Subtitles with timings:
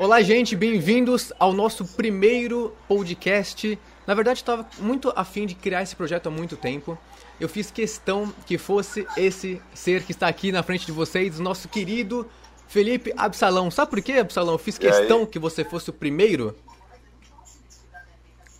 [0.00, 3.78] Olá, gente, bem-vindos ao nosso primeiro podcast.
[4.06, 6.96] Na verdade, estava muito afim de criar esse projeto há muito tempo.
[7.38, 11.42] Eu fiz questão que fosse esse ser que está aqui na frente de vocês, o
[11.42, 12.26] nosso querido
[12.66, 13.70] Felipe Absalão.
[13.70, 14.54] Sabe por quê, Absalão?
[14.54, 16.56] Eu fiz questão que você fosse o primeiro.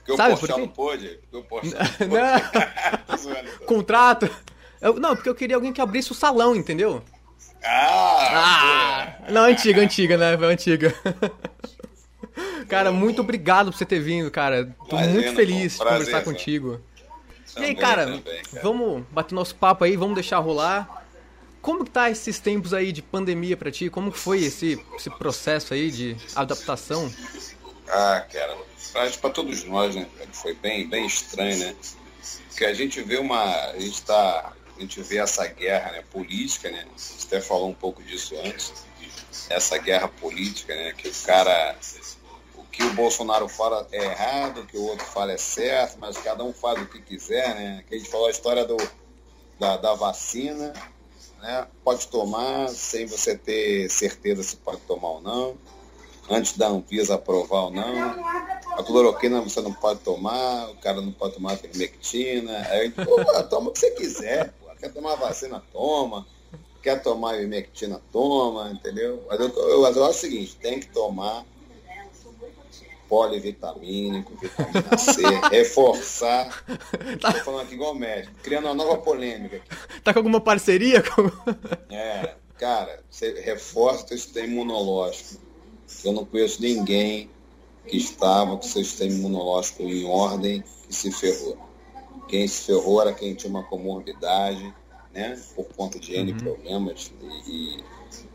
[0.05, 0.61] Que o Sabe por quê?
[0.61, 1.21] não pôde.
[1.31, 1.47] Que o
[2.07, 4.29] não Contrato.
[4.79, 7.03] Eu, não, porque eu queria alguém que abrisse o salão, entendeu?
[7.63, 9.17] Ah!
[9.27, 10.35] ah não, antiga, antiga, né?
[10.47, 10.95] Antiga.
[12.69, 14.75] cara, muito obrigado por você ter vindo, cara.
[14.89, 16.81] Tô Imagina, muito feliz de conversar contigo.
[17.59, 21.07] e aí, cara, também, cara, vamos bater nosso papo aí, vamos deixar rolar.
[21.61, 23.91] Como que tá esses tempos aí de pandemia para ti?
[23.91, 27.12] Como que foi esse, esse processo aí de adaptação?
[27.87, 28.56] Ah, cara,
[29.20, 30.06] para todos nós, né?
[30.33, 31.75] Foi bem, bem estranho, né?
[32.48, 33.70] Porque a gente vê uma.
[33.70, 36.87] A gente tá a gente vê essa guerra né, política, né?
[36.97, 38.73] Você até falou um pouco disso antes,
[39.51, 40.95] essa guerra política, né?
[40.95, 41.77] Que o cara,
[42.56, 46.17] o que o Bolsonaro fala é errado, o que o outro fala é certo, mas
[46.17, 47.84] cada um faz o que quiser, né?
[47.86, 48.77] Que a gente falou a história do,
[49.58, 50.73] da, da vacina,
[51.42, 51.67] né?
[51.84, 55.58] Pode tomar sem você ter certeza se pode tomar ou não,
[56.31, 58.51] antes da Anvisa aprovar ou não.
[58.78, 62.67] A cloroquina você não pode tomar, o cara não pode tomar a vermectina.
[62.70, 64.55] Aí a gente, toma o que você quiser.
[64.81, 66.27] Quer tomar vacina, toma.
[66.83, 69.23] Quer tomar ivermectina, toma, entendeu?
[69.28, 71.45] Mas eu, eu, eu acho o seguinte, tem que tomar
[73.11, 75.20] polivitamínico, vitamina C,
[75.51, 76.64] reforçar.
[77.20, 77.33] Tá.
[77.33, 80.01] Tô falando aqui igual médico, criando uma nova polêmica aqui.
[80.03, 81.31] Tá com alguma parceria com.
[81.92, 85.41] É, cara, você reforça o seu sistema imunológico.
[86.05, 87.28] Eu não conheço ninguém
[87.86, 91.58] que estava com seu sistema imunológico em ordem e se ferrou.
[92.31, 94.73] Quem se ferrou era quem tinha uma comorbidade,
[95.12, 95.36] né?
[95.56, 96.39] Por conta de N uhum.
[96.39, 97.12] problemas
[97.45, 97.83] e,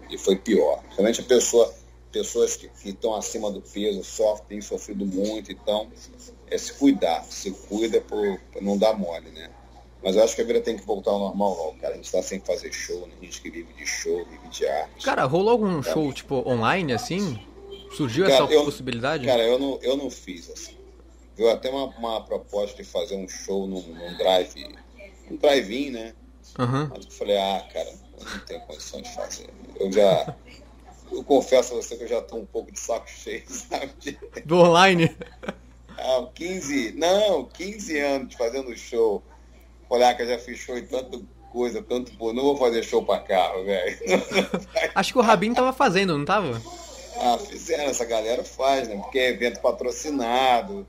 [0.09, 0.83] e, foi pior.
[0.89, 1.73] Realmente a pessoa,
[2.11, 5.87] pessoas que, que estão acima do peso sofrem, têm sofrido muito, então
[6.51, 9.49] é se cuidar, se cuida por, por não dar mole, né?
[10.03, 11.93] Mas eu acho que a vida tem que voltar ao normal, cara.
[11.93, 13.13] A gente está sem fazer show, né?
[13.19, 15.05] A gente que vive de show, vive de arte.
[15.05, 15.83] Cara, rolou algum é.
[15.83, 17.39] show, tipo, online, assim?
[17.95, 19.25] Surgiu cara, essa eu, possibilidade?
[19.25, 20.74] Cara, eu não, eu não fiz, assim.
[21.35, 24.75] Viu até uma, uma proposta de fazer um show num, num drive,
[25.29, 26.13] um drive-in, né?
[26.57, 26.89] Uhum.
[26.89, 29.49] Mas eu falei, ah, cara, eu não tenho condição de fazer.
[29.77, 30.35] Eu já.
[31.11, 34.17] Eu confesso a você que eu já estou um pouco de saco cheio, sabe?
[34.45, 35.15] Do online?
[35.97, 36.93] Ah, 15.
[36.93, 39.21] Não, 15 anos de fazendo show.
[39.89, 42.15] Olha, que eu já fiz show em tanto coisa, tanto.
[42.17, 43.97] Pô, não vou fazer show para carro, velho.
[44.95, 46.61] Acho que o Rabin tava fazendo, não tava?
[47.17, 48.95] Ah, fizeram, essa galera faz, né?
[48.95, 50.87] Porque é evento patrocinado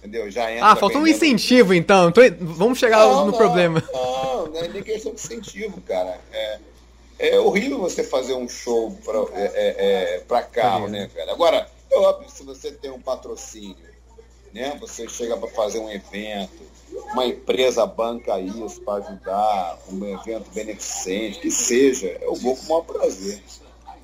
[0.00, 0.30] Entendeu?
[0.30, 0.66] Já entra.
[0.66, 2.10] Ah, faltou um incentivo então.
[2.40, 3.84] Vamos chegar não, no não, problema.
[3.92, 6.18] Não, não é nem questão de incentivo, cara.
[6.32, 6.58] É,
[7.18, 11.30] é horrível você fazer um show para é, é, é pra carro, né, velho?
[11.30, 13.76] Agora, é óbvio, se você tem um patrocínio,
[14.54, 14.74] né?
[14.80, 16.62] Você chega para fazer um evento,
[17.12, 22.68] uma empresa banca isso para ajudar, um evento beneficente, que seja, eu vou com o
[22.68, 23.42] maior prazer.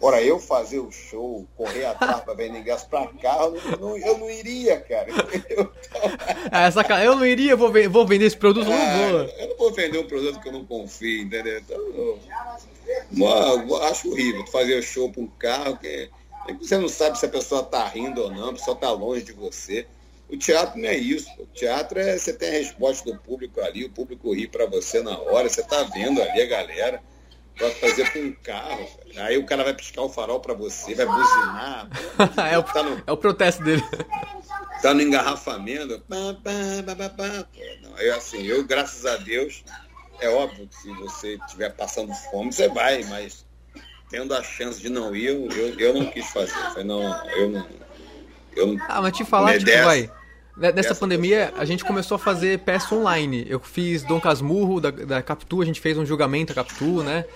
[0.00, 4.18] Ora, eu fazer o show, correr atrás para vender ingresso para carro, eu não, eu
[4.18, 5.08] não iria, cara.
[5.48, 5.72] Eu,
[6.52, 9.20] ah, essa, eu não iria, vou, vou vender esse produto, não ah, vou.
[9.20, 11.58] Eu não vou vender um produto que eu não confio, entendeu?
[11.58, 11.78] Então,
[13.16, 16.10] eu, acho horrível fazer show para um carro que
[16.60, 19.32] você não sabe se a pessoa está rindo ou não, a pessoa está longe de
[19.32, 19.86] você.
[20.28, 21.28] O teatro não é isso.
[21.38, 25.00] O teatro é você tem a resposta do público ali, o público ri para você
[25.00, 27.02] na hora, você está vendo ali a galera
[27.59, 28.89] vai fazer com um carro.
[29.17, 31.89] Aí o cara vai piscar o farol para você, vai buzinar.
[32.50, 33.83] é, o, tá no, é o protesto dele.
[34.83, 36.00] Tá no engarrafamento.
[36.09, 37.47] Pá, pá, pá,
[37.83, 39.65] Não, eu, assim, eu, graças a Deus,
[40.21, 43.47] é óbvio que se você estiver passando fome, você vai, mas
[44.11, 46.56] tendo a chance de não ir, eu, eu, eu não quis fazer.
[46.56, 47.67] Eu falei, não, eu não.
[48.55, 50.11] Eu não ah, mas te falar, tipo, vai.
[50.56, 53.44] Nessa pandemia, a gente começou a fazer peça online.
[53.47, 57.27] Eu fiz Dom Casmurro, da, da Capitu, a gente fez um julgamento a Capitu, né?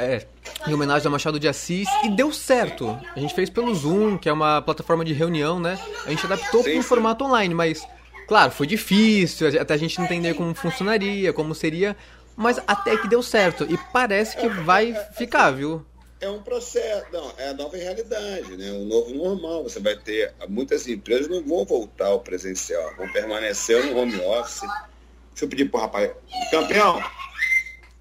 [0.00, 0.26] É,
[0.66, 2.98] em homenagem a Machado de Assis, e deu certo.
[3.14, 5.78] A gente fez pelo Zoom, que é uma plataforma de reunião, né?
[6.06, 7.86] A gente adaptou para um formato online, mas,
[8.26, 11.96] claro, foi difícil, até a gente entender como funcionaria, como seria,
[12.34, 13.66] mas até que deu certo.
[13.68, 15.84] E parece que vai ficar, viu?
[16.20, 18.70] é um processo, não, é a nova realidade, né?
[18.72, 19.62] o novo normal.
[19.62, 24.60] Você vai ter, muitas empresas não vão voltar ao presencial, vão permanecer no home office.
[24.60, 26.10] Deixa eu pedir pro rapaz,
[26.50, 27.02] campeão,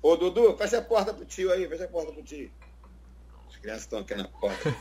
[0.02, 2.52] ô Dudu, fecha a porta pro tio aí, fecha a porta pro tio.
[3.50, 4.76] As crianças estão aqui na porta.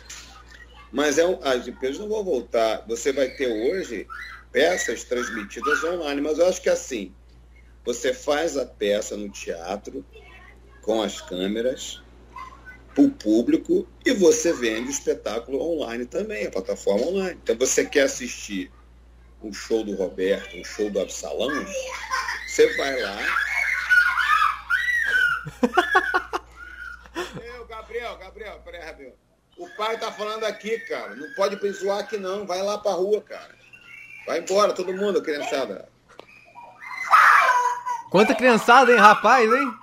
[0.92, 2.84] Mas é um, as empresas não vão voltar.
[2.86, 4.06] Você vai ter hoje
[4.52, 7.12] peças transmitidas online, mas eu acho que assim,
[7.84, 10.06] você faz a peça no teatro
[10.80, 12.00] com as câmeras,
[12.94, 17.40] para o público e você vende o espetáculo online também, a plataforma online.
[17.42, 18.70] Então você quer assistir
[19.42, 21.66] um show do Roberto, um show do Absalão,
[22.46, 23.18] você vai lá.
[27.34, 29.16] Meu, Gabriel, Gabriel, peraí, Gabriel.
[29.56, 31.14] O pai tá falando aqui, cara.
[31.14, 32.46] Não pode zoar aqui não.
[32.46, 33.54] Vai lá pra rua, cara.
[34.26, 35.88] Vai embora, todo mundo, criançada.
[38.10, 39.74] Quanta criançada, hein, rapaz, hein?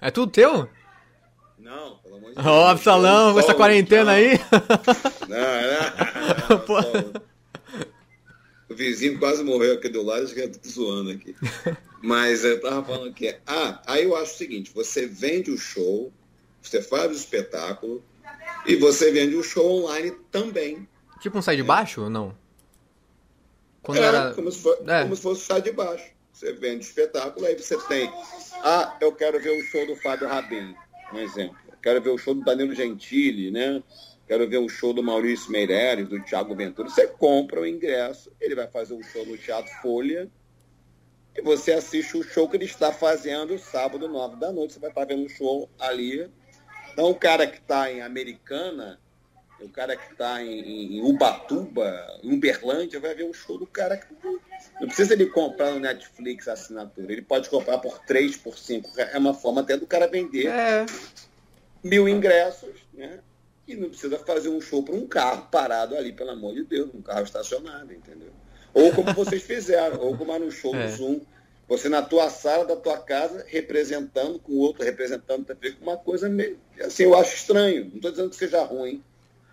[0.00, 0.68] É, é tudo teu?
[1.58, 2.46] Não, pelo amor de Deus.
[2.46, 4.40] Ó, oh, Absalão, com essa quarentena aí.
[5.28, 7.12] Não, não.
[7.14, 7.22] não
[8.72, 11.34] o vizinho quase morreu aqui do lado, acho que eu tô zoando aqui.
[12.02, 13.34] Mas eu tava falando aqui.
[13.46, 16.12] Ah, aí eu acho o seguinte, você vende o show,
[16.60, 18.02] você faz o espetáculo
[18.66, 20.88] e você vende o show online também.
[21.20, 22.36] Tipo um sai de baixo ou não?
[23.82, 24.34] Quando é, era...
[24.34, 25.02] como, se for, é.
[25.02, 26.10] como se fosse sai de baixo.
[26.32, 28.10] Você vende o espetáculo, aí você tem.
[28.64, 30.74] Ah, eu quero ver o show do Fábio Rabin,
[31.12, 31.56] um exemplo.
[31.68, 33.82] Eu quero ver o show do Danilo Gentili, né?
[34.32, 36.88] Quero ver o show do Maurício Meireles, do Thiago Ventura.
[36.88, 40.26] Você compra o ingresso, ele vai fazer um show no Teatro Folha,
[41.36, 44.72] e você assiste o show que ele está fazendo sábado, nove da noite.
[44.72, 46.30] Você vai estar vendo o show ali.
[46.90, 48.98] Então, o cara que está em Americana,
[49.60, 53.98] o cara que está em, em, Ubatuba, em Uberlândia, vai ver o show do cara
[53.98, 54.14] que.
[54.80, 57.12] Não precisa ele comprar no Netflix a assinatura.
[57.12, 58.98] Ele pode comprar por 3, por 5.
[58.98, 60.86] É uma forma até do cara vender é.
[61.84, 63.20] mil ingressos, né?
[63.66, 66.90] E não precisa fazer um show para um carro parado ali, pelo amor de Deus,
[66.94, 68.30] um carro estacionado, entendeu?
[68.74, 70.86] Ou como vocês fizeram, ou como era no show é.
[70.86, 71.20] do Zoom.
[71.68, 75.96] Você na tua sala da tua casa, representando com o outro, representando também com uma
[75.96, 76.58] coisa meio.
[76.80, 77.86] Assim, eu acho estranho.
[77.86, 79.02] Não estou dizendo que seja ruim,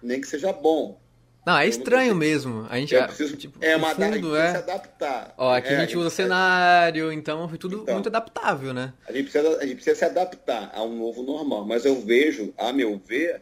[0.02, 1.00] nem que seja bom.
[1.46, 2.68] Não, é estranho mesmo.
[2.70, 4.52] A gente é, preciso, tipo, é uma fundo, é...
[4.52, 5.34] se adaptar.
[5.38, 8.94] Ó, aqui é, a gente usa cenário, então foi tudo então, muito adaptável, né?
[9.08, 11.66] A gente, precisa, a gente precisa se adaptar a um novo normal.
[11.66, 13.42] Mas eu vejo, a meu ver,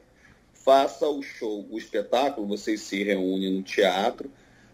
[0.67, 4.29] faça o show, o espetáculo, vocês se reúnem no teatro,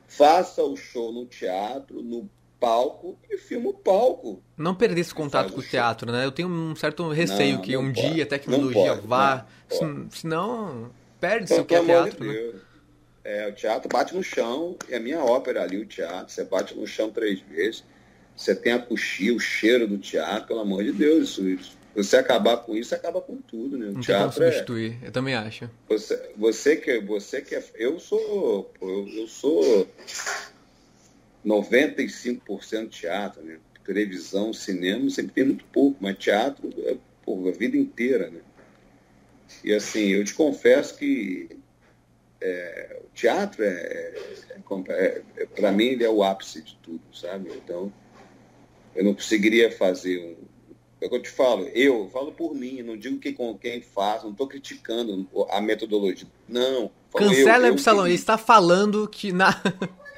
[0.08, 2.28] faça o show no teatro, no
[2.60, 4.42] palco e filma o palco.
[4.58, 6.26] Não perder esse contato com o teatro, né?
[6.26, 8.12] Eu tenho um certo receio não, que não um pode.
[8.12, 9.46] dia a tecnologia pode, vá,
[10.10, 10.90] senão
[11.22, 12.60] perde-se o que é teatro, de né?
[13.24, 16.76] É, o teatro bate no chão, é a minha ópera ali, o teatro, você bate
[16.76, 17.84] no chão três vezes,
[18.36, 22.18] você tem a coxia, o cheiro do teatro, pelo amor de Deus, isso, isso você
[22.18, 23.88] acabar com isso, acaba com tudo, né?
[23.88, 25.08] O Não teatro tem como substituir, é...
[25.08, 25.70] eu também acho.
[25.88, 29.88] Você, você que você que é, eu sou eu, eu sou
[31.46, 33.60] 95% teatro, né?
[33.86, 38.40] Televisão, cinema, sempre tem muito pouco, mas teatro é pô, a vida inteira, né?
[39.64, 41.50] E assim, eu te confesso que
[42.42, 44.16] é, o teatro é, é,
[44.90, 47.52] é, é para mim ele é o ápice de tudo, sabe?
[47.56, 47.94] Então
[48.96, 50.53] eu não conseguiria fazer um
[51.04, 53.82] é o que eu te falo, eu falo por mim, não digo que com quem
[53.82, 56.28] faz, não estou criticando a metodologia.
[56.48, 56.90] Não.
[57.14, 59.62] Cancela o Epsilon, ele está falando que na.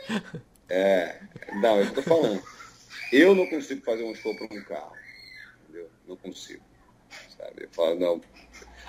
[0.69, 1.19] é,
[1.55, 2.41] não, eu estou falando.
[3.11, 4.93] Eu não consigo fazer um show para um carro.
[5.63, 5.89] Entendeu?
[6.07, 6.63] Não consigo.
[7.35, 7.63] Sabe?
[7.63, 8.21] Eu falo, não.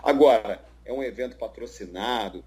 [0.03, 2.45] Agora, é um evento patrocinado,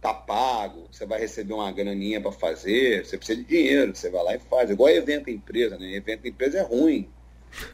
[0.00, 4.24] tá pago, você vai receber uma graninha para fazer, você precisa de dinheiro, você vai
[4.24, 4.70] lá e faz.
[4.70, 5.94] Igual evento empresa, né?
[5.94, 7.10] Evento empresa é ruim.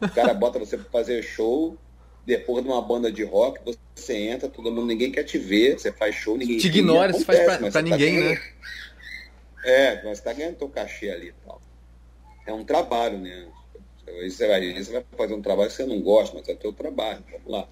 [0.00, 1.76] O cara bota você para fazer show,
[2.24, 3.60] depois de uma banda de rock,
[3.94, 7.24] você entra, todo mundo, ninguém quer te ver, você faz show, ninguém te ignora, você
[7.24, 8.52] faz pra, pra tá ninguém, tá né?
[9.64, 11.60] É, mas você tá ganhando teu cachê ali e tal.
[12.46, 13.48] É um trabalho, né?
[14.22, 17.24] Você vai, você vai fazer um trabalho que você não gosta, mas é teu trabalho,
[17.30, 17.68] vamos lá.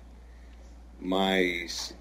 [0.99, 1.97] Mas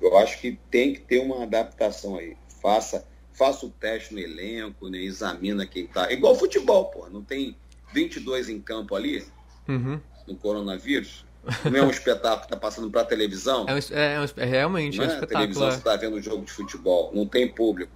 [0.00, 2.36] eu acho que tem que ter uma adaptação aí.
[2.62, 4.98] Faça, faça o teste no elenco, né?
[4.98, 6.10] examina quem tá.
[6.12, 7.08] Igual futebol, pô.
[7.08, 7.56] Não tem
[7.92, 9.24] 22 em campo ali,
[9.68, 10.00] uhum.
[10.26, 11.24] no coronavírus.
[11.64, 13.66] Não é um espetáculo que está passando para a televisão?
[13.68, 15.14] É, um, é, um, é, realmente não é um é?
[15.14, 15.28] espetáculo.
[15.28, 17.92] televisão você está vendo um jogo de futebol, não tem público.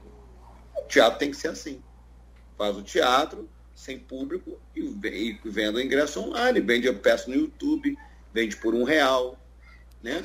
[0.77, 1.83] O teatro tem que ser assim.
[2.57, 6.61] Faz o teatro sem público e, e vendo o ingresso online.
[6.61, 7.97] Vende, eu peço no YouTube,
[8.33, 9.37] vende por um real.
[10.03, 10.23] Né?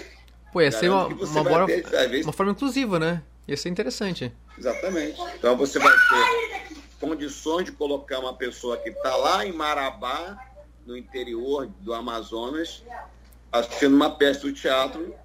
[0.53, 2.25] Pô, ia ser uma, uma, bora, ter, vezes...
[2.25, 3.24] uma forma inclusiva, né?
[3.48, 4.31] Ia ser interessante.
[4.57, 5.19] Exatamente.
[5.38, 6.64] Então você vai ter
[7.00, 10.38] condições de colocar uma pessoa que está lá em Marabá,
[10.86, 12.84] no interior do Amazonas,
[13.52, 15.16] assistindo uma peça do teatro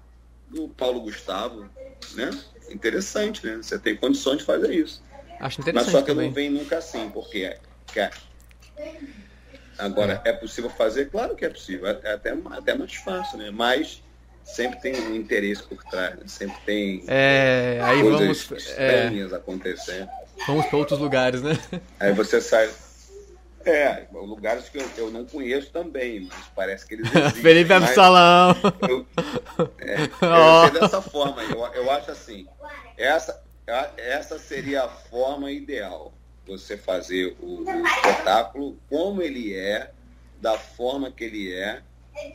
[0.47, 1.69] do Paulo Gustavo,
[2.13, 2.29] né?
[2.69, 3.57] Interessante, né?
[3.57, 5.03] Você tem condições de fazer isso.
[5.39, 6.27] Acho interessante Mas só que também.
[6.27, 7.43] não vem nunca assim, porque
[7.95, 8.11] é,
[9.77, 10.29] agora é.
[10.29, 13.49] é possível fazer, claro que é possível, é até até mais fácil, né?
[13.51, 14.03] Mas
[14.43, 16.23] sempre tem um interesse por trás, né?
[16.27, 18.55] sempre tem é, aí coisas vamos, é.
[18.55, 19.35] estranhas é...
[19.35, 20.09] acontecendo.
[20.47, 21.57] Vamos para outros lugares, né?
[21.99, 22.69] Aí você sai.
[23.63, 27.43] É, lugares que eu, eu, não conheço também, mas parece que eles existem.
[27.43, 28.55] Felipe Absalão!
[28.89, 29.05] Eu,
[29.77, 30.69] é, eu oh.
[30.79, 32.47] dessa forma, eu, eu acho assim,
[32.97, 33.39] essa,
[33.97, 36.11] essa seria a forma ideal,
[36.47, 39.91] você fazer o, o espetáculo como ele é,
[40.41, 41.83] da forma que ele é,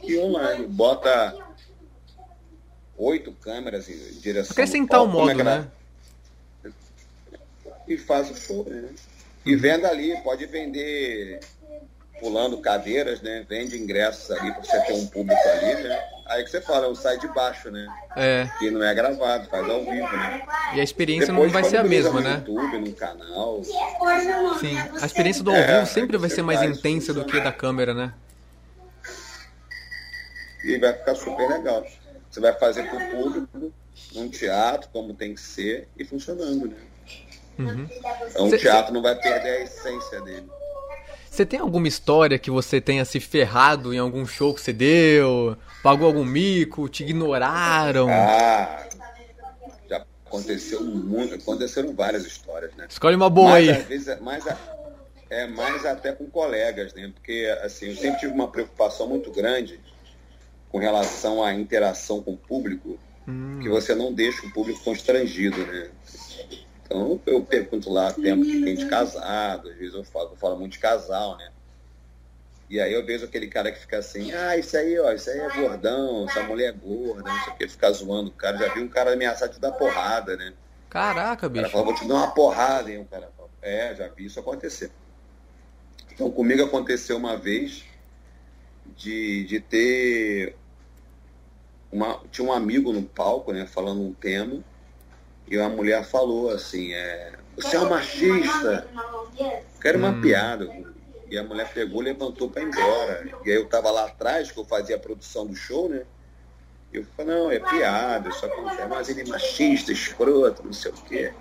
[0.03, 0.67] e online.
[0.67, 1.37] Bota
[2.99, 5.67] oito câmeras em direção Acrescentar o modo, é né?
[7.87, 8.89] E faz o show, né?
[9.45, 11.41] E venda ali, pode vender
[12.21, 13.45] pulando cadeiras, né?
[13.49, 16.05] Vende ingressos ali para você ter um público ali, né?
[16.27, 17.87] Aí que você fala, sai de baixo, né?
[18.17, 18.51] É.
[18.59, 20.43] Que não é gravado, faz ao vivo, né?
[20.75, 22.43] E a experiência Depois, não vai ser a mesma, no né?
[22.45, 23.63] YouTube, no canal.
[24.59, 27.53] Sim, a experiência do ao é, vivo sempre vai ser mais intensa do que da
[27.53, 28.13] câmera, né?
[30.65, 31.87] E vai ficar super legal.
[32.37, 33.73] Você vai fazer com o público,
[34.15, 36.77] num teatro, como tem que ser, e funcionando, né?
[37.59, 37.89] Uhum.
[38.29, 40.47] Então o teatro não vai perder a essência dele.
[41.31, 45.57] Você tem alguma história que você tenha se ferrado em algum show que você deu?
[45.83, 46.91] Pagou algum mico?
[46.91, 48.11] Te ignoraram?
[48.11, 48.87] Ah,
[49.89, 51.37] já aconteceu muito.
[51.37, 52.87] Aconteceram várias histórias, né?
[52.87, 53.83] Escolhe uma boa mais, aí.
[53.85, 54.45] Vezes, é mais,
[55.31, 57.11] é mais até com colegas, né?
[57.15, 59.81] Porque, assim, eu sempre tive uma preocupação muito grande
[60.77, 63.61] com relação à interação com o público, hum.
[63.63, 65.89] que você não deixa o público constrangido, né?
[66.83, 70.59] Então eu pergunto lá tempo que tem de casado, às vezes eu falo, eu falo
[70.59, 71.51] muito de casal, né?
[72.69, 75.39] E aí eu vejo aquele cara que fica assim, ah, isso aí, ó, isso aí
[75.39, 78.59] é gordão, essa mulher é gorda, não sei o que, ficar zoando o cara.
[78.59, 80.53] Já vi um cara ameaçar de dar porrada, né?
[80.91, 81.65] Caraca, bicho.
[81.65, 83.01] O cara fala, vou te dar uma porrada, hein?
[83.01, 84.91] O cara fala, é, já vi isso acontecer.
[86.13, 87.83] Então comigo aconteceu uma vez
[88.95, 90.55] de, de ter
[91.91, 94.63] uma, tinha um amigo no palco, né, falando um tema,
[95.49, 98.87] e uma mulher falou assim, é, você é um machista.
[99.81, 100.21] Quero uma hum.
[100.21, 100.69] piada.
[101.29, 103.29] E a mulher pegou, levantou para ir embora.
[103.45, 106.03] E aí eu tava lá atrás, que eu fazia a produção do show, né?
[106.93, 110.73] E eu falei, não, é piada, só que é, mas ele é machista, escroto, não
[110.73, 111.33] sei o quê.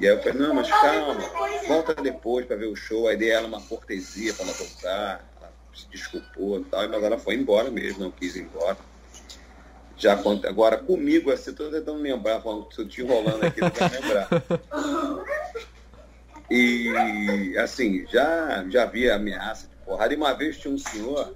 [0.00, 1.18] E aí eu falei, não, mas calma,
[1.66, 3.08] volta depois para ver o show.
[3.08, 7.18] Aí dei ela uma cortesia para ela voltar, ela se desculpou e tal, mas ela
[7.18, 8.78] foi embora mesmo, não quis ir embora.
[9.98, 13.94] Já agora comigo, assim, estou tentando lembrar, falando que eu te enrolando aqui, não quero
[14.00, 14.28] lembrar.
[16.50, 20.14] E assim, já, já vi ameaça de porrada.
[20.14, 21.34] E uma vez tinha um senhor,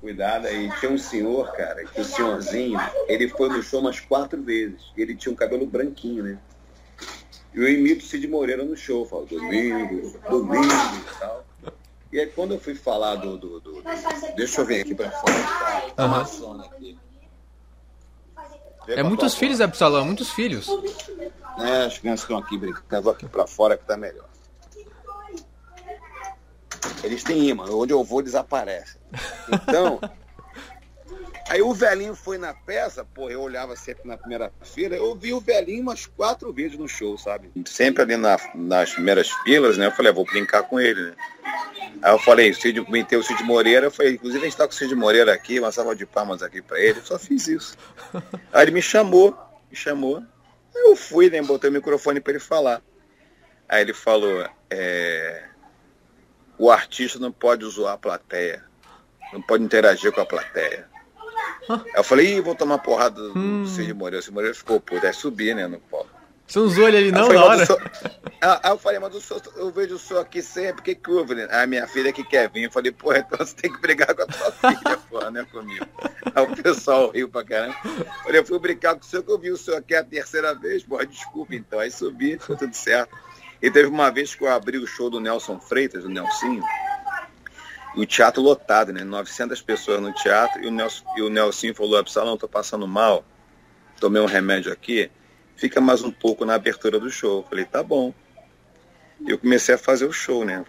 [0.00, 4.42] cuidado aí, tinha um senhor, cara, que o senhorzinho, ele foi no show umas quatro
[4.42, 4.82] vezes.
[4.96, 6.38] Ele tinha um cabelo branquinho, né?
[7.54, 11.46] E eu imito Cid Moreira no show, falo, domingo, domingo e tal.
[12.12, 13.38] E aí quando eu fui falar do.
[13.38, 13.82] do, do, do
[14.36, 16.60] deixa eu ver aqui pra fora, tá, uhum.
[16.60, 16.98] aqui.
[18.88, 20.68] É muitos filhos, Absalão, muitos filhos.
[21.58, 24.28] É, as crianças estão aqui brincando, vou aqui pra fora que tá melhor.
[27.02, 28.98] Eles têm imã, onde eu vou desaparece.
[29.50, 30.00] Então,
[31.48, 35.32] aí o velhinho foi na peça, pô, eu olhava sempre na primeira fila, eu vi
[35.32, 37.50] o velhinho umas quatro vezes no show, sabe?
[37.66, 39.86] Sempre ali na, nas primeiras filas, né?
[39.86, 41.14] Eu falei, ah, vou brincar com ele, né?
[42.02, 44.72] Aí eu falei, o Cid, o Cid Moreira, eu falei, inclusive a gente tá com
[44.72, 47.76] o Cid Moreira aqui, uma salva de palmas aqui para ele, eu só fiz isso.
[48.52, 49.36] Aí ele me chamou,
[49.70, 50.22] me chamou,
[50.74, 52.82] eu fui, né, botei o microfone para ele falar.
[53.68, 55.44] Aí ele falou, é,
[56.58, 58.64] o artista não pode zoar a plateia,
[59.32, 60.93] não pode interagir com a plateia.
[61.68, 63.66] Aí eu falei, Ih, vou tomar porrada do hum.
[63.66, 64.20] Cid Moreira.
[64.20, 66.14] O Cid Moreira ficou, pô, deve subir, né, no palco.
[66.46, 67.66] Você usou ele ali não na hora?
[68.40, 71.10] Aí eu falei, mas o senhor, eu vejo o senhor aqui sempre, o que que
[71.10, 71.34] houve?
[71.34, 71.48] Né?
[71.50, 72.64] A minha filha que quer vir.
[72.64, 75.86] Eu falei, porra, então você tem que brigar com a tua filha, porra, né, comigo.
[76.34, 77.74] Aí o pessoal riu pra caramba.
[77.84, 80.04] Eu falei, eu fui brincar com o senhor que eu vi o senhor aqui a
[80.04, 81.78] terceira vez, porra, desculpa então.
[81.78, 83.16] Aí subi, ficou tudo certo.
[83.62, 86.62] E teve uma vez que eu abri o show do Nelson Freitas, do Nelsinho,
[87.96, 89.04] e o teatro lotado, né?
[89.04, 93.24] 900 pessoas no teatro, e o Nelson, e o Nelsinho falou, Absalão, tô passando mal,
[94.00, 95.10] tomei um remédio aqui,
[95.56, 97.40] fica mais um pouco na abertura do show.
[97.40, 98.12] Eu falei, tá bom.
[99.26, 100.64] Eu comecei a fazer o show, né?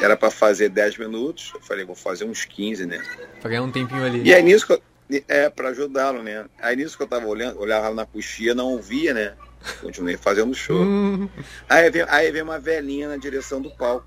[0.00, 3.02] Era para fazer 10 minutos, eu falei, vou fazer uns 15, né?
[3.40, 4.22] Pra ganhar um tempinho ali.
[4.22, 4.82] E aí nisso que eu,
[5.28, 6.46] é, para ajudá-lo, né?
[6.60, 9.34] Aí nisso que eu tava olhando, olhava na coxia, não ouvia, né?
[9.80, 10.82] Continuei fazendo o show.
[10.82, 11.28] Hum.
[11.68, 14.06] aí, veio, aí veio uma velhinha na direção do palco,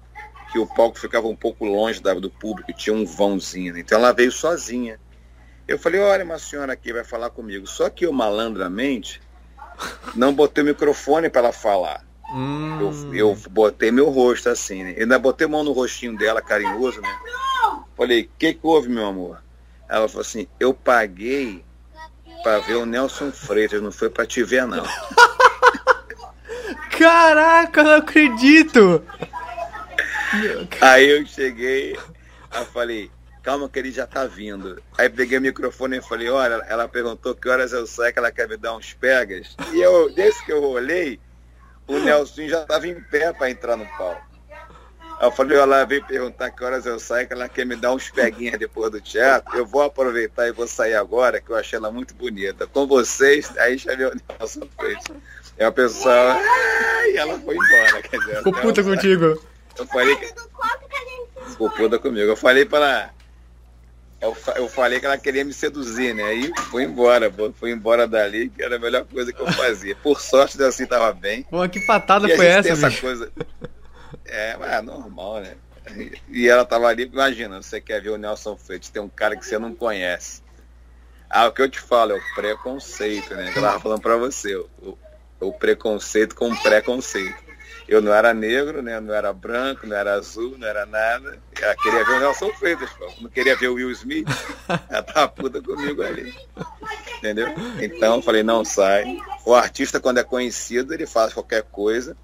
[0.51, 3.81] que o palco ficava um pouco longe da, do público, tinha um vãozinho, né?
[3.81, 4.99] Então ela veio sozinha.
[5.67, 7.67] Eu falei, olha, uma senhora aqui vai falar comigo.
[7.67, 9.21] Só que eu, malandramente,
[10.15, 12.03] não botei o microfone para ela falar.
[12.33, 12.79] Hum.
[12.81, 14.93] Eu, eu, botei meu rosto assim, né?
[14.95, 17.19] Eu ainda botei a mão no rostinho dela, carinhoso, né?
[17.95, 19.41] Falei, o que, que houve, meu amor?
[19.87, 21.63] Ela falou assim, eu paguei
[22.43, 24.83] para ver o Nelson Freitas, não foi para te ver, não.
[26.97, 29.03] Caraca, não acredito!
[30.81, 31.97] Aí eu cheguei,
[32.53, 34.81] eu falei, calma que ele já tá vindo.
[34.97, 38.31] Aí peguei o microfone e falei, olha, ela perguntou que horas eu saio, que ela
[38.31, 39.55] quer me dar uns pegas.
[39.73, 41.19] E eu, desde que eu olhei,
[41.87, 44.29] o Nelson já tava em pé para entrar no palco.
[45.21, 48.09] Eu falei, ela veio perguntar que horas eu saio, que ela quer me dar uns
[48.09, 49.57] peguinhas depois do teatro.
[49.57, 52.65] Eu vou aproveitar e vou sair agora, que eu achei ela muito bonita.
[52.65, 55.17] Com vocês, aí chamei o Nelson Freitas.
[55.59, 56.37] E a pessoa,
[57.11, 58.01] e ela foi embora.
[58.01, 59.43] Quer dizer, Ficou puta contigo.
[59.79, 60.33] Eu falei que...
[61.57, 62.29] Puta comigo.
[62.29, 63.19] Eu falei para ela...
[64.21, 66.23] Eu, eu falei que ela queria me seduzir, né?
[66.23, 67.53] Aí foi embora, pô.
[67.53, 69.95] Foi embora dali, que era a melhor coisa que eu fazia.
[69.95, 71.43] Por sorte, assim tava bem.
[71.43, 73.31] Pô, que patada e foi essa, essa coisa.
[74.25, 75.55] É, mas é normal, né?
[76.27, 79.45] E ela tava ali, imagina, você quer ver o Nelson Freitas, tem um cara que
[79.45, 80.43] você não conhece.
[81.29, 83.51] Ah, o que eu te falo é o preconceito, né?
[83.51, 84.97] Que eu tava falando pra você, o,
[85.39, 87.48] o preconceito com o preconceito.
[87.89, 88.99] Eu não era negro, né?
[88.99, 91.39] Não era branco, não era azul, não era nada.
[91.59, 93.11] Ela queria ver o Nelson Freitas, pô.
[93.19, 94.27] Não queria ver o Will Smith.
[94.89, 96.33] Ela tava puta comigo ali.
[97.17, 97.47] Entendeu?
[97.81, 99.17] Então eu falei, não sai.
[99.43, 102.15] O artista, quando é conhecido, ele faz qualquer coisa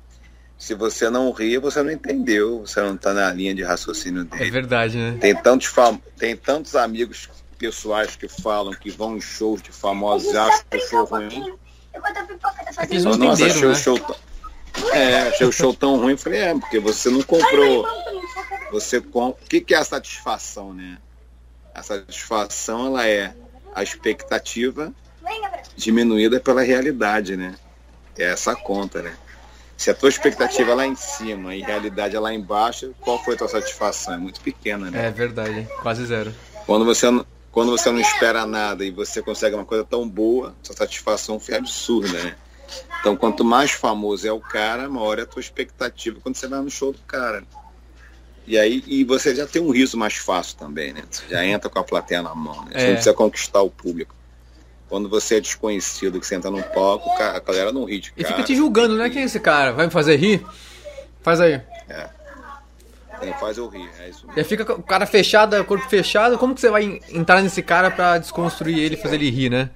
[0.58, 4.48] se você não ri, você não entendeu, você não está na linha de raciocínio dele.
[4.48, 5.18] É verdade, né?
[5.20, 6.00] Tem tantos, fam...
[6.18, 10.78] tem tantos amigos pessoais que falam que vão em shows de famosos e acham que
[10.78, 11.54] o show ruim.
[11.94, 13.68] É que eles não Nossa, achei né?
[13.68, 14.16] o show tão...
[14.94, 16.18] É, achei o show tão ruim.
[16.18, 17.86] Falei, é, porque você não comprou.
[18.72, 19.38] Você comp...
[19.42, 20.98] O que, que é a satisfação, né?
[21.74, 23.34] A satisfação, ela é
[23.74, 24.94] a expectativa
[25.76, 27.56] diminuída pela realidade, né?
[28.18, 29.16] É essa conta, né?
[29.78, 33.22] Se a tua expectativa é lá em cima e a realidade é lá embaixo, qual
[33.22, 34.14] foi a tua satisfação?
[34.14, 35.08] É muito pequena, né?
[35.08, 36.34] É verdade, quase zero.
[36.66, 37.08] Quando você,
[37.52, 41.56] quando você não espera nada e você consegue uma coisa tão boa, sua satisfação foi
[41.56, 42.36] absurda, né?
[43.06, 46.60] Então, quanto mais famoso é o cara, maior é a tua expectativa quando você vai
[46.60, 47.44] no show do cara.
[48.48, 51.04] E aí e você já tem um riso mais fácil também, né?
[51.08, 52.72] Você já entra com a plateia na mão, né?
[52.72, 52.86] Você é.
[52.88, 54.16] não precisa conquistar o público.
[54.90, 58.24] Quando você é desconhecido, que você entra no palco, a galera não ri de cara.
[58.24, 59.08] E fica te julgando, né?
[59.08, 59.72] Quem é esse cara?
[59.72, 60.44] Vai me fazer rir?
[61.22, 61.62] Faz aí.
[61.88, 62.10] É.
[63.22, 64.42] é faz eu rir, é isso mesmo.
[64.42, 68.18] E fica o cara fechado, corpo fechado, como que você vai entrar nesse cara pra
[68.18, 69.70] desconstruir ele fazer ele rir, né?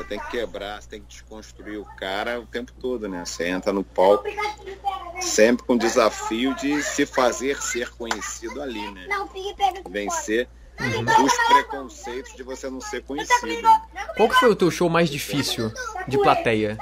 [0.00, 3.22] Você tem que quebrar, você tem que desconstruir o cara o tempo todo, né?
[3.24, 4.24] Você entra no palco
[5.20, 9.06] sempre com o desafio de se fazer ser conhecido ali, né?
[9.90, 10.48] Vencer
[10.80, 11.24] uhum.
[11.24, 13.68] os preconceitos de você não ser conhecido.
[14.16, 15.70] Qual que foi o teu show mais difícil
[16.08, 16.78] de plateia?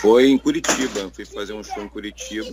[0.00, 1.00] Foi em Curitiba.
[1.00, 2.48] Eu fui fazer um show em Curitiba.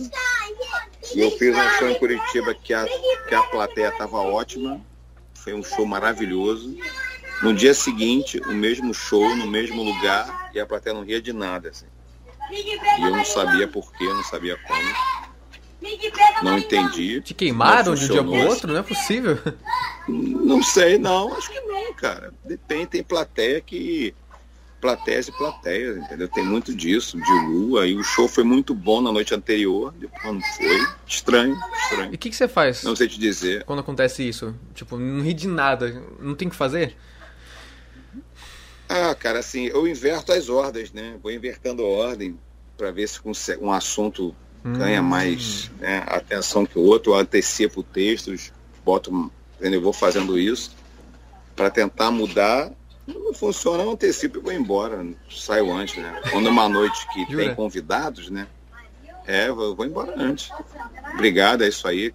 [1.14, 2.84] E eu fiz um show em Curitiba que a,
[3.28, 4.80] que a plateia estava ótima.
[5.34, 6.76] Foi um show maravilhoso.
[7.42, 11.32] No dia seguinte, o mesmo show, no mesmo lugar, e a plateia não ria de
[11.32, 11.68] nada.
[11.68, 11.86] Assim.
[12.50, 15.18] E eu não sabia porquê, não sabia como.
[16.42, 17.20] Não entendi.
[17.20, 18.72] Te queimaram de um dia pro outro?
[18.72, 19.38] Não é possível.
[20.08, 21.32] Não sei, não.
[21.34, 22.32] Acho que não, cara.
[22.44, 24.14] Depende, tem plateia que.
[24.80, 26.28] Plateias e plateias, entendeu?
[26.28, 27.84] Tem muito disso, de lua.
[27.86, 30.86] E o show foi muito bom na noite anterior, depois não foi.
[31.04, 32.12] Estranho, estranho.
[32.12, 32.84] E o que, que você faz?
[32.84, 33.64] Não sei te dizer.
[33.64, 34.54] Quando acontece isso?
[34.74, 36.00] Tipo, não ri de nada.
[36.20, 36.96] Não tem o que fazer?
[38.88, 41.16] Ah, cara, assim, eu inverto as ordens, né?
[41.22, 42.38] Vou invertendo a ordem
[42.76, 43.20] para ver se
[43.60, 45.04] um assunto ganha hum.
[45.04, 48.52] mais né, atenção que o outro, eu antecipo textos,
[48.84, 49.80] boto, entendeu?
[49.80, 50.74] vou fazendo isso
[51.54, 52.70] para tentar mudar.
[53.06, 56.20] Não funciona, eu antecipo e vou embora, saio antes, né?
[56.30, 57.44] Quando é uma noite que Jura?
[57.44, 58.46] tem convidados, né?
[59.26, 60.50] É, eu vou embora antes.
[61.14, 62.14] Obrigado, é isso aí.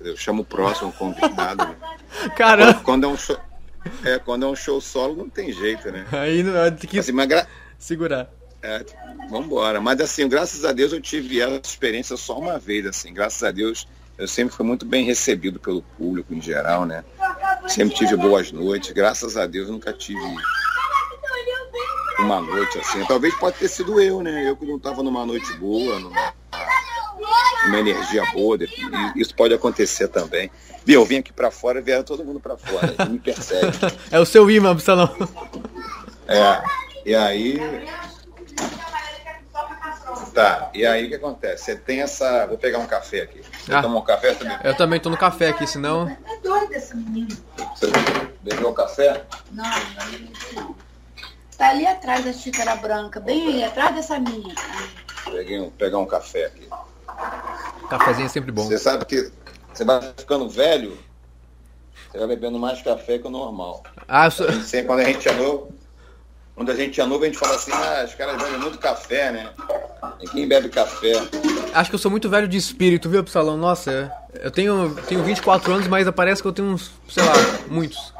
[0.00, 1.66] Eu chamo o próximo convidado.
[1.66, 1.76] Né?
[2.36, 2.74] Caramba!
[2.74, 3.38] Quando, quando, é um show,
[4.04, 6.06] é, quando é um show solo, não tem jeito, né?
[6.12, 7.46] Aí não tem que assim, gra...
[7.78, 8.30] segurar.
[8.62, 8.84] É,
[9.30, 9.80] vamos embora.
[9.80, 13.12] Mas assim, graças a Deus eu tive essa experiência só uma vez, assim.
[13.12, 13.86] Graças a Deus
[14.20, 17.02] eu sempre fui muito bem recebido pelo público em geral, né?
[17.66, 18.90] Sempre tive boas noites.
[18.90, 20.20] Graças a Deus nunca tive
[22.18, 23.02] uma noite assim.
[23.06, 24.46] Talvez pode ter sido eu, né?
[24.46, 26.34] Eu que não estava numa noite boa, numa,
[27.66, 28.58] uma energia boa.
[29.16, 30.50] Isso pode acontecer também.
[30.84, 32.94] Bia, eu vim aqui para fora e vieram todo mundo para fora.
[33.08, 33.78] Me persegue.
[34.10, 35.14] é o seu imã, Absalão.
[36.26, 36.62] É.
[37.04, 37.58] E aí
[40.34, 41.64] Tá, e aí o que acontece?
[41.64, 42.46] Você tem essa.
[42.46, 43.42] Vou pegar um café aqui.
[43.64, 44.56] Você ah, tomou um café também?
[44.62, 46.08] Eu também tô no café aqui, senão.
[46.08, 47.36] É doida essa menina.
[47.74, 47.86] Você
[48.42, 49.24] bebeu um café?
[49.50, 50.74] Não, não
[51.58, 54.54] Tá ali atrás da xícara branca, bem ali atrás dessa minha.
[55.24, 56.68] Peguei um, pegar um café aqui.
[57.90, 58.62] Cafézinho é sempre bom.
[58.62, 59.30] Você sabe que
[59.72, 60.96] você vai ficando velho,
[62.10, 63.82] você vai bebendo mais café que o normal.
[64.08, 64.52] Ah, eu sou...
[64.62, 65.72] Sempre quando a gente é novo,
[66.54, 69.32] quando a gente é novo, a gente fala assim, ah, os caras bebem muito café,
[69.32, 69.50] né?
[70.20, 71.12] E quem bebe café?
[71.72, 73.56] Acho que eu sou muito velho de espírito, viu, Psalão?
[73.56, 77.32] Nossa, eu tenho, tenho 24 anos, mas parece que eu tenho uns, sei lá,
[77.68, 78.12] muitos.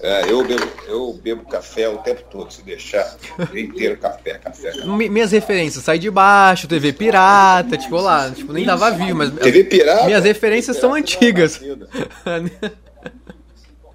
[0.00, 3.16] É, eu bebo, eu bebo café o tempo todo, se deixar.
[3.54, 4.70] Inteiro café, café.
[4.70, 4.86] café.
[4.86, 9.32] Minhas referências, sai de baixo, TV pirata, tipo lá, tipo, nem tava vivo, mas.
[9.32, 10.04] TV pirata?
[10.06, 11.60] Minhas referências são antigas.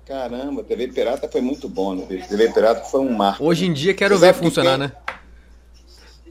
[0.06, 2.06] Caramba, TV pirata foi muito bom, né?
[2.28, 3.44] TV pirata foi um marco.
[3.44, 4.88] Hoje em dia quero ver funcionar, quem...
[4.88, 4.92] né?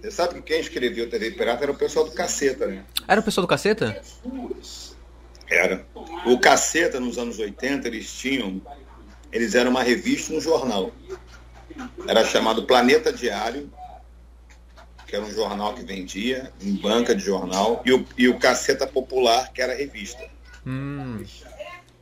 [0.02, 2.82] Você sabe que quem escreveu TV pirata era o pessoal do Caceta, né?
[3.08, 4.02] Era o pessoal do Caceta?
[5.48, 5.86] Era.
[6.26, 8.60] O Caceta, nos anos 80, eles tinham
[9.32, 10.92] eles eram uma revista e um jornal.
[12.06, 13.72] Era chamado Planeta Diário,
[15.06, 18.86] que era um jornal que vendia, em banca de jornal, e o, e o Caceta
[18.86, 20.22] Popular, que era revista.
[20.66, 21.24] Hum.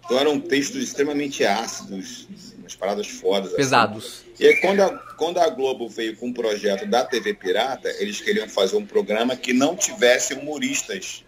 [0.04, 2.26] Então eram textos extremamente ácidos,
[2.58, 3.48] umas paradas fodas.
[3.48, 3.56] Assim.
[3.56, 4.04] Pesados.
[4.04, 4.32] Assim.
[4.40, 8.20] E aí, quando a, quando a Globo veio com um projeto da TV Pirata, eles
[8.20, 11.24] queriam fazer um programa que não tivesse humoristas,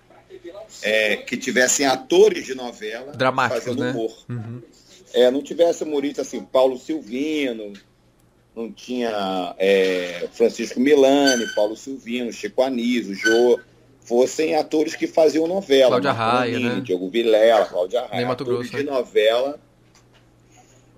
[0.83, 3.91] é, que tivessem atores de novela Dramáticos, fazendo né?
[3.93, 4.12] humor.
[4.29, 4.62] Uhum
[5.14, 7.72] é, não tivesse humorista assim, Paulo Silvino,
[8.55, 13.61] não tinha é, Francisco Milani, Paulo Silvino, Chico Anísio, Jô,
[14.01, 15.88] fossem atores que faziam novela.
[16.01, 16.81] Cláudia Raia, né?
[16.81, 18.90] Diogo Vilela, Cláudia Raia, Mato atores Grosso, de né?
[18.90, 19.61] novela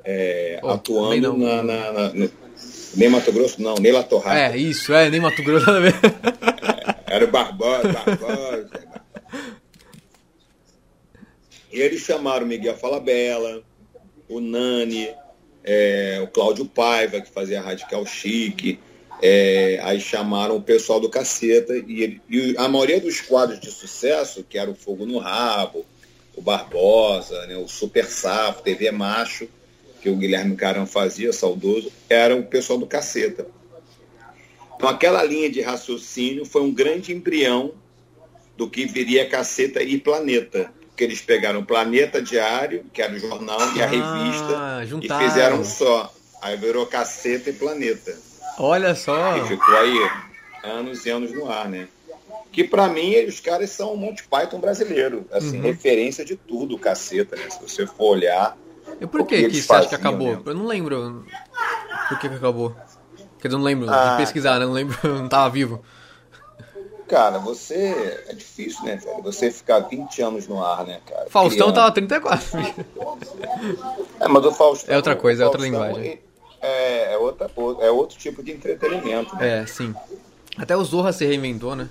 [0.05, 1.63] é, Oh, atuando também na, não.
[1.63, 2.31] na, na, no-
[2.97, 4.39] nem Mato Grosso, não, nem La Torrada.
[4.55, 5.95] É, isso, é, nem Mato Grosso nada a ver.
[7.07, 8.71] Era o Barbosa, Barbosa.
[11.73, 13.63] e eles chamaram o Miguel Falabella,
[14.29, 15.09] o Nani,
[15.63, 18.79] é, o Cláudio Paiva, que fazia Radical Chique.
[19.23, 21.73] é, aí chamaram o pessoal do Caceta.
[21.87, 25.87] E, ele- e a maioria dos quadros de sucesso, que era o Fogo no Rabo,
[26.37, 29.49] o Barbosa, né, o Super Safo, TV Macho,
[30.03, 33.47] que o Guilherme Carão fazia, saudoso, era o pessoal do Caceta.
[34.77, 37.73] Então, aquela linha de raciocínio foi um grande embrião
[38.57, 40.71] do que viria Caceta e Planeta.
[40.95, 45.25] Porque eles pegaram o Planeta Diário, que era o jornal, e a Ah, revista, juntaram.
[45.25, 46.15] e fizeram só.
[46.41, 48.17] Aí virou Caceta e Planeta.
[48.59, 49.37] Olha só.
[49.37, 49.99] E ficou aí
[50.63, 51.89] anos e anos no ar, né?
[52.53, 55.27] Que pra mim, os caras são um Monty Python brasileiro.
[55.33, 55.65] Assim, Uhum.
[55.65, 57.51] referência de tudo, Caceta, né?
[57.51, 58.57] Se você for olhar.
[59.01, 60.37] E por o que que, que você acha que faziam, acabou?
[60.37, 60.43] né?
[60.47, 61.27] Eu não lembro
[62.09, 62.71] por que, que acabou.
[63.41, 64.11] Quer dizer, eu não lembro Ah.
[64.11, 64.65] de pesquisar, né?
[64.65, 65.85] Eu não lembro, eu não tava vivo.
[67.09, 68.23] Cara, você.
[68.29, 69.23] É difícil, né, velho?
[69.23, 71.27] Você ficar 20 anos no ar, né, cara?
[71.29, 71.75] Faustão Criando.
[71.75, 72.59] tava 34.
[74.21, 74.95] É, mas o Faustão.
[74.95, 76.19] É outra coisa, é outra linguagem.
[76.61, 79.37] É, é, outra, é outro tipo de entretenimento.
[79.37, 79.61] Né?
[79.63, 79.95] É, sim.
[80.57, 81.89] Até o Zorra se reinventou, né?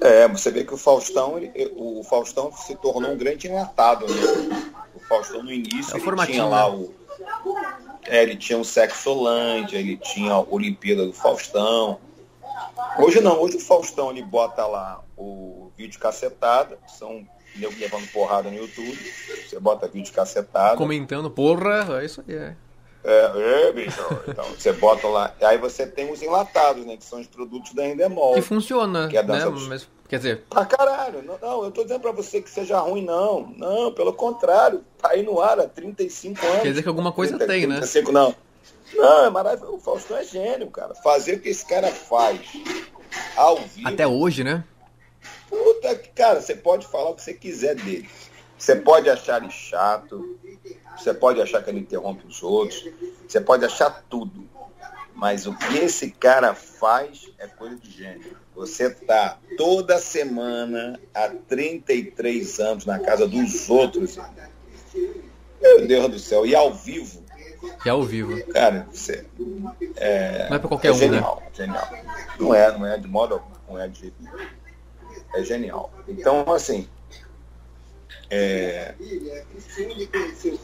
[0.00, 4.72] É, você vê que o Faustão, ele- o Faustão se tornou um grande enlatado, né?
[4.94, 6.76] O Faustão no início É ele tinha lá né?
[6.76, 6.94] o.
[8.06, 11.98] É, ele tinha o Sexolândia, ele tinha a Olimpíada do Faustão.
[12.98, 18.50] Hoje não, hoje o Faustão ele bota lá o vídeo cacetada, são nego levando porrada
[18.50, 18.98] no YouTube,
[19.48, 20.76] você bota vídeo cacetada.
[20.76, 22.56] Comentando, porra, é isso aí, é.
[23.06, 24.00] É, é, bicho.
[24.26, 25.34] Então, você bota lá.
[25.42, 26.96] Aí você tem os enlatados, né?
[26.96, 28.32] Que são os produtos da Endemol.
[28.32, 29.44] Que funciona, Que é a né?
[29.44, 31.22] dos- Mas, quer dizer, Pra caralho.
[31.22, 33.52] Não, não, eu tô dizendo pra você que seja ruim, não.
[33.58, 34.82] Não, pelo contrário.
[34.96, 36.62] Tá aí no ar há 35 anos.
[36.62, 37.74] quer dizer que alguma coisa 30, tem, né?
[37.76, 38.34] 35, não.
[38.94, 39.76] Não, é maravilhoso.
[39.76, 40.94] O Faustão é gênio, cara.
[40.94, 42.40] Fazer o que esse cara faz
[43.36, 43.88] ao vivo.
[43.88, 44.64] Até hoje, né?
[45.48, 48.08] Puta que, cara, você pode falar o que você quiser dele.
[48.58, 50.38] Você pode achar ele chato,
[50.96, 52.88] você pode achar que ele interrompe os outros,
[53.26, 54.48] você pode achar tudo.
[55.14, 58.36] Mas o que esse cara faz é coisa de gênio.
[58.54, 64.18] Você tá toda semana há 33 anos na casa dos outros.
[65.60, 66.44] Meu Deus do céu.
[66.44, 67.23] E ao vivo,
[67.84, 68.44] E ao vivo.
[68.52, 69.24] cara, você
[69.96, 71.00] é, Não é pra qualquer é um, né?
[71.00, 71.88] genial, genial.
[72.38, 74.12] Não é, não é de modo algum, não é de.
[75.34, 75.92] É genial.
[76.08, 76.88] Então, assim.
[78.30, 78.94] É...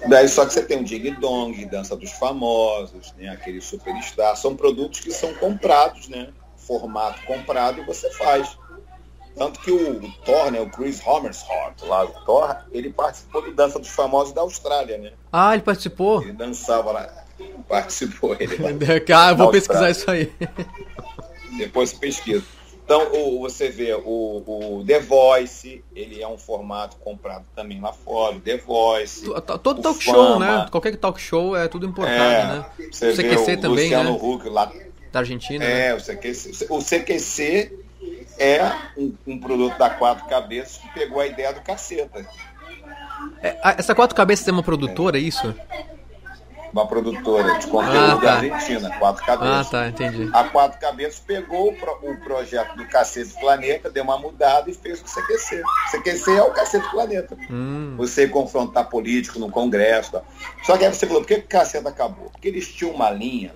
[0.08, 3.28] Daí só que você tem o Ding Dong, Dança dos Famosos, né?
[3.28, 6.32] aquele Superstar, são produtos que são comprados, né?
[6.56, 8.58] Formato comprado e você faz.
[9.36, 10.60] Tanto que o, Thor, né?
[10.60, 15.12] o Chris Homersholt, lá, o Thor, ele participou do Dança dos Famosos da Austrália, né?
[15.32, 16.22] Ah, ele participou?
[16.22, 17.08] Ele dançava lá.
[17.68, 18.70] Participou ele lá.
[19.16, 20.30] Ah, eu vou pesquisar isso aí.
[21.56, 22.44] Depois pesquisa.
[22.84, 24.00] Então, o, você vê o,
[24.80, 29.22] o The Voice, ele é um formato comprado também lá fora, o The Voice.
[29.24, 30.38] To- to- Todo o talk show, Fama.
[30.64, 30.66] né?
[30.70, 32.64] Qualquer talk show é tudo importado, É, né?
[32.90, 34.18] você o CQC vê o também, Luciano né?
[34.20, 34.72] Huck lá.
[35.12, 35.64] Da Argentina.
[35.64, 35.86] né?
[35.88, 36.66] É, o CQC.
[36.68, 37.78] O CQC
[38.40, 42.26] é um, um produto da Quatro Cabeças que pegou a ideia do caceta.
[43.42, 45.54] É, a- essa quatro cabeças tem uma produtora, é isso?
[46.72, 48.20] uma produtora de conteúdo ah, tá.
[48.20, 49.66] da Argentina, Quatro Cabeças.
[49.66, 50.30] Ah, tá, entendi.
[50.32, 54.74] A Quatro Cabeças pegou o, pro, o projeto do Cacete Planeta, deu uma mudada e
[54.74, 55.62] fez o CQC.
[55.62, 57.36] O CQC é o Cacete Planeta.
[57.50, 57.94] Hum.
[57.96, 60.12] Você confrontar político no Congresso.
[60.12, 60.22] Tá.
[60.62, 62.30] Só que aí você falou, por que o Cacete acabou?
[62.30, 63.54] Porque eles tinham uma linha,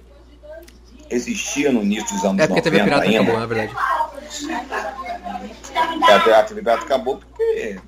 [1.10, 3.20] existia no início dos anos 90 É porque a TV Pirata ainda.
[3.20, 3.74] acabou, na verdade.
[6.08, 7.78] É, a TV Pirata acabou porque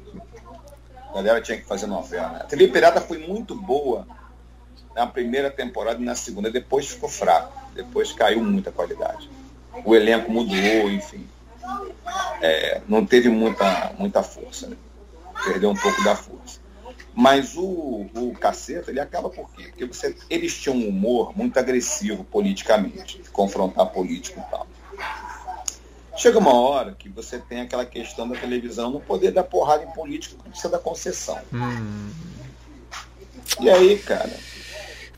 [1.11, 2.39] a galera tinha que fazer novela.
[2.39, 4.07] A TV Pirata foi muito boa
[4.95, 6.51] na primeira temporada e na segunda.
[6.51, 7.53] Depois ficou fraco.
[7.75, 9.29] Depois caiu muita qualidade.
[9.85, 11.27] O elenco mudou, enfim.
[12.41, 14.67] É, não teve muita, muita força.
[14.69, 14.77] Né?
[15.45, 16.46] Perdeu um pouco da força.
[17.19, 19.69] Mas o, o Caceta, ele acaba por quê?
[19.69, 24.67] Porque você, eles tinham um humor muito agressivo politicamente, de confrontar político e tal.
[26.15, 29.91] Chega uma hora que você tem aquela questão da televisão não poder dar porrada em
[29.93, 31.41] político, precisa da concessão.
[31.55, 32.11] Hum.
[33.61, 34.31] E aí, cara,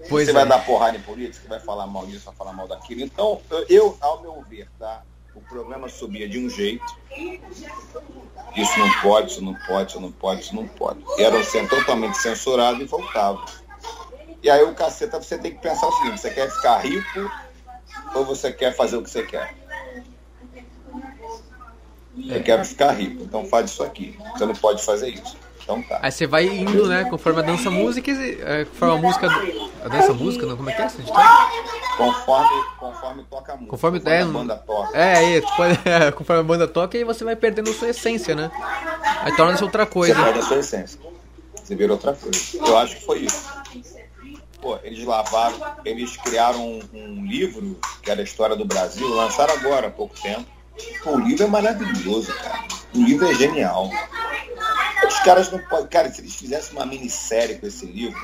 [0.08, 0.34] Pois você é.
[0.34, 3.00] vai dar porrada em política, você vai falar mal disso, vai falar mal daquilo.
[3.00, 5.02] Então, eu, ao meu ver, tá?
[5.38, 6.84] O programa subia de um jeito.
[8.56, 10.98] Isso não pode, isso não pode, isso não pode, isso não pode.
[11.16, 13.44] E era sendo totalmente censurado e voltava.
[14.42, 17.30] E aí o caceta você tem que pensar o seguinte, você quer ficar rico
[18.16, 19.54] ou você quer fazer o que você quer?
[22.16, 24.18] Você quer ficar rico, então faz isso aqui.
[24.32, 25.36] Você não pode fazer isso.
[25.68, 25.98] Então tá.
[26.00, 29.26] Aí você vai indo, né, conforme a dança música, é, conforme a música.
[29.84, 30.56] A dança música, não?
[30.56, 31.02] Como é que é essa
[31.98, 33.70] Conforme, conforme toca a música.
[33.70, 34.98] Conforme, conforme é, a banda toca.
[34.98, 35.42] É, é,
[36.06, 38.50] é, conforme a banda toca, aí você vai perdendo a sua essência, né?
[39.20, 40.14] Aí torna-se outra coisa.
[40.14, 41.00] Você perde a sua essência.
[41.54, 42.40] Você vira outra coisa.
[42.54, 43.52] Eu acho que foi isso.
[44.62, 49.52] Pô, eles lavaram, eles criaram um, um livro, que era a história do Brasil, lançaram
[49.52, 50.46] agora há pouco tempo.
[51.02, 52.64] Pô, o livro é maravilhoso, cara.
[52.94, 53.90] O livro é genial.
[55.06, 55.86] Os caras não podem.
[55.86, 58.18] Cara, se eles fizessem uma minissérie com esse livro,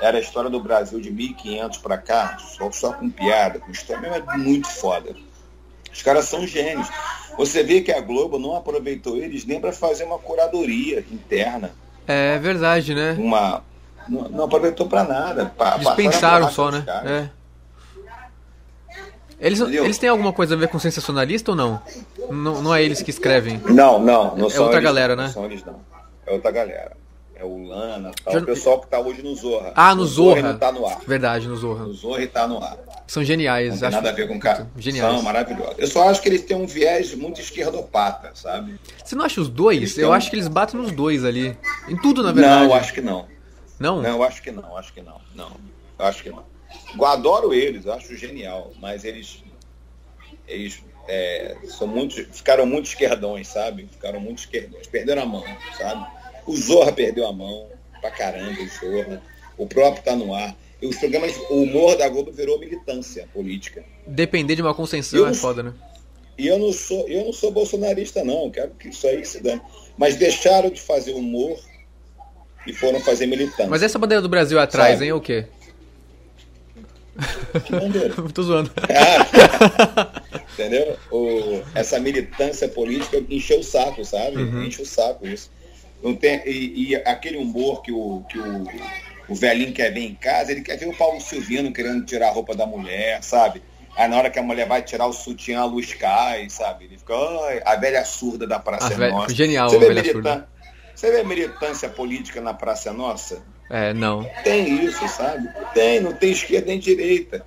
[0.00, 4.06] era a história do Brasil de 1500 para cá, só, só com piada, com história,
[4.06, 5.14] é muito foda.
[5.92, 6.88] Os caras são gênios.
[7.36, 11.72] Você vê que a Globo não aproveitou eles nem para fazer uma curadoria interna.
[12.06, 13.16] É verdade, né?
[13.18, 13.62] Uma,
[14.08, 15.46] não, não aproveitou para nada.
[15.46, 16.84] Pra, Dispensaram só, né?
[17.04, 17.37] É.
[19.40, 21.80] Eles, eles têm alguma coisa a ver com sensacionalista ou não?
[22.30, 23.60] Não, não é eles que escrevem?
[23.66, 24.36] Não, não.
[24.36, 25.24] não é outra eles, galera, né?
[25.24, 25.76] Não são eles, não
[26.28, 26.96] é outra galera.
[27.34, 28.36] É o Lana, tal.
[28.36, 29.72] o pessoal que tá hoje no Zorra.
[29.76, 30.40] Ah, no, Zorra.
[30.40, 30.98] Zorra tá no ar.
[31.06, 31.84] Verdade, no Zorra.
[31.84, 32.76] No Zorra tá no ar.
[33.06, 33.74] São geniais.
[33.74, 34.66] Não tem nada a ver com o cara.
[34.76, 35.14] Geniais.
[35.14, 35.76] São maravilhosos.
[35.78, 38.74] Eu só acho que eles têm um viés muito esquerdopata, sabe?
[39.04, 39.96] Você não acha os dois?
[39.96, 41.56] Eu acho que eles batem nos dois ali.
[41.88, 42.64] Em tudo, na verdade.
[42.64, 43.26] Não, eu acho que não.
[43.78, 44.02] Não?
[44.02, 45.20] Não, eu acho que não, acho que não.
[45.36, 45.52] Não,
[45.96, 46.42] eu acho que não.
[46.96, 49.42] Eu adoro eles, eu acho genial, mas eles,
[50.46, 53.88] eles é, são muito, ficaram muito esquerdões, sabe?
[53.90, 55.44] Ficaram muito esquerdões, perderam a mão,
[55.76, 56.06] sabe?
[56.46, 57.68] O Zorra perdeu a mão
[58.00, 59.22] pra caramba, o Zorra.
[59.56, 60.56] O próprio tá no ar.
[60.80, 63.84] E os programas, o humor da Globo virou militância política.
[64.06, 65.74] Depender de uma concessão é foda, né?
[66.38, 68.48] E eu não sou, eu não sou bolsonarista, não.
[68.48, 69.60] Quero que isso aí se dê.
[69.96, 71.58] Mas deixaram de fazer humor
[72.64, 73.66] e foram fazer militância.
[73.66, 75.06] Mas essa bandeira do Brasil atrás, Sabe?
[75.06, 75.46] hein, o quê?
[77.64, 78.14] Que bandeira?
[78.32, 78.70] Tô zoando.
[78.88, 80.96] Ah, entendeu?
[81.10, 84.36] O, essa militância política encheu o saco, sabe?
[84.36, 84.64] Uhum.
[84.64, 85.50] Enche o saco isso.
[86.02, 88.64] Não tem, e, e, aquele humor que o, que o,
[89.28, 92.32] o velhinho quer ver em casa, ele quer ver o Paulo Silvino querendo tirar a
[92.32, 93.60] roupa da mulher, sabe?
[93.96, 96.84] Aí na hora que a mulher vai tirar o sutiã, a luz cai, sabe?
[96.84, 97.14] Ele fica,
[97.64, 99.34] a velha surda da Praça a Nossa.
[99.34, 100.48] Genial, Você vê, milita...
[100.94, 103.42] Você vê militância política na Praça Nossa?
[103.70, 104.24] É, não.
[104.44, 105.48] Tem isso, sabe?
[105.74, 107.44] Tem, não tem esquerda nem direita.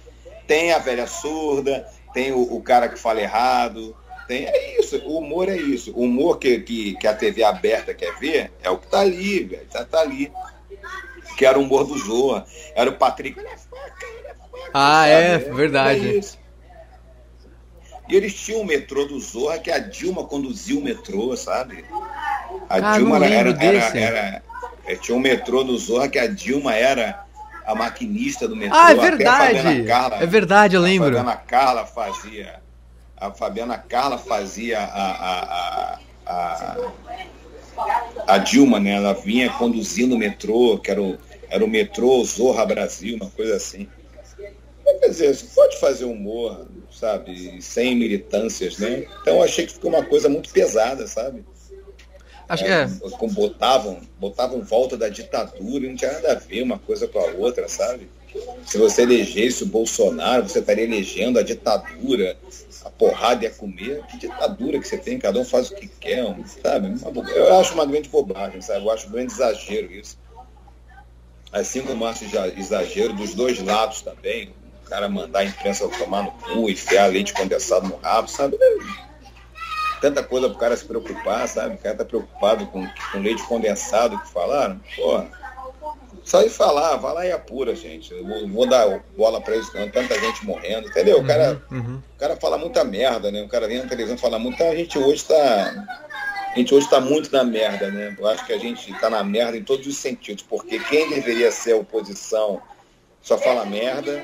[0.48, 3.96] Tem a velha surda, tem o, o cara que fala errado,
[4.28, 4.46] tem.
[4.46, 5.92] É isso, o humor é isso.
[5.94, 9.44] O humor que, que, que a TV aberta quer ver é o que tá ali,
[9.44, 9.66] velho.
[9.70, 10.32] Tá, tá ali.
[11.38, 12.46] Que era o humor do Zoa.
[12.76, 13.40] Era o Patrick.
[14.74, 16.18] Ah, é, é, verdade.
[16.18, 16.42] É
[18.12, 21.86] e eles tinham o metrô do Zorra que a Dilma conduziu o metrô, sabe?
[22.70, 24.44] A ah, Dilma era, era, era, era,
[24.92, 27.24] é, Tinha um metrô do Zorra que a Dilma era
[27.66, 28.78] a maquinista do metrô.
[28.78, 29.84] Ah, é verdade.
[29.84, 31.10] Carla, é verdade, eu lembro.
[31.10, 32.62] A Fabiana Carla fazia
[33.22, 36.78] a Fabiana Carla fazia a, a, a,
[38.28, 38.96] a, Dilma, né?
[38.96, 43.56] Ela vinha conduzindo o metrô, que era o, era o metrô Zorra Brasil, uma coisa
[43.56, 43.88] assim.
[45.00, 49.06] Quer dizer, você pode fazer humor, sabe, sem militâncias, né?
[49.22, 51.46] Então achei que ficou uma coisa muito pesada, sabe?
[52.52, 52.86] Acho que é.
[53.32, 57.70] Botavam, botavam volta da ditadura, não tinha nada a ver uma coisa com a outra,
[57.70, 58.10] sabe?
[58.66, 62.38] Se você elegesse o Bolsonaro, você estaria elegendo a ditadura,
[62.84, 64.04] a porrada ia comer.
[64.08, 66.26] Que ditadura que você tem, cada um faz o que quer,
[66.62, 66.94] sabe?
[67.34, 68.86] Eu acho uma grande bobagem, sabe?
[68.86, 70.18] Eu acho um grande exagero isso.
[71.54, 72.26] Assim como acho
[72.58, 74.54] exagero dos dois lados também.
[74.86, 78.58] O cara mandar a imprensa tomar no cu, enfiar leite condensado no rabo, sabe?
[80.02, 81.76] Tanta coisa pro cara se preocupar, sabe?
[81.76, 84.82] O cara tá preocupado com, com leite condensado que falaram.
[84.96, 85.30] Porra,
[86.24, 88.14] só de falar, vai lá e apura, gente.
[88.14, 89.90] Eu vou, vou dar bola para isso, não.
[89.90, 91.20] Tanta gente morrendo, entendeu?
[91.20, 92.02] O cara, uhum, uhum.
[92.16, 93.42] O cara fala muita merda, né?
[93.42, 94.56] O cara vem na televisão fala muito.
[94.56, 95.86] Então a gente hoje tá.
[96.52, 98.16] A gente hoje está muito na merda, né?
[98.18, 101.52] Eu acho que a gente está na merda em todos os sentidos, porque quem deveria
[101.52, 102.62] ser a oposição
[103.22, 104.24] só fala merda,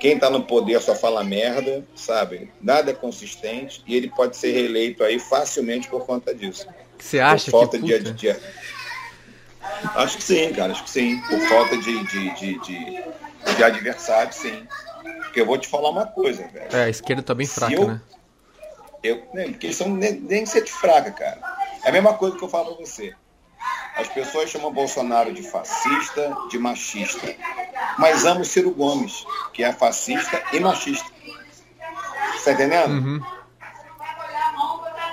[0.00, 2.50] quem está no poder só fala merda, sabe?
[2.60, 6.66] Nada é consistente e ele pode ser reeleito aí facilmente por conta disso.
[6.98, 8.36] Você acha por falta que de, de,
[9.94, 11.20] Acho que sim, cara, acho que sim.
[11.22, 13.04] Por falta de, de, de, de,
[13.56, 14.66] de adversário, sim.
[15.22, 16.68] Porque eu vou te falar uma coisa, velho.
[16.72, 18.00] É, a esquerda tá bem fraca, eu, né?
[19.02, 21.40] Eu, né, porque eles são nem, nem ser de fraca, cara.
[21.84, 23.12] É a mesma coisa que eu falo pra você.
[23.96, 27.34] As pessoas chamam Bolsonaro de fascista, de machista.
[27.98, 31.08] Mas amam Ciro Gomes, que é fascista e machista.
[32.36, 32.90] Você tá entendendo?
[32.90, 33.20] Uhum.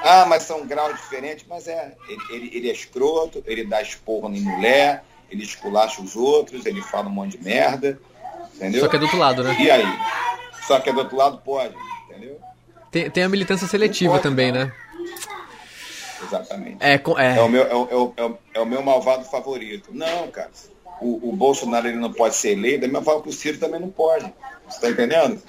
[0.03, 1.95] Ah, mas são graus diferentes, mas é.
[2.07, 6.81] Ele, ele, ele é escroto, ele dá esporro em mulher, ele esculacha os outros, ele
[6.81, 7.99] fala um monte de merda.
[8.55, 8.81] Entendeu?
[8.81, 9.55] Só que é do outro lado, né?
[9.59, 9.85] E aí?
[10.67, 11.75] Só que é do outro lado pode,
[12.09, 12.39] entendeu?
[12.91, 14.71] Tem, tem a militância seletiva também, né?
[16.31, 16.77] Exatamente.
[16.79, 17.37] É, é.
[17.37, 19.89] É, o meu, é, o, é, o, é o meu malvado favorito.
[19.93, 20.49] Não, cara.
[21.01, 23.79] O, o Bolsonaro ele não pode ser eleito, a minha fala que o Ciro também
[23.79, 24.31] não pode.
[24.69, 25.41] Você tá entendendo?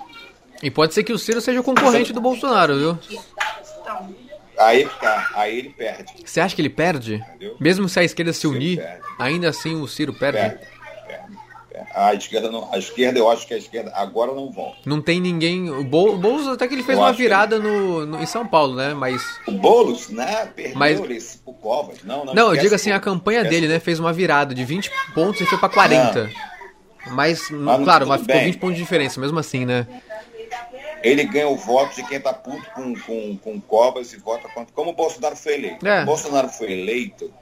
[0.63, 2.99] E pode ser que o Ciro seja o concorrente do Bolsonaro, viu?
[4.59, 6.15] Aí tá, aí ele perde.
[6.25, 7.17] Você acha que ele perde?
[7.17, 7.57] Entendeu?
[7.59, 8.83] Mesmo se a esquerda se unir,
[9.19, 10.72] ainda assim o Ciro perde, perde.
[11.95, 14.79] A esquerda, não, a esquerda, eu acho que a esquerda agora não volta.
[14.87, 15.71] Não tem ninguém.
[15.71, 17.63] O Boulos até que ele fez eu uma virada que...
[17.63, 18.95] no, no, em São Paulo, né?
[18.95, 19.23] Mas.
[19.47, 20.47] O Boulos, né?
[20.55, 21.01] Perdeu Mas...
[21.11, 22.03] esse pro Covas.
[22.03, 23.79] Não, não, não eu digo assim, a campanha dele, né?
[23.79, 26.25] Fez uma virada de 20 pontos e foi pra 40.
[26.25, 26.53] Não.
[27.15, 29.87] Mas, mas, claro, mas ficou 20 pontos de diferença, mesmo assim, né?
[31.03, 34.73] ele ganha o voto de quem está puto com, com, com Cobas e vota contra.
[34.73, 35.87] Como o Bolsonaro foi eleito.
[35.87, 36.03] É.
[36.03, 37.33] O Bolsonaro foi eleito,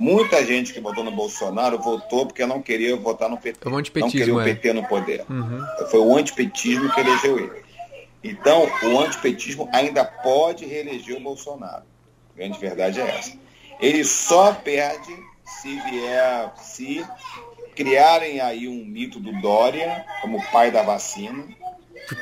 [0.00, 3.68] muita gente que votou no Bolsonaro votou porque não queria votar no PT.
[3.68, 4.72] É não queria o PT é.
[4.72, 5.24] no poder.
[5.28, 5.64] Uhum.
[5.90, 7.62] Foi o antipetismo que elegeu ele.
[8.22, 11.84] Então, o antipetismo ainda pode reeleger o Bolsonaro.
[12.34, 13.32] A grande verdade é essa.
[13.80, 17.04] Ele só perde se vier, se
[17.76, 21.46] criarem aí um mito do Dória como pai da vacina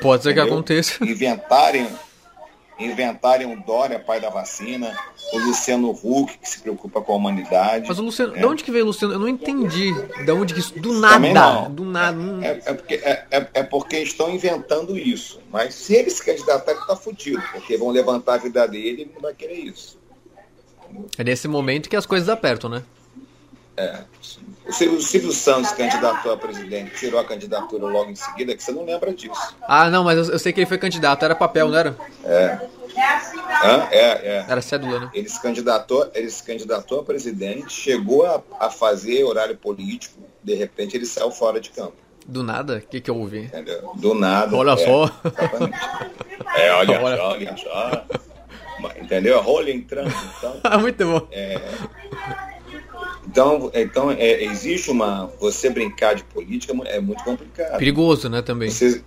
[0.01, 1.05] Pode ser que aconteça.
[1.05, 1.89] Inventarem,
[2.79, 4.97] inventarem o Dória, pai da vacina,
[5.33, 7.87] o Luciano Huck, que se preocupa com a humanidade.
[7.87, 8.39] Mas o Luciano, é.
[8.41, 9.15] de onde que veio o Luciano?
[9.15, 9.93] Eu não entendi.
[10.25, 10.79] De onde que isso.
[10.79, 11.69] Do nada.
[11.69, 12.19] Do nada.
[12.43, 15.41] É, é, porque, é, é, é, porque estão inventando isso.
[15.51, 19.03] Mas se ele se candidatar, ele tá fudido, porque vão levantar a vida dele e
[19.03, 19.99] ele não vai querer isso.
[21.19, 22.83] É nesse momento que as coisas apertam, né?
[23.79, 24.01] É.
[24.67, 28.85] O Silvio, Santos candidatou a presidente, tirou a candidatura logo em seguida, que você não
[28.85, 29.55] lembra disso.
[29.63, 31.97] Ah, não, mas eu, eu sei que ele foi candidato, era papel, não era?
[32.25, 32.59] É.
[33.65, 33.89] Hã?
[33.91, 34.47] É, é.
[34.49, 35.11] Era cédula, né?
[35.15, 40.55] Ele se candidatou, ele se candidatou a presidente, chegou a, a fazer horário político, de
[40.55, 41.97] repente ele saiu fora de campo.
[42.27, 42.77] Do nada?
[42.77, 43.45] O que, que eu ouvi?
[43.45, 43.93] Entendeu?
[43.95, 44.55] Do nada.
[44.55, 45.11] Olha é, só.
[46.57, 47.17] É, olha, olha.
[47.17, 48.05] só, olha só.
[49.01, 49.41] Entendeu?
[49.41, 50.13] Rolha entrando.
[50.37, 51.27] Então, Muito bom.
[51.33, 51.59] É,
[53.31, 55.31] então, então é, existe uma.
[55.39, 57.79] Você brincar de política é muito complicado.
[57.79, 58.71] Perigoso, né, também.
[58.71, 59.03] Você,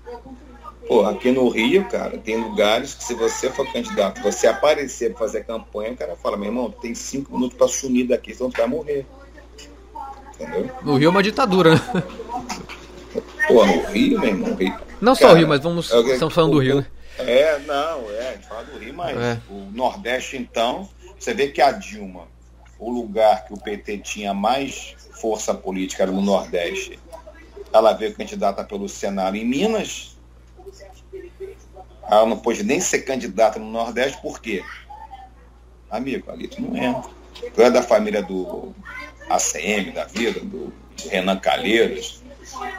[0.87, 5.19] pô, aqui no Rio, cara, tem lugares que se você for candidato, você aparecer para
[5.19, 8.57] fazer campanha, o cara fala, meu irmão, tem cinco minutos para sumir daqui, senão tu
[8.57, 9.05] vai morrer.
[10.35, 10.69] Entendeu?
[10.83, 11.81] No Rio é uma ditadura, né?
[13.47, 14.55] Pô, no Rio, meu irmão.
[14.55, 14.75] Rio.
[15.01, 15.91] Não cara, só o Rio, mas vamos.
[15.91, 16.85] É estamos falando o, do Rio, né?
[17.17, 19.41] É, não, é, a gente fala do Rio, mas é.
[19.49, 22.30] o Nordeste, então, você vê que a Dilma
[22.81, 26.99] o lugar que o PT tinha mais força política era no Nordeste.
[27.71, 30.17] Ela veio candidata pelo Senado em Minas.
[32.09, 34.63] Ela não pôde nem ser candidata no Nordeste, por quê?
[35.91, 37.11] Amigo, ali tu não entra.
[37.53, 38.73] Tu é da família do
[39.29, 40.73] ACM, da vida, do,
[41.09, 42.23] Renan Calheiros.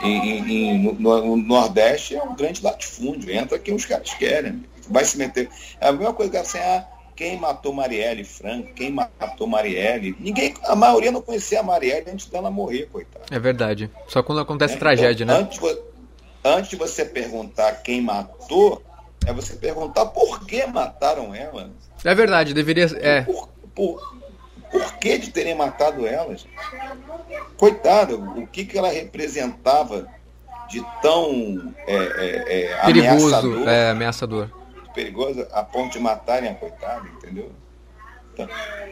[0.03, 3.31] E, e, e no, no, Nordeste é um grande latifúndio.
[3.31, 4.65] Entra quem os caras querem.
[4.88, 5.49] Vai se meter.
[5.81, 10.16] É a mesma coisa que assim, ah, quem matou Marielle Franco, quem matou Marielle.
[10.18, 13.25] Ninguém, a maioria não conhecia a Marielle antes dela morrer, coitada.
[13.31, 13.90] É verdade.
[14.08, 15.42] Só quando acontece é, tragédia, então, né?
[15.42, 15.60] Antes,
[16.44, 18.83] antes de você perguntar quem matou,
[19.27, 21.71] é você perguntar por que mataram ela.
[22.04, 22.87] É verdade, deveria.
[23.00, 23.23] É.
[23.23, 24.17] Por, por,
[24.71, 26.35] por que de terem matado ela?
[27.56, 30.08] Coitada, o que, que ela representava
[30.69, 34.62] de tão é, é, é, perigoso, ameaçador, é, ameaçador
[34.93, 37.51] perigosa a ponto de matarem a coitada, entendeu?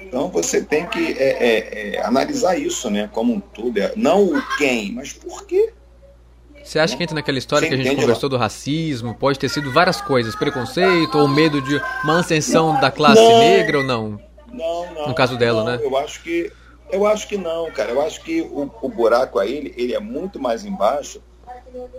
[0.03, 3.09] Então você tem que é, é, é, analisar isso, né?
[3.13, 3.79] Como um todo.
[3.79, 5.73] É, não o quem, mas por quê.
[6.63, 8.37] Você acha que entra naquela história Você que a gente conversou lá?
[8.37, 9.15] do racismo?
[9.15, 13.79] Pode ter sido várias coisas, preconceito ou medo de uma ascensão da classe não, negra
[13.79, 14.21] ou não?
[14.53, 15.09] Não, não.
[15.09, 15.81] No caso dela, não, né?
[15.83, 16.53] Eu acho que
[16.93, 17.93] eu acho que não, cara.
[17.93, 21.23] Eu acho que o, o buraco a ele, ele é muito mais embaixo,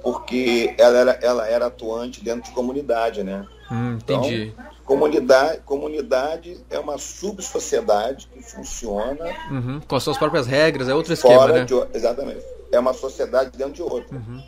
[0.03, 3.45] porque ela era, ela era atuante dentro de comunidade, né?
[3.71, 4.53] Hum, entendi.
[4.53, 10.93] Então, comunidade, comunidade é uma subsociedade que funciona uhum, com as suas próprias regras, é
[10.93, 11.63] outro esquema, né?
[11.63, 12.43] De, exatamente.
[12.71, 14.15] É uma sociedade dentro de outra.
[14.15, 14.43] Uhum.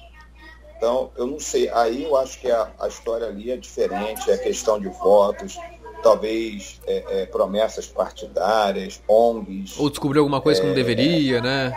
[0.77, 1.69] Então, eu não sei.
[1.69, 5.57] Aí eu acho que a, a história ali é diferente, é questão de votos,
[6.01, 9.79] talvez é, é, promessas partidárias, ONGs.
[9.79, 11.73] Ou descobriu alguma coisa que não é, deveria, né?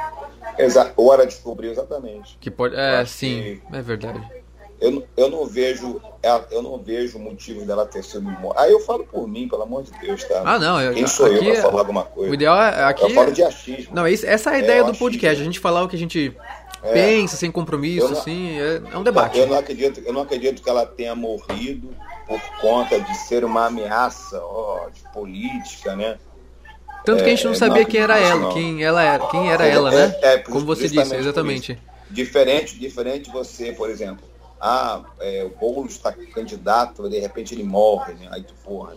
[0.58, 2.36] Exa ou era descobrir exatamente.
[2.40, 2.74] Que pode.
[2.74, 4.20] É, sim, é verdade.
[4.80, 6.00] Eu, eu não vejo
[6.50, 8.60] eu não vejo motivo dela ter sido morta.
[8.60, 10.42] Aí eu falo por mim, pelo amor de Deus, tá?
[10.44, 10.80] Ah, não.
[10.80, 12.30] Eu, Quem sou eu para falar alguma coisa?
[12.30, 13.04] O ideal é aqui.
[13.04, 13.94] Eu falo de achismo.
[13.94, 15.06] Não, essa é a ideia do achismo.
[15.06, 15.40] podcast.
[15.40, 16.36] A gente falar o que a gente
[16.82, 19.38] é, pensa, sem compromisso, não, assim, é, é, um debate.
[19.38, 21.90] Eu não acredito, eu não acredito que ela tenha morrido
[22.26, 26.18] por conta de ser uma ameaça ó, de política, né?
[27.04, 28.52] Tanto que a gente não é, sabia não, quem era ela, não.
[28.52, 30.16] quem ela era, quem era ela, né?
[30.22, 31.78] É, Como você disse, exatamente.
[32.10, 34.24] Diferente, diferente você, por exemplo,
[34.60, 38.28] ah, é, o Boulos está candidato, de repente ele morre, né?
[38.30, 38.94] Aí tu, porra,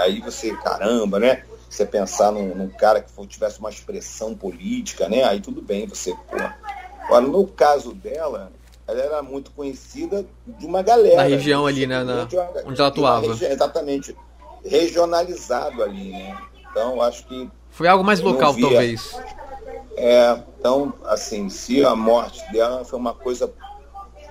[0.00, 1.44] aí você, caramba, né?
[1.68, 5.24] Você pensar num, num cara que tivesse uma expressão política, né?
[5.24, 6.58] Aí tudo bem, você, porra.
[7.04, 8.52] Agora, no caso dela,
[8.86, 11.16] ela era muito conhecida de uma galera.
[11.16, 12.04] Na região ali, né?
[12.04, 13.26] Na, uma, onde ela atuava.
[13.26, 14.16] Região, exatamente.
[14.64, 16.36] Regionalizado ali, né?
[16.70, 17.50] Então, acho que.
[17.70, 19.18] Foi algo mais local, talvez.
[19.96, 23.52] É, então, assim, se a morte dela foi uma coisa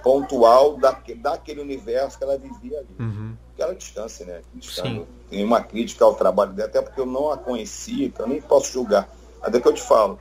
[0.03, 2.95] pontual daquele, daquele universo que ela vivia ali.
[2.99, 3.35] Uhum.
[3.53, 4.41] Aquela distância, né?
[4.53, 5.05] Distância.
[5.29, 8.41] Tem uma crítica ao trabalho dela, até porque eu não a conhecia, então eu nem
[8.41, 9.09] posso julgar.
[9.41, 10.19] Até que eu te falo,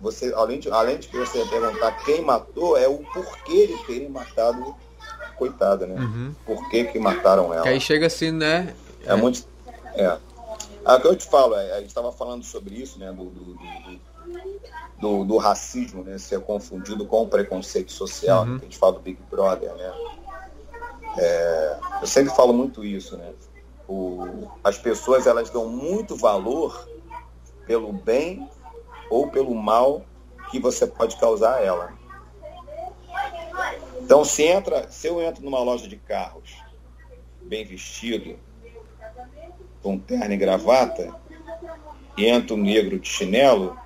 [0.00, 4.74] você, além de, além de você perguntar quem matou, é o porquê de terem matado,
[5.36, 6.00] coitada, né?
[6.00, 6.34] Uhum.
[6.44, 7.62] Por que, que mataram ela?
[7.62, 8.74] Que aí chega assim, né?
[9.04, 9.16] É, é.
[9.16, 9.46] muito.
[9.94, 10.18] É.
[10.84, 13.12] Ah, o que eu te falo, é, a gente estava falando sobre isso, né?
[13.12, 14.00] do, do, do
[15.00, 18.58] do, do, racismo, né, ser confundido com o preconceito social, uhum.
[18.58, 19.92] que a gente fala do Big Brother, né?
[21.18, 23.32] É, eu sempre falo muito isso, né?
[23.88, 26.88] O, as pessoas elas dão muito valor
[27.66, 28.48] pelo bem
[29.10, 30.04] ou pelo mal
[30.50, 31.92] que você pode causar a ela.
[34.00, 36.56] Então, se entra, se eu entro numa loja de carros,
[37.42, 38.38] bem vestido,
[39.82, 41.14] com terno e gravata,
[42.16, 43.76] e entro negro de chinelo,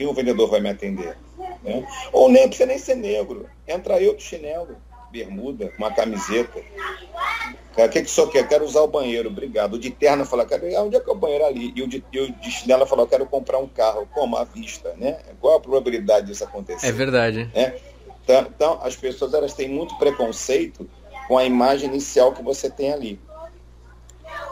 [0.00, 1.14] que o vendedor vai me atender?
[1.62, 1.86] Né?
[2.10, 3.46] Ou nem precisa nem ser negro.
[3.68, 4.78] Entra eu de chinelo,
[5.12, 6.58] bermuda, uma camiseta.
[7.76, 8.48] O que, que o senhor quer?
[8.48, 9.74] Quero usar o banheiro, obrigado.
[9.74, 11.70] O de terno fala, quero, onde é que é o banheiro ali?
[11.76, 14.08] E o de, e o de chinelo falou, quero comprar um carro.
[14.14, 14.38] Como?
[14.38, 15.18] À vista, né?
[15.38, 16.86] Qual a probabilidade disso acontecer?
[16.86, 17.50] É verdade.
[17.52, 17.78] É?
[18.24, 20.88] Então, então, as pessoas elas têm muito preconceito
[21.28, 23.20] com a imagem inicial que você tem ali.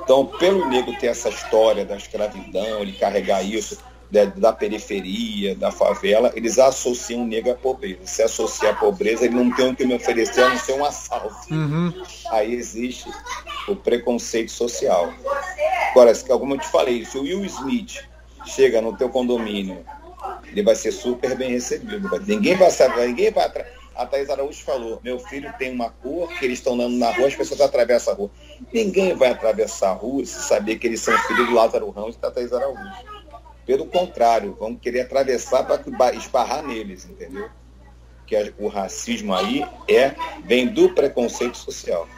[0.02, 3.78] Então, pelo negro ter essa história da escravidão, ele carregar isso,
[4.10, 8.00] da, da, periferia, da favela, eles associam o negro à pobreza.
[8.04, 10.84] Se associar à pobreza, ele não tem o que me oferecer a não ser um
[10.84, 11.52] assalto.
[11.52, 11.92] Uhum.
[12.30, 13.08] Aí existe
[13.68, 15.12] o preconceito social.
[15.90, 18.04] Agora, como eu te falei, se o Will Smith
[18.46, 19.84] chega no teu condomínio,
[20.46, 22.08] ele vai ser super bem recebido.
[22.26, 23.50] Ninguém vai saber, ninguém vai
[23.98, 27.26] a Thais Araújo falou, meu filho tem uma cor que eles estão andando na rua,
[27.26, 28.30] as pessoas atravessam a rua.
[28.72, 32.18] Ninguém vai atravessar a rua se saber que eles são filhos do Lázaro Ramos e
[32.20, 33.17] da Thais Araújo.
[33.68, 37.50] Pelo contrário, vão querer atravessar para esbarrar neles, entendeu?
[38.26, 42.08] Que o racismo aí é vem do preconceito social.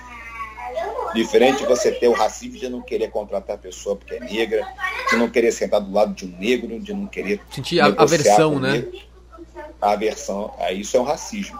[1.12, 4.64] Diferente de você ter o racismo de não querer contratar a pessoa porque é negra,
[5.10, 7.40] de não querer sentar do lado de um negro, de não querer.
[7.50, 8.86] Sentir a aversão, né?
[9.82, 11.58] A aversão, aí isso é um racismo.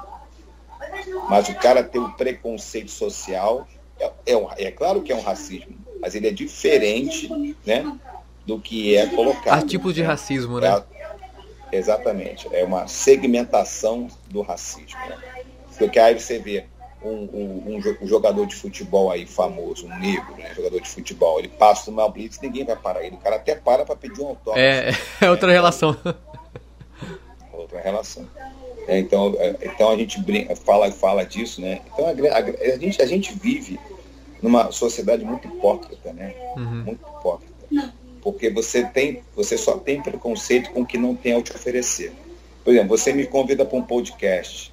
[1.29, 3.67] Mas o cara ter o preconceito social
[3.99, 7.29] é, é, é claro que é um racismo, mas ele é diferente,
[7.67, 7.99] né?
[8.51, 9.63] Do que é colocado.
[9.63, 10.83] Há tipos de racismo, né?
[11.73, 12.49] É, exatamente.
[12.53, 14.99] É uma segmentação do racismo.
[15.09, 15.17] Né?
[15.79, 16.65] Porque aí você vê
[17.03, 20.53] um, um, um, jogador de futebol aí famoso, um negro, né?
[20.55, 23.15] Jogador de futebol, ele passa uma blitz ninguém vai parar ele.
[23.15, 24.59] O cara até para para pedir um autógrafo.
[24.59, 24.91] É,
[25.25, 25.97] é outra relação.
[27.53, 28.27] Outra relação.
[28.89, 31.81] É, então, é, então a gente brinca, fala fala disso, né?
[31.93, 33.79] Então a, a, a, gente, a gente vive
[34.43, 36.35] numa sociedade muito hipócrita, né?
[36.57, 36.85] Uhum.
[36.85, 37.51] Muito hipócrita
[38.23, 42.13] porque você tem, você só tem preconceito com o que não tem a te oferecer.
[42.65, 44.73] Por exemplo, você me convida para um podcast.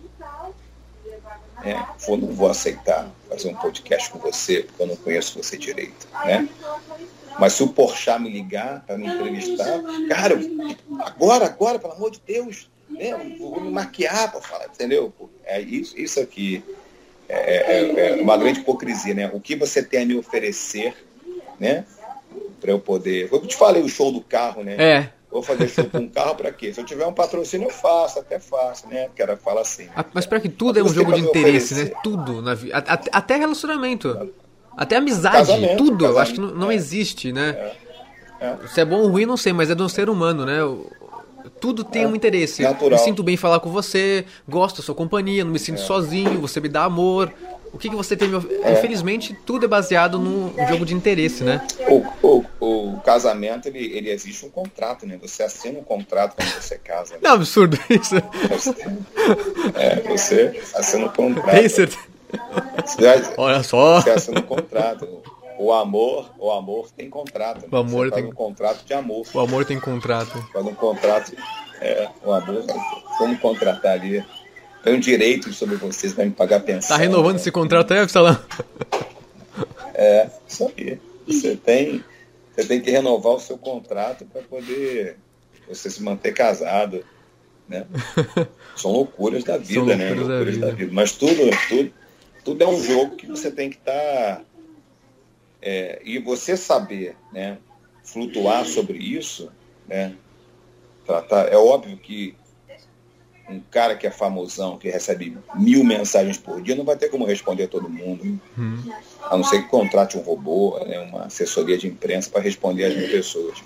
[1.64, 1.88] né?
[2.06, 6.08] Vou, não vou aceitar fazer um podcast com você, porque eu não conheço você direito,
[6.26, 6.48] né?
[7.40, 10.40] Mas se o Porchat me ligar para me entrevistar, cara,
[11.00, 13.36] agora, agora, pelo amor de Deus, né?
[13.38, 15.14] vou me maquiar para falar, entendeu?
[15.46, 16.64] É isso, isso aqui
[17.30, 19.30] é, é, é, uma grande hipocrisia, né?
[19.34, 20.96] O que você tem a me oferecer,
[21.60, 21.86] né?
[22.60, 23.30] Para eu poder.
[23.32, 24.76] Eu te falei o show do carro, né?
[24.78, 25.10] É.
[25.30, 26.74] Vou fazer show com um carro para quê?
[26.74, 29.06] Se eu tiver um patrocínio, eu faço, até faço, né?
[29.06, 29.86] Porque ela fala assim.
[29.86, 30.06] Né?
[30.14, 31.92] Mas para que tudo é um jogo de interesse, né?
[32.04, 32.78] Tudo na vida.
[32.78, 34.32] Até relacionamento.
[34.76, 36.06] Até amizade, casamento, tudo.
[36.06, 36.76] Casamento, eu acho que não, não é.
[36.76, 37.50] existe, né?
[37.50, 37.88] É.
[38.40, 38.68] É.
[38.68, 40.60] Se é bom ou ruim, não sei, mas é de um ser humano, né?
[41.60, 42.08] Tudo tem é.
[42.08, 42.62] um interesse.
[42.62, 42.92] Natural.
[42.92, 45.84] Me sinto bem falar com você, gosto da sua companhia, não me sinto é.
[45.86, 47.34] sozinho, você me dá amor.
[47.74, 48.30] O que, que você tem
[48.64, 48.74] é.
[48.74, 51.66] Infelizmente, tudo é baseado num jogo de interesse, né?
[51.88, 55.18] O, o, o, casamento, ele, ele existe um contrato, né?
[55.22, 57.16] Você assina um contrato quando você casa.
[57.16, 57.20] Né?
[57.24, 58.16] Não, absurdo isso.
[58.50, 58.76] Você,
[59.76, 61.52] é, você assina um contrato.
[61.52, 63.34] Tem certeza.
[63.38, 64.02] Olha só.
[64.02, 65.08] Você assina um contrato.
[65.60, 67.62] O amor, o amor tem contrato.
[67.62, 67.68] Né?
[67.72, 69.26] O amor Você tem um contrato de amor.
[69.34, 70.48] O amor tem contrato.
[70.54, 71.36] Faz um contrato.
[71.82, 72.64] É, o amor,
[73.18, 74.24] como contratar ali
[74.84, 76.96] tenho direitos sobre vocês, vai me pagar pensão.
[76.96, 77.40] Tá renovando né?
[77.42, 78.38] esse contrato aí, Absalão?
[80.00, 81.00] É, isso aí.
[81.26, 82.04] Você tem,
[82.56, 85.18] você tem que renovar o seu contrato para poder
[85.68, 87.04] você se manter casado.
[87.68, 87.86] Né?
[88.78, 90.14] São loucuras da vida, loucuras né?
[90.14, 90.66] Loucuras da vida.
[90.68, 90.92] da vida.
[90.94, 91.92] Mas tudo, tudo,
[92.46, 93.94] tudo é um jogo que você tem que estar.
[94.38, 94.42] Tá,
[95.62, 97.58] é, e você saber né,
[98.04, 99.52] flutuar sobre isso,
[99.88, 100.14] né?
[101.06, 102.36] Tratar, é óbvio que
[103.50, 107.26] um cara que é famosão, que recebe mil mensagens por dia, não vai ter como
[107.26, 108.40] responder a todo mundo.
[108.58, 108.92] Hum.
[109.22, 112.96] A não ser que contrate um robô, né, uma assessoria de imprensa para responder às
[112.96, 113.64] mil pessoas.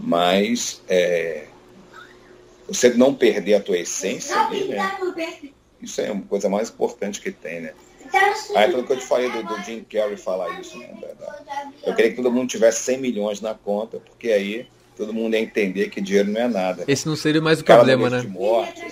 [0.00, 1.46] Mas é,
[2.68, 4.98] você não perder a tua essência ali, né?
[5.80, 7.72] Isso é uma coisa mais importante que tem, né?
[8.54, 10.90] Aí aquilo que eu te falei do, do Jim Carrey falar isso, né?
[11.84, 14.68] Eu queria que todo mundo tivesse 100 milhões na conta, porque aí
[14.98, 16.84] todo mundo ia entender que dinheiro não é nada.
[16.88, 18.22] Esse não seria mais o problema, né?
[18.22, 18.82] Morte,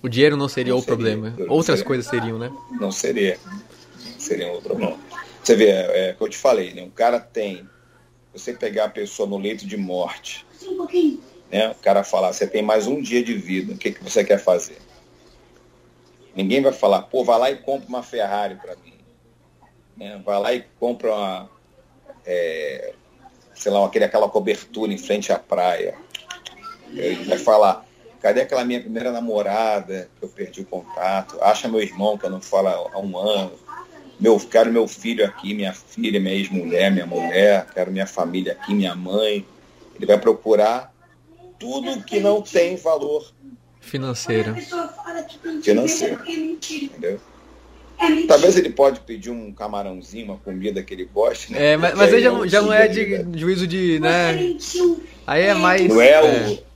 [0.00, 1.34] o dinheiro não seria não o seria, problema.
[1.48, 2.52] Outras seria, coisas seriam, né?
[2.80, 3.36] Não seria.
[4.18, 4.96] Seria outro problema.
[5.42, 6.84] Você vê, é, é o que eu te falei, né?
[6.84, 7.68] O cara tem.
[8.32, 10.46] Você pegar a pessoa no leito de morte.
[11.50, 11.68] Né?
[11.70, 14.38] O cara falar, você tem mais um dia de vida, o que, que você quer
[14.38, 14.78] fazer?
[16.34, 18.94] Ninguém vai falar, pô, vai lá e compra uma Ferrari para mim.
[19.96, 20.22] Né?
[20.24, 21.50] Vai lá e compra uma,
[22.24, 22.94] é,
[23.54, 25.94] sei lá, aquele, aquela cobertura em frente à praia.
[26.92, 27.86] Ele vai falar,
[28.20, 31.38] cadê aquela minha primeira namorada que eu perdi o contato?
[31.40, 33.52] Acha meu irmão que eu não falo há um ano.
[34.20, 38.74] Meu, quero meu filho aqui, minha filha, minha ex-mulher, minha mulher, quero minha família aqui,
[38.74, 39.46] minha mãe.
[39.96, 40.92] Ele vai procurar
[41.58, 43.32] tudo que não tem valor
[43.80, 44.54] financeiro.
[45.62, 46.22] Financeiro.
[46.26, 47.20] Entendeu?
[48.02, 51.72] É Talvez ele pode pedir um camarãozinho, uma comida que ele goste, né?
[51.72, 53.38] É, mas, mas aí já, já não é de, né?
[53.38, 54.56] juízo de, né?
[55.26, 55.86] Aí é mais.
[55.86, 56.26] Não é, o.
[56.26, 56.72] É.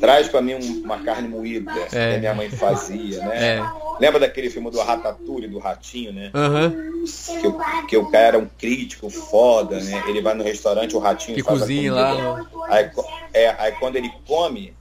[0.00, 2.10] Traz para mim uma carne moída é.
[2.10, 3.58] que a minha mãe fazia, né?
[3.58, 3.62] É.
[4.00, 6.30] Lembra daquele filme do Ratatouille, do ratinho, né?
[6.34, 7.04] Uhum.
[7.40, 10.02] Que, o, que o cara era um crítico foda, né?
[10.08, 12.46] Ele vai no restaurante, o ratinho que faz cozinha lá.
[12.68, 12.90] Aí,
[13.32, 14.74] é, aí quando ele come,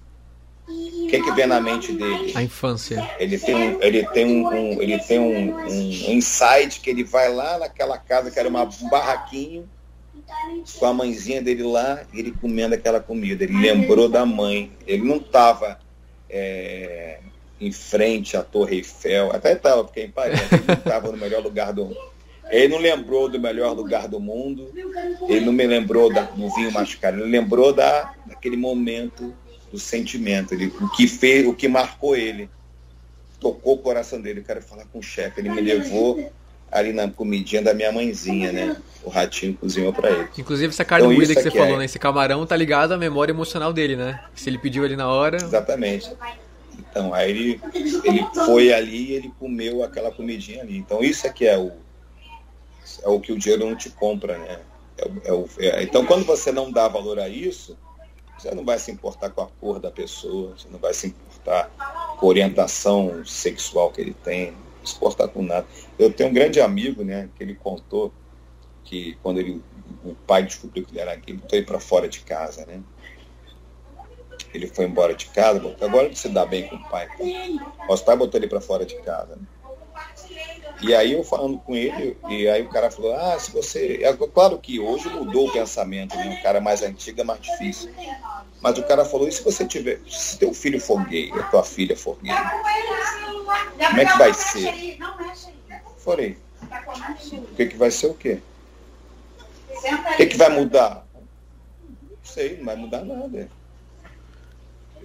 [0.68, 2.34] o que, que vem na mente dele?
[2.36, 3.08] A infância.
[3.20, 7.32] Ele tem um, ele tem um, um ele tem um, um, insight que ele vai
[7.32, 9.70] lá naquela casa que era uma, um barraquinho
[10.80, 13.44] com a mãezinha dele lá, ele comendo aquela comida.
[13.44, 14.72] Ele lembrou da mãe.
[14.88, 15.80] Ele não estava
[16.30, 17.20] é,
[17.60, 21.44] em frente à Torre Eiffel, até estava, porque em Paris, ele não estava no melhor
[21.44, 22.16] lugar do mundo.
[22.50, 24.72] Ele não lembrou do melhor lugar do mundo,
[25.28, 29.34] ele não me lembrou da, do vinho mais caro, ele lembrou da, daquele momento
[29.76, 32.50] do sentimento, ele, o que fez, o que marcou ele.
[33.40, 35.42] Tocou o coração dele, eu quero falar com o chefe.
[35.42, 36.32] Ele me levou
[36.72, 38.78] ali na comidinha da minha mãezinha, né?
[39.04, 40.30] O ratinho cozinhou para ele.
[40.38, 41.78] Inclusive essa carne então, moída que você falou, é...
[41.80, 41.86] né?
[41.86, 44.24] Esse camarão tá ligado à memória emocional dele, né?
[44.34, 45.38] Se ele pediu ali na hora.
[45.38, 46.10] Exatamente.
[46.80, 47.62] Então, aí ele,
[48.04, 50.78] ele foi ali e ele comeu aquela comidinha ali.
[50.78, 51.74] Então isso é que é o,
[53.04, 54.60] é o que o dinheiro não te compra, né?
[54.98, 57.78] É, é o, é, então quando você não dá valor a isso,
[58.46, 61.70] você não vai se importar com a cor da pessoa, você não vai se importar
[62.20, 65.66] com a orientação sexual que ele tem, não se importar com nada.
[65.98, 68.14] Eu tenho um grande amigo, né, que ele contou
[68.84, 69.64] que quando ele,
[70.04, 72.82] o pai descobriu que ele era gay, botou ele para fora de casa, né?
[74.54, 77.08] Ele foi embora de casa, agora ele se dá bem com o pai.
[77.90, 79.42] Mas o pai botou ele para fora de casa, né?
[80.82, 84.00] E aí eu falando com ele, e aí o cara falou, ah, se você.
[84.04, 86.38] É claro que hoje mudou o pensamento, né?
[86.40, 87.92] O cara mais antigo é mais difícil.
[88.62, 90.02] Mas o cara falou, e se você tiver.
[90.08, 92.34] Se teu filho for gay, ou tua filha for gay,
[93.88, 94.98] Como é que vai ser?
[95.98, 96.38] Falei,
[97.32, 98.40] o que, que vai ser o quê?
[100.14, 101.06] O que, que vai mudar?
[101.84, 103.50] Não sei, não vai mudar nada.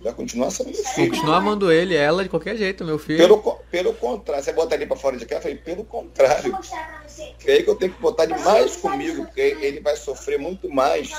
[0.03, 1.11] Vai continuar sendo meu filho.
[1.11, 3.18] Continuar amando ele, ela, de qualquer jeito, meu filho.
[3.18, 3.38] Pelo,
[3.70, 6.59] pelo contrário, você bota ele pra fora de casa, eu falei, pelo contrário.
[7.44, 11.11] É aí que eu tenho que botar demais comigo, porque ele vai sofrer muito mais.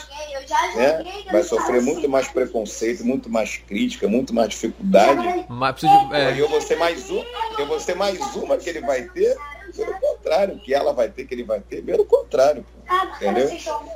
[0.75, 1.03] Né?
[1.31, 5.45] Vai sofrer muito mais preconceito, muito mais crítica, muito mais dificuldade.
[5.47, 7.23] Mas de, é, Eu vou ser mais um,
[7.59, 9.37] eu vou ser mais uma que ele vai ter,
[9.75, 12.63] pelo contrário, que ela vai ter, que ele vai ter, pelo contrário.
[12.63, 12.81] pô.
[13.15, 13.49] Entendeu?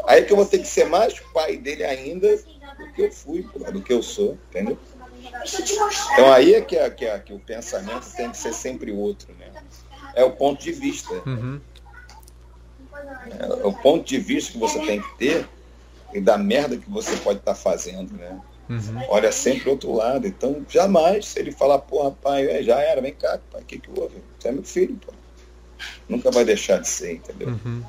[0.07, 2.27] Aí que eu vou ter que ser mais pai dele ainda
[2.77, 4.77] do que eu fui, do que eu sou, entendeu?
[6.13, 9.33] Então aí é que, é, que, é, que o pensamento tem que ser sempre outro,
[9.39, 9.51] né?
[10.13, 11.13] É o ponto de vista.
[11.25, 11.59] uhum.
[13.39, 15.47] É o ponto de vista que você tem que ter
[16.13, 18.39] e da merda que você pode estar fazendo, né?
[18.69, 19.05] Uhum.
[19.09, 20.25] Olha sempre outro lado.
[20.25, 23.79] Então, jamais, se ele falar, porra, pai, é, já era, vem cá, pai, o que,
[23.79, 24.15] que houve?
[24.39, 25.13] Você é meu filho, pô.
[26.07, 27.49] Nunca vai deixar de ser, entendeu?
[27.49, 27.83] Uhum.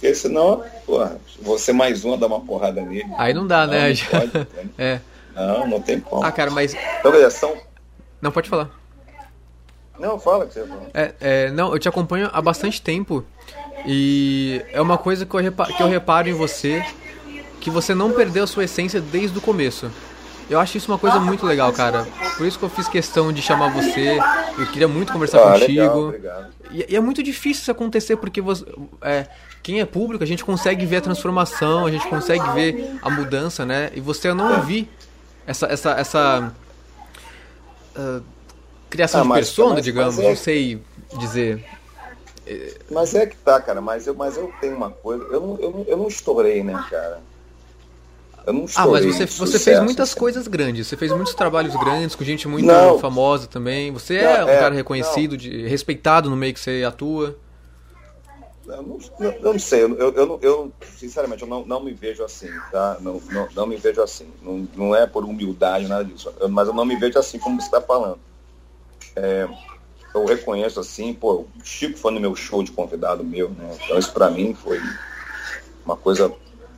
[0.00, 3.04] Porque senão, porra, você mais uma dá uma porrada nele.
[3.18, 3.92] Aí não dá, né?
[3.92, 4.48] Não, não, pode?
[4.78, 5.00] É.
[5.34, 6.24] não, não tem como.
[6.24, 6.74] Ah, cara, mas.
[6.98, 7.54] Então, beleza, são...
[8.20, 8.70] Não, pode falar.
[9.98, 10.64] Não, fala que você.
[10.94, 13.22] É, é, não, eu te acompanho há bastante tempo
[13.84, 16.82] e é uma coisa que eu, repa que eu reparo em você,
[17.60, 19.90] que você não perdeu a sua essência desde o começo.
[20.48, 22.06] Eu acho isso uma coisa muito legal, cara.
[22.38, 24.18] Por isso que eu fiz questão de chamar você.
[24.58, 25.68] Eu queria muito conversar Ah, contigo.
[25.80, 26.46] legal, obrigado.
[26.70, 28.64] E, e é muito difícil isso acontecer porque você,
[29.02, 29.26] é,
[29.62, 33.64] quem é público, a gente consegue ver a transformação, a gente consegue ver a mudança,
[33.66, 33.90] né?
[33.94, 34.88] E você não vi
[35.46, 36.52] essa essa essa
[37.96, 38.20] ah,
[38.88, 40.82] criação Ah, de mas- persona, mas- digamos, mas é- não sei
[41.18, 41.64] dizer.
[42.90, 45.70] Mas é que tá, cara, mas eu, mas eu tenho uma coisa, eu não, eu
[45.70, 47.20] não, eu não estourei, né, cara?
[48.44, 48.92] Eu não Ah, estourei.
[48.92, 50.18] mas você, de você sucesso, fez muitas assim.
[50.18, 52.98] coisas grandes, você fez muitos trabalhos grandes com gente muito Não.
[52.98, 53.92] famosa também.
[53.92, 57.36] Você é Não, um é, cara reconhecido, de, respeitado no meio que você atua.
[58.76, 62.50] Eu não, eu- não sei, eu, eu, eu, sinceramente, eu não, não me vejo assim,
[62.70, 62.96] tá?
[63.00, 64.32] Não, não, não me vejo assim.
[64.42, 66.32] Não, não é por humildade, nada disso.
[66.50, 68.20] Mas eu não me vejo assim como você está falando.
[69.16, 69.48] É,
[70.14, 73.76] eu reconheço assim, pô, o Chico foi no meu show de convidado meu, né?
[73.84, 74.80] Então isso pra mim foi
[75.84, 76.32] uma coisa,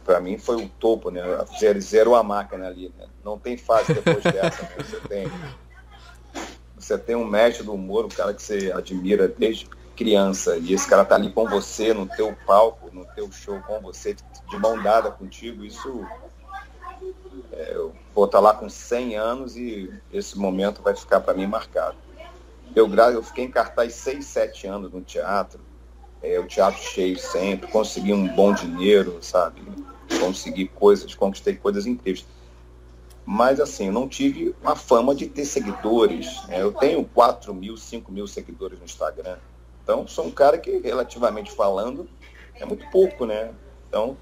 [0.05, 1.23] pra mim foi o topo, né?
[1.59, 3.07] Zero, zero a máquina ali, né?
[3.25, 4.69] Não tem fase depois dessa, né?
[4.79, 5.31] Você tem,
[6.75, 9.69] você tem um mestre do humor, um cara que você admira desde
[10.03, 13.81] criança, e esse cara tá ali com você, no teu palco, no teu show com
[13.81, 16.05] você, de mão dada contigo, isso
[17.53, 21.47] é, eu vou estar lá com 100 anos e esse momento vai ficar para mim
[21.47, 21.97] marcado.
[22.75, 25.61] Eu, eu fiquei em cartaz 6, 7 anos no teatro,
[26.21, 29.63] é, o teatro cheio sempre, consegui um bom dinheiro, sabe?
[30.19, 32.27] Consegui coisas, conquistei coisas incríveis.
[33.25, 36.45] Mas assim, não tive uma fama de ter seguidores.
[36.49, 36.61] né?
[36.61, 39.37] Eu tenho 4 mil, 5 mil seguidores no Instagram.
[39.83, 42.09] Então, sou um cara que, relativamente falando,
[42.55, 43.51] é muito pouco, né?
[43.89, 44.17] Então,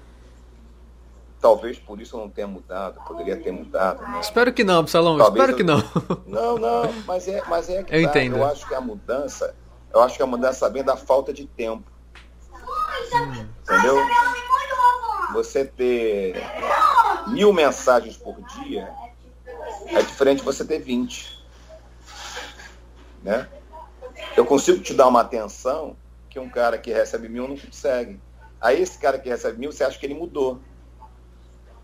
[1.39, 4.19] talvez por isso eu não tenha mudado, poderia ter mudado, né?
[4.19, 6.21] Espero que não, Absalão, Talvez espero eu- que não.
[6.25, 8.09] Não, não, mas é, mas é que Eu tá.
[8.09, 8.37] entendo.
[8.37, 9.55] Eu acho que a mudança,
[9.93, 11.89] eu acho que a mudança vem da falta de tempo.
[13.63, 13.97] Entendeu?
[15.33, 16.35] Você ter
[17.27, 18.89] mil mensagens por dia
[19.87, 21.39] é diferente de você ter 20.
[23.23, 23.47] Né?
[24.35, 25.95] Eu consigo te dar uma atenção
[26.29, 28.19] que um cara que recebe mil não consegue.
[28.59, 30.59] Aí esse cara que recebe mil, você acha que ele mudou.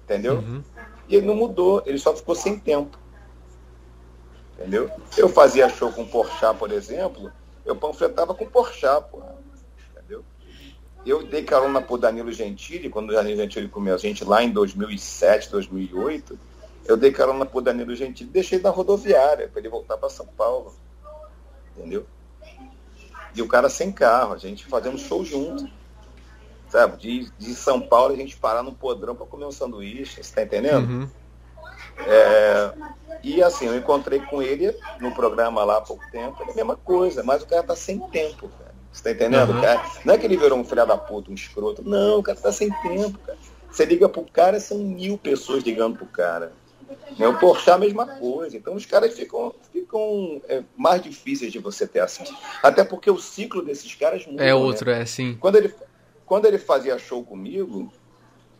[0.04, 0.36] Entendeu?
[0.36, 0.64] Uhum.
[1.10, 2.98] E ele não mudou, ele só ficou sem tempo.
[4.54, 4.90] Entendeu?
[5.18, 7.32] Eu fazia show com o Porchat, por exemplo,
[7.66, 9.36] eu panfletava com o Porchat, porra.
[9.92, 10.24] Entendeu?
[11.06, 14.52] Eu dei carona pro Danilo Gentili, quando o Danilo Gentili comeu a gente lá em
[14.52, 16.40] 2007, 2008,
[16.86, 20.26] eu dei carona pro Danilo Gentili e deixei na rodoviária, para ele voltar para São
[20.26, 20.74] Paulo.
[21.76, 22.06] Entendeu?
[23.38, 25.70] E o cara sem carro, a gente fazendo show junto.
[26.70, 26.98] Sabe?
[26.98, 30.44] De, de São Paulo a gente parar no podrão para comer um sanduíche, você tá
[30.44, 30.90] entendendo?
[30.90, 31.10] Uhum.
[32.00, 32.74] É,
[33.24, 36.76] e assim, eu encontrei com ele no programa lá há pouco tempo, é a mesma
[36.76, 38.76] coisa, mas o cara tá sem tempo, cara.
[38.92, 39.54] Você tá entendendo?
[39.54, 39.62] Uhum.
[39.62, 39.84] Cara?
[40.04, 41.88] Não é que ele virou um filho da puta, um escroto.
[41.88, 43.38] Não, o cara tá sem tempo, cara.
[43.70, 46.52] Você liga pro cara, são mil pessoas ligando pro cara.
[47.18, 47.28] Né?
[47.28, 48.58] O Porchat a mesma coisa.
[48.58, 52.36] Então os caras ficam, ficam é, mais difíceis de você ter acesso.
[52.62, 54.44] Até porque o ciclo desses caras muda.
[54.44, 54.54] É né?
[54.54, 55.38] outro, é sim.
[55.40, 55.74] Quando ele,
[56.26, 57.92] quando ele fazia show comigo,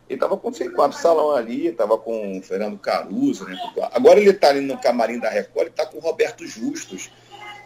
[0.08, 3.56] ele tava com o Felipe Salão ali, tava com o Fernando Caruso, né?
[3.92, 7.10] Agora ele tá ali no camarim da Record, ele tá com o Roberto Justus,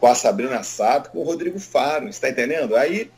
[0.01, 2.75] com a Sabrina Sato, com o Rodrigo Faro, você tá entendendo?
[2.75, 3.11] Aí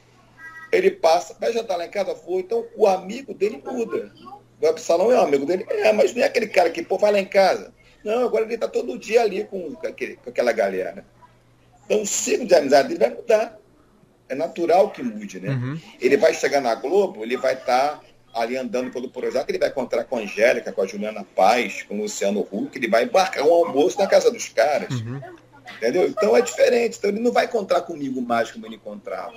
[0.71, 4.13] ele passa, vai jantar lá em casa, foi, então o amigo dele muda.
[4.65, 7.13] O Absalão é um amigo dele, é, mas não é aquele cara que, pô, vai
[7.13, 7.73] lá em casa.
[8.05, 11.05] Não, agora ele tá todo dia ali com, com aquele- com aquela galera.
[11.85, 13.59] Então o ciclo de amizade dele vai mudar.
[14.29, 15.51] É natural que mude, né?
[15.51, 15.79] Uhum.
[16.01, 18.01] Ele vai chegar na Globo, ele vai estar tá
[18.35, 21.95] ali andando pelo projeto, ele vai encontrar com a Angélica, com a Juliana Paz, com
[21.95, 25.01] o Luciano Huck, ele vai embarcar um almoço na casa dos caras.
[25.01, 25.21] Uhum.
[25.77, 26.07] Entendeu?
[26.09, 26.97] Então é diferente.
[26.99, 29.35] Então ele não vai encontrar comigo mais como ele encontrava.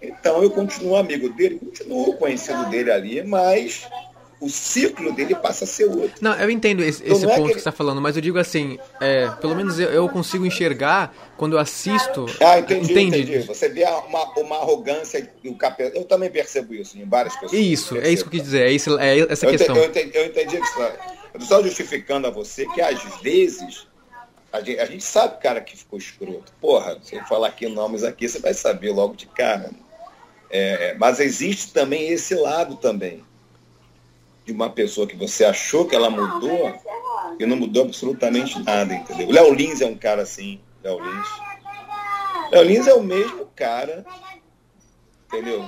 [0.00, 3.88] Então eu continuo amigo dele, continuo conhecendo dele ali, mas
[4.40, 6.12] o ciclo dele passa a ser outro.
[6.20, 7.48] Não, eu entendo esse, então, esse é ponto que, ele...
[7.48, 11.14] que você está falando, mas eu digo assim, é, pelo menos eu, eu, consigo enxergar
[11.36, 12.26] quando eu assisto.
[12.40, 13.22] Ah, entendi, entendi.
[13.22, 13.46] entendi.
[13.46, 15.96] Você vê uma, uma arrogância do capeta.
[15.96, 17.52] Eu também percebo isso em várias pessoas.
[17.52, 19.76] Isso, é isso que eu quis dizer, é, isso, é essa eu questão.
[19.76, 20.80] Entendi, eu entendi, eu entendi isso.
[21.32, 23.86] Eu estou justificando a você que às vezes
[24.52, 26.52] a gente, a gente sabe, cara, que ficou escroto.
[26.60, 29.70] Porra, se eu falar aqui nomes aqui, você vai saber logo de cara.
[30.50, 33.24] É, mas existe também esse lado também
[34.46, 36.72] de uma pessoa que você achou que ela mudou
[37.38, 39.28] e não mudou absolutamente nada, entendeu?
[39.28, 41.28] O Léo Lins é um cara assim, Léo Lins.
[42.52, 44.06] Léo Lins é o mesmo cara,
[45.26, 45.64] entendeu?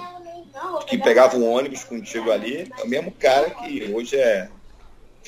[0.87, 4.49] Que pegava um ônibus contigo ali, é o mesmo cara que hoje é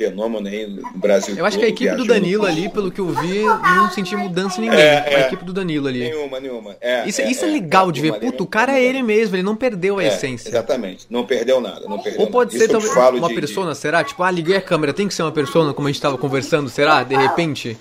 [0.01, 1.37] fenômeno aí no Brasil.
[1.37, 4.59] Eu acho que a equipe do Danilo ali, pelo que eu vi, não senti mudança
[4.59, 4.81] em ninguém.
[4.81, 6.01] É, é, a equipe do Danilo ali.
[6.01, 6.77] Nenhuma, nenhuma.
[6.81, 8.15] É, isso é, isso é, é legal de ver.
[8.15, 10.49] Puta, o cara é ele mesmo, ele não perdeu a é, essência.
[10.49, 11.87] Exatamente, não perdeu nada.
[11.87, 12.67] Não perdeu Ou pode nada.
[12.67, 13.79] ser também uma de, persona, de...
[13.79, 14.03] será?
[14.03, 16.71] Tipo, ah, liguei a câmera, tem que ser uma persona, como a gente estava conversando,
[16.71, 17.03] será?
[17.03, 17.77] De repente?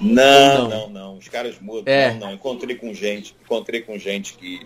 [0.00, 1.18] Não, não, não, não.
[1.18, 1.84] Os caras mudam.
[1.86, 2.12] É.
[2.14, 2.32] Não, não.
[2.32, 4.60] Encontrei com gente, encontrei com gente que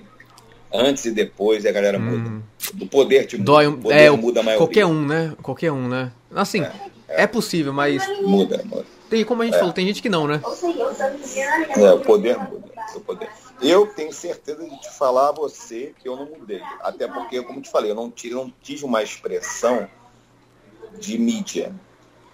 [0.72, 2.28] antes e depois a galera muda.
[2.28, 2.42] Hum.
[2.80, 3.44] O poder te muda.
[3.44, 4.66] Dói, o poder é, muda a maioria.
[4.66, 5.34] Qualquer um, né?
[5.42, 6.12] Qualquer um, né?
[6.36, 6.72] Assim, é.
[7.08, 8.06] É possível, mas.
[8.20, 8.84] Muda, muda.
[9.08, 9.58] Tem, como a gente é.
[9.58, 10.40] falou, tem gente que não, né?
[11.76, 12.68] É, o poder muda.
[12.94, 13.28] O poder.
[13.62, 16.60] Eu tenho certeza de te falar a você que eu não mudei.
[16.80, 19.88] Até porque, como te falei, eu não tive, não tive uma expressão
[20.98, 21.72] de mídia.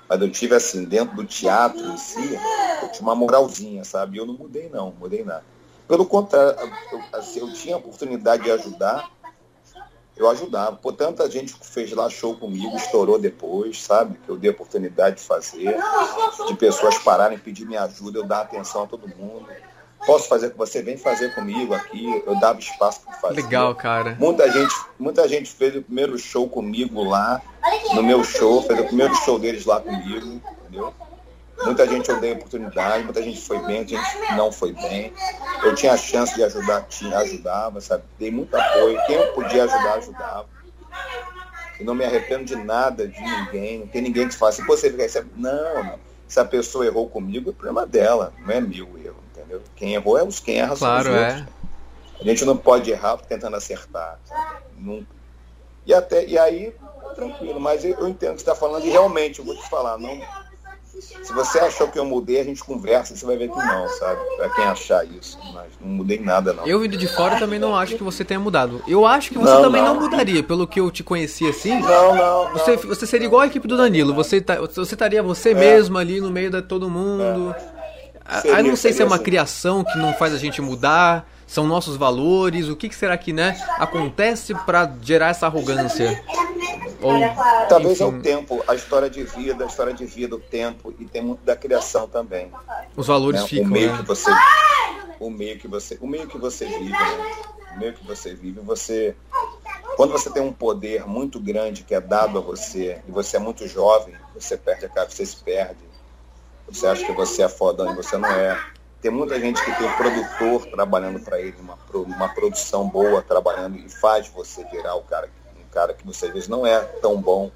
[0.09, 2.39] Mas eu tive assim, dentro do teatro em si,
[2.83, 4.19] eu tinha uma moralzinha, sabe?
[4.19, 5.45] Eu não mudei não, mudei nada.
[5.87, 6.57] Pelo contrário,
[6.91, 9.11] eu, assim, eu tinha a oportunidade de ajudar
[10.17, 10.77] eu ajudava.
[10.77, 14.19] Pô, tanta gente fez lá show comigo, estourou depois, sabe?
[14.25, 15.77] Que eu dei a oportunidade de fazer,
[16.47, 19.47] de pessoas pararem, pedir minha ajuda, eu dar atenção a todo mundo.
[20.05, 20.83] Posso fazer com você?
[20.83, 22.23] Vem fazer comigo aqui.
[22.27, 23.43] Eu dava espaço para fazer.
[23.43, 24.17] Legal, cara.
[24.19, 27.41] Muita gente, muita gente fez o primeiro show comigo lá,
[27.95, 30.93] no meu show, fez o primeiro show deles lá comigo, entendeu?
[31.65, 35.13] Muita gente eu dei oportunidade, muita gente foi bem, muita gente não foi bem.
[35.63, 38.05] Eu tinha a chance de ajudar, tinha, ajudava, sabe?
[38.19, 38.99] Dei muito apoio.
[39.07, 40.47] Quem eu podia ajudar, ajudava.
[41.79, 43.81] E não me arrependo de nada, de ninguém.
[43.81, 45.99] Não tem ninguém que fala assim, você fica Não, não.
[46.27, 49.63] Se a pessoa errou comigo, é problema dela, não é meu erro, entendeu?
[49.77, 51.43] Quem errou é os quem erra claro, são os outros.
[51.43, 52.23] É.
[52.23, 54.19] A gente não pode errar tentando acertar.
[54.25, 54.63] Sabe?
[54.79, 55.09] Nunca.
[55.85, 56.75] E, até, e aí,
[57.15, 59.69] tranquilo, mas eu, eu entendo o que você está falando e realmente, eu vou te
[59.69, 60.21] falar, não
[61.23, 64.21] se você achou que eu mudei, a gente conversa, você vai ver que não, sabe?
[64.37, 65.39] Pra quem achar isso.
[65.55, 66.67] Mas não mudei nada, não.
[66.67, 68.83] Eu vindo de fora também não acho que você tenha mudado.
[68.89, 69.95] Eu acho que você não, também não.
[69.95, 70.01] não.
[70.03, 71.81] mudaria, pelo que eu te conheci assim.
[71.81, 72.53] Não, não.
[72.53, 72.83] Você, não.
[72.83, 74.13] você seria igual a equipe do Danilo.
[74.15, 75.55] Você, tá, você estaria você é.
[75.55, 77.55] mesmo ali no meio de todo mundo.
[78.29, 78.41] É.
[78.41, 79.25] Seria, Aí não sei se é uma assim.
[79.25, 83.31] criação que não faz a gente mudar são nossos valores, o que, que será que
[83.31, 86.25] né, acontece para gerar essa arrogância?
[87.03, 87.13] Ou,
[87.69, 90.95] Talvez enfim, é o tempo, a história de vida, a história de vida, o tempo,
[90.99, 92.51] e tem muito da criação também.
[92.97, 93.49] Os valores né?
[93.49, 93.67] ficam.
[93.67, 93.99] O meio né?
[93.99, 94.31] que você.
[95.21, 95.99] O meio que você.
[96.01, 97.35] O meio que você vive, né?
[97.77, 99.15] O meio que você vive, você.
[99.97, 103.41] Quando você tem um poder muito grande que é dado a você, e você é
[103.41, 105.81] muito jovem, você perde a cara, você se perde.
[106.67, 108.59] Você acha que você é fodão e você não é
[109.03, 113.77] tem muita gente que tem um produtor trabalhando para ele, uma, uma produção boa trabalhando
[113.77, 117.21] e faz você virar o cara, um cara que você às vezes não é tão
[117.21, 117.51] bom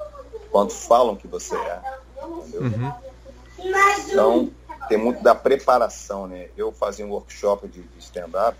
[0.50, 1.80] quanto falam que você é.
[2.24, 2.92] Uhum.
[4.08, 4.50] Então,
[4.88, 6.48] tem muito da preparação, né?
[6.56, 8.58] Eu fazia um workshop de, de stand-up,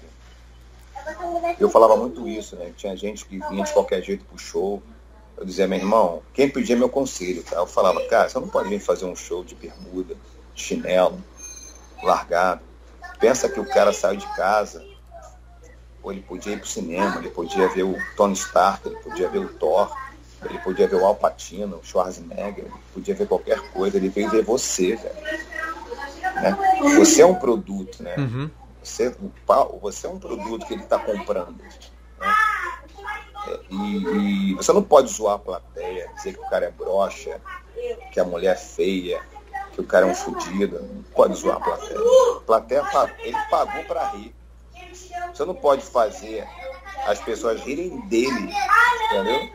[1.59, 2.73] eu falava muito isso, né?
[2.77, 4.83] Tinha gente que vinha de qualquer jeito pro show.
[5.37, 7.57] Eu dizia, meu irmão, quem pedia meu conselho, tá?
[7.57, 10.17] Eu falava, cara, você não pode vir fazer um show de bermuda,
[10.55, 11.23] de chinelo,
[12.03, 12.63] largado.
[13.19, 14.85] Pensa que o cara saiu de casa,
[16.03, 19.29] ou ele podia ir para o cinema, ele podia ver o Tony Stark, ele podia
[19.29, 19.91] ver o Thor,
[20.45, 24.31] ele podia ver o Al Pacino, o Schwarzenegger, ele podia ver qualquer coisa, ele veio
[24.31, 25.17] ver você, velho.
[26.37, 26.57] Né?
[26.97, 28.15] Você é um produto, né?
[28.19, 28.51] Uhum.
[28.83, 31.57] Você, o, você é um produto que ele está comprando.
[31.57, 32.35] Né?
[33.71, 37.41] E, e, você não pode zoar a plateia, dizer que o cara é broxa,
[38.13, 39.21] que a mulher é feia,
[39.77, 42.01] que o cara é um fudido, não pode zoar a plateia.
[42.01, 42.83] A plateia,
[43.19, 44.35] ele pagou para rir.
[45.35, 46.49] Você não pode fazer
[47.07, 48.51] as pessoas rirem dele,
[49.05, 49.51] entendeu?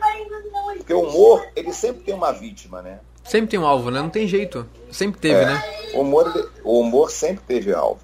[0.76, 3.00] Porque o humor, ele sempre tem uma vítima, né?
[3.24, 4.00] Sempre tem um alvo, né?
[4.00, 4.64] Não tem jeito.
[4.92, 5.62] Sempre teve, é, né?
[5.94, 8.02] O humor, o humor sempre teve alvo.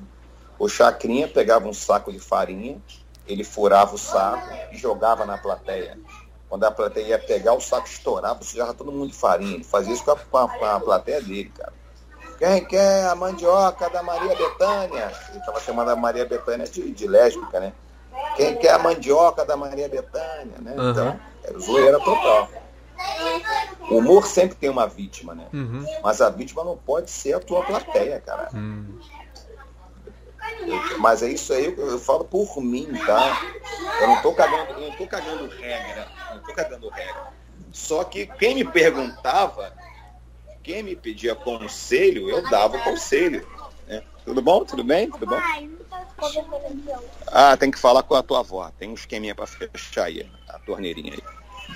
[0.59, 2.83] O Chacrinha pegava um saco de farinha,
[3.29, 5.97] ele furava o saco e jogava na plateia.
[6.49, 9.55] Quando a plateia ia pegar, o saco estourava, sujava todo mundo de farinha.
[9.55, 11.78] Ele fazia isso com a, com a, com a plateia dele, cara.
[12.39, 15.13] Quem quer a mandioca da Maria Betânia?
[15.31, 17.73] Ele estava chamando a Maria Betânia de, de lésbica, né?
[18.37, 20.75] Quem quer a mandioca da Maria Betânia, né?
[20.77, 20.91] Uhum.
[20.91, 22.49] Então, era zoeira total.
[23.91, 25.47] O humor sempre tem uma vítima, né?
[25.53, 25.85] Uhum.
[26.03, 28.49] Mas a vítima não pode ser a tua plateia, cara.
[28.55, 28.99] Uhum.
[30.99, 33.41] Mas é isso aí, eu, eu falo por mim, tá?
[34.01, 37.33] Eu não tô cagando, eu não tô cagando regra, não tô cagando regra.
[37.73, 39.73] Só que quem me perguntava,
[40.63, 43.47] quem me pedia conselho, eu dava conselho.
[43.87, 44.03] Né?
[44.25, 44.65] Tudo bom?
[44.65, 45.11] Tudo bem?
[45.11, 45.41] Tudo bom?
[47.29, 48.71] Ah, tem que falar com a tua avó.
[48.79, 51.23] Tem um esqueminha para fechar aí, a torneirinha aí.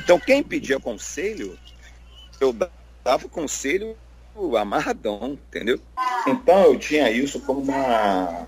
[0.02, 1.58] Então, quem pedia conselho,
[2.40, 2.54] eu
[3.04, 3.96] dava conselho
[4.58, 5.80] amarradão, entendeu?
[6.26, 8.46] Então, eu tinha isso como uma.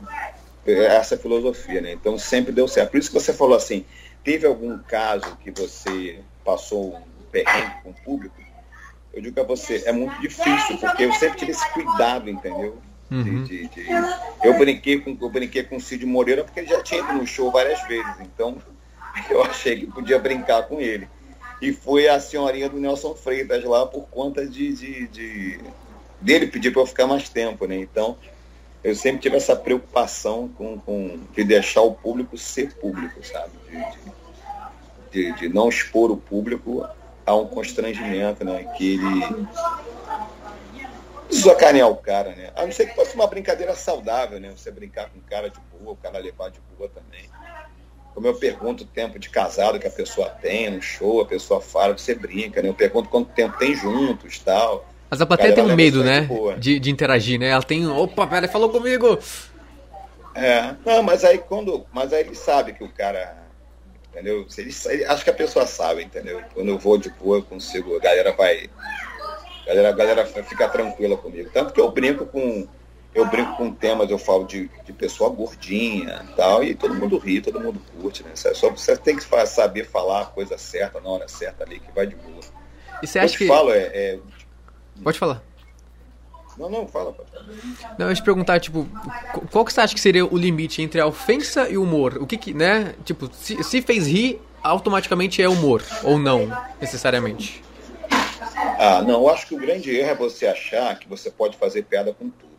[0.67, 1.93] essa filosofia, né?
[1.93, 2.91] Então, sempre deu certo.
[2.91, 3.85] Por isso que você falou assim:
[4.23, 8.44] teve algum caso que você passou um perrengue com o público?
[9.15, 12.79] Eu digo a você: é muito difícil, porque eu sempre tive esse cuidado, entendeu?
[13.11, 13.45] Uhum.
[13.45, 13.87] De, de, de...
[14.43, 17.27] Eu, brinquei com, eu brinquei com o Cid Moreira porque ele já tinha ido no
[17.27, 18.57] show várias vezes, então
[19.31, 21.09] eu achei que podia brincar com ele.
[21.63, 25.61] E foi a senhorinha do Nelson Freitas lá por conta de, de, de...
[26.21, 27.77] dele pedir para eu ficar mais tempo, né?
[27.77, 28.17] Então
[28.83, 33.53] eu sempre tive essa preocupação com, com de deixar o público ser público, sabe?
[33.71, 36.85] De, de, de não expor o público
[37.27, 38.65] a um constrangimento, né?
[38.77, 39.47] Que ele
[41.31, 42.51] sacanear o cara, né?
[42.55, 44.53] A não ser que fosse uma brincadeira saudável, né?
[44.57, 47.29] Você brincar com o cara de boa, o cara levar de boa também.
[48.15, 51.61] Como eu pergunto o tempo de casado que a pessoa tem no show, a pessoa
[51.61, 52.69] fala, você brinca, né?
[52.69, 54.87] Eu pergunto quanto tempo tem juntos tal.
[55.11, 56.29] Mas a plateia tem um medo, né?
[56.59, 57.49] De, de, interagir, né?
[57.49, 59.19] Ela tem, opa, pera, falou comigo!
[60.35, 61.87] É, não, mas aí quando.
[61.93, 63.44] Mas aí ele sabe que o cara.
[64.15, 64.47] Entendeu?
[65.09, 66.41] Acho que a pessoa sabe, entendeu?
[66.55, 68.71] Quando eu vou de boa, eu consigo, a galera vai
[69.65, 71.51] a galera, a galera fica tranquila comigo.
[71.53, 72.69] Tanto que eu brinco com.
[73.15, 77.41] Eu brinco com temas, eu falo de, de pessoa gordinha tal, e todo mundo ri,
[77.41, 78.31] todo mundo curte, né?
[78.35, 82.09] Só você tem que saber falar a coisa certa na hora certa ali, que vai
[82.09, 82.41] de boa.
[83.01, 83.47] E você acha que.
[83.47, 84.19] falo é, é...
[85.03, 85.43] Pode falar.
[86.57, 87.13] Não, não, fala.
[87.13, 87.29] Pode.
[87.99, 88.87] Não, eu te perguntar, tipo,
[89.51, 92.19] qual que você acha que seria o limite entre a ofensa e o humor?
[92.21, 92.95] O que que, né?
[93.05, 96.51] Tipo, se, se fez rir, automaticamente é humor, ou não,
[96.81, 97.63] necessariamente?
[98.79, 101.85] Ah, não, eu acho que o grande erro é você achar que você pode fazer
[101.85, 102.55] piada com tudo.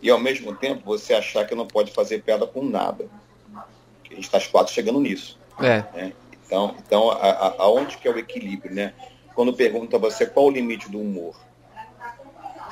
[0.00, 3.06] E ao mesmo tempo você achar que não pode fazer piada com nada.
[3.54, 5.38] A gente está quase chegando nisso.
[5.60, 5.84] É.
[5.94, 6.12] Né?
[6.46, 8.94] Então, então a, a, aonde que é o equilíbrio, né?
[9.38, 11.36] Quando pergunta a você qual o limite do humor.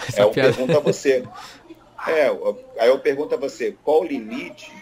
[0.08, 0.52] Essa é, eu piada...
[0.52, 1.22] pergunto a você.
[2.08, 2.26] É,
[2.80, 4.72] aí eu pergunto a você, qual o limite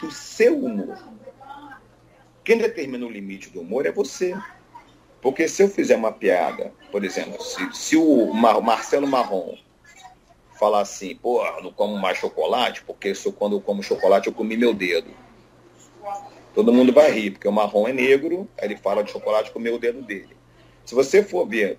[0.00, 0.96] do seu humor?
[2.42, 4.34] Quem determina o limite do humor é você.
[5.20, 9.58] Porque se eu fizer uma piada, por exemplo, se, se o Mar Marcelo Marrom
[10.58, 14.56] falar assim, pô, não como mais chocolate, porque eu, quando eu como chocolate eu comi
[14.56, 15.10] meu dedo.
[16.54, 19.74] Todo mundo vai rir, porque o marrom é negro, aí ele fala de chocolate comeu
[19.74, 20.39] o dedo dele.
[20.90, 21.78] Se você for ver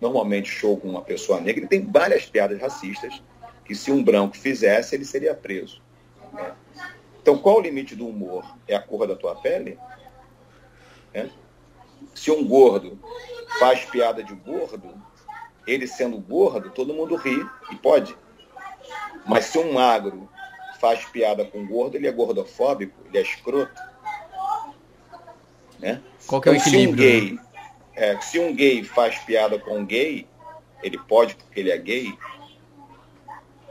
[0.00, 3.20] normalmente show com uma pessoa negra, ele tem várias piadas racistas
[3.64, 5.82] que se um branco fizesse, ele seria preso.
[6.32, 6.54] Né?
[7.20, 8.44] Então, qual o limite do humor?
[8.68, 9.76] É a cor da tua pele?
[11.12, 11.28] É?
[12.14, 12.96] Se um gordo
[13.58, 14.94] faz piada de gordo,
[15.66, 18.16] ele sendo gordo, todo mundo ri e pode.
[19.26, 20.30] Mas se um magro
[20.80, 23.82] faz piada com gordo, ele é gordofóbico, ele é escroto.
[25.80, 26.00] Né?
[26.24, 27.02] Qual que é o então, equilíbrio?
[27.02, 27.47] Se um, gay,
[27.98, 30.26] é, se um gay faz piada com um gay,
[30.82, 32.16] ele pode porque ele é gay.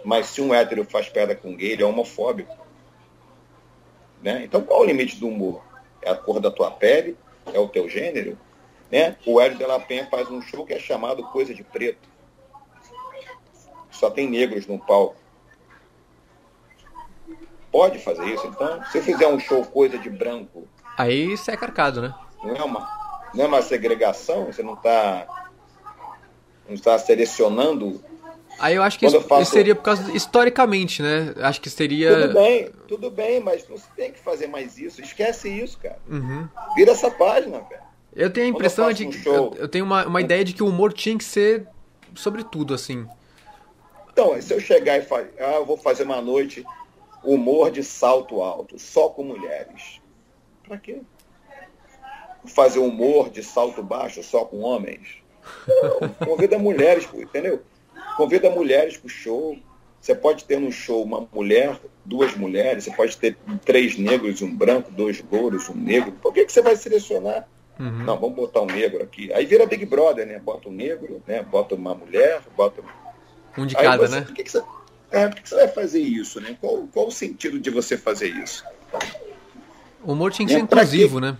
[0.03, 2.55] Mas se um hétero faz piada com um gay, ele é homofóbico.
[4.21, 4.43] Né?
[4.43, 5.63] Então qual é o limite do humor?
[6.01, 7.17] É a cor da tua pele?
[7.53, 8.37] é o teu gênero,
[8.91, 9.15] né?
[9.25, 12.07] O Hélio de la Penha faz um show que é chamado Coisa de Preto.
[13.91, 15.15] Só tem negros no palco.
[17.71, 18.83] Pode fazer isso, então.
[18.85, 20.67] Se fizer um show Coisa de Branco.
[20.97, 22.13] Aí você é carcado, né?
[22.43, 22.87] Não é uma,
[23.37, 25.27] não é uma segregação, você não está
[26.67, 28.03] não está selecionando
[28.59, 29.51] Aí eu acho que isso, faço...
[29.51, 31.33] seria por causa historicamente, né?
[31.37, 32.27] Acho que seria.
[32.27, 34.99] Tudo bem, tudo bem, mas não tem que fazer mais isso.
[34.99, 35.99] Esquece isso, cara.
[36.09, 36.47] Uhum.
[36.75, 37.83] Vira essa página, cara.
[38.15, 39.05] Eu tenho a impressão de.
[39.05, 41.67] Um eu, tenho uma, uma ideia de que o humor tinha que ser
[42.15, 43.07] sobre tudo, assim.
[44.11, 46.65] Então, se eu chegar e falar, ah, eu vou fazer uma noite
[47.23, 50.01] humor de salto alto, só com mulheres.
[50.67, 51.01] Pra quê?
[52.47, 55.21] Fazer humor de salto baixo, só com homens.
[55.67, 57.61] Não, convida mulheres, entendeu?
[58.15, 59.57] Convida mulheres pro show.
[59.99, 64.55] Você pode ter no show uma mulher, duas mulheres, você pode ter três negros um
[64.55, 66.11] branco, dois louros, um negro.
[66.13, 67.47] Por que, que você vai selecionar?
[67.79, 68.03] Uhum.
[68.03, 69.31] Não, vamos botar um negro aqui.
[69.33, 70.39] Aí vira Big Brother, né?
[70.39, 71.43] Bota um negro, né?
[71.43, 72.81] Bota uma mulher, bota.
[73.57, 74.21] Um de cada, você, né?
[74.21, 74.63] Por que, que você...
[75.11, 76.57] É, por que você vai fazer isso, né?
[76.59, 78.63] Qual, qual o sentido de você fazer isso?
[80.03, 81.37] O humor tinha que ser é, inclusivo, né?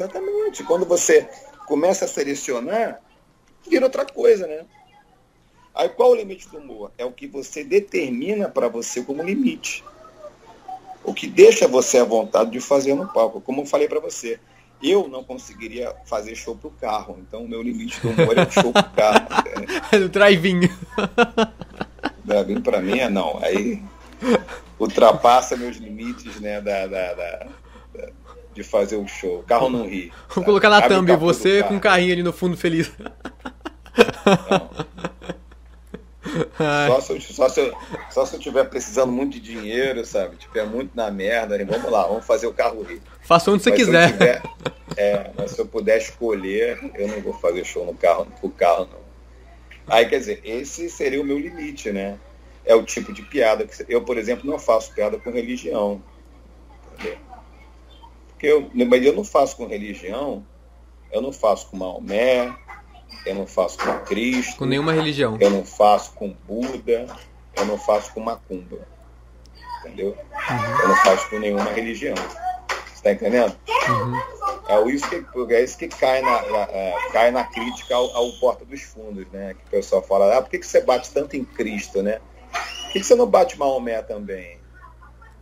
[0.00, 0.64] Exatamente.
[0.64, 1.28] Quando você
[1.66, 3.00] começa a selecionar,
[3.68, 4.64] vira outra coisa, né?
[5.74, 6.90] Aí qual o limite do humor?
[6.96, 9.84] É o que você determina para você como limite.
[11.04, 13.40] O que deixa você à vontade de fazer no palco.
[13.42, 14.40] Como eu falei para você,
[14.82, 17.18] eu não conseguiria fazer show pro carro.
[17.20, 19.28] Então o meu limite do humor é o show pro carro.
[19.92, 20.60] É no drive-in.
[22.24, 23.38] Drive-in para mim é não.
[23.42, 23.82] Aí
[24.78, 27.46] ultrapassa meus limites né, da, da, da,
[28.54, 29.40] de fazer o show.
[29.40, 30.12] O carro não ri.
[30.34, 32.90] Vou colocar na thumb você com um carrinho ali no fundo feliz.
[36.86, 37.74] Só se, eu, só, se eu,
[38.10, 40.36] só se eu tiver precisando muito de dinheiro, sabe?
[40.36, 43.02] Tiver muito na merda, vamos lá, vamos fazer o carro rir.
[43.22, 44.12] Faça onde você mas quiser.
[44.12, 44.42] Tiver,
[44.96, 48.88] é, mas se eu puder escolher, eu não vou fazer show no carro, no carro,
[48.92, 49.00] não.
[49.88, 52.16] Aí, quer dizer, esse seria o meu limite, né?
[52.64, 56.00] É o tipo de piada que eu, por exemplo, não faço piada com religião.
[56.94, 57.18] Entendeu?
[58.40, 60.42] Porque eu, mas eu não faço com religião,
[61.12, 62.50] eu não faço com Maomé,
[63.26, 64.56] eu não faço com Cristo.
[64.56, 65.36] Com nenhuma religião.
[65.38, 67.06] Eu não faço com Buda,
[67.54, 68.78] eu não faço com Macumba.
[69.80, 70.16] Entendeu?
[70.32, 70.80] Uhum.
[70.80, 72.14] Eu não faço com nenhuma religião.
[72.16, 73.54] Você está entendendo?
[73.68, 74.18] Uhum.
[74.68, 78.32] É, isso que, é isso que cai na, na é, cai na crítica ao, ao,
[78.40, 79.52] Porta dos Fundos, né?
[79.52, 82.20] Que o pessoal fala, ah, por que, que você bate tanto em Cristo, né?
[82.84, 84.58] Por que, que você não bate Maomé também?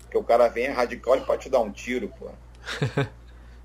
[0.01, 2.27] Porque o cara vem é radical e pode te dar um tiro, pô.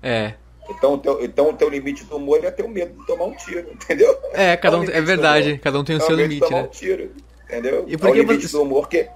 [0.02, 0.34] É.
[0.68, 3.24] Então o, teu, então, o teu limite do humor é ter o medo de tomar
[3.24, 4.18] um tiro, entendeu?
[4.32, 6.62] É, cada um, é, é verdade, cada um tem o é seu limite, né?
[6.62, 7.10] um tiro,
[7.44, 7.84] entendeu?
[7.86, 8.56] E por que é o limite você...
[8.56, 9.08] do humor que...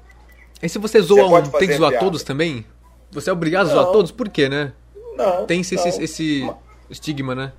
[0.63, 2.05] E se você zoa você um, tem que zoar piada.
[2.05, 2.67] todos também?
[3.13, 4.11] Você é obrigado a zoar todos?
[4.11, 4.73] Por quê, né?
[5.17, 5.47] Não.
[5.47, 5.87] Tem esse, não.
[5.87, 6.51] esse
[6.91, 7.53] estigma, né?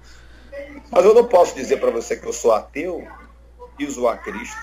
[0.91, 3.07] Mas eu não posso dizer para você que eu sou ateu
[3.77, 4.57] e zoar Cristo.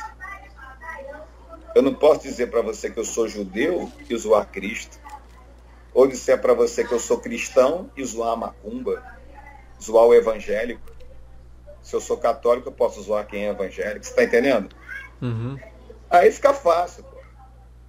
[1.74, 4.98] Eu não posso dizer para você que eu sou judeu e zoar Cristo.
[5.96, 9.02] Ou disser para você que eu sou cristão e zoar a macumba
[9.82, 10.92] zoar o evangélico.
[11.82, 14.04] Se eu sou católico, eu posso zoar quem é evangélico.
[14.04, 14.68] Você está entendendo?
[15.22, 15.58] Uhum.
[16.10, 17.02] Aí fica fácil.
[17.02, 17.16] Pô.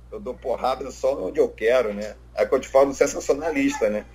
[0.09, 2.15] Eu dou porrada só onde eu quero, né?
[2.33, 4.05] Aí que eu te falo do sensacionalista, né?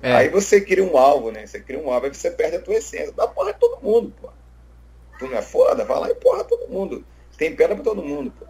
[0.00, 0.14] É.
[0.14, 1.44] Aí você cria um alvo, né?
[1.44, 3.10] Você cria um alvo, aí você perde a tua essência.
[3.10, 4.30] Dá porra de todo mundo, pô.
[5.18, 5.84] Tu não é foda?
[5.84, 7.04] Vai lá e porra todo mundo.
[7.36, 8.46] Tem pedra pra todo mundo, pô.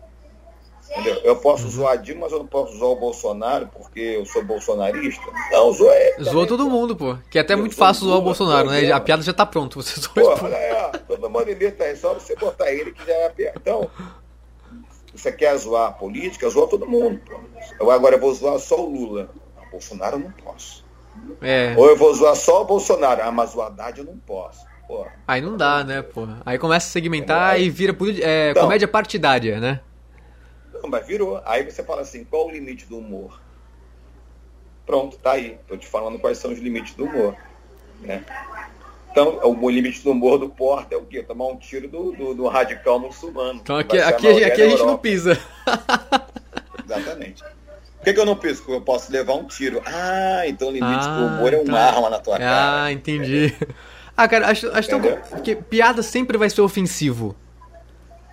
[0.91, 1.21] Entendeu?
[1.23, 1.71] Eu posso uhum.
[1.71, 5.25] zoar Dilma, mas eu não posso zoar o Bolsonaro porque eu sou bolsonarista.
[5.53, 6.25] Não, zoa ele.
[6.25, 7.17] Zoa todo mundo, pô.
[7.31, 8.91] Que é até eu muito fácil zoar o Bolsonaro, né?
[8.91, 12.13] A piada já tá pronta, você zoa Pô, olha aí, todo mundo imita aí, só
[12.13, 13.57] você botar ele que já é a piada.
[13.61, 13.89] Então,
[15.15, 17.21] você quer zoar a política, zoa todo mundo.
[17.25, 17.39] Pô.
[17.79, 19.31] Eu agora eu vou zoar só o Lula.
[19.57, 20.85] Não, Bolsonaro eu não posso.
[21.41, 21.73] É.
[21.77, 23.23] Ou eu vou zoar só o Bolsonaro.
[23.23, 24.67] Ah, mas o Haddad eu não posso.
[24.89, 25.07] Pô.
[25.27, 26.27] Aí não dá, né, pô?
[26.45, 29.81] Aí começa a segmentar é, e vira é, então, comédia partidária, né?
[30.83, 31.41] Não, mas virou.
[31.45, 33.41] Aí você fala assim, qual o limite do humor?
[34.87, 35.59] Pronto, tá aí.
[35.61, 37.37] Estou te falando quais são os limites do humor.
[38.01, 38.25] Né?
[39.11, 41.23] Então, o limite do humor do Porta é o quê?
[41.23, 43.61] Tomar um tiro do, do, do radical muçulmano.
[43.61, 45.39] Então aqui, aqui, a, aqui a gente não pisa.
[46.85, 47.43] Exatamente.
[47.43, 48.63] Por que, que, eu não piso?
[48.63, 49.83] Porque eu posso levar um tiro.
[49.85, 51.85] Ah, então o limite ah, do humor é uma tá.
[51.85, 52.85] arma na tua cara.
[52.85, 53.55] Ah, entendi.
[54.17, 54.89] Ah, cara, acho, acho
[55.43, 57.35] que piada sempre vai ser ofensivo.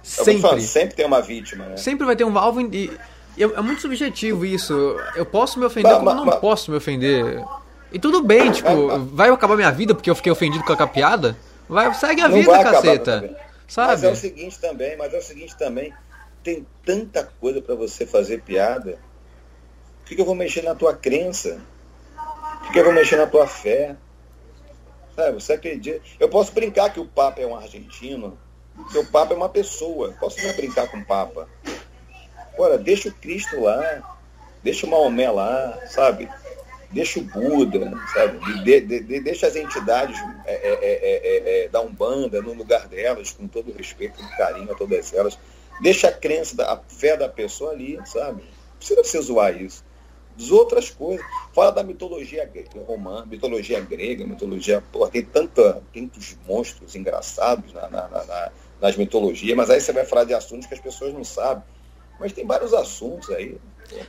[0.08, 0.41] Sempre.
[0.41, 1.76] Falando, sempre tem uma vítima, né?
[1.76, 2.89] Sempre vai ter um alvo e,
[3.38, 4.74] é, muito subjetivo isso.
[5.16, 6.36] Eu posso me ofender mas, como mas, não mas...
[6.38, 7.43] posso me ofender.
[7.91, 11.38] E tudo bem, tipo, vai acabar minha vida porque eu fiquei ofendido com a piada?
[11.68, 13.38] Vai, segue a não vida, caceta.
[13.68, 13.91] Sabe?
[13.91, 15.93] Mas é o seguinte também, mas é o seguinte também.
[16.41, 18.97] Tem tanta coisa para você fazer piada.
[19.99, 21.60] Por que, que eu vou mexer na tua crença?
[22.16, 23.97] Por que, que eu vou mexer na tua fé?
[25.18, 25.99] Sabe, você acredita?
[26.18, 28.38] Eu posso brincar que o Papa é um argentino,
[28.78, 30.16] porque o Papa é uma pessoa.
[30.20, 31.50] Posso não brincar com o Papa.
[32.54, 34.18] Agora, deixa o Cristo lá,
[34.64, 36.30] deixa o Maomé lá, sabe?
[36.92, 38.64] Deixa o Buda, sabe?
[38.64, 43.32] De, de, de, deixa as entidades é, é, é, é, da Umbanda no lugar delas,
[43.32, 45.38] com todo respeito e carinho a todas elas.
[45.82, 48.42] Deixa a crença, a fé da pessoa ali, sabe?
[48.42, 49.84] Não precisa você zoar isso.
[50.36, 51.26] Diz outras coisas.
[51.52, 52.50] Fala da mitologia
[52.88, 54.84] romana, mitologia grega, mitologia.
[55.12, 58.52] Tem tanta, tantos monstros engraçados na, na, na,
[58.82, 61.64] nas mitologias, mas aí você vai falar de assuntos que as pessoas não sabem.
[62.20, 63.58] Mas tem vários assuntos aí.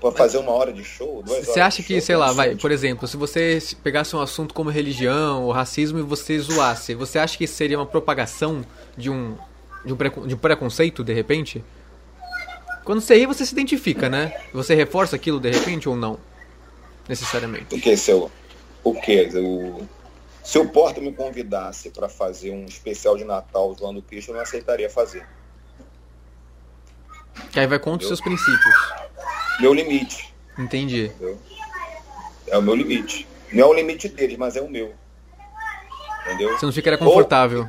[0.00, 2.72] Para fazer uma hora de show, duas Você acha que, show, sei lá, vai, por
[2.72, 7.38] exemplo, se você pegasse um assunto como religião ou racismo e você zoasse, você acha
[7.38, 8.64] que seria uma propagação
[8.96, 9.36] de um,
[9.84, 11.64] de um, de um preconceito, de repente?
[12.84, 14.32] Quando você ri, você se identifica, né?
[14.52, 16.18] Você reforça aquilo de repente ou não?
[17.08, 17.74] Necessariamente.
[17.74, 18.30] O que, seu?
[18.82, 19.28] O que?
[19.36, 19.86] O...
[20.48, 24.36] Se o Porta me convidasse para fazer um especial de Natal zoando o Cristo, eu
[24.36, 25.28] não aceitaria fazer.
[27.52, 28.74] Que aí vai contra os seus princípios.
[29.60, 30.34] Meu limite.
[30.58, 31.04] Entendi.
[31.04, 31.38] Entendeu?
[32.46, 33.28] É o meu limite.
[33.52, 34.94] Não é o limite deles, mas é o meu.
[36.24, 36.58] Entendeu?
[36.58, 37.68] Você não ficaria confortável.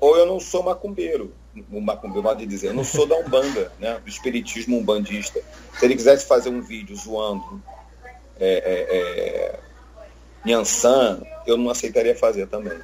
[0.00, 1.34] Ou, ou eu não sou macumbeiro.
[1.70, 2.68] O macumbeiro, de dizer.
[2.68, 4.00] Eu não sou da Umbanda, né?
[4.02, 5.42] Do espiritismo umbandista.
[5.78, 7.62] Se ele quisesse fazer um vídeo zoando
[8.40, 9.60] é, é, é,
[10.46, 11.20] Nhansan,
[11.50, 12.78] eu não aceitaria fazer também.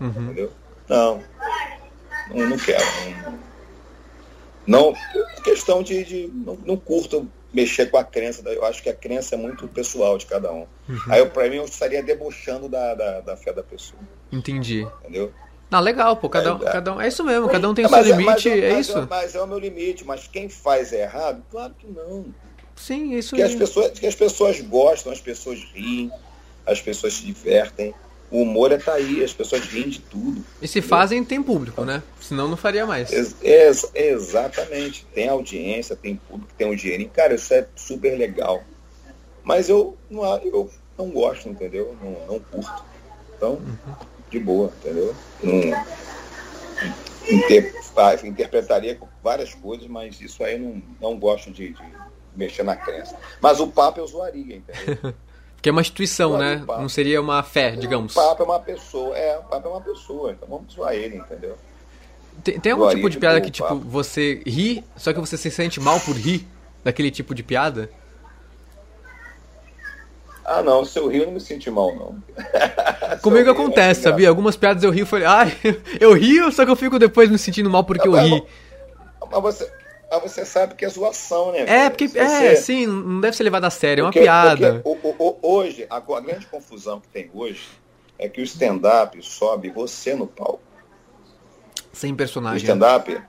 [0.00, 0.08] Uhum.
[0.08, 0.52] Entendeu?
[0.88, 1.22] Não.
[2.30, 2.84] Não, não quero.
[4.66, 6.04] Não, não questão de.
[6.04, 8.46] de não, não, curto mexer com a crença.
[8.48, 10.66] Eu acho que a crença é muito pessoal de cada um.
[10.88, 10.98] Uhum.
[11.08, 14.00] Aí, pra mim, eu estaria debochando da, da, da fé da pessoa.
[14.30, 14.86] Entendi.
[15.00, 15.32] Entendeu?
[15.70, 16.28] Não, legal, pô.
[16.28, 18.24] Cada, um, é, cada um, é isso mesmo, cada um tem o seu é, limite,
[18.24, 19.06] mas, é mas, isso?
[19.08, 21.42] Mas é o meu limite, mas quem faz é errado?
[21.50, 22.26] Claro que não.
[22.76, 23.42] Sim, isso que.
[23.42, 26.10] As pessoas, que as pessoas gostam, as pessoas riem,
[26.68, 27.94] as pessoas se divertem.
[28.30, 30.44] O humor é tá aí, as pessoas riem de tudo.
[30.60, 32.02] E se fazem, tem público, né?
[32.20, 33.10] Senão não faria mais.
[33.10, 35.06] Ex ex exatamente.
[35.14, 37.08] Tem audiência, tem público, tem um dinheiro.
[37.08, 38.62] Cara, isso é super legal.
[39.42, 41.96] Mas eu não, eu não gosto, entendeu?
[42.02, 42.84] Não, não curto.
[43.34, 43.94] Então, uhum.
[44.30, 45.14] de boa, entendeu?
[45.42, 45.54] Não,
[47.30, 47.74] inter,
[48.24, 51.82] interpretaria várias coisas, mas isso aí não, não gosto de, de
[52.36, 53.16] mexer na crença.
[53.40, 55.14] Mas o Papa eu zoaria, entendeu?
[55.60, 56.62] Que é uma instituição, né?
[56.66, 58.16] Não seria uma fé, digamos.
[58.16, 61.16] O Papa é uma pessoa, é, o Papa é uma pessoa, então vamos zoar ele,
[61.16, 61.56] entendeu?
[62.44, 65.50] Tem, tem algum zoaria tipo de piada que, tipo, você ri, só que você se
[65.50, 66.46] sente mal por rir
[66.84, 67.90] daquele tipo de piada?
[70.44, 72.22] Ah, não, se eu rio, eu não me senti mal, não.
[73.20, 74.30] Comigo acontece, sabia?
[74.30, 75.54] Algumas piadas eu rio e falei, ai,
[76.00, 78.42] eu rio, só que eu fico depois me sentindo mal porque eu ri.
[79.30, 79.70] Mas você,
[80.10, 81.60] mas você sabe que é zoação, né?
[81.66, 84.80] É, porque, você, é, sim, não deve ser levado a sério, é uma piada.
[84.80, 87.68] Porque, o, o, hoje, a, a, grande confusão que tem hoje
[88.18, 90.60] é que o stand-up sobe você no palco.
[91.92, 92.56] Sem personagem.
[92.56, 93.20] O stand-up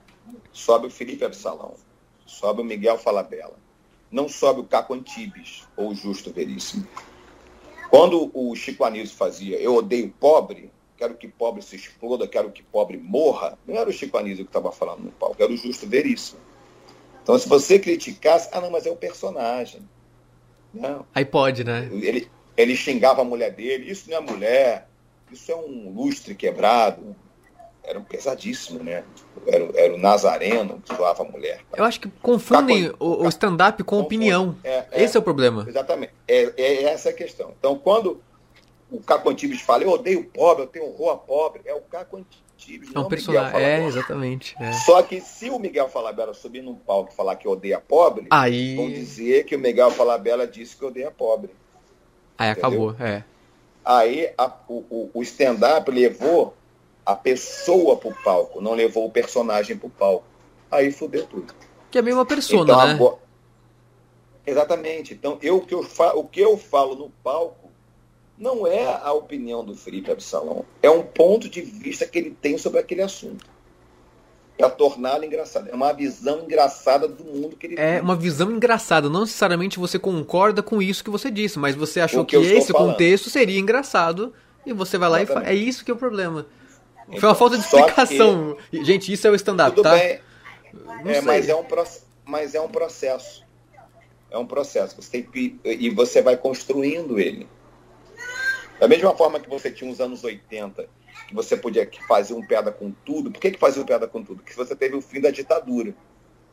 [0.52, 1.74] sobe o Felipe Absalão,
[2.24, 3.56] sobe o Miguel Falabella,
[4.10, 6.86] não sobe o Caco Antibes ou o Justo Veríssimo.
[7.90, 12.62] Quando o Chico Anísio fazia Eu Odeio Pobre, quero que pobre se exploda, quero que
[12.62, 15.86] pobre morra, não era o Chico Anísio que estava falando no palco, era o Justo
[15.86, 16.49] Veríssimo.
[17.30, 19.88] Então, se você criticasse, ah, não, mas é o personagem.
[20.74, 21.06] Não.
[21.14, 21.88] Aí pode, né?
[21.92, 24.88] Ele, ele xingava a mulher dele, isso não é mulher,
[25.30, 27.14] isso é um lustre quebrado.
[27.84, 29.04] Era um pesadíssimo, né?
[29.46, 31.60] Era, era o Nazareno que zoava a mulher.
[31.76, 34.56] Eu acho que confundem o, o stand-up com opinião.
[34.64, 35.64] É, é, Esse é o problema.
[35.68, 36.12] Exatamente.
[36.26, 37.54] É, é essa a questão.
[37.56, 38.20] Então, quando
[38.90, 42.16] o Caco Antibes fala, eu odeio pobre, eu tenho horror a pobre, é o Caco
[42.16, 42.49] Antibes
[42.94, 43.60] é um personagem.
[43.60, 44.56] É, exatamente.
[44.60, 44.72] É.
[44.72, 48.76] Só que se o Miguel Falabella subir num palco e falar que odeia pobre, Aí...
[48.76, 51.50] vão dizer que o Miguel Falabella disse que odeia pobre.
[52.38, 53.24] Aí acabou, é.
[53.84, 56.54] Aí a, o, o stand-up levou
[57.04, 60.24] a pessoa pro palco, não levou o personagem pro palco.
[60.70, 61.52] Aí fudeu tudo.
[61.90, 62.92] Que é a mesma persona, então, né?
[62.92, 63.16] Agora...
[64.46, 65.14] Exatamente.
[65.14, 66.14] Então, eu, que eu fa...
[66.14, 67.59] o que eu falo no palco
[68.40, 72.56] não é a opinião do Felipe Absalão, é um ponto de vista que ele tem
[72.56, 73.44] sobre aquele assunto.
[74.56, 75.68] Para torná-lo engraçado.
[75.68, 77.86] É uma visão engraçada do mundo que ele é tem.
[77.98, 79.08] É uma visão engraçada.
[79.08, 82.72] Não necessariamente você concorda com isso que você disse, mas você achou que, que esse
[82.72, 82.92] falando.
[82.92, 84.34] contexto seria engraçado
[84.66, 85.44] e você vai lá Exatamente.
[85.44, 85.54] e fala.
[85.54, 86.46] É isso que é o problema.
[87.08, 88.56] Então, Foi uma falta de explicação.
[88.70, 88.84] Que...
[88.84, 89.96] Gente, isso é o stand-up, tá?
[89.96, 90.20] Bem.
[91.06, 91.64] É, mas, é um,
[92.24, 93.42] mas é um processo.
[94.30, 95.00] É um processo.
[95.00, 95.58] Você tem que...
[95.64, 97.48] E você vai construindo ele.
[98.80, 100.88] Da mesma forma que você tinha os anos 80,
[101.28, 103.30] que você podia fazer um piada com tudo.
[103.30, 104.42] Por que, que fazia um piada com tudo?
[104.42, 105.94] Porque você teve o fim da ditadura.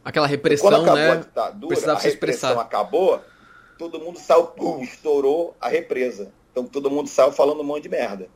[0.04, 1.12] Aquela repressão, quando acabou né?
[1.12, 3.22] a ditadura, a repressão acabou,
[3.78, 6.34] todo mundo saiu, pum, estourou a represa.
[6.52, 8.28] Então todo mundo saiu falando um monte de merda.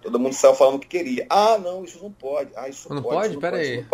[0.00, 1.26] Todo mundo saiu falando o que queria.
[1.28, 2.50] Ah, não, isso não pode.
[2.56, 3.34] Ah, isso não pode.
[3.34, 3.38] Pode?
[3.38, 3.86] Pera aí.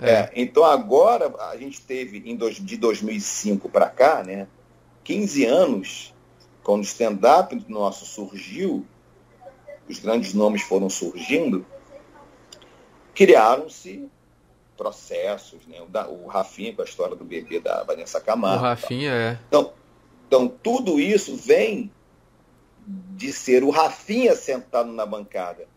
[0.00, 0.10] É.
[0.10, 0.30] é.
[0.34, 4.46] então agora a gente teve em dois, de 2005 para cá, né,
[5.04, 6.14] 15 anos
[6.66, 8.84] quando o stand-up nosso surgiu,
[9.88, 11.64] os grandes nomes foram surgindo,
[13.14, 14.08] criaram-se
[14.76, 15.80] processos, né?
[15.80, 18.64] O, da, o Rafinha com a história do bebê da Vanessa Camargo.
[18.64, 19.38] O Rafinha é.
[19.46, 19.72] Então,
[20.26, 21.88] então tudo isso vem
[22.84, 25.68] de ser o Rafinha sentado na bancada.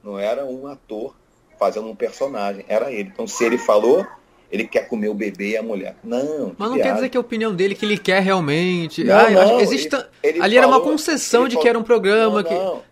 [0.00, 1.16] Não era um ator
[1.58, 3.08] fazendo um personagem, era ele.
[3.12, 4.06] Então, se ele falou,
[4.54, 5.96] ele quer comer o bebê e a mulher.
[6.04, 6.54] Não.
[6.56, 9.02] Mas não quer dizer que é a opinião dele que ele quer realmente.
[9.02, 11.78] Não, ah, não, existe ele, ele ali falou, era uma concessão de falou, que era
[11.78, 12.54] um programa não, que.
[12.54, 12.82] Não,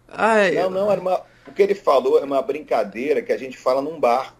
[0.64, 3.80] não, não era uma, o que ele falou é uma brincadeira que a gente fala
[3.80, 4.34] num bar.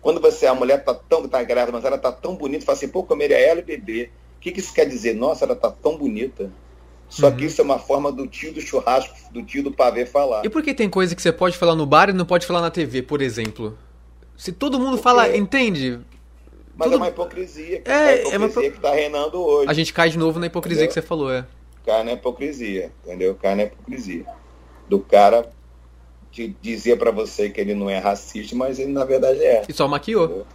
[0.00, 2.86] Quando você, a mulher tá tão, tá grávida, mas ela tá tão bonita, fala assim,
[2.86, 4.10] pô, comeria ela e bebê.
[4.36, 5.16] O que, que isso quer dizer?
[5.16, 6.52] Nossa, ela tá tão bonita.
[7.08, 7.36] Só uhum.
[7.36, 10.46] que isso é uma forma do tio do churrasco, do tio do pavê falar.
[10.46, 12.60] E por que tem coisa que você pode falar no bar e não pode falar
[12.60, 13.76] na TV, por exemplo?
[14.36, 15.02] Se todo mundo Porque...
[15.02, 15.98] fala, entende?
[16.76, 16.94] Mas Tudo...
[16.94, 17.80] é uma hipocrisia.
[17.80, 18.70] Que é, é uma hipocrisia é uma...
[18.72, 19.70] que tá reinando hoje.
[19.70, 20.94] A gente cai de novo na hipocrisia entendeu?
[20.94, 21.46] que você falou, é.
[21.84, 23.34] Cai na hipocrisia, entendeu?
[23.34, 24.26] Cai na hipocrisia.
[24.88, 25.50] Do cara
[26.30, 29.62] que dizia para você que ele não é racista, mas ele na verdade é.
[29.66, 30.26] E só maquiou.
[30.26, 30.46] Entendeu?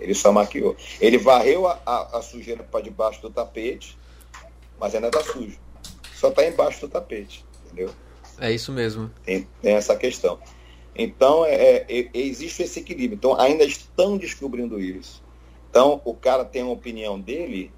[0.00, 0.76] Ele só maquiou.
[1.00, 3.96] Ele varreu a, a, a sujeira para debaixo do tapete,
[4.80, 5.58] mas ainda tá sujo.
[6.14, 7.90] Só tá embaixo do tapete, entendeu?
[8.38, 9.10] É isso mesmo.
[9.22, 10.38] Tem, tem essa questão.
[10.94, 13.16] Então, é, é, existe esse equilíbrio.
[13.16, 15.22] Então, ainda estão descobrindo isso.
[15.76, 17.70] Então, o cara tem uma opinião dele,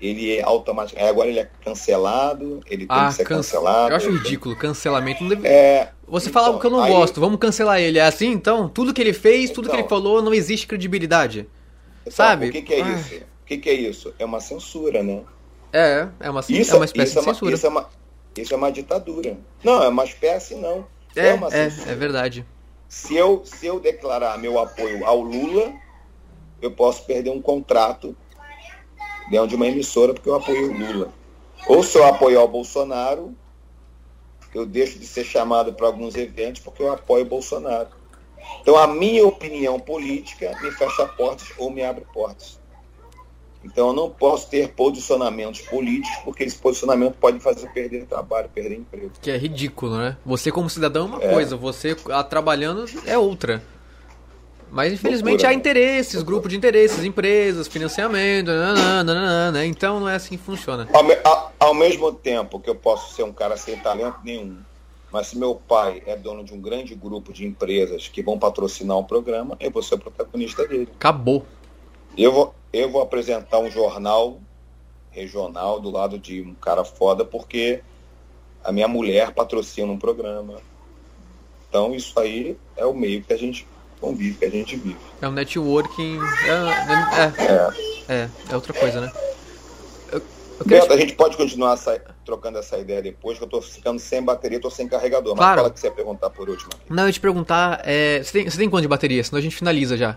[0.00, 1.10] ele é automaticamente.
[1.10, 3.90] Agora ele é cancelado, ele tem ah, que ser cancelado.
[3.92, 4.62] Eu acho ridículo, tem...
[4.62, 5.22] cancelamento.
[5.22, 5.46] Não deve...
[5.46, 6.90] é, Você então, fala algo que eu não aí...
[6.90, 7.98] gosto, vamos cancelar ele.
[7.98, 8.66] É assim, então?
[8.66, 9.98] Tudo que ele fez, tudo então, que ele então.
[9.98, 11.46] falou, não existe credibilidade.
[12.00, 12.48] Então, sabe?
[12.48, 12.88] O que, que é ah.
[12.94, 13.16] isso?
[13.16, 14.14] O que, que, é isso?
[14.18, 15.20] É uma censura, né?
[15.70, 17.54] É, é uma, isso, é uma espécie de é censura.
[17.54, 17.90] Isso é, uma,
[18.38, 19.36] isso é uma ditadura.
[19.62, 20.86] Não, é uma espécie, não.
[21.14, 22.46] É, é, uma é, é verdade.
[22.88, 25.74] Se eu, se eu declarar meu apoio ao Lula,
[26.60, 28.16] eu posso perder um contrato
[29.30, 31.12] dentro de uma emissora porque eu apoio o Lula.
[31.66, 33.34] Ou se eu apoio o Bolsonaro,
[34.54, 37.88] eu deixo de ser chamado para alguns eventos porque eu apoio o Bolsonaro.
[38.60, 42.58] Então a minha opinião política me fecha portas ou me abre portas.
[43.64, 48.76] Então eu não posso ter posicionamentos políticos, porque esse posicionamento pode fazer perder trabalho, perder
[48.76, 49.10] emprego.
[49.20, 50.16] Que é ridículo, né?
[50.24, 51.32] Você como cidadão é uma é.
[51.32, 51.96] coisa, você
[52.30, 53.62] trabalhando é outra.
[54.70, 59.66] Mas infelizmente há interesses, grupo de interesses, empresas, financiamento, nananana, né?
[59.66, 60.88] então não é assim que funciona.
[60.92, 64.58] Ao, me, ao, ao, mesmo tempo que eu posso ser um cara sem talento nenhum,
[65.10, 68.98] mas se meu pai é dono de um grande grupo de empresas que vão patrocinar
[68.98, 70.88] um programa, eu vou ser o protagonista dele.
[70.96, 71.46] Acabou.
[72.16, 74.38] Eu vou, eu vou apresentar um jornal
[75.10, 77.80] regional do lado de um cara foda porque
[78.62, 80.60] a minha mulher patrocina um programa.
[81.68, 83.66] Então isso aí é o meio que a gente
[83.98, 84.96] convive, que a gente vive.
[85.20, 86.18] É um networking.
[86.46, 86.52] É,
[87.22, 89.12] é, é, é, é outra coisa, né?
[90.10, 90.22] Eu,
[90.60, 90.92] eu Beto, te...
[90.92, 94.60] a gente pode continuar essa, trocando essa ideia depois, que eu tô ficando sem bateria,
[94.60, 95.34] tô sem carregador.
[95.34, 95.60] Mas claro.
[95.60, 96.70] fala que você ia perguntar por último.
[96.74, 96.92] Aqui.
[96.92, 99.22] Não, eu ia te perguntar, é, você, tem, você tem quanto de bateria?
[99.22, 100.16] Senão a gente finaliza já.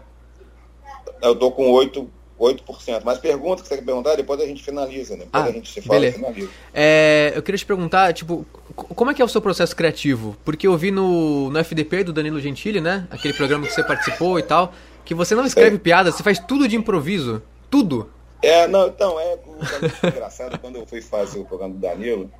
[1.21, 2.09] Eu tô com 8,
[2.41, 3.01] 8%.
[3.05, 5.25] Mas pergunta que você quer perguntar, depois a gente finaliza, né?
[5.25, 6.17] Depois ah, a gente se fala beleza.
[6.17, 6.49] finaliza.
[6.73, 8.45] É, eu queria te perguntar, tipo,
[8.75, 10.35] como é que é o seu processo criativo?
[10.43, 13.07] Porque eu vi no, no FDP do Danilo Gentili, né?
[13.11, 14.73] Aquele programa que você participou e tal,
[15.05, 17.43] que você não escreve piadas, você faz tudo de improviso.
[17.69, 18.09] Tudo.
[18.41, 22.31] É, não, então, é, é engraçado, quando eu fui fazer o programa do Danilo,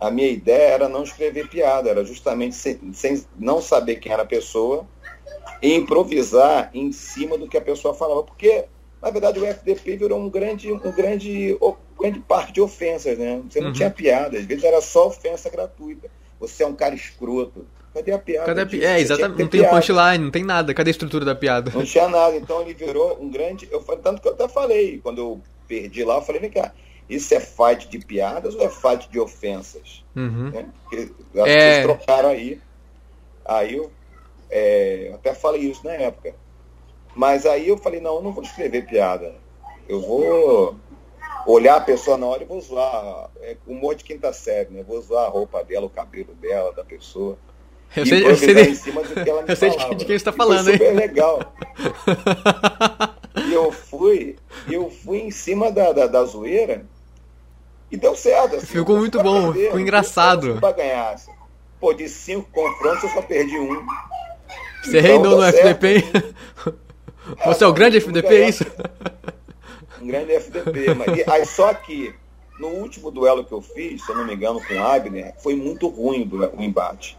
[0.00, 4.22] a minha ideia era não escrever piada, era justamente sem, sem não saber quem era
[4.22, 4.86] a pessoa
[5.60, 8.64] e improvisar em cima do que a pessoa falava, porque
[9.02, 13.42] na verdade o FDP virou um grande, um grande, um grande parque de ofensas, né?
[13.50, 13.72] Você não uhum.
[13.72, 16.08] tinha piada, às vezes era só ofensa gratuita.
[16.38, 17.66] Você é um cara escroto.
[17.92, 18.46] Cadê a piada?
[18.46, 18.84] Cadê a pi...
[18.84, 19.40] É, exatamente.
[19.40, 19.76] Não tem piada.
[19.76, 20.72] punchline, não tem nada.
[20.72, 21.70] Cadê a estrutura da piada?
[21.74, 22.36] Não tinha nada.
[22.36, 23.68] Então ele virou um grande.
[23.70, 26.72] Eu falei, tanto que eu até falei, quando eu perdi lá, eu falei, vem cá,
[27.08, 30.04] isso é fight de piadas ou é fight de ofensas?
[30.16, 30.50] Uhum.
[30.50, 30.66] Né?
[30.84, 31.82] Porque é...
[31.82, 32.60] vocês trocaram aí.
[33.44, 33.90] Aí eu,
[34.50, 36.34] é, eu até falei isso na época.
[37.14, 39.34] Mas aí eu falei, não, eu não vou escrever piada.
[39.88, 40.76] Eu vou
[41.46, 43.30] olhar a pessoa na hora e vou zoar.
[43.40, 44.82] É humor de quinta série, né?
[44.82, 47.36] Vou zoar a roupa dela, o cabelo dela, da pessoa.
[47.94, 50.06] Eu sei, eu sei, de, em cima do que ela me eu sei de quem
[50.06, 50.96] você está falando, foi super hein?
[50.96, 51.54] legal.
[53.46, 54.36] e eu fui,
[54.70, 56.86] eu fui em cima da, da, da zoeira
[57.90, 58.56] e deu certo.
[58.56, 60.58] Assim, ficou muito bom, ficou engraçado.
[60.58, 61.12] Para ganhar.
[61.12, 61.32] Assim.
[61.78, 63.84] Pô, de cinco confrontos eu só perdi um.
[64.82, 66.04] Você então, reinou no FDP, hein?
[67.44, 68.64] Você é o grande FDP, é isso?
[70.00, 70.94] Um grande FDP.
[70.94, 72.14] Mas, aí, só que
[72.58, 75.54] no último duelo que eu fiz, se eu não me engano, com o Abner, foi
[75.54, 77.18] muito ruim o embate.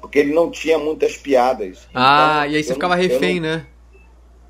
[0.00, 1.88] Porque ele não tinha muitas piadas.
[1.94, 3.66] Ah, então, e aí você ficava refém, eu não, né?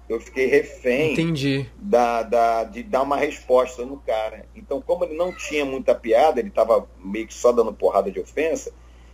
[0.07, 1.67] Eu fiquei refém Entendi.
[1.77, 4.47] Da, da, de dar uma resposta no cara.
[4.55, 8.21] Então, como ele não tinha muita piada, ele estava meio que só dando porrada de
[8.21, 8.71] ofensa,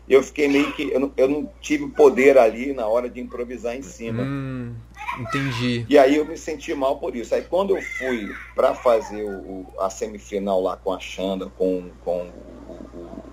[0.08, 0.90] eu fiquei meio que.
[0.90, 4.24] Eu não, eu não tive poder ali na hora de improvisar em cima.
[4.24, 4.74] Hum,
[5.18, 5.86] entendi.
[5.88, 7.34] E aí eu me senti mal por isso.
[7.34, 12.30] Aí quando eu fui para fazer o, a semifinal lá com a Xanda, com, com
[12.68, 13.24] o, o,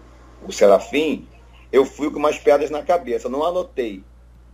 [0.47, 1.27] o Serafim,
[1.71, 3.29] eu fui com umas pedras na cabeça.
[3.29, 4.03] Não anotei.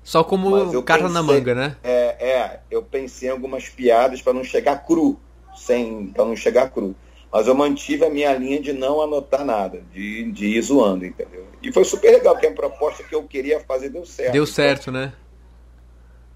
[0.04, 1.78] Só como carta na manga, né?
[1.82, 5.18] É, é, eu pensei em algumas piadas para não chegar cru,
[5.56, 6.94] sem, para não chegar cru.
[7.32, 11.48] Mas eu mantive a minha linha de não anotar nada, de, de ir zoando, entendeu?
[11.64, 14.34] E foi super legal, porque a proposta que eu queria fazer deu certo.
[14.34, 15.14] Deu certo, né?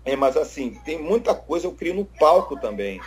[0.08, 3.00] É, mas assim, tem muita coisa eu crio no palco também.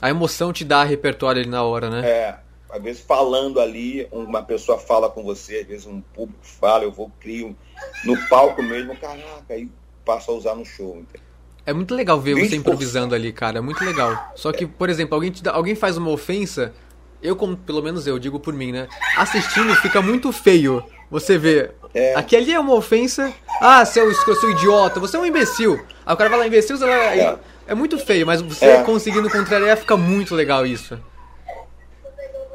[0.00, 2.08] A emoção te dá repertório ali na hora, né?
[2.08, 2.38] É,
[2.68, 6.92] às vezes falando ali, uma pessoa fala com você, às vezes um público fala, eu
[6.92, 7.56] vou crio
[8.04, 9.68] no palco mesmo, caraca, aí
[10.04, 10.96] passo a usar no show.
[10.96, 11.32] Entendeu?
[11.64, 14.32] É muito legal ver você improvisando ali, cara, é muito legal.
[14.34, 16.74] Só que, por exemplo, alguém, te dá, alguém faz uma ofensa,
[17.22, 18.88] eu, como pelo menos eu, digo por mim, né?
[19.16, 20.82] Assistindo fica muito feio.
[21.10, 22.14] Você vê, é.
[22.14, 25.74] aqui ali é uma ofensa, ah, seu, seu idiota, você é um imbecil.
[26.04, 27.36] Aí o cara vai lá, imbecil, você vai, é.
[27.68, 28.82] é muito feio, mas você é.
[28.82, 30.98] conseguindo contrariar fica muito legal isso.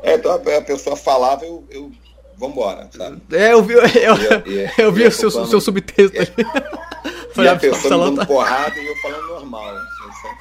[0.01, 1.91] É, então a pessoa falava, eu, eu
[2.37, 3.21] vambora, sabe?
[3.31, 6.33] É, eu vi, eu, eu, eu vi o seu, seu subtexto ali.
[7.37, 8.25] E a pessoa me dando tá...
[8.25, 9.75] porrada e eu falando normal.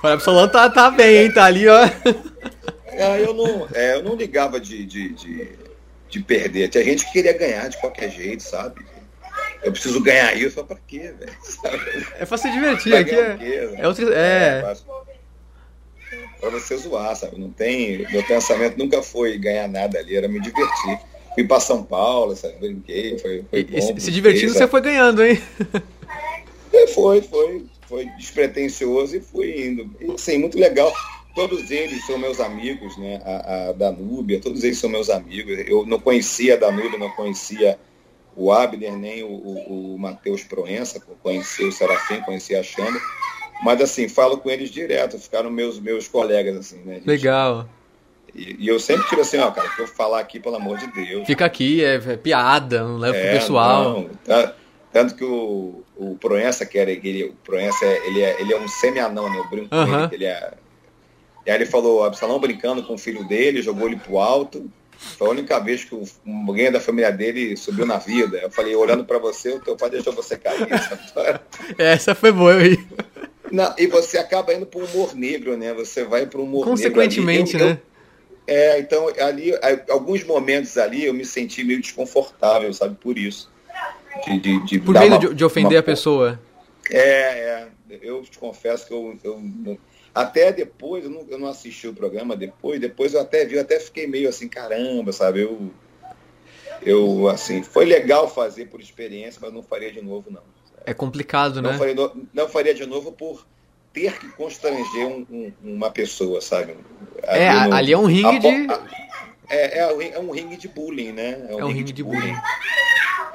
[0.00, 1.32] Falei, Absolão tá, tá bem, hein?
[1.32, 1.80] Tá ali, ó.
[2.96, 5.48] É, eu não, é, eu não ligava de, de, de,
[6.08, 6.68] de, perder.
[6.68, 8.84] Tinha gente que queria ganhar de qualquer jeito, sabe?
[9.62, 12.06] Eu preciso ganhar isso, pra quê, velho?
[12.18, 14.62] É pra se divertir, aqui é, quê, é, outro, é...
[14.62, 14.76] é
[16.40, 17.38] pra você zoar, sabe?
[17.38, 18.06] Não tem.
[18.10, 20.98] Meu pensamento nunca foi ganhar nada ali, era me divertir.
[21.34, 22.54] Fui pra São Paulo, sabe?
[22.58, 23.80] Brinquei, foi, foi bom.
[23.80, 25.40] Se, se divertindo, você foi ganhando, hein?
[26.94, 29.90] Foi, foi, foi despretensioso e fui indo.
[30.00, 30.92] E assim, muito legal.
[31.36, 33.20] Todos eles são meus amigos, né?
[33.22, 35.58] A, a Danúbia, todos eles são meus amigos.
[35.68, 37.78] Eu não conhecia a Danúbia, não conhecia
[38.34, 42.98] o Abner, nem o, o, o Matheus Proença, conheci o Serafim, conheci a Xanda.
[43.62, 46.94] Mas assim, falo com eles direto, ficaram meus, meus colegas, assim, né?
[46.94, 47.06] Gente?
[47.06, 47.68] Legal.
[48.34, 50.86] E, e, eu sempre tiro assim, ó, cara, que eu falar aqui, pelo amor de
[50.88, 51.26] Deus.
[51.26, 53.92] Fica aqui, é, é piada, não leva é, pro pessoal.
[53.92, 54.54] Não, tá,
[54.90, 58.66] tanto que o, o Proença, que era ele, o Proença, ele é, ele é um
[58.66, 59.38] semi-anão, né?
[59.38, 60.54] Eu brinco com ele, ele é.
[61.46, 64.68] E aí ele falou, Absalão brincando com o filho dele, jogou ele pro alto.
[65.18, 65.96] Foi a única vez que
[66.26, 68.38] alguém da família dele subiu na vida.
[68.38, 70.66] Eu falei, olhando para você, o teu pai deixou você cair.
[71.78, 72.78] Essa foi boa aí.
[73.52, 75.72] Não, e você acaba indo pro humor negro, né?
[75.74, 77.76] Você vai pro humor Consequentemente, negro.
[77.76, 77.80] Consequentemente, né?
[77.82, 77.96] Eu,
[78.48, 79.52] é, então ali,
[79.90, 83.50] alguns momentos ali eu me senti meio desconfortável, sabe, por isso.
[84.24, 85.80] De, de, de Por medo uma, de, de, ofender uma...
[85.80, 86.40] a pessoa.
[86.90, 87.66] É, é.
[88.02, 89.78] Eu te confesso que eu, eu
[90.16, 93.60] até depois, eu não, eu não, assisti o programa depois, depois eu até vi, eu
[93.60, 95.42] até fiquei meio assim, caramba, sabe?
[95.42, 95.70] Eu,
[96.80, 100.40] eu assim, foi legal fazer por experiência, mas não faria de novo, não.
[100.64, 100.82] Sabe?
[100.86, 101.76] É complicado, não né?
[101.76, 101.94] Faria,
[102.32, 103.46] não faria de novo por
[103.92, 106.78] ter que constranger um, um, uma pessoa, sabe?
[107.22, 108.72] Ali é, no, ali é um ringue a, de.
[108.72, 108.86] A,
[109.50, 111.46] é, é, é, um ringue de bullying, né?
[111.46, 112.20] É um, é um ringue, ringue, de bullying.
[112.20, 112.36] bullying.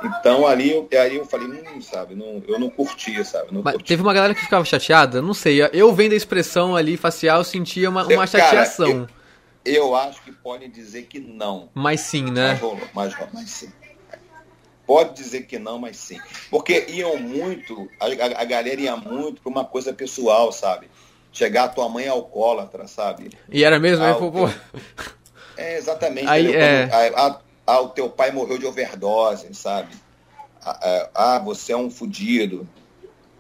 [0.04, 3.54] Então ali, eu, aí eu falei, hum, sabe, não, eu não curtia, sabe?
[3.54, 3.86] Não curtia.
[3.86, 5.22] Teve uma galera que ficava chateada?
[5.22, 5.60] Não sei.
[5.72, 9.06] Eu vendo a expressão ali facial, sentia uma, uma chateação.
[9.06, 9.20] Cara,
[9.64, 11.70] eu, eu, acho que pode dizer que não.
[11.74, 12.60] Mas sim, né?
[12.94, 13.72] Mas, mas, mas sim.
[14.86, 16.20] Pode dizer que não, mas sim.
[16.50, 20.90] Porque iam muito, a, a, a galera ia muito para uma coisa pessoal, sabe?
[21.32, 23.30] Chegar a tua mãe alcoólatra, sabe?
[23.50, 24.04] E era mesmo?
[24.04, 24.50] Ah, pô,
[25.56, 26.28] É, exatamente.
[26.28, 26.90] Aí, é...
[26.92, 29.94] a, ah, o teu pai morreu de overdose, sabe?
[30.64, 32.68] Ah, é, ah você é um fudido.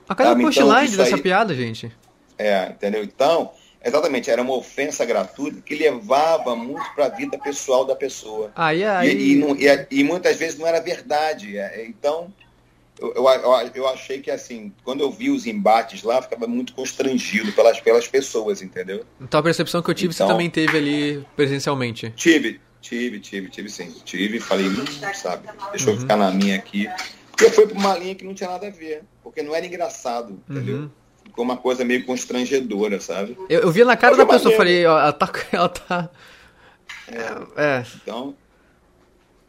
[0.08, 1.22] A cara do punchline então, dessa aí...
[1.22, 1.92] piada, gente.
[2.38, 3.04] É, entendeu?
[3.04, 3.52] Então,
[3.84, 8.52] exatamente, era uma ofensa gratuita que levava muito para a vida pessoal da pessoa.
[8.56, 9.10] Aí, aí...
[9.10, 11.58] E, e, e, e, muitas vezes não era verdade.
[11.58, 12.34] É, então,
[13.00, 17.52] eu, eu, eu, achei que, assim, quando eu vi os embates lá, ficava muito constrangido
[17.52, 19.06] pelas, pelas pessoas, entendeu?
[19.20, 22.12] Então, a percepção que eu tive, então, você também teve ali presencialmente.
[22.16, 23.94] Tive, Tive, tive, tive sim.
[24.04, 26.00] Tive, falei, hum, sabe, deixa eu uhum.
[26.02, 26.90] ficar na minha aqui.
[27.30, 29.66] Porque eu fui para uma linha que não tinha nada a ver, porque não era
[29.66, 30.78] engraçado, entendeu?
[30.78, 30.90] Uhum.
[31.24, 33.38] Ficou uma coisa meio constrangedora, sabe?
[33.48, 35.32] Eu, eu vi na cara da pessoa, falei, ó, ela tá.
[35.52, 36.10] Ela tá...
[37.08, 37.78] É.
[37.78, 37.86] é.
[37.96, 38.36] Então,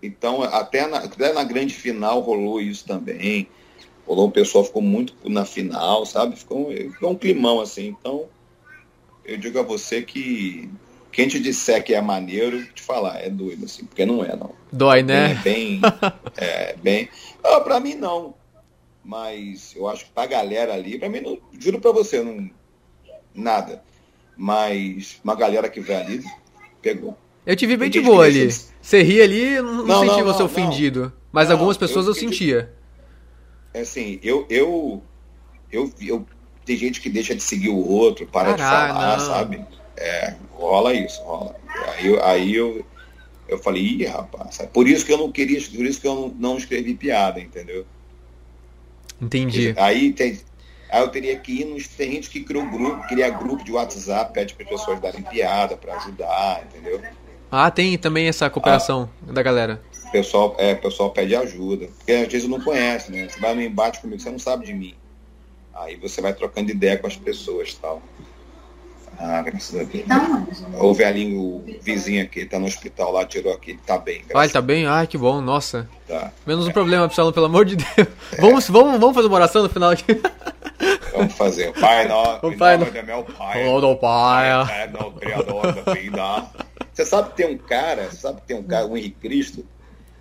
[0.02, 3.48] então até, na, até na grande final rolou isso também.
[4.06, 6.36] Rolou, o pessoal ficou muito na final, sabe?
[6.36, 7.96] Ficou, ficou um climão assim.
[7.98, 8.28] Então,
[9.24, 10.68] eu digo a você que
[11.12, 14.52] quem te disser que é maneiro, te falar, é doido, assim, porque não é, não.
[14.72, 15.34] Dói, né?
[15.44, 15.80] Bem,
[16.36, 17.08] é, bem.
[17.44, 18.34] Ah, pra mim não.
[19.04, 22.50] Mas eu acho que pra galera ali, pra mim, não, juro pra você, não.
[23.34, 23.82] Nada.
[24.36, 26.24] Mas uma galera que vê ali,
[26.80, 27.16] pegou.
[27.44, 28.50] Eu te vi bem de boa ali.
[28.80, 31.12] Você ri ali, não, não senti você não, ofendido.
[31.30, 32.72] Mas algumas pessoas eu, eu sentia.
[33.74, 35.02] É assim, eu, eu,
[35.70, 36.26] eu, eu,
[36.64, 39.66] tem gente que deixa de seguir o outro, para Caralho, de falar, sabe?
[40.02, 41.54] É, rola isso, rola.
[41.94, 42.84] Aí, aí eu,
[43.48, 46.28] eu falei, ih, rapaz, por isso que eu não queria, por isso que eu não,
[46.28, 47.86] não escrevi piada, entendeu?
[49.20, 49.72] Entendi.
[49.76, 50.40] Aí tem.
[50.90, 51.86] Aí eu teria que ir nos.
[51.86, 55.76] Tem gente que criou grupo, cria grupo de WhatsApp, pede para as pessoas darem piada
[55.76, 57.00] para ajudar, entendeu?
[57.50, 59.80] Ah, tem também essa cooperação ah, da galera.
[60.08, 61.86] O pessoal, é, pessoal pede ajuda.
[61.98, 63.28] Porque às vezes não conhece, né?
[63.28, 64.94] Você vai no embate comigo, você não sabe de mim.
[65.72, 68.02] Aí você vai trocando ideia com as pessoas tal.
[69.18, 70.04] Ah, graças a Deus.
[70.04, 70.46] Então,
[70.80, 74.22] o velhinho, o vizinho aqui, tá no hospital lá, tirou aqui, tá bem.
[74.34, 74.86] Ah, ele tá bem?
[74.86, 75.88] Ai, que bom, nossa.
[76.08, 76.32] Tá.
[76.46, 78.08] Menos um problema, Absalom, pelo amor de Deus.
[78.32, 78.40] É.
[78.40, 80.20] Vamos, vamos, vamos fazer uma oração no final aqui.
[81.12, 81.72] Vamos fazer.
[81.78, 82.86] Pai nosso, o pai no...
[82.96, 83.68] é meu pai.
[83.68, 84.48] O do pai.
[84.48, 86.46] É, no criador da vida.
[86.92, 89.64] Você sabe que tem um cara, você sabe que tem um cara, o Henrique Cristo.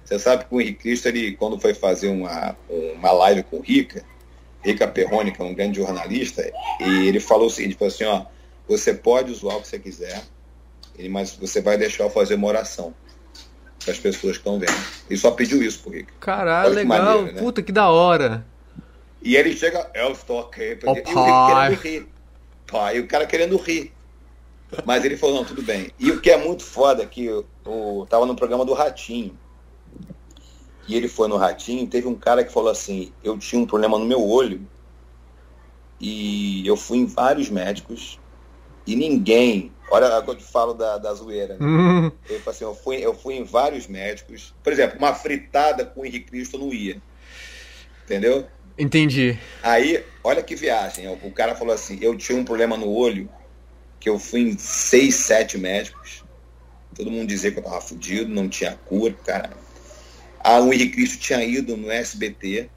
[0.05, 3.61] Você sabe que o Henrique Cristo, ele, quando foi fazer uma, uma live com o
[3.61, 4.03] Rica,
[4.63, 6.43] Rica Perrone, que é um grande jornalista,
[6.80, 8.26] e ele falou o seguinte, falou assim, ó,
[8.72, 10.23] você pode usar o que você quiser,
[11.10, 12.93] mas você vai deixar eu fazer uma oração
[13.84, 14.73] para as pessoas que estão vendo.
[15.10, 16.14] Ele só pediu isso pro Rica.
[16.22, 17.03] Caralho, legal.
[17.03, 17.41] Maneiro, né?
[17.41, 18.45] Puta, que da hora.
[19.22, 20.80] E ele chega, eu estou aqui.
[20.85, 21.76] Oh, e o pai.
[21.76, 22.07] querendo rir.
[22.65, 23.91] Pai, e o cara querendo rir.
[24.85, 25.91] Mas ele falou, não, tudo bem.
[25.99, 29.38] E o que é muito foda é que eu, eu tava no programa do Ratinho.
[30.88, 33.99] E ele foi no Ratinho, teve um cara que falou assim, eu tinha um problema
[33.99, 34.65] no meu olho.
[35.99, 38.20] E eu fui em vários médicos
[38.86, 39.72] e ninguém.
[39.90, 41.58] Olha que eu te falo da, da zoeira.
[41.58, 41.66] Né?
[41.66, 42.12] Uhum.
[42.30, 44.53] Ele falou assim: eu fui, eu fui em vários médicos.
[44.64, 47.02] Por exemplo, uma fritada com o Henrique Cristo não ia.
[48.06, 48.48] Entendeu?
[48.78, 49.38] Entendi.
[49.62, 51.08] Aí, olha que viagem.
[51.24, 53.30] O cara falou assim: eu tinha um problema no olho,
[53.99, 56.24] que eu fui em seis, sete médicos.
[56.95, 59.52] Todo mundo dizia que eu tava fudido, não tinha cura, cara.
[60.44, 62.70] Ah, o Henrique Cristo tinha ido no SBT.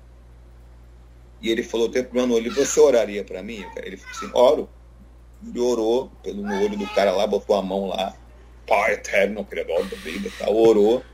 [1.41, 3.65] E ele falou: tem problema no olho, você oraria para mim?
[3.77, 4.69] Ele falou assim: oro.
[5.47, 8.15] Ele orou pelo, no olho do cara lá, botou a mão lá.
[8.66, 10.49] Pai eterno, criador da vida, tá?
[10.49, 11.05] orou.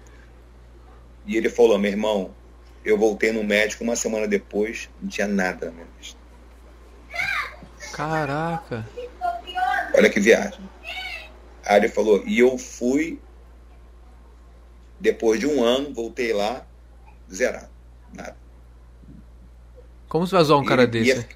[1.27, 2.35] E ele falou, meu irmão,
[2.85, 6.19] eu voltei no médico uma semana depois, não tinha nada na minha vista.
[7.93, 8.89] Caraca.
[9.95, 10.61] Olha que viagem.
[11.65, 13.21] Aí ele falou, e eu fui,
[14.99, 16.65] depois de um ano, voltei lá,
[17.33, 17.71] zerado.
[18.13, 18.37] Nada.
[20.09, 21.11] Como você vai zoar um cara desse?
[21.11, 21.29] Ia,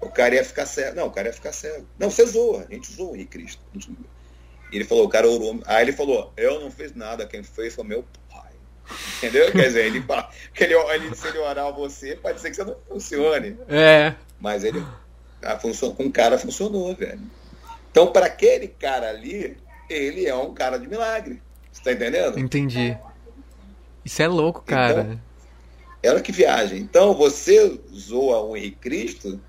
[0.00, 0.96] o cara ia ficar cego.
[0.96, 1.86] Não, o cara ia ficar cego.
[1.98, 2.66] Não, você zoa.
[2.68, 3.62] A gente zoa o Cristo.
[4.72, 5.60] Ele falou, o cara orou.
[5.66, 8.52] Aí ele falou, eu não fiz nada, quem fez foi meu pai.
[9.18, 9.52] Entendeu?
[9.52, 10.04] Quer dizer, ele
[10.56, 13.56] ele, ele, se ele orar a você, pode ser que você não funcione.
[13.68, 14.14] É.
[14.40, 14.84] Mas ele.
[15.42, 17.20] A função, com o cara funcionou, velho.
[17.90, 19.56] Então, para aquele cara ali,
[19.88, 21.42] ele é um cara de milagre.
[21.72, 22.38] Você tá entendendo?
[22.38, 22.96] Entendi.
[24.04, 25.00] Isso é louco, cara.
[25.02, 25.20] Então,
[26.02, 26.78] ela que viagem.
[26.78, 29.40] Então, você zoa o Henrique Cristo,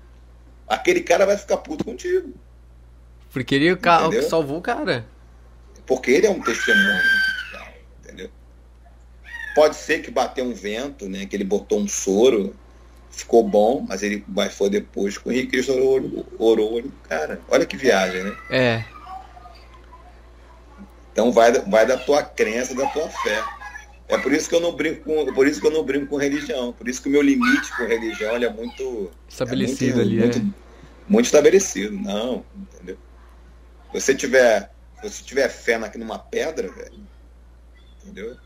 [0.68, 2.32] aquele cara vai ficar puto contigo.
[3.32, 5.06] Porque ele é salvou o cara.
[5.86, 7.00] Porque ele é um testemunho.
[8.00, 8.30] Entendeu?
[9.54, 11.26] Pode ser que bateu um vento, né?
[11.26, 12.54] Que ele botou um soro,
[13.10, 16.88] ficou bom, mas ele mas foi depois com o Henrique Cristo orou, orou o olho
[16.88, 17.40] do cara.
[17.48, 18.36] Olha que viagem, né?
[18.50, 18.84] É.
[21.12, 23.42] Então vai, vai da tua crença, da tua fé.
[24.12, 26.16] É por isso que eu não brinco com, por isso que eu não brinco com
[26.16, 26.72] religião.
[26.72, 30.38] Por isso que o meu limite com religião é muito estabelecido é muito, ali, muito,
[30.38, 30.42] é.
[31.08, 31.92] muito estabelecido.
[31.92, 32.96] Não, entendeu?
[33.92, 34.70] Se você tiver,
[35.00, 37.00] se você tiver fé na, numa pedra, velho,
[38.02, 38.36] entendeu?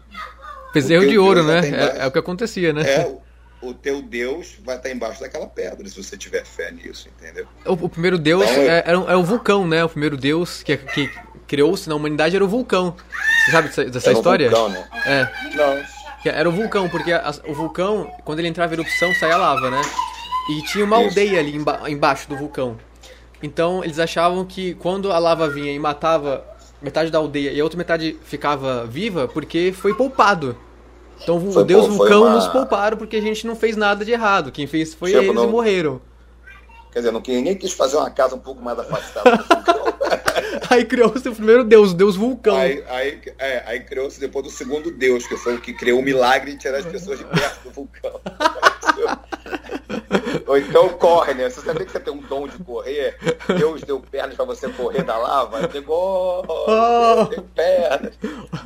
[0.72, 1.60] Bezerro de ouro, né?
[1.68, 2.82] É, é, o que acontecia, né?
[2.82, 3.18] É,
[3.62, 7.46] o, teu Deus vai estar embaixo daquela pedra, se você tiver fé nisso, entendeu?
[7.64, 9.82] O, o primeiro Deus então, é, é, é, o vulcão, né?
[9.84, 11.10] O primeiro Deus que, que
[11.46, 12.94] criou-se na humanidade era o vulcão.
[13.44, 14.50] Você sabe dessa, dessa era história?
[14.50, 14.88] vulcão, né?
[15.06, 15.56] É.
[15.56, 15.96] Não.
[16.24, 19.80] Era o vulcão, porque a, o vulcão, quando ele entrava em erupção, saía lava, né?
[20.50, 21.08] E tinha uma Isso.
[21.08, 22.76] aldeia ali emba embaixo do vulcão.
[23.42, 26.44] Então eles achavam que quando a lava vinha e matava
[26.80, 30.56] metade da aldeia e a outra metade ficava viva, porque foi poupado.
[31.22, 32.34] Então o Deus vulcão uma...
[32.34, 34.50] nos pouparam porque a gente não fez nada de errado.
[34.52, 35.44] Quem fez foi tipo, eles não...
[35.44, 36.00] e morreram.
[36.92, 39.44] Quer dizer, não, ninguém quis fazer uma casa um pouco mais afastada
[40.70, 42.56] aí criou-se o primeiro deus, o deus vulcão.
[42.56, 46.02] Aí, aí, é, aí criou-se depois do segundo deus, que foi o que criou o
[46.02, 48.20] milagre de tirar as pessoas de perto do vulcão.
[50.46, 51.48] Ou então corre, né?
[51.48, 53.16] Você sabia que você tem um dom de correr?
[53.58, 55.66] Deus deu pernas para você correr da lava?
[55.68, 58.14] Pegou, oh, tem pernas.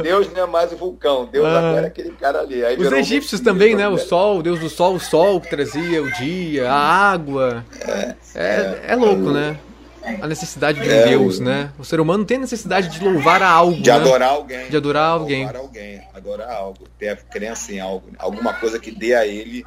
[0.03, 1.59] Deus não é mais o vulcão, Deus ah.
[1.59, 2.65] agora é aquele cara ali.
[2.65, 3.89] Aí Os egípcios também, né?
[3.89, 7.65] O sol, o deus do sol, o sol que trazia o dia, a água.
[7.81, 9.59] É, é, é, é louco, né?
[10.02, 11.72] A necessidade de um é, Deus, né?
[11.78, 13.81] O ser humano tem necessidade de louvar a algo.
[13.81, 13.97] De né?
[13.97, 14.68] adorar alguém.
[14.68, 15.44] De adorar alguém.
[15.44, 16.85] Adorar alguém, adorar algo.
[16.98, 18.09] Ter a crença em algo.
[18.18, 19.64] Alguma coisa que dê a ele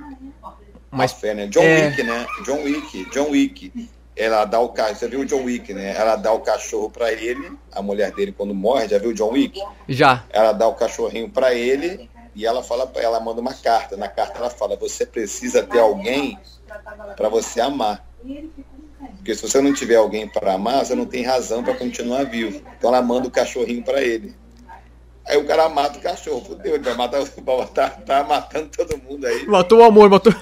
[0.91, 1.47] uma fé, né?
[1.47, 1.87] John é...
[1.87, 2.27] Wick, né?
[2.45, 3.09] John Wick.
[3.09, 3.89] John Wick.
[4.15, 4.95] Ela dá o cachorro.
[4.95, 5.95] Você viu o John Wick, né?
[5.97, 9.31] Ela dá o cachorro para ele, a mulher dele quando morre, já viu o John
[9.31, 9.59] Wick?
[9.89, 10.23] Já.
[10.29, 13.97] Ela dá o cachorrinho para ele e ela fala, ela manda uma carta.
[13.97, 16.37] Na carta ela fala: "Você precisa ter alguém
[17.17, 18.05] para você amar".
[19.17, 22.61] Porque se você não tiver alguém para amar, você não tem razão para continuar vivo.
[22.77, 24.35] Então ela manda o cachorrinho para ele.
[25.25, 26.43] Aí o cara mata o cachorro.
[26.43, 27.23] Fudeu, ele vai matar,
[27.73, 29.45] tá, tá matando todo mundo aí.
[29.45, 30.33] Matou o amor, matou.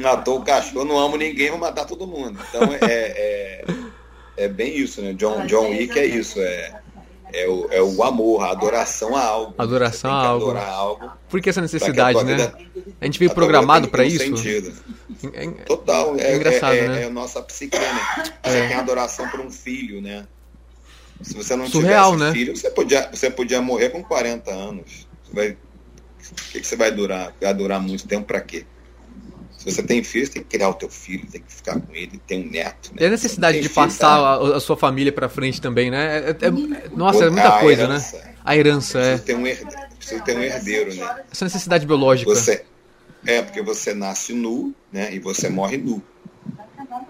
[0.00, 2.38] matou o cachorro, não amo ninguém, vou matar todo mundo.
[2.48, 3.64] Então é, é,
[4.36, 5.12] é bem isso, né?
[5.12, 6.81] John, John Wick é isso, é,
[7.32, 9.54] é, o, é o amor, a adoração a algo.
[9.58, 10.50] Adoração a algo.
[10.50, 11.12] algo.
[11.28, 12.36] Por que essa necessidade, a né?
[12.36, 12.58] Vida,
[13.00, 14.24] a gente veio programado para isso.
[14.36, 14.72] Sentido.
[15.32, 17.02] É, Total, é, é engraçado, é, né?
[17.02, 18.32] é a nossa psique, né?
[18.44, 20.26] Você tem adoração por um filho, né?
[21.22, 22.32] Se você não Surreal, tivesse né?
[22.32, 25.06] filho, você podia, você podia morrer com 40 anos.
[25.24, 25.56] Você vai, o
[26.50, 27.32] que, que você vai durar?
[27.40, 28.66] Vai durar muito tempo para quê?
[29.62, 31.94] Se você tem filho, você tem que criar o teu filho, tem que ficar com
[31.94, 32.90] ele, tem um neto.
[32.90, 33.02] Né?
[33.02, 34.16] E a necessidade de filho, passar tá...
[34.16, 36.18] a, a, sua família para frente também, né?
[36.18, 36.50] É, é, é
[36.96, 38.04] nossa, é muita coisa, né?
[38.44, 39.18] A herança, é.
[39.18, 41.22] Ter um herdeiro, precisa ter um herdeiro, né?
[41.30, 42.28] Essa necessidade biológica.
[42.28, 42.64] Você,
[43.24, 45.14] é, porque você nasce nu, né?
[45.14, 46.02] E você morre nu.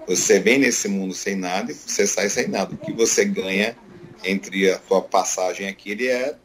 [0.06, 2.74] Você vem nesse mundo sem nada e você sai sem nada.
[2.74, 3.74] O que você ganha
[4.22, 6.36] entre a sua passagem aqui, ele é,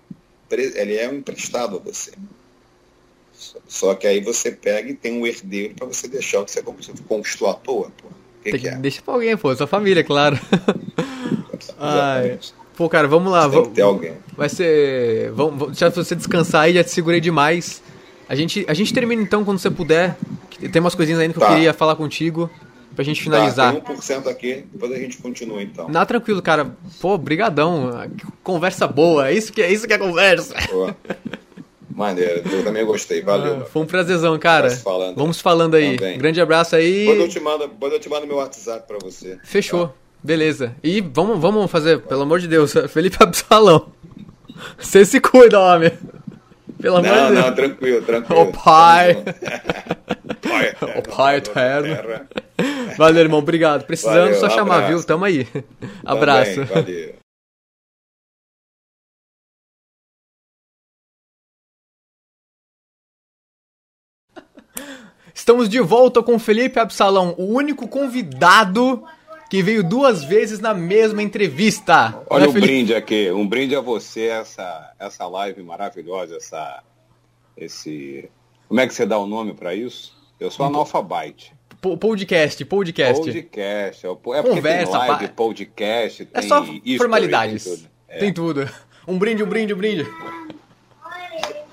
[0.49, 2.11] ele é um emprestado a você.
[3.67, 6.63] Só que aí você pega e tem um herdeiro para você deixar o que você
[7.07, 8.07] conquistou à toa, pô.
[8.43, 8.75] Que tem que é?
[8.75, 10.39] Deixa pra alguém, pô, sua família, claro.
[11.77, 12.39] Ai.
[12.75, 13.47] Pô, cara, vamos lá.
[13.47, 14.13] Vamos, ter alguém.
[14.35, 15.31] Vai ser.
[15.31, 17.81] Vamos, já você descansar aí, já te segurei demais.
[18.29, 20.15] A gente, a gente termina então quando você puder.
[20.71, 21.47] Tem umas coisinhas ainda que tá.
[21.47, 22.49] eu queria falar contigo.
[22.95, 23.75] Pra gente finalizar.
[23.75, 25.87] Tá, tem 1% aqui, depois a gente continua então.
[25.87, 26.75] Não, tranquilo, cara.
[26.99, 28.09] Pô, brigadão.
[28.41, 29.29] Conversa boa.
[29.29, 30.55] É isso que é isso que é conversa.
[30.67, 30.91] Pô.
[31.89, 33.61] Maneiro, eu também gostei, valeu.
[33.61, 34.69] Ah, foi um prazerzão, cara.
[34.71, 35.15] Falando.
[35.15, 35.95] Vamos falando aí.
[35.97, 36.17] Também.
[36.17, 37.05] Grande abraço aí.
[37.05, 39.37] Depois eu te mando, eu te mando meu WhatsApp pra você.
[39.43, 39.87] Fechou.
[39.87, 39.93] Tá?
[40.21, 40.75] Beleza.
[40.83, 43.87] E vamos, vamos fazer, pelo amor de Deus, Felipe Absalão.
[44.77, 45.91] Você se cuida, homem.
[46.81, 47.45] Pelo amor de Deus.
[47.45, 48.41] Não, tranquilo, tranquilo.
[48.41, 49.23] O pai.
[50.41, 51.97] pai o pai eterno.
[52.97, 53.39] Valeu, irmão.
[53.39, 53.85] Obrigado.
[53.85, 54.97] Precisando, valeu, só chamar, abraço.
[54.97, 55.03] viu?
[55.03, 55.47] Tamo aí.
[56.05, 56.65] Abraço.
[56.65, 57.15] Também, valeu.
[65.47, 69.01] Estamos de volta com Felipe Absalão, o único convidado
[69.49, 72.21] que veio duas vezes na mesma entrevista.
[72.29, 72.67] Olha né, o Felipe?
[72.67, 76.83] brinde aqui, um brinde a você, essa, essa live maravilhosa, essa,
[77.55, 78.29] esse...
[78.67, 80.17] Como é que você dá o nome para isso?
[80.37, 81.53] Eu sou analfabete.
[81.79, 83.23] Podcast, podcast.
[83.23, 84.05] Podcast.
[84.05, 86.65] É, é porque Conversa, tem live, podcast, tem É só
[86.97, 87.63] formalidades.
[87.63, 87.89] Tem tudo.
[88.09, 88.17] É.
[88.17, 88.69] Tem tudo.
[89.07, 90.05] Um brinde, um brinde, um brinde.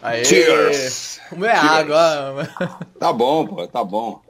[0.05, 0.23] Aê.
[0.23, 1.19] Cheers!
[1.31, 2.47] Como é água.
[3.01, 4.21] Tá bom, pô, tá bom.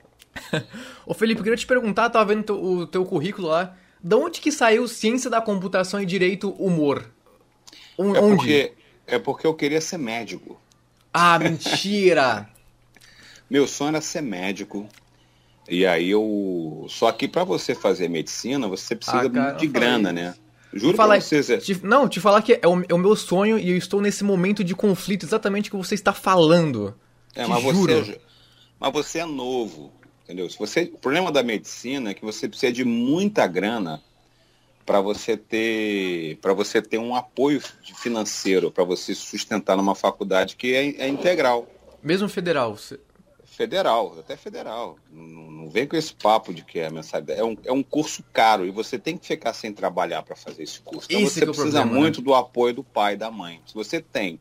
[1.04, 4.52] Ô Felipe, eu queria te perguntar, tava vendo o teu currículo lá, de onde que
[4.52, 7.04] saiu ciência da computação e direito humor?
[7.98, 8.36] Um, é onde?
[8.36, 8.72] Porque,
[9.04, 10.60] é porque eu queria ser médico.
[11.12, 12.48] Ah, mentira!
[13.50, 14.88] Meu sonho era ser médico.
[15.68, 16.86] E aí eu.
[16.88, 20.34] Só que para você fazer medicina, você precisa ah, cara, de grana, né?
[20.74, 21.50] Juro falar, pra vocês.
[21.50, 21.58] É...
[21.58, 24.24] Te, não, te falar que é o, é o, meu sonho e eu estou nesse
[24.24, 26.94] momento de conflito exatamente que você está falando.
[27.34, 28.04] É, mas juro.
[28.04, 28.20] você,
[28.80, 29.92] mas você é novo.
[30.24, 30.48] Entendeu?
[30.48, 34.02] Se você, o problema da medicina é que você precisa de muita grana
[34.84, 37.60] para você ter para você ter um apoio
[37.96, 41.66] financeiro para você sustentar numa faculdade que é, é integral.
[42.02, 42.76] Mesmo federal?
[42.76, 42.98] Você...
[43.54, 44.96] Federal, até federal.
[45.12, 47.38] Não, não, vem com esse papo de que é mensalidade.
[47.38, 50.64] É um, é um curso caro e você tem que ficar sem trabalhar para fazer
[50.64, 51.06] esse curso.
[51.08, 52.24] Então você é precisa problema, muito né?
[52.24, 53.62] do apoio do pai e da mãe.
[53.64, 54.40] Se você tem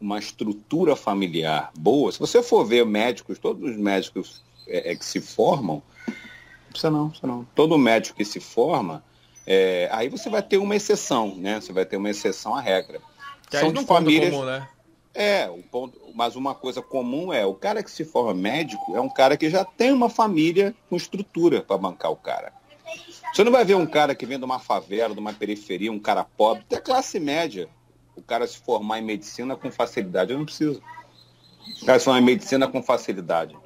[0.00, 5.04] uma estrutura familiar boa, se você for ver médicos, todos os médicos é, é, que
[5.04, 5.82] se formam,
[6.68, 7.44] precisa não, precisa não.
[7.56, 9.02] Todo médico que se forma,
[9.44, 11.60] é, aí você vai ter uma exceção, né?
[11.60, 13.00] Você vai ter uma exceção à regra.
[13.50, 14.30] Que São de famílias.
[14.30, 14.68] Comum, né?
[15.14, 19.00] É, o ponto, mas uma coisa comum é o cara que se forma médico é
[19.00, 22.52] um cara que já tem uma família com estrutura para bancar o cara.
[23.32, 26.00] Você não vai ver um cara que vem de uma favela, de uma periferia, um
[26.00, 27.68] cara pobre, até classe média,
[28.16, 30.32] o cara se formar em medicina com facilidade.
[30.32, 30.82] Eu não preciso.
[31.82, 33.56] O cara se formar em medicina com facilidade.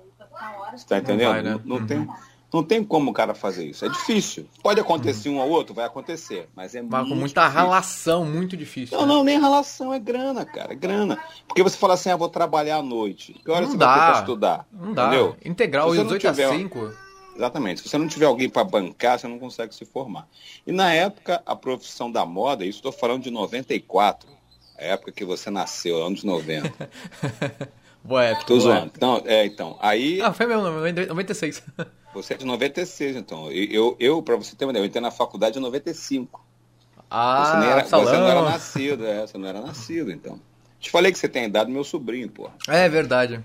[0.73, 1.27] Você tá entendendo?
[1.27, 1.51] Não, vai, né?
[1.51, 1.87] não, não uhum.
[1.87, 2.09] tem,
[2.53, 3.85] não tem como o cara fazer isso.
[3.85, 4.49] É difícil.
[4.63, 5.37] Pode acontecer uhum.
[5.37, 6.49] um ou outro, vai acontecer.
[6.57, 7.63] Mas é vai muito com muita difícil.
[7.63, 8.99] relação, muito difícil.
[8.99, 9.15] Não, né?
[9.15, 10.73] não, nem relação, é grana, cara.
[10.73, 11.19] É grana.
[11.47, 13.35] Porque você fala assim, ah, vou trabalhar à noite.
[13.35, 13.87] Que hora não você dá.
[13.87, 14.67] vai ter pra estudar?
[14.73, 15.07] Não dá.
[15.09, 15.37] Entendeu?
[15.45, 16.45] Integral, e 18 tiver...
[16.45, 16.93] a 5.
[17.37, 17.83] Exatamente.
[17.83, 20.27] Se você não tiver alguém para bancar, você não consegue se formar.
[20.67, 24.29] E na época, a profissão da moda, isso estou falando de 94,
[24.77, 26.91] a época que você nasceu, anos 90.
[28.03, 28.47] Boa época.
[28.47, 28.91] Tô zoando.
[28.97, 30.21] Então, é, então, aí...
[30.23, 31.63] Ah, foi mesmo, 96.
[32.15, 33.51] Você é de 96, então.
[33.51, 36.45] Eu, eu para você ter uma ideia, eu entrei na faculdade em 95.
[37.11, 38.05] Ah, você, nem era, salão.
[38.07, 40.41] você não era nascido, é, você não era nascido, então.
[40.79, 42.51] Te falei que você tem a idade do meu sobrinho, pô.
[42.69, 43.43] É verdade.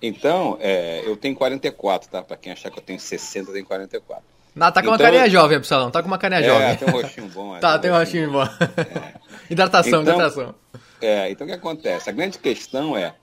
[0.00, 2.22] Então, é, eu tenho 44, tá?
[2.22, 4.24] Pra quem achar que eu tenho 60, eu tenho 44.
[4.54, 5.90] Não, tá com então, uma carinha jovem, Epsilon.
[5.90, 6.76] Tá com uma carinha é, jovem.
[6.76, 7.56] tem um rostinho bom.
[7.56, 8.42] É, tá, tem um rostinho bom.
[8.42, 9.14] É.
[9.48, 10.54] hidratação, então, hidratação.
[11.00, 12.10] É, então o que acontece?
[12.10, 13.14] A grande questão é,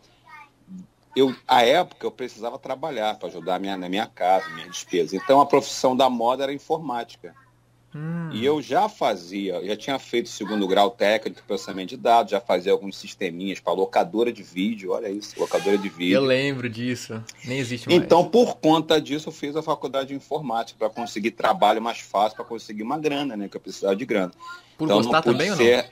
[1.16, 5.16] eu, a época eu precisava trabalhar para ajudar minha, na minha casa, minha despesa.
[5.16, 7.34] Então a profissão da moda era informática.
[7.94, 8.30] Hum.
[8.32, 12.40] E eu já fazia, já tinha feito segundo grau técnico de processamento de dados, já
[12.40, 16.14] fazia alguns sisteminhas para locadora de vídeo, olha isso, locadora de vídeo.
[16.14, 18.00] Eu lembro disso, nem existe mais.
[18.00, 22.36] Então, por conta disso, eu fiz a faculdade de informática para conseguir trabalho mais fácil,
[22.36, 24.32] para conseguir uma grana, né, que eu precisava de grana.
[24.78, 25.90] Por então, gostar também ser...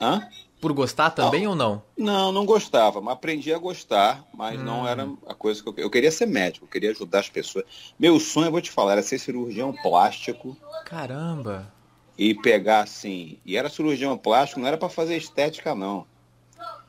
[0.00, 0.16] ou não?
[0.16, 0.28] Hã?
[0.64, 1.82] Por gostar também não, ou não?
[1.94, 4.64] Não, não gostava, mas aprendi a gostar, mas hum.
[4.64, 7.66] não era a coisa que eu, eu queria ser médico, eu queria ajudar as pessoas.
[7.98, 10.56] Meu sonho, eu vou te falar, era ser cirurgião plástico.
[10.86, 11.70] Caramba!
[12.16, 16.06] E pegar assim, e era cirurgião plástico, não era para fazer estética não.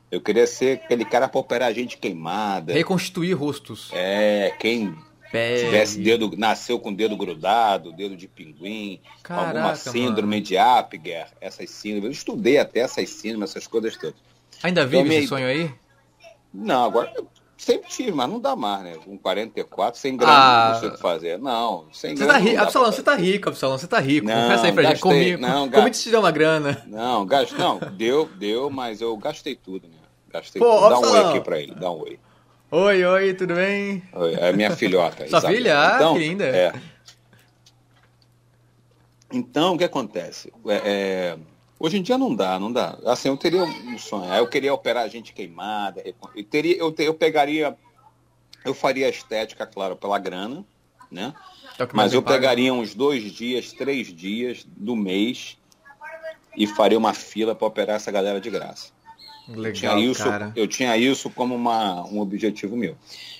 [0.10, 2.72] Eu queria ser aquele cara para operar gente queimada.
[2.72, 3.90] Reconstituir rostos.
[3.92, 4.96] É, quem
[5.36, 5.66] Pele.
[5.66, 10.42] tivesse dedo, nasceu com dedo grudado, dedo de pinguim, Caraca, alguma síndrome mano.
[10.42, 12.06] de Apgar, essas síndromes.
[12.06, 14.16] Eu estudei até essas síndromes, essas coisas todas.
[14.64, 15.72] Ainda vive então, esse sonho aí?
[16.54, 17.12] Não, agora
[17.58, 18.96] sempre tive, mas não dá mais, né?
[19.04, 21.40] Com 44, sem grana, ah, não sei o que fazer.
[21.40, 22.34] Não, sem você grana.
[22.34, 22.58] Tá ri...
[22.58, 24.28] Absalão, você tá rico, Absalão, você tá rico.
[24.28, 25.38] Não, Confessa aí pra gastei, gente.
[25.38, 26.84] Comi, não, comi te tirar uma grana.
[26.88, 29.96] Não, gasto, não, deu, deu, mas eu gastei tudo, né?
[30.32, 30.90] Gastei Pô, tudo.
[30.90, 32.20] Dá um oi aqui pra ele, dá um oi.
[32.72, 34.04] Oi, oi, tudo bem?
[34.12, 35.26] Oi, é minha filhota.
[35.30, 35.80] Sua filha?
[35.80, 36.46] Ah, então, que linda.
[36.46, 36.74] É.
[39.32, 40.52] Então, o que acontece?
[40.66, 41.38] É, é,
[41.80, 42.98] hoje em dia não dá, não dá.
[43.06, 44.34] Assim, eu teria um sonho.
[44.34, 46.02] Eu queria operar a gente queimada.
[46.36, 47.78] Eu, teria, eu, eu pegaria,
[48.64, 50.66] eu faria estética, claro, pela grana,
[51.12, 51.34] né?
[51.78, 52.38] É Mas eu paga.
[52.38, 55.58] pegaria uns dois dias, três dias do mês
[56.58, 58.95] e faria uma fila para operar essa galera de graça.
[59.48, 60.54] Legal, eu tinha isso, cara.
[60.56, 62.96] Eu tinha isso como uma, um objetivo meu.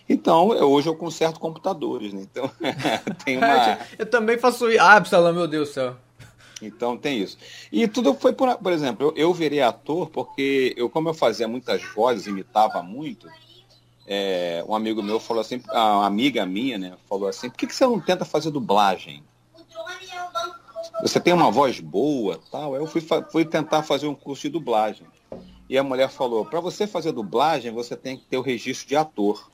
[0.08, 2.22] Então, eu, hoje eu conserto computadores, né?
[2.22, 2.50] Então,
[3.26, 3.80] tem uma...
[3.98, 4.66] Eu também faço.
[4.80, 5.96] Ah, Absalão, meu Deus do céu.
[6.62, 7.38] Então tem isso.
[7.72, 11.48] E tudo foi por, por exemplo, eu, eu virei ator porque eu, como eu fazia
[11.48, 13.28] muitas vozes, imitava muito,
[14.08, 17.76] é, um amigo meu falou assim, uma amiga minha, né, falou assim, por que, que
[17.76, 19.24] você não tenta fazer dublagem?
[21.02, 22.76] Você tem uma voz boa, tal.
[22.76, 25.06] Eu fui, fui tentar fazer um curso de dublagem.
[25.70, 28.96] E a mulher falou: para você fazer dublagem, você tem que ter o registro de
[28.96, 29.50] ator.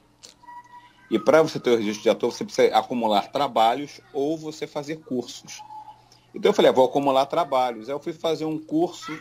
[1.09, 4.97] E para você ter o registro de ator, você precisa acumular trabalhos ou você fazer
[4.97, 5.61] cursos.
[6.33, 7.89] Então eu falei: ah, vou acumular trabalhos.
[7.89, 9.11] Aí eu fui fazer um curso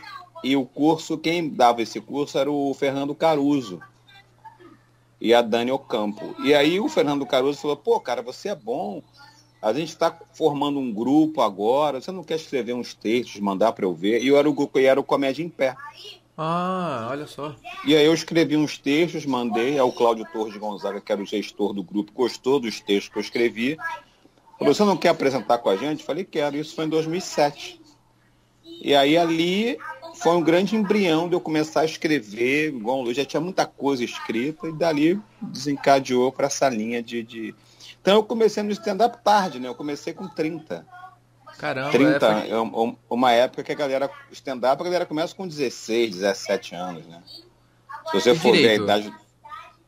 [0.43, 3.79] e o curso, quem dava esse curso era o Fernando Caruso
[5.19, 6.35] e a Dani Ocampo.
[6.43, 9.03] E aí o Fernando Caruso falou: pô, cara, você é bom.
[9.61, 12.01] A gente está formando um grupo agora.
[12.01, 14.23] Você não quer escrever uns textos, mandar para eu ver?
[14.23, 15.75] E eu era o grupo, era o Comédia em Pé.
[16.37, 17.55] Ah, olha só.
[17.85, 21.73] E aí eu escrevi uns textos, mandei ao Cláudio Torres Gonzaga, que era o gestor
[21.73, 23.77] do grupo, gostou dos textos que eu escrevi.
[24.57, 26.03] Falou, você não quer apresentar com a gente?
[26.03, 26.55] Falei, quero.
[26.55, 27.81] Isso foi em 2007.
[28.83, 29.77] E aí ali
[30.15, 34.03] foi um grande embrião de eu começar a escrever, igual eu já tinha muita coisa
[34.03, 37.55] escrita, e dali desencadeou para essa linha de, de...
[38.01, 39.67] Então eu comecei no stand-up tarde, né?
[39.67, 40.85] Eu comecei com 30.
[41.61, 42.55] Caramba, 30, é, é
[43.07, 47.21] uma época que a galera, stand-up, a galera começa com 16, 17 anos, né?
[48.07, 49.13] Se você for ver a idade.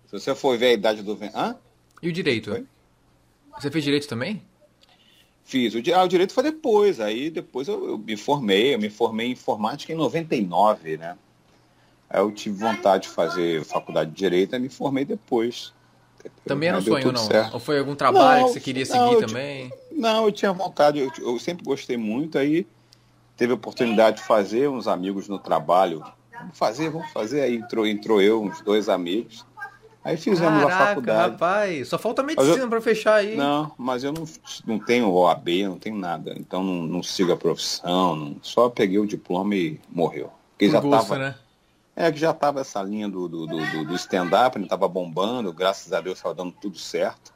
[0.05, 1.17] Se você for ver a idade do.
[1.33, 1.55] Hã?
[1.99, 2.51] E o direito?
[2.51, 2.63] Foi?
[3.59, 4.43] Você fez direito também?
[5.43, 5.73] Fiz.
[5.73, 6.99] O, ah, o direito foi depois.
[6.99, 8.75] Aí depois eu, eu, me formei.
[8.75, 11.17] Eu me formei em informática em 99, né?
[12.07, 15.73] Aí eu tive vontade de fazer faculdade de direito e me formei depois.
[16.45, 17.25] Também era um sonho, não?
[17.25, 17.55] Certo.
[17.55, 19.73] Ou foi algum trabalho não, que você queria seguir não, também?
[19.95, 22.67] Não, eu tinha vontade, eu, eu, sempre gostei muito, aí
[23.37, 27.85] teve a oportunidade de fazer, uns amigos no trabalho, vamos fazer, vamos fazer, aí entrou,
[27.85, 29.45] entrou eu, uns dois amigos,
[30.03, 31.31] aí fizemos Caraca, a faculdade.
[31.31, 33.35] rapaz, só falta medicina para fechar aí.
[33.35, 34.25] Não, mas eu não,
[34.65, 38.99] não tenho OAB, não tenho nada, então não, não sigo a profissão, não, só peguei
[38.99, 40.31] o diploma e morreu.
[40.51, 41.35] Porque já gosto, tava, né?
[41.95, 45.93] É que já estava essa linha do, do, do, do stand-up, não estava bombando, graças
[45.93, 47.31] a Deus estava dando tudo certo.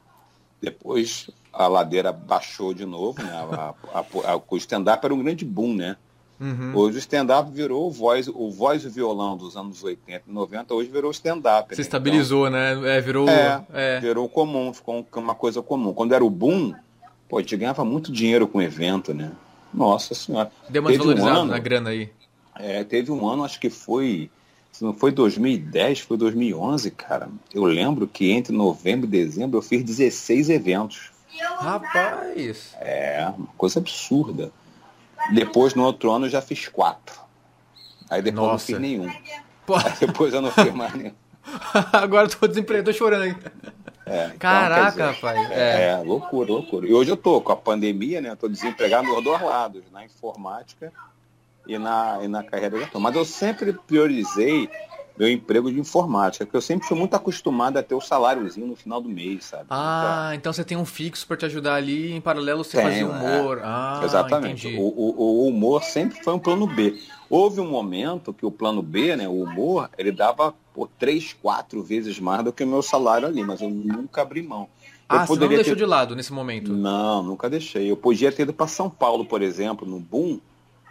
[0.60, 3.30] Depois a ladeira baixou de novo, né?
[3.32, 5.96] A, a, a, o stand-up era um grande boom, né?
[6.40, 6.72] Uhum.
[6.74, 10.32] Hoje o stand-up virou o voz, o voz e o violão dos anos 80 e
[10.32, 11.74] 90, hoje virou stand-up.
[11.74, 11.82] Se né?
[11.82, 12.96] estabilizou, então, né?
[12.96, 13.28] É, virou.
[13.28, 15.92] É, é, virou comum, ficou uma coisa comum.
[15.92, 16.74] Quando era o boom,
[17.28, 19.32] pô, a gente ganhava muito dinheiro com o evento, né?
[19.74, 20.50] Nossa senhora.
[20.68, 22.10] Deu uma desvalorizada um na grana aí.
[22.56, 24.30] É, teve um ano, acho que foi
[24.78, 27.28] se não foi 2010, foi 2011, cara.
[27.52, 31.10] Eu lembro que entre novembro e dezembro eu fiz 16 eventos.
[31.60, 32.74] Rapaz!
[32.80, 34.50] É, uma coisa absurda.
[35.32, 37.18] Depois, no outro ano, eu já fiz quatro.
[38.08, 38.52] Aí depois Nossa.
[38.52, 39.08] não fiz nenhum.
[39.08, 41.14] Aí depois eu não fiz mais nenhum.
[41.92, 43.36] Agora eu tô desempregado, tô chorando aí.
[44.06, 45.50] É, então, Caraca, dizer, rapaz.
[45.50, 46.86] É, é, loucura, loucura.
[46.86, 48.30] E hoje eu tô com a pandemia, né?
[48.30, 50.90] Eu tô desempregado nos dois lados, na informática
[51.66, 53.00] e na, e na carreira de ator.
[53.00, 54.70] Mas eu sempre priorizei
[55.18, 58.76] meu emprego de informática, que eu sempre fui muito acostumado a ter o saláriozinho no
[58.76, 59.64] final do mês, sabe?
[59.68, 63.06] Ah, então, então você tem um fixo para te ajudar ali, em paralelo você fazia
[63.06, 63.58] humor.
[63.58, 63.62] É.
[63.64, 64.68] Ah, Exatamente.
[64.76, 66.96] O, o, o, humor sempre foi um plano B.
[67.28, 71.82] Houve um momento que o plano B, né, o humor, ele dava por três, quatro
[71.82, 74.68] vezes mais do que o meu salário ali, mas eu nunca abri mão.
[75.10, 75.76] Eu ah, você não deixou ter...
[75.76, 76.72] de lado nesse momento?
[76.72, 77.90] Não, nunca deixei.
[77.90, 80.38] Eu podia ter ido para São Paulo, por exemplo, no Boom,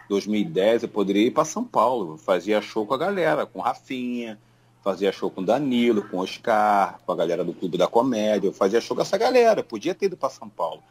[0.08, 4.38] 2010 eu poderia ir para São Paulo, fazia show com a galera, com Rafinha,
[4.82, 8.80] fazia show com Danilo, com Oscar, com a galera do Clube da Comédia, eu fazia
[8.80, 10.82] show com essa galera, podia ter ido para São Paulo.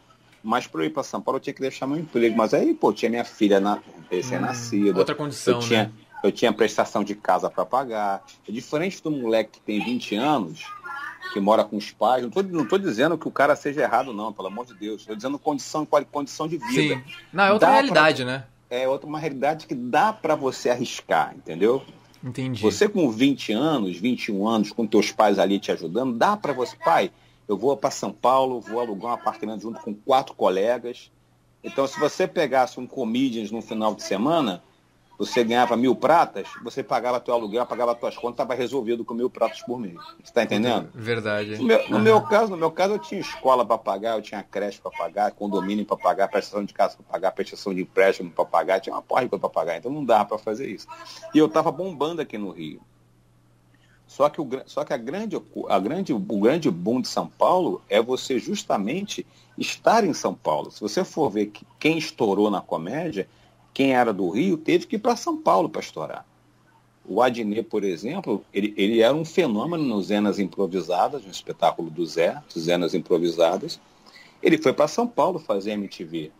[0.43, 2.37] Mas para eu ir para São Paulo eu tinha que deixar meu emprego.
[2.37, 3.79] Mas aí, pô, tinha minha filha na,
[4.09, 4.95] recém-nascida.
[4.95, 5.91] Hum, outra condição, eu tinha, né?
[6.23, 8.23] Eu tinha prestação de casa para pagar.
[8.47, 10.63] É diferente do moleque que tem 20 anos,
[11.33, 12.23] que mora com os pais.
[12.23, 15.01] Não tô, não tô dizendo que o cara seja errado, não, pelo amor de Deus.
[15.01, 16.95] Estou dizendo condição, condição de vida.
[16.95, 17.03] Sim.
[17.31, 18.33] Não, é outra Dá realidade, pra...
[18.33, 18.43] né?
[18.69, 21.83] É outra uma realidade que dá para você arriscar, entendeu?
[22.23, 22.61] Entendi.
[22.61, 26.75] Você com 20 anos, 21 anos, com teus pais ali te ajudando, dá para você,
[26.83, 27.11] pai,
[27.47, 31.11] eu vou para São Paulo, vou alugar um apartamento junto com quatro colegas.
[31.63, 34.61] Então, se você pegasse um comedians no final de semana,
[35.17, 39.29] você ganhava mil pratas, você pagava teu aluguel, pagava tuas contas, estava resolvido com mil
[39.29, 39.95] pratas por mês.
[39.95, 40.89] Você está entendendo?
[40.93, 41.57] Verdade.
[41.57, 44.43] No, meu, no meu, caso, no meu caso, eu tinha escola para pagar, eu tinha
[44.43, 48.45] creche para pagar, condomínio para pagar, prestação de casa para pagar, prestação de empréstimo para
[48.45, 50.87] pagar, tinha uma porra para pagar, então não dava para fazer isso.
[51.33, 52.79] E eu estava bombando aqui no Rio.
[54.05, 55.35] Só que, o, só que a grande,
[55.67, 59.25] a grande, o grande boom de São Paulo é você justamente
[59.57, 60.71] estar em São Paulo.
[60.71, 63.27] Se você for ver que quem estourou na comédia,
[63.77, 66.25] quem era do Rio teve que ir para São Paulo para estourar.
[67.05, 72.03] O Adnet, por exemplo, ele, ele era um fenômeno no Zenas Improvisadas, no espetáculo do
[72.03, 73.79] Zé, Zenas Improvisadas.
[74.41, 76.31] Ele foi para São Paulo fazer MTV,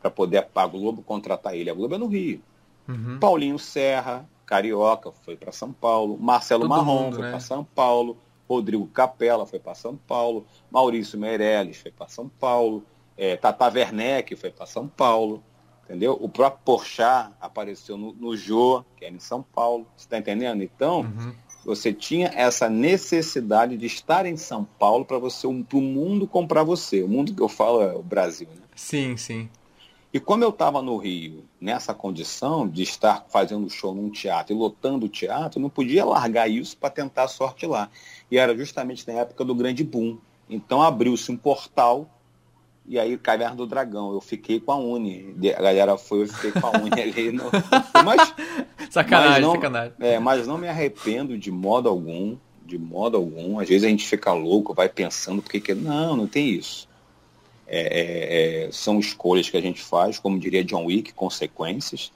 [0.00, 1.68] para poder a Globo contratar ele.
[1.68, 2.40] A Globo é no Rio.
[2.88, 3.18] Uhum.
[3.18, 6.16] Paulinho Serra, Carioca, foi para São Paulo.
[6.18, 7.30] Marcelo Todo Marrom mundo, foi né?
[7.32, 8.16] para São Paulo.
[8.48, 10.46] Rodrigo Capella foi para São Paulo.
[10.70, 12.82] Maurício Meirelles foi para São Paulo.
[13.14, 15.44] É, Tata Werneck foi para São Paulo
[15.88, 16.16] entendeu?
[16.20, 20.62] O próprio Porchat apareceu no, no Jô, que era em São Paulo, você está entendendo?
[20.62, 21.32] Então, uhum.
[21.64, 26.62] você tinha essa necessidade de estar em São Paulo para você, para o mundo comprar
[26.62, 27.02] você.
[27.02, 28.62] O mundo que eu falo é o Brasil, né?
[28.76, 29.48] Sim, sim.
[30.12, 34.58] E como eu estava no Rio, nessa condição de estar fazendo show num teatro e
[34.58, 37.90] lotando o teatro, não podia largar isso para tentar a sorte lá.
[38.30, 40.18] E era justamente na época do grande boom.
[40.48, 42.08] Então abriu-se um portal
[42.88, 45.36] e aí, Caverna do Dragão, eu fiquei com a Uni.
[45.54, 47.30] A galera foi, eu fiquei com a Uni ali.
[47.30, 47.44] No...
[48.02, 48.34] Mas,
[48.88, 49.92] sacanagem, mas não, sacanagem.
[50.00, 52.38] É, mas não me arrependo de modo algum.
[52.64, 53.60] De modo algum.
[53.60, 55.74] Às vezes a gente fica louco, vai pensando porque que.
[55.74, 56.88] Não, não tem isso.
[57.66, 62.10] É, é, é, são escolhas que a gente faz, como diria John Wick, consequências.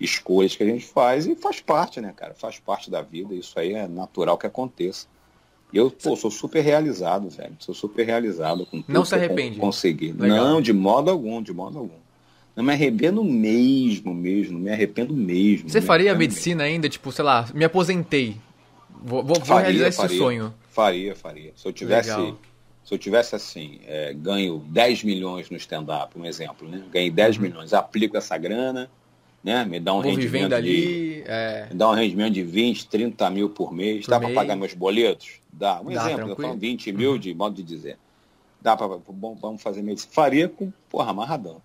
[0.00, 2.34] Escolhas que a gente faz e faz parte, né, cara?
[2.34, 3.34] Faz parte da vida.
[3.34, 5.06] Isso aí é natural que aconteça.
[5.74, 7.56] E eu, pô, sou super realizado, velho.
[7.58, 9.58] Sou super realizado com tudo Não se arrepende.
[9.58, 10.12] consegui.
[10.12, 10.36] Legal.
[10.38, 11.96] Não, de modo algum, de modo algum.
[12.54, 14.56] Não me arrependo mesmo, mesmo.
[14.56, 15.68] Me arrependo mesmo.
[15.68, 16.74] Você faria medicina mesmo.
[16.74, 16.88] ainda?
[16.88, 18.36] Tipo, sei lá, me aposentei.
[19.02, 20.54] Vou, vou, faria, realizar esse faria, sonho.
[20.70, 21.52] Faria, faria.
[21.56, 22.38] Se eu tivesse, Legal.
[22.84, 26.84] se eu tivesse assim, é, ganho 10 milhões no stand-up, um exemplo, né?
[26.92, 27.42] Ganhei 10 uhum.
[27.42, 28.88] milhões, aplico essa grana,
[29.44, 29.62] né?
[29.66, 31.66] Me dá um Vou rendimento ali, de, é...
[31.70, 34.06] me dá um rendimento de 20, 30 mil por mês.
[34.06, 35.34] Por dá para pagar meus boletos?
[35.52, 35.82] Dá.
[35.82, 37.18] Um dá, exemplo, eu falo 20 mil uhum.
[37.18, 37.98] de modo de dizer.
[38.60, 40.10] Dá para vamos fazer medicina.
[40.14, 41.60] Faria com, porra, amarradão.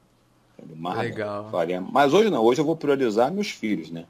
[0.76, 1.10] amarradão.
[1.10, 1.50] Legal.
[1.50, 1.80] Faria.
[1.80, 4.04] Mas hoje não, hoje eu vou priorizar meus filhos, né?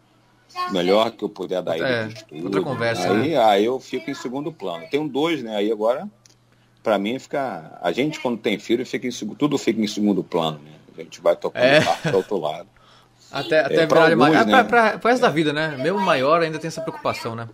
[0.71, 2.45] Melhor que eu puder dar é, estudo.
[2.45, 3.11] Outra conversa.
[3.11, 3.37] Aí, né?
[3.37, 4.83] aí eu fico em segundo plano.
[4.89, 5.55] Tenho dois, né?
[5.55, 6.09] Aí agora,
[6.81, 7.77] para mim, fica.
[7.79, 10.71] A gente, quando tem filho, fica em, tudo fica em segundo plano, né?
[10.97, 11.81] A gente vai tocando é.
[11.81, 12.67] para outro lado.
[13.31, 14.45] Até, até é, virar alguns, maior.
[14.45, 14.59] Né?
[14.59, 15.77] É, pra, pra, resto da vida, né?
[15.77, 17.47] Mesmo maior ainda tem essa preocupação, né?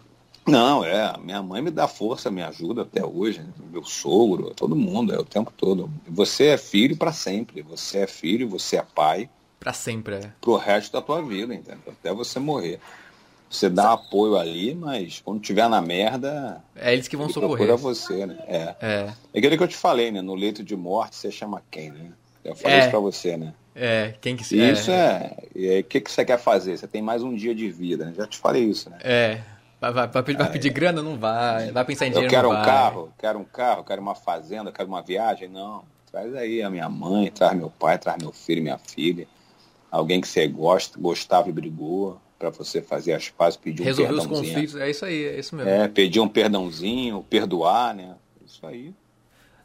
[0.47, 1.14] Não, é.
[1.18, 3.39] Minha mãe me dá força, me ajuda até hoje.
[3.39, 3.49] Né?
[3.72, 5.89] Meu sogro, todo mundo, é o tempo todo.
[6.07, 7.61] Você é filho para sempre.
[7.64, 9.30] Você é filho, você é pai.
[9.60, 10.31] Para sempre, é.
[10.39, 11.81] Pro resto da tua vida, entendeu?
[11.88, 12.80] Até você morrer.
[13.49, 16.61] Você dá apoio ali, mas quando tiver na merda.
[16.76, 17.68] É eles que vão socorrer.
[17.68, 18.38] Procura você, né?
[18.47, 18.76] É.
[18.81, 19.14] é.
[19.34, 20.22] É aquilo que eu te falei, né?
[20.22, 22.11] No leito de morte, você chama quem, né?
[22.43, 22.81] Eu falei é.
[22.81, 23.53] isso pra você, né?
[23.76, 24.57] É, quem que se.
[24.57, 25.35] Isso é.
[25.53, 26.77] O é, que, que você quer fazer?
[26.77, 28.14] Você tem mais um dia de vida, né?
[28.15, 28.97] Já te falei isso, né?
[29.03, 29.41] É.
[29.81, 31.02] Vai, vai, vai, vai pedir grana?
[31.02, 31.72] Não vai.
[31.72, 32.27] Vai pensar em dinheiro?
[32.27, 35.49] Eu quero um carro, quero um carro, quero uma fazenda, quero uma viagem.
[35.49, 35.84] Não.
[36.10, 39.27] Traz aí a minha mãe, traz meu pai, traz meu filho, minha filha.
[39.91, 44.14] Alguém que você gosta, gostava e brigou para você fazer as pazes, pedir um Resolver
[44.14, 45.69] os conflitos, é isso aí, é isso mesmo.
[45.69, 48.15] É, pedir um perdãozinho, perdoar, né?
[48.45, 48.93] Isso aí.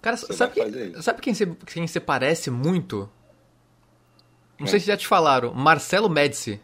[0.02, 3.08] Cara, sabe, que, sabe quem, você, quem você parece muito?
[4.60, 5.52] Não sei se já te falaram.
[5.54, 6.60] Marcelo Médici.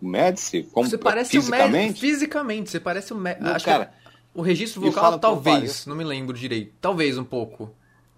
[0.00, 0.62] O Médici?
[0.72, 1.68] Como, você parece fisicamente?
[1.68, 2.00] o Médici.
[2.00, 3.46] Fisicamente, você parece o Médici.
[3.46, 3.92] Acho cara, que
[4.34, 5.86] o registro vocal, talvez.
[5.86, 6.72] Não me lembro direito.
[6.80, 7.70] Talvez um pouco.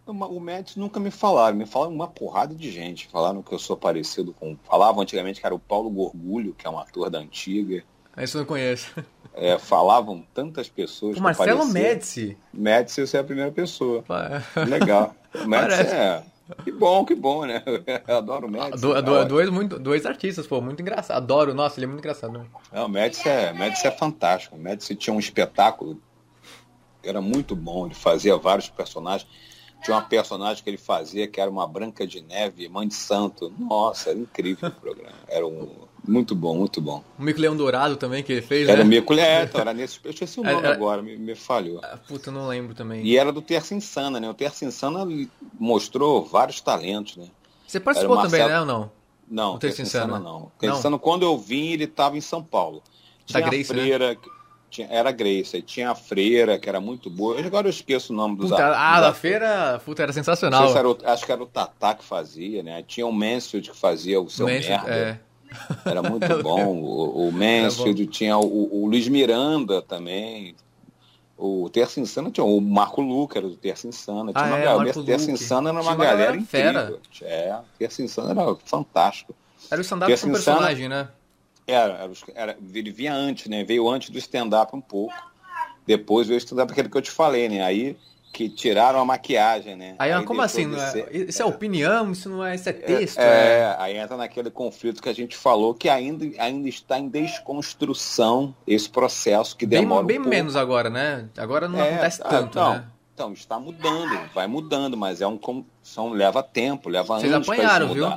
[0.07, 3.09] O Médici nunca me falaram, me falaram uma porrada de gente.
[3.09, 4.57] Falaram que eu sou parecido com.
[4.65, 7.83] Falavam antigamente que era o Paulo Gorgulho, que é um ator da antiga.
[8.17, 8.93] Esse eu não conheço.
[9.37, 11.17] É, falavam tantas pessoas.
[11.17, 11.67] O Marcelo.
[11.67, 12.39] Médici.
[12.53, 14.05] Médici, você é a primeira pessoa.
[14.69, 15.13] Legal.
[15.35, 15.93] O Médici Parece.
[15.93, 16.23] é.
[16.63, 17.63] Que bom, que bom, né?
[18.07, 18.83] Eu adoro o Médici.
[18.83, 21.17] Do- da do- dois, muito, dois artistas, pô, muito engraçado.
[21.17, 22.33] Adoro, nossa, ele é muito engraçado.
[22.39, 22.45] né?
[22.73, 24.55] Não, o Médici é, Médici é fantástico.
[24.57, 26.01] O Médici tinha um espetáculo
[27.03, 27.87] que era muito bom.
[27.87, 29.29] Ele fazia vários personagens.
[29.85, 33.53] Tinha uma personagem que ele fazia que era uma Branca de Neve, mãe de santo.
[33.59, 35.13] Nossa, era incrível o programa.
[35.29, 35.69] Era um,
[36.07, 37.05] muito bom, muito bom.
[37.19, 38.85] O Mico Leão Dourado também, que ele fez, Era né?
[38.85, 40.01] o Mico Leto, era nesse.
[40.03, 41.81] Eu esqueci o nome Era- agora, me, me falhou.
[41.83, 43.05] Ah, Puta, eu não lembro também.
[43.05, 44.29] E era do Terça Insana, né?
[44.31, 45.07] O Terça Insana
[45.59, 47.27] mostrou vários talentos, né?
[47.67, 48.91] Você participou Era o também, né, Marcelo- ou não?
[49.27, 50.19] Não, O Terça Insana Insana?
[50.25, 50.41] não.
[50.41, 50.53] Não?
[50.59, 52.83] Terça Insana, quando eu vim, ele estava em São Paulo.
[53.31, 53.83] Da Tinha Grace, a né?
[53.83, 54.31] freira, que-
[54.75, 57.39] tinha, era a Grace, aí tinha a freira, que era muito boa.
[57.41, 58.79] Agora eu esqueço o nome dos Puta, atores.
[58.81, 60.71] ah, da feira, puta, era sensacional.
[60.71, 62.83] se era o- acho que era o Tatá que fazia, né?
[62.87, 64.95] Tinha o Mansfield que fazia o seu Mansfield, merda.
[64.95, 65.21] é.
[65.91, 66.67] Era muito bom.
[66.77, 70.55] O, o Mansfield tinha o, o Luiz Miranda também.
[71.37, 74.33] O Terça Insana tinha o Marco Luca, era do Terça Insana.
[74.33, 75.31] Tinha Ah, uma é, galera- Terça.
[75.31, 76.81] Insana era uma, uma galera, galera fera.
[76.85, 77.01] incrível.
[77.23, 79.35] É, Terça Insana era fantástico.
[79.71, 81.09] Era o stand-up com personagem, né?
[81.67, 83.65] Era, era, ele vinha antes, né?
[83.65, 85.15] Veio antes do stand-up um pouco.
[85.87, 87.63] Depois veio o stand-up, aquele que eu te falei, né?
[87.63, 87.97] Aí
[88.35, 89.95] que tiraram a maquiagem, né?
[89.97, 90.75] Aí, como deixou assim?
[90.75, 93.77] é, ser- isso é opinião, isso não é, isso é texto, é, é...
[93.79, 98.89] aí entra naquele conflito que a gente falou que ainda, ainda está em desconstrução esse
[98.91, 100.31] processo que Bem, demora bem um pouco.
[100.37, 101.29] menos agora, né?
[101.39, 102.75] Agora não É, acontece ah, tanto, não.
[102.75, 102.85] né?
[103.15, 105.39] Então, está mudando, vai mudando, mas é um
[105.81, 108.13] são, leva tempo, leva Vocês anos para apanharam, viu?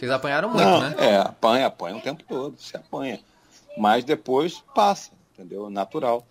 [0.00, 0.94] Vocês apanharam muito, Não, né?
[0.98, 3.20] É, apanha, apanha o tempo todo, se apanha.
[3.76, 5.68] Mas depois passa, entendeu?
[5.68, 6.26] Natural.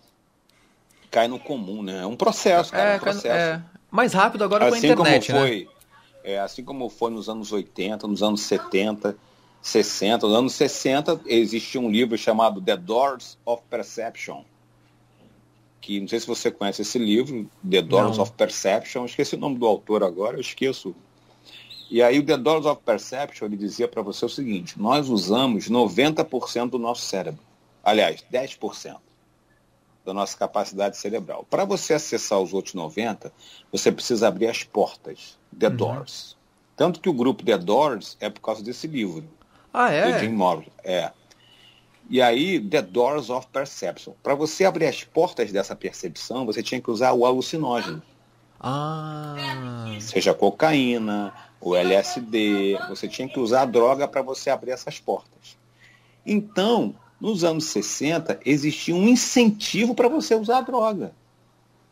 [1.08, 2.02] Cai no comum, né?
[2.02, 3.28] É um processo, cara, é, É, um processo.
[3.28, 5.46] é, mais rápido agora com a assim internet, como né?
[5.46, 5.68] foi,
[6.24, 9.16] é, assim como foi nos anos 80, nos anos 70,
[9.62, 14.42] 60, nos anos 60 existia um livro chamado The Doors of Perception,
[15.80, 18.24] que não sei se você conhece esse livro, The Doors Não.
[18.24, 20.92] of Perception, esqueci o nome do autor agora, eu esqueço.
[21.90, 25.68] E aí o The Doors of Perception ele dizia para você o seguinte: nós usamos
[25.68, 27.40] 90% do nosso cérebro,
[27.82, 28.96] aliás, 10%
[30.04, 31.44] da nossa capacidade cerebral.
[31.50, 33.32] Para você acessar os outros 90,
[33.72, 35.76] você precisa abrir as portas, The Uhum.
[35.76, 36.36] Doors.
[36.76, 39.24] Tanto que o grupo The Doors é por causa desse livro,
[39.74, 40.18] Ah, do é?
[40.20, 40.70] Jim Morrison.
[40.82, 41.10] É.
[42.08, 44.14] E aí, The Doors of Perception.
[44.22, 48.02] Para você abrir as portas dessa percepção, você tinha que usar o alucinógeno.
[48.58, 49.36] Ah,
[50.00, 55.58] Seja cocaína, o LSD, você tinha que usar droga para você abrir essas portas.
[56.24, 61.12] Então, nos anos 60, existia um incentivo para você usar droga.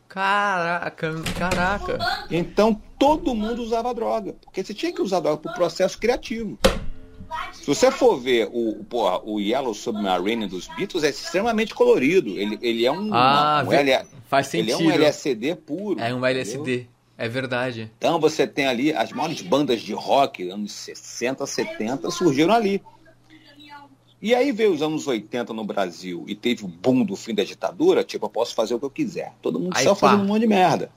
[0.07, 1.97] caraca, caraca.
[2.31, 6.57] Então, todo mundo usava droga, porque você tinha que usar droga para o processo criativo.
[7.53, 12.31] Se você for ver o, porra, o Yellow Submarine dos Beatles, é extremamente colorido.
[12.31, 14.87] Ele, ele é um, Ah, um vê- L- Faz ele é sentido.
[14.89, 15.99] um LSD puro.
[15.99, 16.63] É um entendeu?
[17.19, 17.91] É verdade.
[17.97, 22.81] Então você tem ali as maiores bandas de rock, anos 60, 70, surgiram ali.
[24.21, 27.43] E aí veio os anos 80 no Brasil e teve o boom do fim da
[27.43, 29.33] ditadura, tipo, eu posso fazer o que eu quiser.
[29.41, 29.95] Todo mundo Aí, pá.
[29.95, 30.89] fazendo um monte de merda.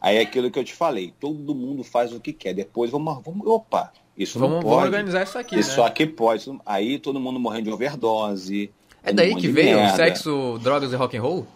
[0.00, 2.54] Aí é aquilo que eu te falei, todo mundo faz o que quer.
[2.54, 4.86] Depois vamos, vamos opa, isso Vamos, não vamos pode.
[4.94, 5.86] organizar isso aqui, isso né?
[5.86, 6.48] aqui pode.
[6.64, 8.70] Aí todo mundo morrendo de overdose.
[9.02, 9.96] É daí que veio merda.
[9.96, 11.46] sexo, drogas e rock and roll?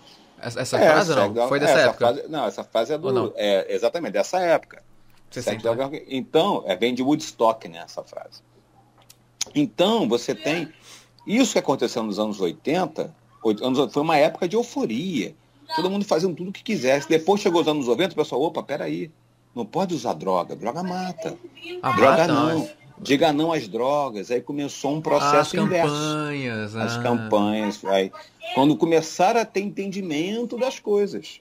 [0.42, 1.48] Essa, essa É, frase não?
[1.48, 1.98] Foi dessa essa época?
[2.12, 3.32] Frase, não, essa frase é do.
[3.36, 4.82] É, exatamente, dessa época.
[5.30, 8.40] 60, Sexo, droga- Então, é, vem de Woodstock, né, essa frase.
[9.54, 10.68] Então, você tem.
[11.26, 15.34] Isso que aconteceu nos anos 80, oito- anos, foi uma época de euforia.
[15.76, 17.08] Todo mundo fazendo tudo o que quisesse.
[17.08, 19.10] Depois chegou os anos 90, o pessoal, opa, peraí.
[19.54, 20.56] Não pode usar droga.
[20.56, 21.36] Droga mata.
[21.82, 22.68] Ah, droga mata, não.
[23.02, 24.31] Diga não às drogas.
[24.31, 25.94] Aí começou um As processo inverso.
[25.94, 26.77] campanhas.
[26.77, 27.02] As ah.
[27.02, 27.85] campanhas.
[27.86, 28.12] Aí,
[28.55, 31.40] quando começaram a ter entendimento das coisas.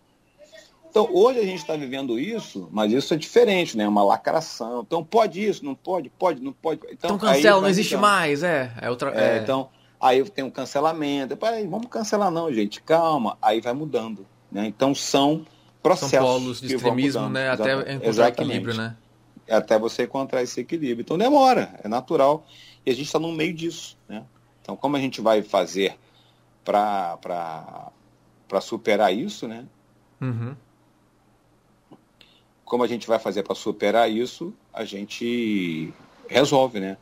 [0.90, 3.88] Então, hoje a gente está vivendo isso, mas isso é diferente, né?
[3.88, 4.82] Uma lacração.
[4.86, 6.82] Então, pode isso, não pode, pode, não pode.
[6.92, 8.10] Então, Então aí cancela, não vai existe mudando.
[8.10, 8.72] mais, é.
[8.82, 9.12] É outra.
[9.12, 9.42] É, é.
[9.42, 9.70] Então,
[10.02, 11.38] aí tem um cancelamento.
[11.38, 12.82] Peraí, vamos cancelar não, gente.
[12.82, 13.38] Calma.
[13.40, 14.26] Aí vai mudando.
[14.52, 14.66] Né?
[14.66, 15.46] Então, são São
[15.84, 16.18] processos.
[16.18, 17.52] polos de extremismo, né?
[17.52, 18.42] Até encontrar exatamente.
[18.42, 18.96] equilíbrio, né?
[19.50, 21.02] Até você encontrar esse equilíbrio.
[21.02, 21.80] Então, demora.
[21.84, 22.46] É natural.
[22.86, 23.98] E a gente está no meio disso.
[24.08, 24.24] Né?
[24.62, 25.98] Então, como a gente vai fazer
[26.64, 27.20] para
[28.62, 29.66] superar isso, né?
[30.22, 30.54] Uhum.
[32.66, 35.94] como a gente vai fazer para superar isso, a gente
[36.28, 36.98] resolve, né?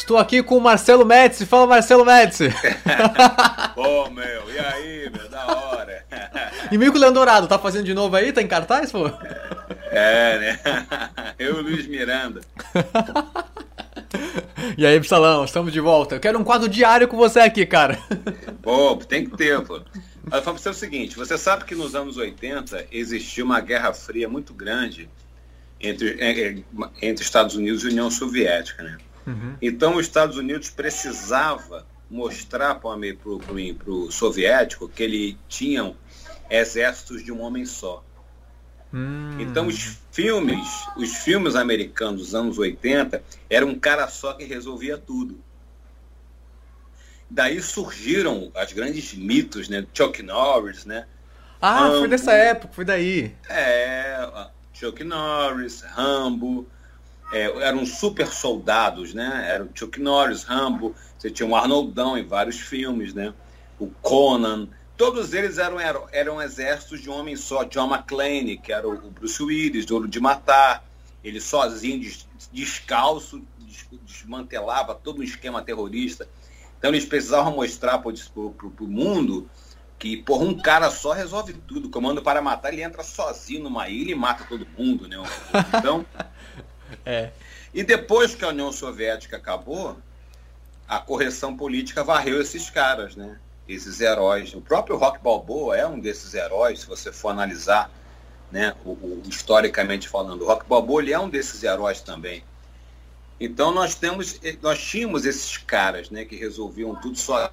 [0.00, 1.44] Estou aqui com o Marcelo Médici.
[1.44, 2.48] Fala, Marcelo Médici.
[3.76, 6.04] Pô, meu, e aí, meu, da hora.
[6.72, 8.32] e Mico Leandorado, tá fazendo de novo aí?
[8.32, 9.06] Tá em cartaz, pô?
[9.90, 10.60] É, né?
[11.38, 12.40] Eu e o Luiz Miranda.
[14.76, 16.16] e aí, Psalão, estamos de volta.
[16.16, 17.98] Eu quero um quadro diário com você aqui, cara.
[18.62, 19.76] Pô, tem que ter, pô.
[19.76, 19.82] Eu
[20.30, 24.28] falo pra você o seguinte, você sabe que nos anos 80 existiu uma guerra fria
[24.30, 25.10] muito grande
[25.78, 26.56] entre, é, é,
[27.02, 28.96] entre Estados Unidos e União Soviética, né?
[29.26, 29.56] Uhum.
[29.60, 32.90] Então os Estados Unidos precisava mostrar para
[33.86, 35.96] o soviético que ele tinham
[36.50, 38.04] exércitos de um homem só.
[38.92, 39.36] Hum.
[39.38, 40.66] Então os filmes,
[40.96, 45.38] os filmes americanos dos anos 80, era um cara só que resolvia tudo.
[47.30, 49.86] Daí surgiram as grandes mitos, né?
[49.94, 51.06] Chuck Norris, né?
[51.60, 53.36] Ah, Rambo, foi dessa época, foi daí.
[53.48, 54.28] É,
[54.72, 56.66] Chuck Norris, Rambo,
[57.32, 59.46] é, eram super soldados, né?
[59.48, 63.32] Era o Chuck Norris, Rambo, você tinha o Arnoldão em vários filmes, né?
[63.78, 67.64] O Conan, todos eles eram, eram, eram exércitos de um homem só.
[67.64, 70.84] John McClane, que era o, o Bruce Willis, Ouro de Matar,
[71.22, 76.28] ele sozinho, des, descalço, des, desmantelava todo um esquema terrorista.
[76.78, 79.48] Então eles precisavam mostrar para o mundo
[79.98, 81.90] que, por um cara só resolve tudo.
[81.90, 85.16] Comando para matar, ele entra sozinho numa ilha e mata todo mundo, né?
[85.78, 86.04] Então,
[87.04, 87.30] é.
[87.72, 89.96] E depois que a União Soviética acabou,
[90.88, 93.38] a correção política varreu esses caras, né?
[93.68, 94.52] Esses heróis.
[94.54, 97.90] O próprio Rock Balboa é um desses heróis, se você for analisar,
[98.50, 98.74] né?
[98.84, 102.42] O, o, historicamente falando, o Rock Balboa ele é um desses heróis também.
[103.38, 106.24] Então nós temos, nós tínhamos esses caras, né?
[106.24, 107.52] Que resolviam tudo só.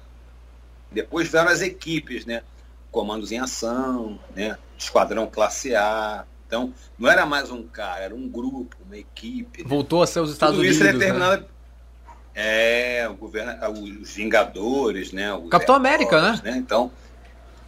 [0.90, 2.42] Depois vieram as equipes, né?
[2.90, 4.58] Comandos em ação, né?
[4.76, 9.62] Esquadrão classe A, então, não era mais um cara, era um grupo, uma equipe.
[9.62, 9.68] Né?
[9.68, 10.78] Voltou a ser os Estados Tudo Unidos.
[10.78, 11.42] Isso é determinado.
[11.42, 11.48] Né?
[12.34, 13.52] É, o governo,
[14.00, 15.34] os Vingadores, né?
[15.34, 16.40] Os Capitão América, né?
[16.42, 16.56] né?
[16.56, 16.90] Então,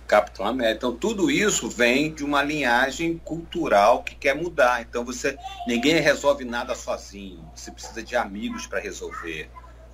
[0.07, 0.77] Capitão América.
[0.77, 4.81] Então, tudo isso vem de uma linhagem cultural que quer mudar.
[4.81, 5.37] Então, você
[5.67, 7.45] ninguém resolve nada sozinho.
[7.55, 9.51] Você precisa de amigos para resolver,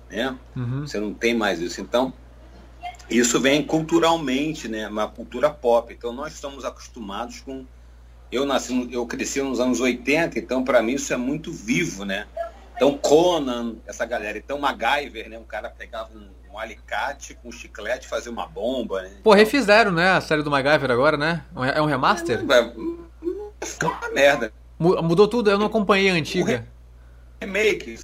[0.09, 0.33] né?
[0.55, 0.87] Uhum.
[0.87, 1.81] Você não tem mais isso.
[1.81, 2.13] Então,
[3.09, 4.87] isso vem culturalmente, né?
[4.87, 5.93] Uma cultura pop.
[5.93, 7.65] Então, nós estamos acostumados com
[8.31, 12.27] eu nasci, eu cresci nos anos 80, então para mim isso é muito vivo, né?
[12.75, 15.37] Então Conan, essa galera, então MacGyver, né?
[15.37, 19.11] Um cara pegava um, um alicate com um chiclete e fazia uma bomba, né?
[19.23, 20.11] Pô, refizeram, né?
[20.11, 21.43] A série do MacGyver agora, né?
[21.73, 22.39] É um remaster?
[22.39, 24.53] É, ficou uma merda.
[24.77, 26.67] Mudou tudo, eu não acompanhei a antiga.
[27.41, 27.97] Remake,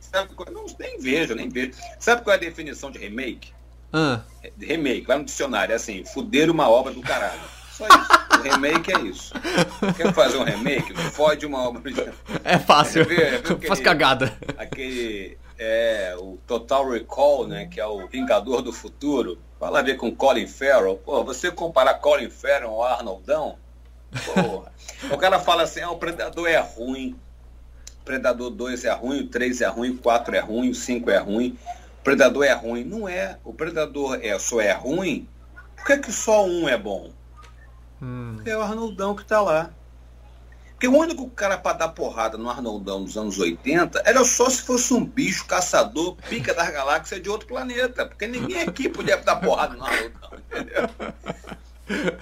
[0.00, 1.72] sabe, não, nem vejo, nem vejo.
[1.98, 3.52] Sabe qual é a definição de remake?
[3.92, 4.20] Ah.
[4.58, 7.40] Remake, vai no dicionário, é assim, fuder uma obra do caralho.
[7.80, 8.38] Só isso.
[8.38, 9.32] O remake é isso.
[9.96, 10.94] Quer fazer um remake?
[11.12, 12.00] Fode uma obra de...
[12.44, 13.06] É fácil.
[13.10, 14.36] É, é, Faz cagada.
[14.58, 15.38] Aquele.
[15.58, 17.66] É, o Total Recall, né?
[17.66, 19.38] Que é o Vingador do Futuro.
[19.58, 20.96] Fala a ver com Colin Farrell.
[20.96, 23.56] Pô, você comparar Colin Farrell ao Arnoldão?
[24.24, 24.72] Porra.
[25.10, 27.16] o cara fala assim, ah, o Predador é ruim.
[28.04, 31.18] Predador 2 é ruim, o 3 é ruim, o 4 é ruim, o 5 é
[31.18, 31.58] ruim.
[32.00, 32.84] O Predador é ruim.
[32.84, 33.38] Não é.
[33.44, 35.28] O Predador é, só é ruim.
[35.76, 37.10] Por que, que só um é bom?
[38.02, 38.38] Hum.
[38.44, 39.70] É o Arnoldão que está lá.
[40.70, 44.62] Porque o único cara para dar porrada no Arnoldão dos anos 80 era só se
[44.62, 48.06] fosse um bicho caçador, pica das galáxias de outro planeta.
[48.06, 50.88] Porque ninguém aqui podia dar porrada no Arnoldão, entendeu?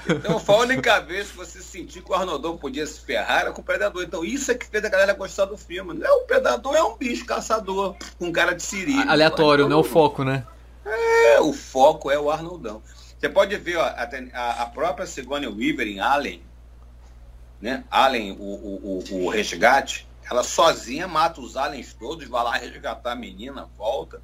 [0.08, 3.52] Então foi a única vez que você sentir que o Arnoldão podia se ferrar era
[3.52, 4.02] com o Predador.
[4.02, 5.94] Então isso é que fez a galera gostar do filme.
[5.94, 8.98] Não é o Predador, é um bicho caçador com cara de siri.
[9.06, 10.44] Aleatório, não é o foco, né?
[10.84, 12.82] É, o foco é o Arnoldão.
[13.18, 16.42] Você pode ver ó, a, a, própria Sigourney Weaver em Alien,
[17.60, 17.84] né?
[17.90, 23.12] Alien, o, o, o, o resgate, ela sozinha mata os aliens todos, vai lá resgatar
[23.12, 24.22] a menina, volta.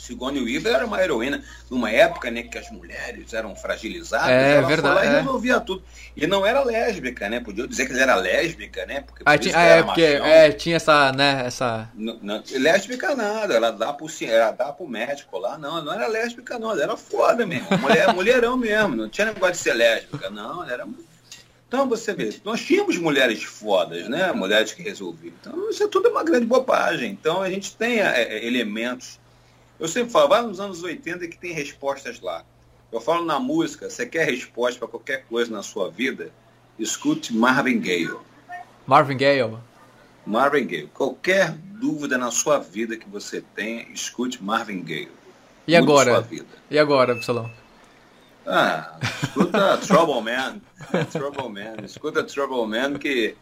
[0.00, 4.30] Sigourney Weaver era uma heroína numa época né, que as mulheres eram fragilizadas.
[4.30, 4.96] É, ela verdade.
[4.96, 5.20] Foi lá e é.
[5.20, 5.82] resolvia tudo.
[6.16, 7.38] E não era lésbica, né?
[7.38, 9.02] Podia dizer que ela era lésbica, né?
[9.02, 11.90] Porque ah, tinha, é, porque é, tinha essa, né, essa...
[11.94, 15.92] Não, não, lésbica nada, ela dá pro, ela dá pro médico lá, não, ela não
[15.92, 19.74] era lésbica não, ela era foda mesmo, mulher, mulherão mesmo, não tinha negócio de ser
[19.74, 20.88] lésbica, não, ela era...
[21.68, 24.32] Então você vê, nós tínhamos mulheres fodas, né?
[24.32, 25.32] Mulheres que resolviam.
[25.40, 27.12] Então isso é tudo uma grande bobagem.
[27.12, 29.20] Então a gente tem é, é elementos
[29.80, 32.44] eu sempre falo, vai nos anos 80 que tem respostas lá.
[32.92, 36.30] Eu falo na música, você quer resposta para qualquer coisa na sua vida?
[36.78, 38.10] Escute Marvin Gaye.
[38.86, 39.56] Marvin Gaye.
[40.26, 40.86] Marvin Gaye.
[40.88, 45.08] Qualquer dúvida na sua vida que você tenha, escute Marvin Gaye.
[45.66, 46.28] E agora?
[46.70, 47.50] E agora, Absalão?
[48.46, 50.60] Ah, escuta Trouble Man.
[51.10, 51.84] Trouble Man.
[51.84, 53.34] Escuta Trouble Man que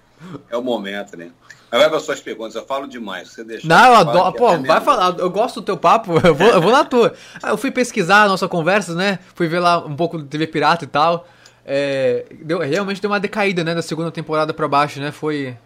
[0.51, 1.31] É o momento, né?
[1.70, 3.28] Mas vai para suas perguntas, eu falo demais.
[3.28, 3.69] Você deixa.
[3.69, 4.36] Não, eu adoro.
[4.36, 5.19] Pô, vai falar.
[5.19, 7.15] Eu gosto do teu papo, eu vou, eu vou na tua.
[7.43, 9.19] Ah, eu fui pesquisar a nossa conversa, né?
[9.35, 11.28] Fui ver lá um pouco do TV Pirata e tal.
[11.65, 13.74] É, deu, realmente deu uma decaída, né?
[13.74, 15.12] Da segunda temporada pra baixo, né?
[15.12, 15.57] Foi.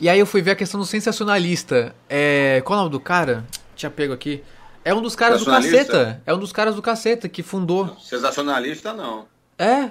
[0.00, 1.94] E aí eu fui ver a questão do sensacionalista.
[2.08, 3.44] É, qual é o nome do cara?
[3.76, 4.42] Tinha pego aqui.
[4.84, 6.20] É um dos caras do caceta.
[6.26, 7.96] É um dos caras do caceta que fundou.
[8.00, 9.26] Sensacionalista não.
[9.56, 9.90] É?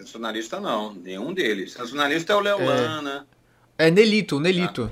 [0.00, 0.94] Sensacionalista não.
[0.94, 1.72] Nenhum deles.
[1.72, 3.26] Sensacionalista é o Leolana.
[3.76, 4.90] É, é Nelito, Nelito.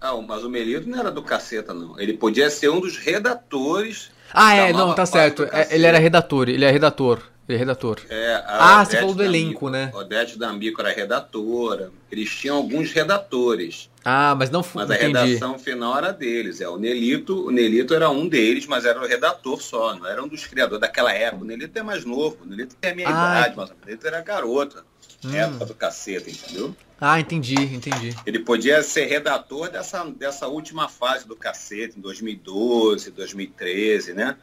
[0.00, 0.10] Ah.
[0.10, 2.00] ah, mas o Melito não era do caceta, não.
[2.00, 4.10] Ele podia ser um dos redatores.
[4.32, 5.44] Ah, é, não, tá certo.
[5.44, 7.22] É, ele era redator, ele é redator.
[7.46, 8.00] Ele é redator.
[8.08, 9.92] É, ah, Odete você falou do elenco, né?
[9.94, 11.92] Odete D'Amico era redatora.
[12.10, 13.88] Eles tinham alguns redatores.
[14.08, 14.86] Ah, mas não foi.
[14.86, 16.60] Mas a redação final era deles.
[16.60, 20.22] É, o Nelito, o Nelito era um deles, mas era o redator só, não era
[20.22, 21.42] um dos criadores daquela época.
[21.42, 24.06] O Nelito é mais novo, o Nelito tem a minha ah, idade, mas o Nelito
[24.06, 24.84] era garota.
[25.24, 25.34] Hum.
[25.34, 26.76] Época do caceta, entendeu?
[27.00, 28.14] Ah, entendi, entendi.
[28.24, 34.36] Ele podia ser redator dessa, dessa última fase do cacete, em 2012, 2013, né?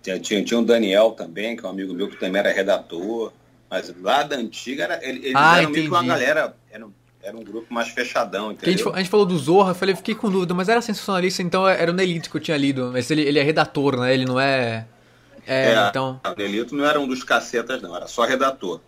[0.00, 3.32] Tinha, tinha, tinha um Daniel também, que é um amigo meu que também era redator.
[3.68, 6.54] Mas lá da antiga, era, eles ah, eram meio que uma galera.
[6.70, 6.86] Era,
[7.22, 10.14] era um grupo mais fechadão, A gente, a gente, falou do Zorra, eu falei, fiquei
[10.14, 12.90] com dúvida, mas era sensacionalista, então era o Nelito que eu tinha lido.
[12.92, 14.12] Mas ele, ele é redator, né?
[14.12, 14.86] Ele não é.
[15.46, 16.20] É, é então.
[16.24, 18.80] O Nelito não era um dos cacetas, não, era só redator.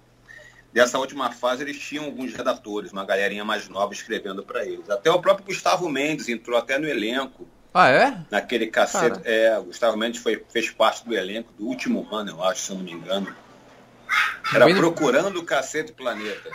[0.73, 4.91] Dessa última fase, eles tinham alguns redatores, uma galerinha mais nova escrevendo para eles.
[4.91, 7.47] Até o próprio Gustavo Mendes entrou até no elenco.
[7.73, 8.19] Ah, é?
[8.29, 9.21] Naquele cacete.
[9.21, 9.31] Cara.
[9.31, 12.71] É, o Gustavo Mendes foi, fez parte do elenco do último ano, eu acho, se
[12.73, 13.33] eu não me engano.
[14.53, 16.51] Era procurando o cacete planeta.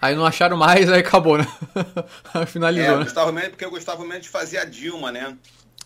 [0.00, 1.46] Aí não acharam mais, aí acabou, né?
[2.46, 2.94] Finalizou.
[2.94, 3.04] É, né?
[3.04, 5.36] Gustavo Mendes, porque o Gustavo Mendes fazia a Dilma, né?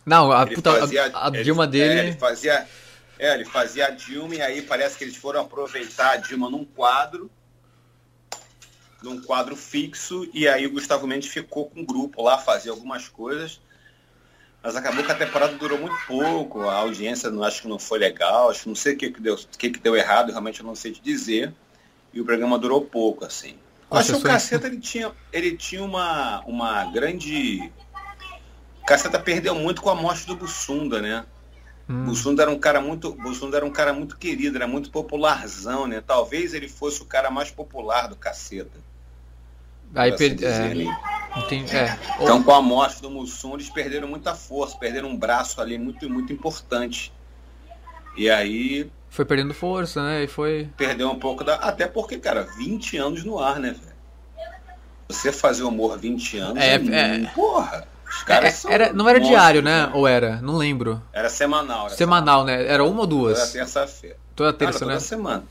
[0.04, 2.00] Não, a, puta, fazia, a, a ele, Dilma dele.
[2.00, 2.66] É, ele fazia.
[3.18, 6.64] É, ele fazia a Dilma e aí parece que eles foram aproveitar a Dilma num
[6.64, 7.30] quadro
[9.02, 13.08] num quadro fixo, e aí o Gustavo Mendes ficou com o grupo lá, fazia algumas
[13.08, 13.60] coisas.
[14.62, 17.98] Mas acabou que a temporada durou muito pouco, a audiência não acho que não foi
[17.98, 20.66] legal, acho que não sei o que, que, deu, que, que deu errado, realmente eu
[20.66, 21.52] não sei te dizer.
[22.14, 23.56] E o programa durou pouco, assim.
[23.92, 27.72] Acho que o Caceta ele tinha, ele tinha uma, uma grande.
[28.82, 31.24] O Caceta perdeu muito com a morte do Bussunda, né?
[31.88, 32.04] Hum.
[32.04, 33.12] Bussunda era um cara muito.
[33.14, 36.02] Bussunda era um cara muito querido, era muito popularzão, né?
[36.04, 38.78] Talvez ele fosse o cara mais popular do Caceta.
[39.94, 40.42] Aí per...
[40.42, 41.98] é, entendi, é.
[42.18, 46.08] Então, com a morte do Mussum, eles perderam muita força, perderam um braço ali muito,
[46.08, 47.12] muito importante.
[48.16, 48.90] E aí.
[49.12, 50.24] Foi perdendo força, né?
[50.24, 50.70] E foi.
[50.74, 51.56] Perdeu um pouco da.
[51.56, 53.92] Até porque, cara, 20 anos no ar, né, velho?
[55.06, 56.56] Você fazer humor 20 anos.
[56.56, 57.24] É, é...
[57.24, 57.26] é...
[57.34, 57.86] Porra!
[58.08, 59.86] Os caras é, era, não era diário, né?
[59.86, 59.92] né?
[59.94, 60.40] Ou era?
[60.40, 61.02] Não lembro.
[61.12, 61.86] Era semanal.
[61.86, 62.66] Era semanal, né?
[62.66, 63.38] Era uma ou duas?
[63.38, 64.16] Toda terça-feira.
[64.34, 64.94] Toda terça, toda né?
[64.94, 65.44] Toda semana.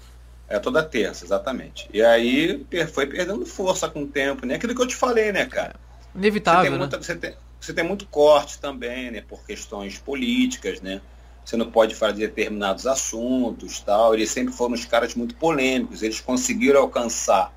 [0.49, 1.87] É toda terça, exatamente.
[1.93, 4.55] E aí foi perdendo força com o tempo, né?
[4.55, 5.75] Aquilo que eu te falei, né, cara?
[6.15, 6.63] Inevitável.
[6.63, 6.77] Você tem, né?
[6.79, 9.21] muita, você tem, você tem muito corte também, né?
[9.21, 10.99] Por questões políticas, né?
[11.43, 14.13] Você não pode falar de determinados assuntos, tal.
[14.13, 16.03] Eles sempre foram uns caras muito polêmicos.
[16.03, 17.51] Eles conseguiram alcançar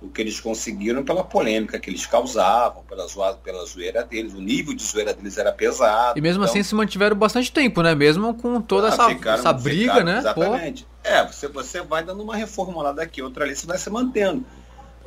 [0.00, 4.32] o que eles conseguiram pela polêmica que eles causavam, pela, zoa, pela zoeira deles.
[4.32, 6.18] O nível de zoeira deles era pesado.
[6.18, 6.52] E mesmo então...
[6.52, 7.94] assim se mantiveram bastante tempo, né?
[7.94, 10.18] Mesmo com toda ah, essa, ficaram, essa briga, ficaram, né?
[10.18, 10.84] Exatamente.
[10.84, 10.88] Pô.
[11.08, 14.44] É, você, você vai dando uma reformulada aqui, outra ali, você vai se mantendo.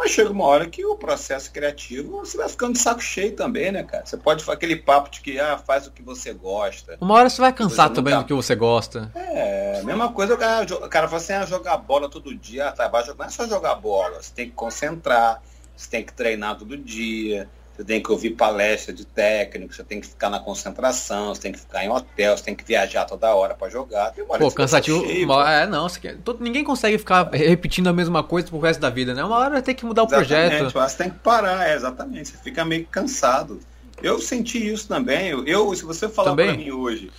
[0.02, 3.72] Mas chega uma hora que o processo criativo você vai ficando de saco cheio também,
[3.72, 4.04] né, cara?
[4.04, 6.98] Você pode fazer aquele papo de que ah, faz o que você gosta.
[7.00, 8.24] Uma hora você vai cansar você também nunca...
[8.24, 9.12] do que você gosta.
[9.14, 12.72] É, mesma coisa, o cara, o cara fala assim, ah, jogar bola todo dia, ah,
[12.72, 15.40] tá, vai jogar, não é só jogar bola, você tem que concentrar,
[15.78, 20.02] você tem que treinar todo dia, você tem que ouvir palestra de técnico, você tem
[20.02, 23.34] que ficar na concentração, você tem que ficar em hotel, você tem que viajar toda
[23.34, 24.14] hora para jogar.
[24.38, 25.04] Pô, cansativo.
[25.42, 29.14] É, não, quer, todo, ninguém consegue ficar repetindo a mesma coisa pro resto da vida,
[29.14, 29.24] né?
[29.24, 30.72] Uma hora vai ter que mudar o projeto.
[30.72, 32.30] Você tem que parar, é, exatamente.
[32.30, 33.60] Você fica meio cansado.
[34.04, 35.30] Eu senti isso também.
[35.30, 37.12] Eu, eu se você falar para mim hoje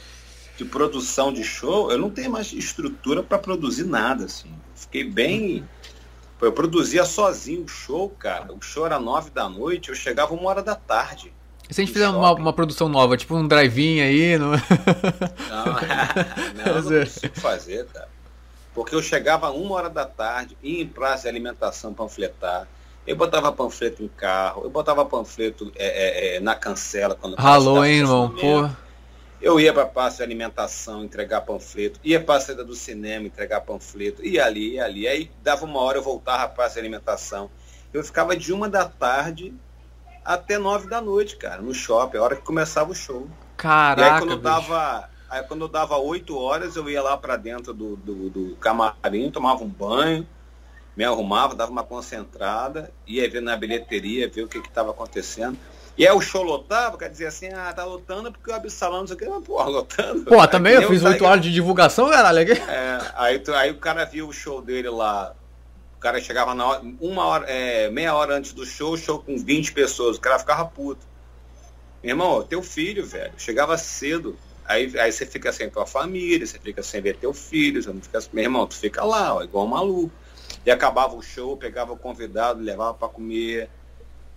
[0.57, 4.51] de produção de show, eu não tenho mais estrutura para produzir nada, assim.
[4.75, 5.65] Fiquei bem.
[6.43, 8.53] Eu produzia sozinho o show, cara.
[8.53, 11.33] O show era nove da noite, eu chegava uma hora da tarde.
[11.71, 14.37] E se a gente fizer uma, uma, produção nova, tipo um drive-in aí?
[14.37, 14.51] No...
[14.51, 14.57] Não,
[16.59, 18.09] não, eu não consigo fazer, cara.
[18.75, 22.67] Porque eu chegava uma hora da tarde, ia em praça de alimentação panfletar.
[23.07, 27.15] Eu botava panfleto em carro, eu botava panfleto é, é, é, na cancela.
[27.15, 28.31] quando Alô, hein, irmão?
[28.31, 28.77] Porra.
[29.43, 33.27] Eu ia para a praça de alimentação entregar panfleto, ia para a saída do cinema
[33.27, 35.09] entregar panfleto, ia ali, ia ali.
[35.09, 37.51] Aí dava uma hora eu voltava para a praça de alimentação.
[37.93, 39.53] Eu ficava de uma da tarde
[40.25, 43.29] até nove da noite, cara, no shopping, a hora que começava o show.
[43.57, 47.17] Caraca, e aí quando eu dava, aí quando eu dava oito horas, eu ia lá
[47.17, 50.25] para dentro do, do, do, camarim, tomava um banho,
[50.97, 55.59] me arrumava, dava uma concentrada, ia ver na bilheteria, ver o que estava acontecendo.
[55.97, 59.07] E aí o show lotava, quer dizer assim, ah, tá lotando porque o Absalão não
[59.07, 60.25] sei o que, porra, lotando.
[60.25, 62.41] Pô, também eu fiz oito horas de divulgação, caralho.
[62.53, 65.35] É, aí, aí o cara viu o show dele lá,
[65.97, 69.37] o cara chegava na hora, uma hora, é, meia hora antes do show, show com
[69.37, 71.07] 20 pessoas, o cara ficava puto.
[72.03, 76.59] Meu irmão, teu filho, velho, chegava cedo, aí, aí você fica sem tua família, você
[76.59, 79.67] fica sem ver teu filho, você não fica, meu irmão, tu fica lá, ó, igual
[79.67, 80.11] um maluco.
[80.65, 83.69] E acabava o show, pegava o convidado, levava para comer,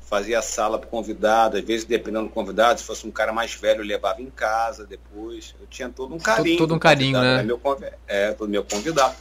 [0.05, 3.83] fazia sala para convidado, às vezes dependendo do convidado, se fosse um cara mais velho,
[3.83, 5.55] levava em casa depois.
[5.59, 6.57] Eu tinha todo um carinho.
[6.57, 7.43] Todo, todo um carinho, né?
[7.43, 7.59] Meu,
[8.07, 9.15] é, todo meu convidado.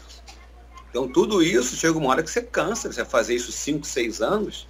[0.91, 4.69] Então tudo isso chega uma hora que você cansa, você fazer isso 5, 6 anos,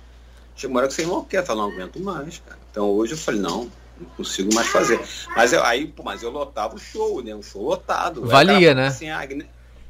[0.57, 2.59] chega uma hora que você não quer, fala, não aguento mais, cara.
[2.70, 3.70] Então hoje eu falei, não,
[4.01, 5.01] não consigo mais fazer.
[5.36, 7.35] Mas eu, aí, pô, mas eu lotava o show, né?
[7.35, 8.24] Um show lotado.
[8.24, 8.86] Valia, né?
[8.86, 9.27] Assim, ah,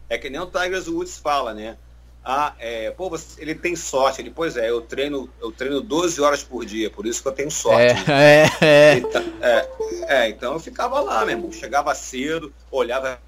[0.08, 1.76] é que nem o Tigers Woods fala, né?
[2.24, 4.22] Ah, é, pô, você, ele tem sorte.
[4.22, 7.32] Ele, pois é, eu treino, eu treino 12 horas por dia, por isso que eu
[7.32, 7.82] tenho sorte.
[8.10, 8.96] É, é, é.
[8.96, 9.68] Então, é,
[10.08, 11.52] é, então eu ficava lá, meu irmão.
[11.52, 13.20] Chegava cedo, olhava.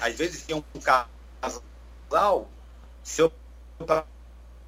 [0.00, 2.48] Às vezes tinha um casal,
[3.02, 3.32] se eu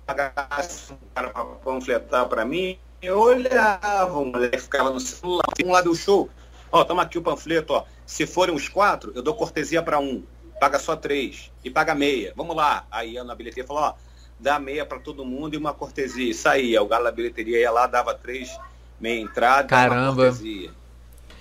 [0.06, 5.72] pagasse um cara para panfletar para mim, eu olhava, o moleque ficava no celular, um
[5.72, 6.30] lado do show.
[6.72, 7.84] Ó, toma aqui o panfleto, ó.
[8.06, 10.22] Se forem os quatro, eu dou cortesia para um
[10.64, 12.32] paga só três e paga meia.
[12.34, 12.86] Vamos lá.
[12.90, 13.94] Aí a na bilheteria falou, ó,
[14.40, 16.30] dá meia para todo mundo e uma cortesia.
[16.30, 18.58] Isso aí, o galo da bilheteria ia lá, dava três,
[18.98, 20.34] meia entrada, Caramba.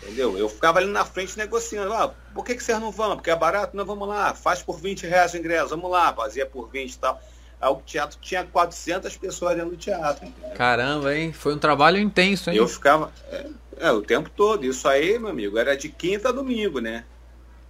[0.02, 0.38] Entendeu?
[0.38, 1.94] Eu ficava ali na frente negociando.
[1.94, 3.16] Ah, por que, que vocês não vão?
[3.16, 3.78] Porque é barato?
[3.78, 4.34] Não, vamos lá.
[4.34, 5.70] Faz por 20 reais o ingresso.
[5.70, 6.12] Vamos lá.
[6.14, 7.22] Fazia por 20 e tal.
[7.62, 10.26] Aí o teatro tinha 400 pessoas dentro do teatro.
[10.26, 10.58] Entendeu?
[10.58, 11.32] Caramba, hein?
[11.32, 12.58] Foi um trabalho intenso, hein?
[12.58, 13.14] Eu ficava...
[13.32, 13.46] É,
[13.78, 14.66] é, o tempo todo.
[14.66, 17.06] Isso aí, meu amigo, era de quinta a domingo, né?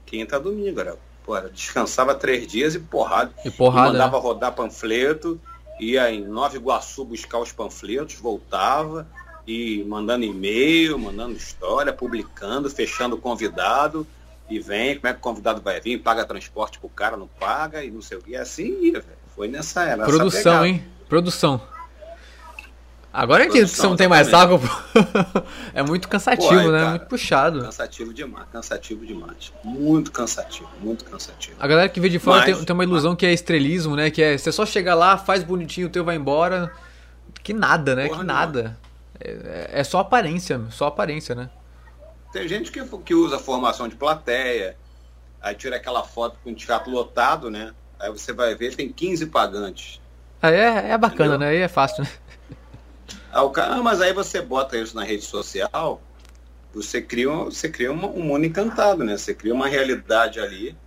[0.03, 0.80] Quinta a domingo.
[0.80, 3.32] Era Pô, descansava três dias e porrada.
[3.45, 3.90] E porrada.
[3.90, 4.24] E mandava né?
[4.24, 5.40] rodar panfleto,
[5.80, 9.08] ia em Nova Iguaçu buscar os panfletos, voltava
[9.48, 14.06] e mandando e-mail, mandando história, publicando, fechando o convidado.
[14.50, 15.98] E vem, como é que o convidado vai vir?
[16.00, 18.36] Paga transporte pro cara, não paga, e não sei o que.
[18.36, 19.18] É assim ia, velho.
[19.36, 20.06] Foi nessa era.
[20.06, 20.84] Produção, hein?
[21.08, 21.62] Produção.
[23.14, 24.60] Agora é que você não tem mais saco.
[25.72, 26.80] é muito cansativo, Pô, aí, né?
[26.80, 27.61] Cara, muito puxado.
[27.61, 29.53] Cansativo demais, cansativo demais.
[29.64, 31.56] Muito cansativo, muito cansativo.
[31.60, 34.10] A galera que vê de fora mas, tem, tem, uma ilusão que é estrelismo, né?
[34.10, 36.72] Que é você só chega lá, faz bonitinho, o teu vai embora.
[37.44, 38.10] Que nada, né?
[38.10, 38.76] que nada.
[39.19, 41.52] É, é, só aparência, só aparência, né?
[42.31, 44.76] Tem gente que, que usa formação de plateia,
[45.40, 47.73] aí tira aquela foto com o teatro lotado, né?
[47.99, 50.02] Aí você vai ver, tem 15 pagantes.
[50.41, 51.40] Aí é, é bacana, Entendeu?
[51.40, 51.49] né?
[51.49, 52.10] Aí é fácil, né?
[53.34, 55.99] Ah, cara, mas aí você bota isso na rede social,
[56.72, 59.18] você cria, você cria um, um mundo encantado, né?
[59.18, 60.77] Você cria uma realidade ali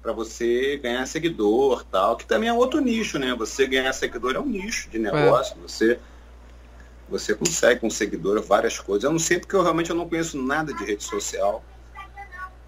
[0.00, 3.34] para você ganhar seguidor, tal, que também é outro nicho, né?
[3.34, 5.62] Você ganhar seguidor é um nicho de negócio, é.
[5.68, 6.00] você
[7.08, 9.02] você consegue com seguidor várias coisas.
[9.02, 11.64] Eu não sei porque eu realmente eu não conheço nada de rede social.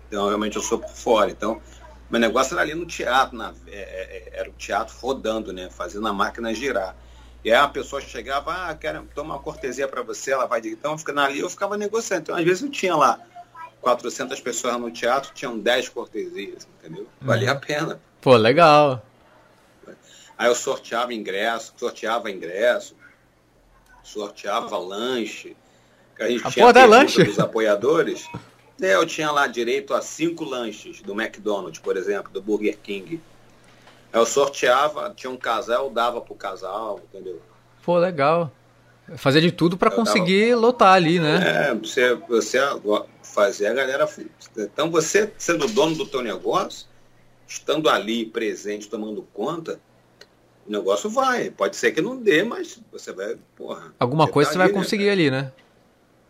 [0.09, 1.31] Então realmente eu sou por fora.
[1.31, 1.63] Então,
[2.11, 5.71] meu negócio era ali no teatro, na, é, é, era o teatro rodando, né?
[5.71, 6.97] Fazendo a máquina girar.
[7.45, 10.71] E aí a pessoa chegava, ah, quero tomar uma cortesia para você, ela vai de
[10.71, 12.23] então, fica ali, eu ficava negociando.
[12.23, 13.21] Então, às vezes eu tinha lá
[13.81, 17.09] 400 pessoas no teatro, tinham 10 cortesias, entendeu?
[17.21, 18.01] Valia a pena.
[18.21, 19.05] Pô, legal.
[20.39, 22.97] Aí eu sorteava ingresso, sorteava ingresso,
[24.03, 25.57] sorteava lanche.
[26.17, 27.25] Que a gente a tinha porra lanche.
[27.25, 28.29] dos apoiadores.
[28.81, 33.21] Eu tinha lá direito a cinco lanches do McDonald's, por exemplo, do Burger King.
[34.13, 37.41] Eu sorteava, tinha um casal, dava pro casal, entendeu?
[37.83, 38.53] Pô, legal.
[39.17, 40.61] Fazer de tudo para conseguir dava...
[40.61, 41.71] lotar ali, né?
[41.71, 42.59] É, você, você
[43.23, 44.09] fazer a galera.
[44.57, 46.87] Então você, sendo dono do teu negócio,
[47.47, 49.81] estando ali presente, tomando conta,
[50.67, 51.51] o negócio vai.
[51.51, 53.95] Pode ser que não dê, mas você vai, porra.
[53.99, 55.53] Alguma coisa tá você ali, vai né, conseguir né, ali, né?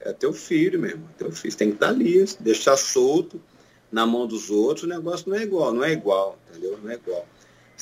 [0.00, 1.08] É teu filho mesmo.
[1.18, 1.52] Teu filho.
[1.52, 3.40] Você tem que estar tá ali, deixar solto
[3.90, 6.78] na mão dos outros, o negócio não é igual, não é igual, entendeu?
[6.82, 7.26] Não é igual.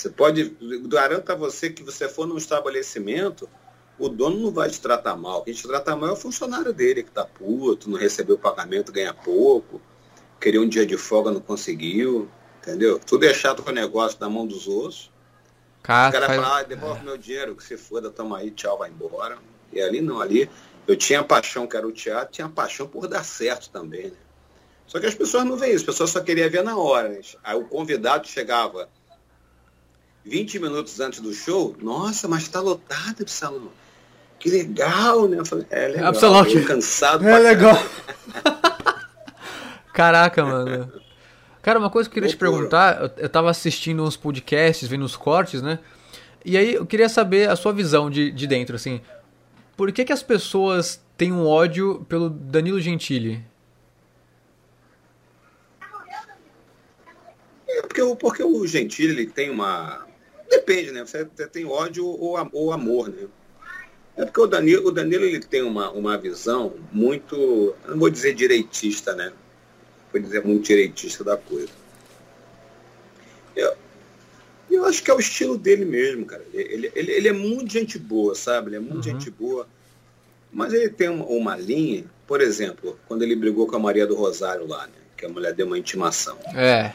[0.01, 0.57] Você pode,
[0.87, 3.47] garanto a você que você for num estabelecimento,
[3.99, 5.43] o dono não vai te tratar mal.
[5.43, 8.91] Quem te trata mal é o funcionário dele, que está puto, não recebeu o pagamento,
[8.91, 9.79] ganha pouco,
[10.41, 12.31] queria um dia de folga, não conseguiu,
[12.63, 12.99] entendeu?
[12.99, 15.13] Tudo é chato com o negócio na mão dos outros.
[15.83, 16.41] Cara, o cara faz...
[16.41, 17.05] fala, ah, devolve é.
[17.05, 19.37] meu dinheiro, que se foda, toma aí, tchau, vai embora.
[19.71, 20.49] E ali não, ali
[20.89, 24.17] eu tinha paixão, que era o teatro, tinha paixão por dar certo também, né?
[24.87, 27.11] Só que as pessoas não veem isso, as pessoas só queriam ver na hora.
[27.11, 27.21] Né?
[27.45, 28.89] Aí o convidado chegava
[30.25, 33.71] 20 minutos antes do show, nossa, mas está lotado esse salão.
[34.39, 35.39] Que legal, né?
[35.39, 36.09] Eu falei, é legal.
[36.09, 36.65] Absalão, que...
[36.65, 37.29] cansado.
[37.29, 37.77] É legal.
[39.93, 40.93] Caraca, mano.
[41.63, 45.05] Cara, uma coisa que eu queria te perguntar, eu, eu tava assistindo uns podcasts, vendo
[45.05, 45.79] uns cortes, né?
[46.45, 49.01] E aí eu queria saber a sua visão de, de dentro, assim.
[49.77, 53.45] Por que, que as pessoas têm um ódio pelo Danilo Gentili?
[57.69, 60.07] É porque, porque o Gentili ele tem uma.
[60.51, 61.05] Depende, né?
[61.05, 63.29] Você tem ódio ou, amor, né?
[64.17, 68.35] É porque o Danilo, o Danilo ele tem uma, uma visão muito, não vou dizer
[68.35, 69.33] direitista, né?
[70.13, 71.71] Vou dizer muito direitista da coisa.
[73.55, 73.75] Eu,
[74.69, 76.45] eu acho que é o estilo dele mesmo, cara.
[76.53, 78.71] Ele, ele, ele é muito gente boa, sabe?
[78.71, 79.03] Ele é muito uhum.
[79.03, 79.69] gente boa.
[80.53, 84.17] Mas ele tem uma, uma, linha, por exemplo, quando ele brigou com a Maria do
[84.17, 84.93] Rosário lá, né?
[85.17, 86.37] Que a mulher deu uma intimação.
[86.57, 86.93] É.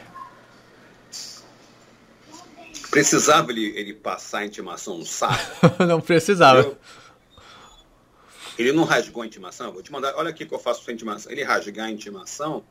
[2.96, 5.36] Precisava ele, ele passar a intimação no saco?
[5.86, 6.60] não precisava.
[6.60, 6.78] Eu,
[8.58, 9.70] ele não rasgou a intimação?
[9.70, 11.30] Vou te mandar, olha aqui que eu faço sua intimação.
[11.30, 12.64] Ele rasgar a intimação,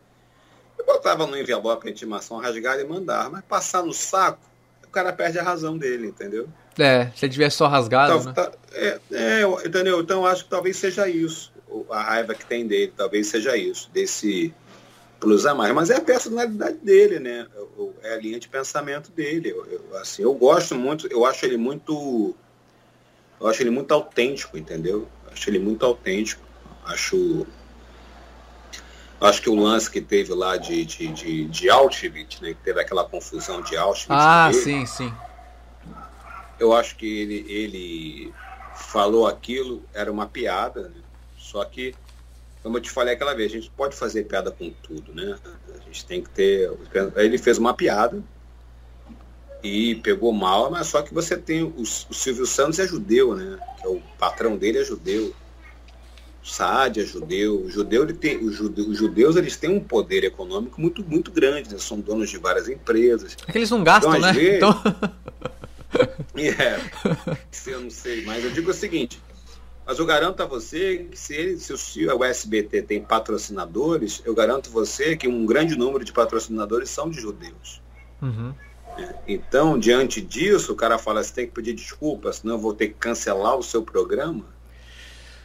[0.79, 3.29] eu botava no envelope a intimação, rasgar e mandar.
[3.29, 4.39] Mas passar no saco,
[4.83, 6.49] o cara perde a razão dele, entendeu?
[6.75, 8.33] É, se ele tivesse só rasgado, né?
[8.33, 10.01] Tá, é, é, entendeu?
[10.01, 11.53] Então eu acho que talvez seja isso.
[11.91, 13.91] A raiva que tem dele, talvez seja isso.
[13.93, 14.51] Desse
[15.19, 15.73] plus mais.
[15.73, 17.47] Mas é a personalidade dele, né?
[18.03, 19.49] É a linha de pensamento dele.
[19.49, 22.35] Eu, eu, assim, eu gosto muito, eu acho ele muito.
[23.39, 25.07] Eu acho ele muito autêntico, entendeu?
[25.31, 26.41] Acho ele muito autêntico.
[26.85, 27.45] Acho.
[29.19, 32.81] Acho que o lance que teve lá de, de, de, de Auschwitz, né, que teve
[32.81, 34.09] aquela confusão de Auschwitz.
[34.09, 35.11] Ah, sim, sim.
[36.59, 38.33] Eu acho que ele, ele
[38.75, 41.01] falou aquilo, era uma piada, né?
[41.37, 41.95] só que,
[42.65, 45.37] como eu te falei aquela vez, a gente pode fazer piada com tudo, né?
[45.71, 46.71] A gente tem que ter.
[47.15, 48.23] Ele fez uma piada,
[49.61, 53.59] e pegou mal, mas só que você tem o, o Silvio Santos é judeu, né?
[53.79, 55.31] Que é o patrão dele é judeu.
[56.43, 57.61] O Saad é judeu.
[57.61, 61.31] O judeu ele tem, o judeu, os judeus eles têm um poder econômico muito muito
[61.31, 61.77] grande, né?
[61.77, 63.37] são donos de várias empresas.
[63.47, 64.33] É que eles não gastam, então, né?
[64.33, 64.83] Vezes, então...
[66.35, 66.79] é,
[67.67, 69.21] eu não sei, mas eu digo o seguinte.
[69.85, 74.69] Mas eu garanto a você que se, ele, se o SBT tem patrocinadores, eu garanto
[74.69, 77.81] a você que um grande número de patrocinadores são de judeus.
[78.21, 78.53] Uhum.
[79.27, 82.87] Então, diante disso, o cara fala, você tem que pedir desculpa, senão eu vou ter
[82.87, 84.45] que cancelar o seu programa.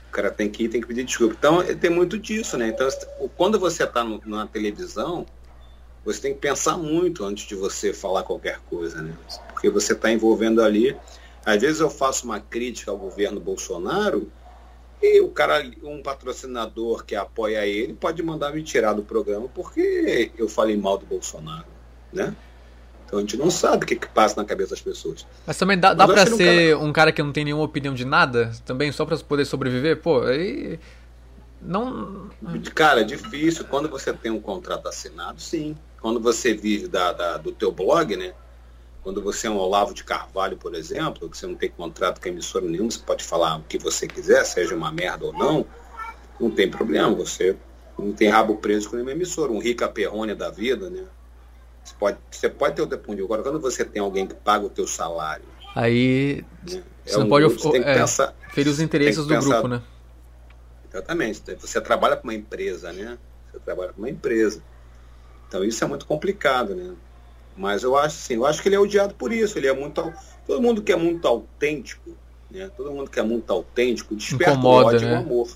[0.09, 1.35] O cara tem que ir, tem que pedir desculpa.
[1.39, 2.69] Então, tem muito disso, né?
[2.69, 2.89] Então,
[3.37, 5.27] quando você está na televisão,
[6.05, 9.15] você tem que pensar muito antes de você falar qualquer coisa, né?
[9.53, 10.97] Porque você está envolvendo ali.
[11.45, 14.31] Às vezes eu faço uma crítica ao governo Bolsonaro
[15.03, 20.31] e o cara, um patrocinador que apoia ele, pode mandar me tirar do programa porque
[20.37, 21.67] eu falei mal do Bolsonaro,
[22.13, 22.35] né?
[23.11, 25.27] Então a gente não sabe o que, que passa na cabeça das pessoas.
[25.45, 26.89] Mas também dá, dá pra ser um cara...
[26.91, 27.13] um cara...
[27.13, 30.01] que não tem nenhuma opinião de nada, também, só pra poder sobreviver?
[30.01, 30.79] Pô, aí.
[31.61, 32.31] Não.
[32.73, 33.65] Cara, é difícil.
[33.65, 35.77] Quando você tem um contrato assinado, sim.
[36.01, 38.33] Quando você vive da, da, do teu blog, né?
[39.03, 42.29] Quando você é um Olavo de Carvalho, por exemplo, que você não tem contrato com
[42.29, 45.67] emissora nenhuma, você pode falar o que você quiser, seja uma merda ou não,
[46.39, 47.15] não tem problema.
[47.15, 47.57] Você
[47.99, 49.51] não tem rabo preso com nenhuma emissora.
[49.53, 51.05] Um Rica Perrone da vida, né?
[51.83, 53.25] Você pode, você pode ter o depunho.
[53.25, 55.45] Agora, quando você tem alguém que paga o teu salário.
[55.75, 56.45] Aí.
[56.71, 59.27] Né, você é não um pode grupo, você tem que é, pensar, ferir os interesses
[59.27, 59.83] do pensar, grupo, né?
[60.93, 61.43] Exatamente.
[61.59, 63.17] Você trabalha com uma empresa, né?
[63.51, 64.63] Você trabalha com uma empresa.
[65.49, 66.95] Então isso é muito complicado, né?
[67.57, 69.59] Mas eu acho assim, eu acho que ele é odiado por isso.
[69.59, 70.13] Ele é muito.
[70.47, 72.11] Todo mundo que é muito autêntico,
[72.51, 72.71] né?
[72.77, 75.13] Todo mundo que é muito autêntico desperta Incomoda, o ódio né?
[75.13, 75.49] e o amor.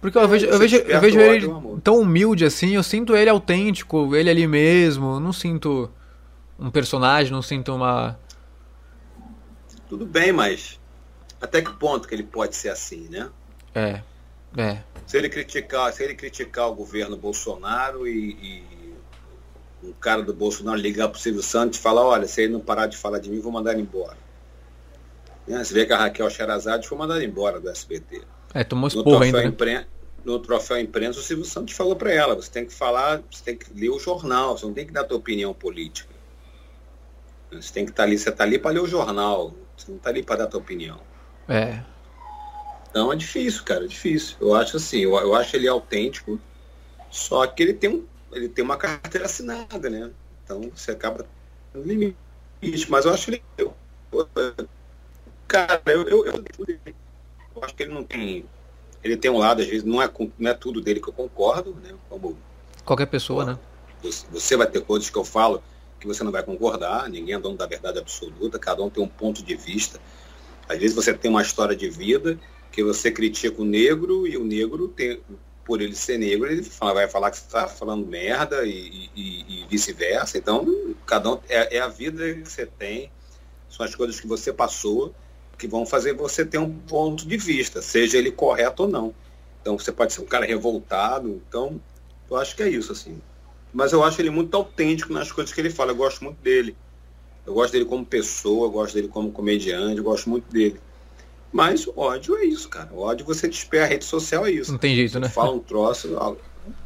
[0.00, 1.48] Porque eu vejo, eu vejo, eu vejo ele
[1.82, 5.90] tão humilde assim, eu sinto ele autêntico, ele ali mesmo, não sinto
[6.58, 8.18] um personagem, não sinto uma.
[9.88, 10.78] Tudo bem, mas
[11.40, 13.30] até que ponto que ele pode ser assim, né?
[13.74, 14.02] É.
[14.56, 14.78] É.
[15.06, 18.83] Se ele criticar, se ele criticar o governo Bolsonaro e, e
[19.84, 22.60] um cara do Bolsonaro ligar para o Silvio Santos e falar, olha, se ele não
[22.60, 24.16] parar de falar de mim, vou mandar ele embora.
[25.46, 25.62] Né?
[25.62, 28.22] Você vê que a Raquel Sherazade foi mandada embora do SBT.
[28.52, 29.40] É, tomou esporro ainda.
[29.40, 29.46] Né?
[29.46, 29.84] Impren...
[30.24, 33.56] No troféu imprensa, o Silvio Santos falou para ela: você tem que falar, você tem
[33.58, 36.14] que ler o jornal, você não tem que dar a tua opinião política.
[37.52, 39.98] Você tem que estar tá ali, você está ali para ler o jornal, você não
[39.98, 40.98] está ali para dar a tua opinião.
[41.46, 41.82] É.
[42.88, 44.36] Então é difícil, cara, é difícil.
[44.40, 46.40] Eu acho assim, eu, eu acho ele autêntico,
[47.10, 50.10] só que ele tem, um, ele tem uma carteira assinada, né?
[50.44, 51.26] Então você acaba
[51.72, 52.16] no limite.
[52.88, 53.42] Mas eu acho ele.
[53.56, 53.74] Eu,
[54.12, 54.28] eu,
[55.46, 58.44] cara, eu, eu, eu, eu acho que ele não tem.
[59.02, 61.74] Ele tem um lado, às vezes, não é, não é tudo dele que eu concordo,
[61.82, 61.94] né?
[62.08, 62.36] Como,
[62.84, 63.58] Qualquer pessoa, né?
[64.02, 65.62] Você vai ter coisas que eu falo
[65.98, 69.08] que você não vai concordar, ninguém é dono da verdade absoluta, cada um tem um
[69.08, 69.98] ponto de vista.
[70.68, 72.38] Às vezes você tem uma história de vida
[72.70, 75.20] que você critica o negro e o negro tem,
[75.64, 79.62] por ele ser negro, ele fala, vai falar que você está falando merda e, e,
[79.62, 80.36] e vice-versa.
[80.36, 83.10] Então, cada um é, é, a vida que você tem
[83.68, 85.14] São as coisas que você passou
[85.56, 89.14] que vão fazer você ter um ponto de vista, seja ele correto ou não.
[89.60, 91.80] Então você pode ser um cara revoltado, então
[92.30, 93.20] eu acho que é isso, assim.
[93.72, 96.76] Mas eu acho ele muito autêntico nas coisas que ele fala, eu gosto muito dele.
[97.46, 100.80] Eu gosto dele como pessoa, eu gosto dele como comediante, eu gosto muito dele.
[101.54, 102.92] Mas ódio é isso, cara.
[102.92, 104.72] O ódio você despeja, a rede social é isso.
[104.72, 105.28] Não tem jeito, você né?
[105.28, 106.08] Fala um troço,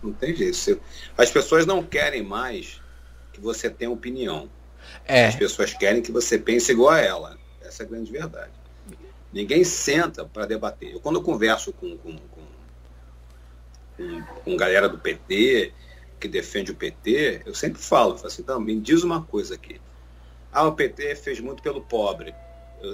[0.02, 0.78] não tem jeito.
[1.16, 2.78] As pessoas não querem mais
[3.32, 4.46] que você tenha opinião.
[5.06, 5.28] É.
[5.28, 7.38] As pessoas querem que você pense igual a ela.
[7.62, 8.52] Essa é a grande verdade.
[9.32, 10.92] Ninguém senta para debater.
[10.92, 12.42] Eu, quando eu converso com, com, com,
[13.96, 15.72] com, com galera do PT,
[16.20, 19.80] que defende o PT, eu sempre falo, falo assim, então, me diz uma coisa aqui.
[20.52, 22.34] Ah, o PT fez muito pelo pobre.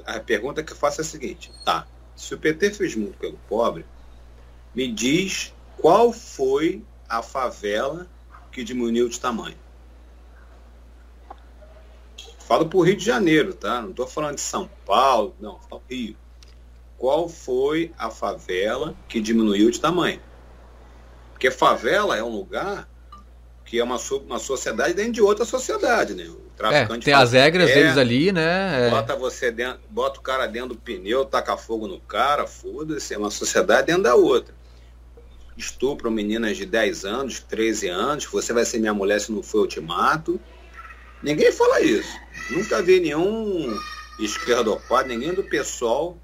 [0.07, 1.87] A pergunta que eu faço é a seguinte, tá,
[2.17, 3.85] se o PT fez muito pelo pobre,
[4.75, 8.09] me diz qual foi a favela
[8.51, 9.59] que diminuiu de tamanho.
[12.39, 13.81] Falo por Rio de Janeiro, tá?
[13.81, 16.17] Não estou falando de São Paulo, não, falo Rio.
[16.99, 20.21] Qual foi a favela que diminuiu de tamanho?
[21.33, 22.89] Porque favela é um lugar
[23.65, 26.31] que é uma, uma sociedade dentro de outra sociedade, né?
[26.55, 28.87] O traficante é, tem as regras é, deles ali, né?
[28.87, 28.91] É.
[28.91, 33.19] Bota você dentro, bota o cara dentro do pneu, taca fogo no cara, foda-se, é
[33.19, 34.55] uma sociedade dentro da outra.
[35.57, 39.65] Estupram meninas de 10 anos, 13 anos, você vai ser minha mulher se não for
[39.65, 40.41] eu te mato.
[41.23, 42.17] Ninguém fala isso.
[42.51, 43.77] Nunca vi nenhum
[44.19, 46.17] esquerdopado, ninguém do pessoal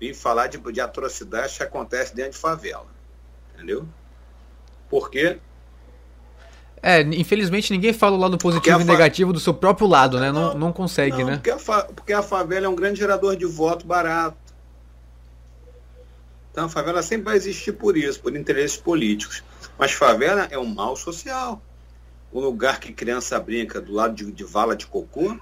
[0.00, 2.86] vir falar de, de atrocidades que acontece dentro de favela.
[3.54, 3.86] Entendeu?
[4.88, 5.38] Por quê?
[6.86, 10.30] É, infelizmente ninguém fala o lado positivo e negativo do seu próprio lado, né?
[10.30, 11.36] Não, não consegue, não, né?
[11.36, 14.36] Porque a, porque a favela é um grande gerador de voto barato.
[16.52, 19.42] Então a favela sempre vai existir por isso, por interesses políticos.
[19.78, 21.62] Mas favela é um mal social.
[22.30, 25.34] Um lugar que criança brinca do lado de, de vala de cocô,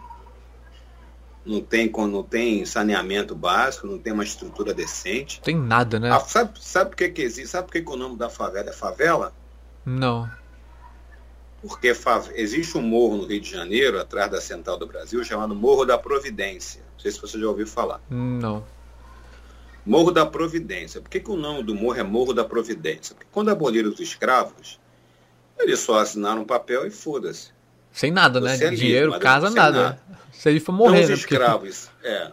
[1.45, 5.41] não tem, não tem saneamento básico, não tem uma estrutura decente.
[5.41, 6.09] Tem nada, né?
[6.09, 7.49] Ah, sabe, sabe por que, que existe?
[7.49, 9.33] Sabe por que, que o nome da favela é favela?
[9.85, 10.31] Não.
[11.63, 11.95] Porque
[12.35, 15.97] existe um morro no Rio de Janeiro, atrás da Central do Brasil, chamado Morro da
[15.97, 16.83] Providência.
[16.95, 18.01] Não sei se você já ouviu falar.
[18.11, 18.65] Não.
[19.87, 21.01] Morro da Providência.
[21.01, 23.15] Por que, que o nome do morro é Morro da Providência?
[23.15, 24.81] Porque quando aboliram os escravos,
[25.59, 27.51] eles só assinaram um papel e foda-se.
[27.93, 28.57] Sem nada, né?
[28.57, 29.83] É Dinheiro, casa, nada.
[29.83, 30.03] nada.
[30.33, 31.15] Se ele for morrer, então, os né?
[31.15, 32.09] escravos, Porque...
[32.09, 32.33] é.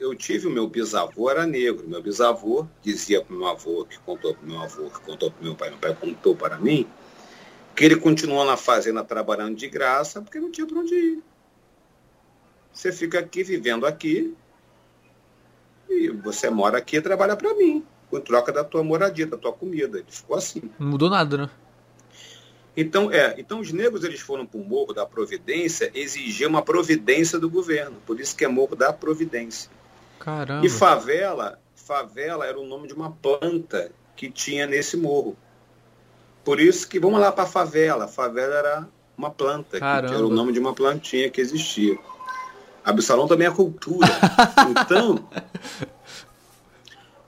[0.00, 1.88] Eu tive o meu bisavô, era negro.
[1.88, 5.30] Meu bisavô dizia para o meu avô, que contou para o meu avô, que contou
[5.30, 6.88] para o meu pai, meu pai contou para mim,
[7.74, 11.22] que ele continuou na fazenda trabalhando de graça porque não tinha para onde ir.
[12.72, 14.34] Você fica aqui, vivendo aqui,
[15.88, 19.52] e você mora aqui e trabalha para mim, com troca da tua moradia, da tua
[19.52, 19.98] comida.
[19.98, 20.62] Ele ficou assim.
[20.78, 21.50] Não mudou nada, né?
[22.76, 27.38] Então, é, então os negros eles foram para o Morro da Providência exigir uma providência
[27.38, 29.70] do governo, por isso que é Morro da Providência.
[30.20, 30.64] Caramba.
[30.64, 35.36] E favela, favela era o nome de uma planta que tinha nesse morro.
[36.50, 38.06] Por isso que vamos lá para a favela.
[38.06, 41.96] A favela era uma planta, era o nome de uma plantinha que existia.
[42.84, 44.08] Absalão também é cultura.
[44.68, 45.28] então,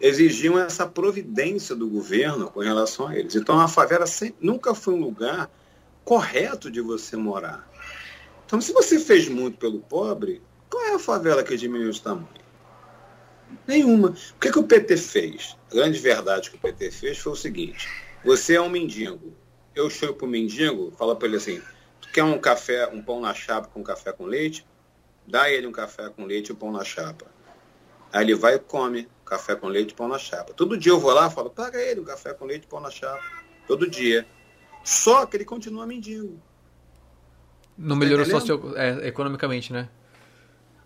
[0.01, 3.37] exigiam essa providência do governo com relação a eles.
[3.37, 5.49] Então a favela sempre, nunca foi um lugar
[6.05, 7.71] correto de você morar.
[8.45, 12.27] Então se você fez muito pelo pobre, qual é a favela que diminuiu de tamanho?
[13.69, 14.09] Nenhuma.
[14.09, 15.57] O que, que o PT fez?
[15.71, 17.89] A grande verdade que o PT fez foi o seguinte:
[18.25, 19.35] você é um mendigo.
[19.75, 21.61] Eu chego para o mendigo, falo para ele assim:
[22.01, 24.67] tu quer um café, um pão na chapa com café com leite?
[25.27, 27.27] Dá ele um café com leite e um pão na chapa.
[28.13, 30.53] Aí ele vai e come café com leite e pão na chapa.
[30.53, 32.81] Todo dia eu vou lá e falo, paga ele um café com leite e pão
[32.81, 33.23] na chapa.
[33.67, 34.27] Todo dia.
[34.85, 36.39] Só que ele continua mendigo.
[37.79, 39.89] Não tá melhorou socio, é, economicamente, né?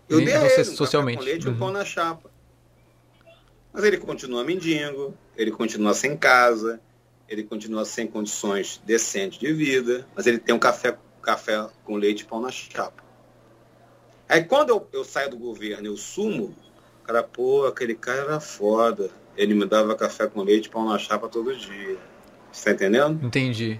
[0.07, 1.17] Eu dei a ele um socialmente.
[1.17, 1.73] café com leite e um pão uhum.
[1.73, 2.31] na chapa.
[3.73, 6.79] Mas ele continua mendigo, ele continua sem casa,
[7.27, 12.21] ele continua sem condições decentes de vida, mas ele tem um café, café com leite
[12.21, 13.03] e pão na chapa.
[14.29, 16.55] Aí quando eu, eu saio do governo eu sumo,
[17.03, 19.09] cara, pô, aquele cara era foda.
[19.35, 21.97] Ele me dava café com leite, pão na chapa todo dia.
[22.51, 23.25] Você tá entendendo?
[23.25, 23.79] Entendi.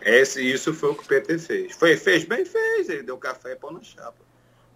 [0.00, 1.72] Esse, isso foi o que o PT fez.
[1.74, 2.88] Foi, fez bem, fez.
[2.88, 4.24] Ele deu café e pão na chapa.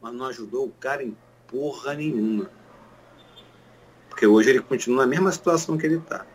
[0.03, 1.17] Mas não ajudou o cara em
[1.47, 2.51] porra nenhuma.
[4.11, 6.27] Porque hoje ele continua na mesma situação que ele está.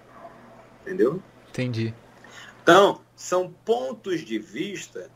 [0.89, 1.21] Entendeu?
[1.49, 1.93] Entendi.
[2.63, 5.07] Então, são pontos de vista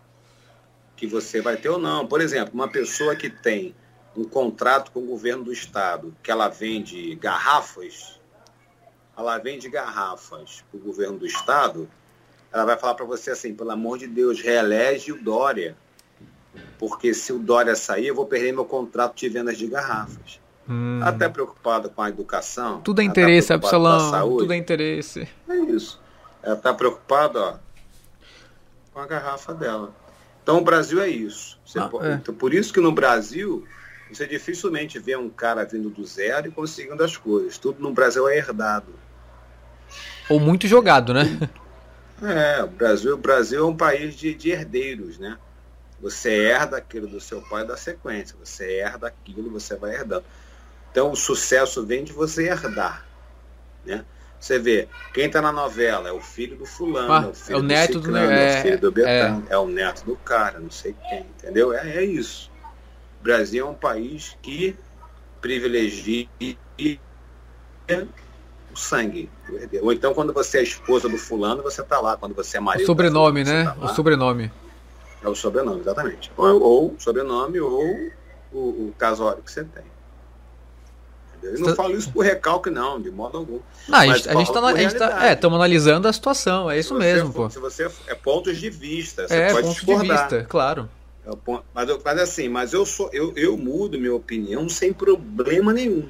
[0.96, 2.06] que você vai ter ou não.
[2.06, 3.74] Por exemplo, uma pessoa que tem
[4.16, 8.20] um contrato com o governo do estado, que ela vende garrafas,
[9.18, 11.90] ela vende garrafas para o governo do estado,
[12.52, 15.76] ela vai falar para você assim, pelo amor de Deus, reelege o Dória.
[16.78, 20.40] porque se o Dória sair, eu vou perder meu contrato de vendas de garrafas.
[20.68, 21.02] Hum.
[21.04, 22.82] Até preocupado com a educação.
[22.82, 24.38] Tudo é interesse, tá Absalão.
[24.38, 25.28] Tudo é interesse.
[25.50, 26.00] É isso.
[26.42, 27.56] Ela está preocupada ó,
[28.94, 29.94] com a garrafa dela.
[30.42, 31.58] Então o Brasil é isso.
[31.76, 32.14] Ah, pode, é.
[32.14, 33.66] Então, por isso que no Brasil
[34.12, 37.58] você dificilmente vê um cara vindo do zero e conseguindo as coisas.
[37.58, 38.94] Tudo no Brasil é herdado.
[40.30, 41.50] Ou muito jogado, né?
[42.22, 45.38] É, o Brasil, o Brasil é um país de, de herdeiros, né?
[46.00, 48.36] Você herda aquilo do seu pai da sequência.
[48.42, 50.24] Você herda aquilo, você vai herdando.
[50.94, 53.04] Então o sucesso vem de você herdar.
[53.84, 54.06] Né?
[54.40, 57.56] Você vê, quem está na novela é o filho do fulano, ah, é o filho
[57.56, 59.54] é o neto do, ciclano, do é, é, o filho do Betão, é.
[59.54, 59.58] é.
[59.58, 61.74] o neto do cara, não sei quem, entendeu?
[61.74, 62.52] É, é isso.
[63.20, 64.78] O Brasil é um país que
[65.42, 66.28] privilegia
[68.72, 69.32] o sangue.
[69.82, 72.16] Ou então quando você é esposa do fulano, você está lá.
[72.16, 72.84] Quando você é marido.
[72.84, 73.64] O sobrenome, né?
[73.64, 74.52] Tá o sobrenome.
[75.24, 76.32] É o sobrenome, exatamente.
[76.38, 77.82] Ou, ou sobrenome ou
[78.52, 79.93] o, o casório que você tem.
[81.44, 83.60] Eu não falo isso por recalque, não, de modo algum.
[83.88, 86.80] Não, a gente, a gente tá, a gente tá é, estamos analisando a situação, é
[86.80, 87.50] isso mesmo, for, pô.
[87.50, 90.28] Se você é pontos de vista, você é, pode pontos discordar.
[90.28, 90.90] de vista, claro.
[91.26, 91.32] É
[91.74, 96.08] mas, mas assim, mas eu sou, eu, eu mudo minha opinião sem problema nenhum.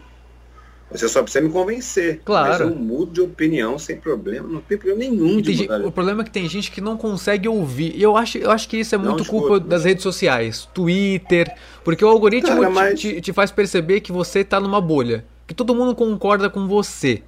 [0.94, 2.22] Você só precisa me convencer.
[2.24, 2.50] Claro.
[2.50, 5.86] Mas eu mudo de opinião sem problema, não tem problema nenhum de mudar.
[5.86, 7.96] O problema é que tem gente que não consegue ouvir.
[7.96, 10.70] E eu acho, eu acho que isso é muito culpa das redes sociais.
[10.74, 11.54] Twitter.
[11.84, 13.00] Porque o algoritmo Cara, mas...
[13.00, 15.26] te, te faz perceber que você está numa bolha.
[15.48, 17.24] Que todo mundo concorda com você.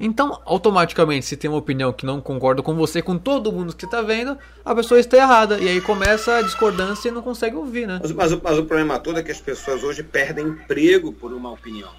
[0.00, 3.84] Então, automaticamente, se tem uma opinião que não concorda com você, com todo mundo que
[3.84, 5.58] está vendo, a pessoa está errada.
[5.58, 7.98] E aí começa a discordância e não consegue ouvir, né?
[8.00, 11.50] Mas, mas, mas o problema todo é que as pessoas hoje perdem emprego por uma
[11.50, 11.90] opinião.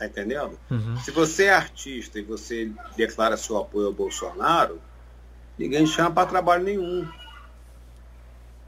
[0.00, 0.58] Tá entendendo?
[0.70, 0.96] Uhum.
[0.96, 4.80] Se você é artista e você declara seu apoio ao Bolsonaro,
[5.58, 7.06] ninguém chama para trabalho nenhum.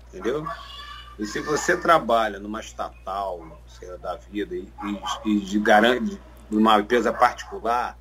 [0.08, 0.46] Entendeu?
[1.18, 4.70] E se você trabalha numa estatal, sei lá, da vida, e,
[5.24, 7.98] e, e garante numa empresa particular,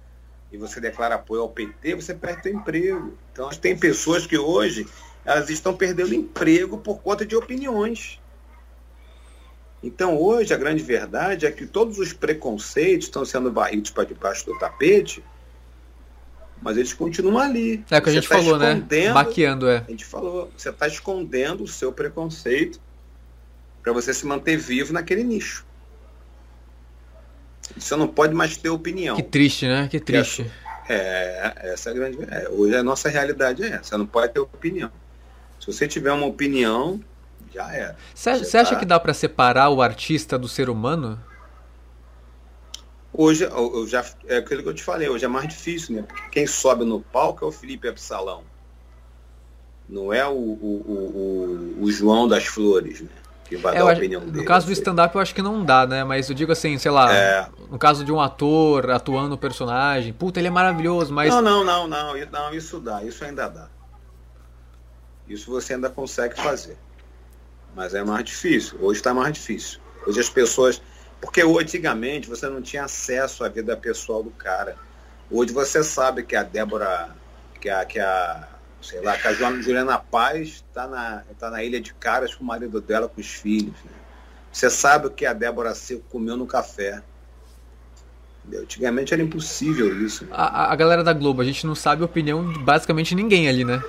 [0.52, 3.18] e você declara apoio ao PT, você perde seu emprego.
[3.32, 4.86] Então tem pessoas que hoje
[5.24, 8.20] elas estão perdendo emprego por conta de opiniões.
[9.84, 14.46] Então, hoje, a grande verdade é que todos os preconceitos estão sendo varridos para debaixo
[14.46, 15.24] do tapete,
[16.62, 17.84] mas eles continuam ali.
[17.90, 18.84] É o que a gente tá falou, né?
[19.12, 19.84] Maquiando, é.
[19.88, 22.80] A gente falou, você está escondendo o seu preconceito
[23.82, 25.66] para você se manter vivo naquele nicho.
[27.76, 29.16] Você não pode mais ter opinião.
[29.16, 29.88] Que triste, né?
[29.90, 30.50] Que triste.
[30.88, 32.18] É, essa é a grande.
[32.30, 33.84] É, hoje a nossa realidade é essa.
[33.84, 34.92] Você não pode ter opinião.
[35.60, 37.00] Se você tiver uma opinião,
[37.54, 37.96] já era.
[38.16, 38.76] Você acha tá...
[38.78, 41.20] que dá para separar o artista do ser humano?
[43.14, 46.04] Hoje, eu já, é aquilo que eu te falei, hoje é mais difícil, né?
[46.04, 48.44] Porque quem sobe no palco é o Felipe Absalão.
[49.88, 53.10] Não é o, o, o, o João das Flores, né?
[53.44, 54.38] Que vai é, dar a opinião dele.
[54.38, 56.06] No caso do stand-up eu acho que não dá, né?
[56.06, 57.50] Mas eu digo assim, sei lá, é...
[57.70, 61.30] no caso de um ator atuando o personagem, puta, ele é maravilhoso, mas.
[61.30, 63.68] Não, não, não, não, não, isso dá, isso ainda dá.
[65.28, 66.78] Isso você ainda consegue fazer
[67.76, 68.78] mas é mais difícil.
[68.82, 69.80] Hoje está mais difícil.
[70.06, 70.82] Hoje as pessoas.
[71.20, 74.76] Porque antigamente você não tinha acesso à vida pessoal do cara.
[75.30, 77.16] Hoje você sabe que a Débora,
[77.60, 78.48] que a, que a
[78.82, 82.48] sei lá, que a Juliana Paz está na, tá na Ilha de Caras com o
[82.48, 83.76] marido dela, com os filhos.
[83.86, 83.92] Né?
[84.52, 87.02] Você sabe o que a Débora Seco comeu no café.
[88.54, 90.26] Antigamente era impossível isso.
[90.26, 90.32] Né?
[90.34, 93.64] A, a galera da Globo, a gente não sabe a opinião de basicamente ninguém ali,
[93.64, 93.82] né?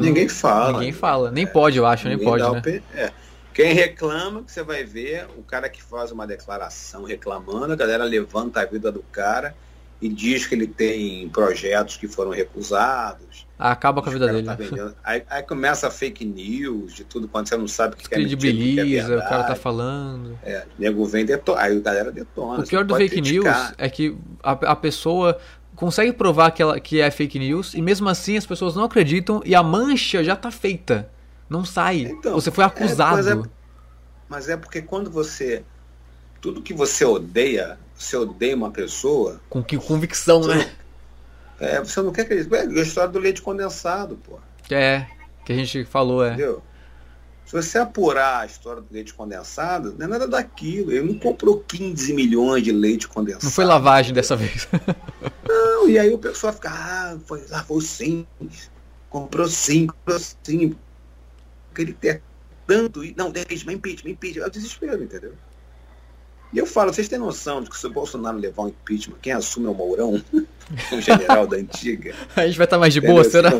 [0.00, 0.72] Ninguém fala.
[0.72, 1.30] Ninguém fala.
[1.30, 2.82] Nem pode, eu acho, nem pode, né?
[2.94, 3.12] É.
[3.52, 8.02] Quem reclama, que você vai ver, o cara que faz uma declaração reclamando, a galera
[8.02, 9.54] levanta a vida do cara
[10.00, 13.46] e diz que ele tem projetos que foram recusados.
[13.56, 14.46] Acaba com a vida dele.
[14.46, 14.58] Tá
[15.04, 18.14] aí, aí, começa a fake news de tudo quando você não sabe o que, que
[18.14, 20.36] é mentira, é o cara tá falando.
[20.42, 22.64] É, nego vem detona, aí a galera detona.
[22.64, 23.68] O pior do fake criticar.
[23.68, 25.38] news é que a, a pessoa
[25.76, 29.42] consegue provar que, ela, que é fake news e mesmo assim as pessoas não acreditam
[29.44, 31.10] e a mancha já está feita.
[31.48, 32.02] Não sai.
[32.02, 33.18] Então, você foi acusado.
[33.28, 33.50] É, mas, é,
[34.28, 35.62] mas, é, porque quando você.
[36.40, 39.40] Tudo que você odeia, você odeia uma pessoa.
[39.48, 40.70] Com que convicção, né?
[41.58, 42.56] É, você não quer acreditar.
[42.56, 44.38] É a história do leite condensado, pô.
[44.70, 45.06] É,
[45.44, 46.28] que a gente falou, é.
[46.28, 46.62] Entendeu?
[47.46, 50.90] Se você apurar a história do leite condensado, não é nada daquilo.
[50.90, 53.44] Ele não comprou 15 milhões de leite condensado.
[53.44, 54.66] Não foi lavagem dessa vez.
[55.46, 58.26] Não, e aí o pessoal fica, ah, foi, lavou sim,
[59.10, 60.74] comprou sim, comprou sim.
[61.68, 62.20] Porque ele tem
[62.66, 63.02] tanto.
[63.14, 64.44] Não, impeachment, impeachment, impeachment.
[64.44, 65.34] É o desespero, entendeu?
[66.52, 69.32] E eu falo, vocês têm noção de que se o Bolsonaro levar um impeachment, quem
[69.32, 70.22] assume é o Mourão?
[70.32, 72.14] o general da antiga.
[72.34, 73.50] A gente vai estar mais de boa, será?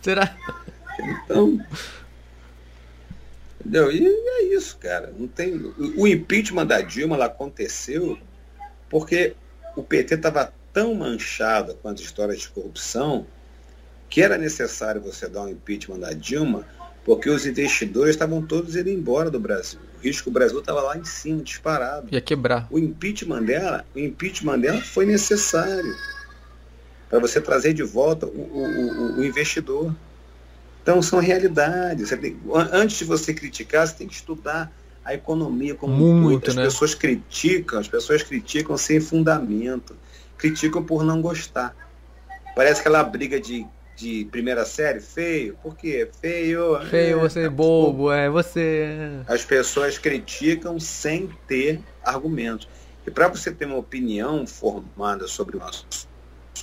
[0.00, 0.36] Será?
[1.24, 1.58] Então,
[3.64, 3.92] Entendeu?
[3.92, 5.12] E é isso, cara.
[5.16, 5.54] Não tem...
[5.96, 8.18] O impeachment da Dilma ela aconteceu
[8.90, 9.34] porque
[9.76, 13.26] o PT estava tão manchado com as histórias de corrupção
[14.10, 16.66] que era necessário você dar um impeachment da Dilma
[17.04, 19.80] porque os investidores estavam todos indo embora do Brasil.
[19.98, 22.08] O risco do Brasil estava lá em cima, disparado.
[22.12, 22.66] Ia quebrar.
[22.70, 25.96] O impeachment dela, o impeachment dela foi necessário
[27.08, 29.94] para você trazer de volta o, o, o, o investidor.
[30.82, 32.10] Então são realidades.
[32.72, 34.72] Antes de você criticar, você tem que estudar
[35.04, 36.64] a economia como Muito, As né?
[36.64, 39.96] pessoas criticam, as pessoas criticam sem fundamento,
[40.36, 41.74] criticam por não gostar.
[42.54, 45.56] Parece aquela briga de, de primeira série, feio.
[45.62, 46.08] Por quê?
[46.20, 46.78] Feio.
[46.88, 49.22] Feio, é, você é bobo, é você.
[49.26, 52.68] As pessoas criticam sem ter argumentos.
[53.06, 56.06] E para você ter uma opinião formada sobre o assunto,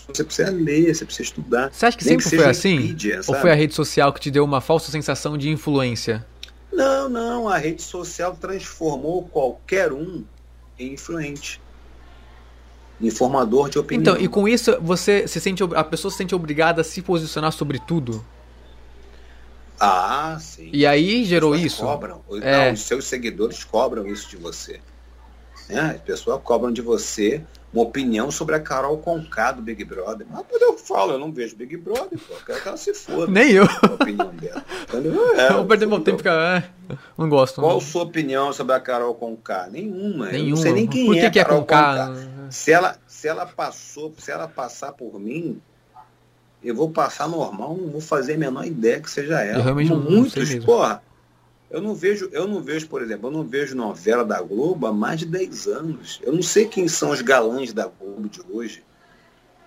[0.07, 1.71] você precisa ler, você precisa estudar.
[1.71, 2.79] Você acha que sempre que foi assim?
[2.79, 6.25] mídia, Ou foi a rede social que te deu uma falsa sensação de influência?
[6.71, 10.23] Não, não, a rede social transformou qualquer um
[10.77, 11.61] em influente.
[13.01, 14.13] Informador de opinião.
[14.13, 17.51] Então, e com isso você se sente a pessoa se sente obrigada a se posicionar
[17.53, 18.25] sobre tudo.
[19.79, 20.69] Ah, sim.
[20.73, 21.81] E aí gerou isso.
[21.81, 22.21] Cobram.
[22.41, 22.65] É.
[22.65, 24.81] Não, os seus seguidores cobram isso de você.
[25.69, 25.93] Né?
[25.95, 27.41] As pessoas cobram de você
[27.71, 30.25] uma opinião sobre a Carol Conká do Big Brother.
[30.29, 32.33] Mas quando eu falo, eu não vejo Big Brother, pô.
[32.33, 33.31] Eu quero que ela se foda.
[33.31, 33.63] Nem eu.
[33.65, 34.63] A opinião dela.
[35.37, 36.63] É, Eu vou perder meu tempo ficar.
[36.89, 37.61] É, não gosto.
[37.61, 37.81] Qual a não.
[37.81, 39.67] sua opinião sobre a Carol Conká?
[39.71, 40.25] Nenhuma.
[40.27, 40.49] Eu Nenhuma.
[40.55, 42.13] não sei nem quem Por que, é que é Carol com K?
[42.49, 45.61] Se ela, se ela passou, se ela passar por mim,
[46.63, 49.59] eu vou passar normal, não vou fazer a menor ideia que seja ela.
[49.59, 51.03] Eu realmente Como não- sei muitos, porra.
[51.71, 54.91] Eu não vejo, eu não vejo, por exemplo, eu não vejo novela da Globo há
[54.93, 56.19] mais de 10 anos.
[56.23, 58.83] Eu não sei quem são os galãs da Globo de hoje.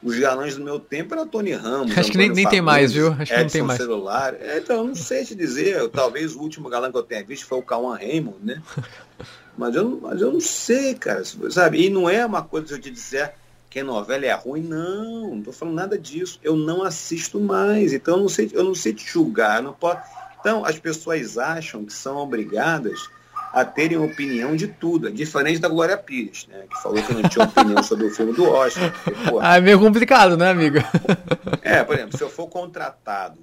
[0.03, 1.97] Os galãs do meu tempo era Tony Ramos.
[1.97, 3.13] Acho que nem- nem tem mais, viu?
[3.13, 3.79] Acho que não tem Edson mais.
[3.81, 4.35] Celular.
[4.35, 5.89] É, então, eu não sei te dizer.
[5.91, 8.61] Talvez o último galã que eu tenha visto foi o Cauã Raymond, né?
[9.57, 11.85] Mas eu, não- mas eu não sei, cara, sabe?
[11.87, 13.33] E não é uma coisa se eu te dizer
[13.69, 16.41] que a novela é ruim, não, não tô falando nada disso.
[16.43, 20.01] Eu não assisto mais, então eu não sei, eu não sei te julgar, não posso.
[20.43, 23.09] Então, as pessoas acham que são obrigadas
[23.53, 25.09] a terem opinião de tudo.
[25.11, 26.65] Diferente da Glória Pires, né?
[26.69, 28.93] Que falou que não tinha opinião sobre o filme do Oscar.
[29.05, 30.85] Porque, pô, Ah, é meio complicado, né, amiga?
[31.63, 33.39] é, por exemplo, se eu for contratado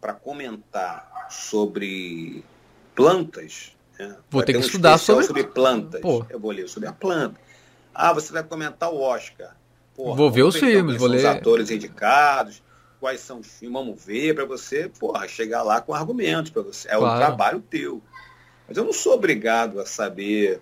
[0.00, 2.42] para comentar sobre
[2.94, 6.00] plantas, né, Vou ter que um estudar especial sobre- plantas.
[6.00, 6.24] Pô.
[6.30, 7.38] Eu vou ler sobre a planta.
[7.94, 9.54] Ah, você vai comentar o Oscar.
[9.94, 11.18] Porra, Vou ver os então filmes, vou ler.
[11.18, 12.62] Os atores indicados,
[13.00, 16.88] quais são os filmes, vamos ver para você, porra, chegar lá com argumentos para você.
[16.88, 17.18] É um Claro.
[17.18, 18.02] trabalho teu.
[18.68, 20.60] Mas eu não sou obrigado a saber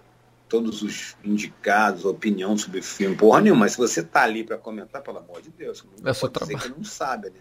[0.49, 3.61] todos os indicados, opinião sobre filme, porra nenhuma.
[3.63, 6.59] Mas se você tá ali para comentar, pelo amor de Deus, não É dizer trabalho.
[6.59, 7.41] que não sabe, né?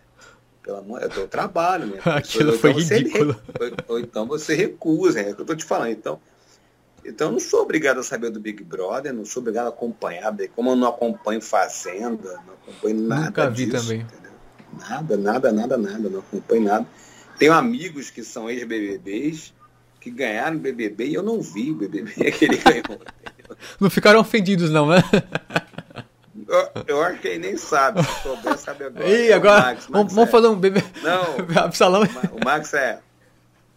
[0.61, 1.99] Pelo amor, é teu trabalho, né?
[2.03, 3.35] Aquilo Ou foi então você ridículo.
[3.87, 5.91] ou, ou então você recusa, é o que eu tô te falando.
[5.91, 6.19] Então,
[7.05, 10.35] então eu não sou obrigado a saber do Big Brother, não sou obrigado a acompanhar,
[10.53, 14.01] como eu não acompanho Fazenda, não acompanho nada Nunca vi disso, também.
[14.01, 14.26] entendeu?
[14.89, 16.85] Nada, nada, nada, nada, não acompanho nada.
[17.37, 19.53] Tenho amigos que são ex-BBBs
[19.99, 22.99] que ganharam BBB e eu não vi o BBB que ele ganhou.
[23.79, 25.03] Não ficaram ofendidos, não, né?
[26.47, 29.07] Eu, eu acho que ele nem sabe, se souber, sabe agora.
[29.09, 29.61] Ih, É agora.
[29.61, 30.83] Max, Max vamos, vamos é- fazer um bebê.
[31.03, 32.03] Não, Absalão.
[32.31, 32.99] O Max é.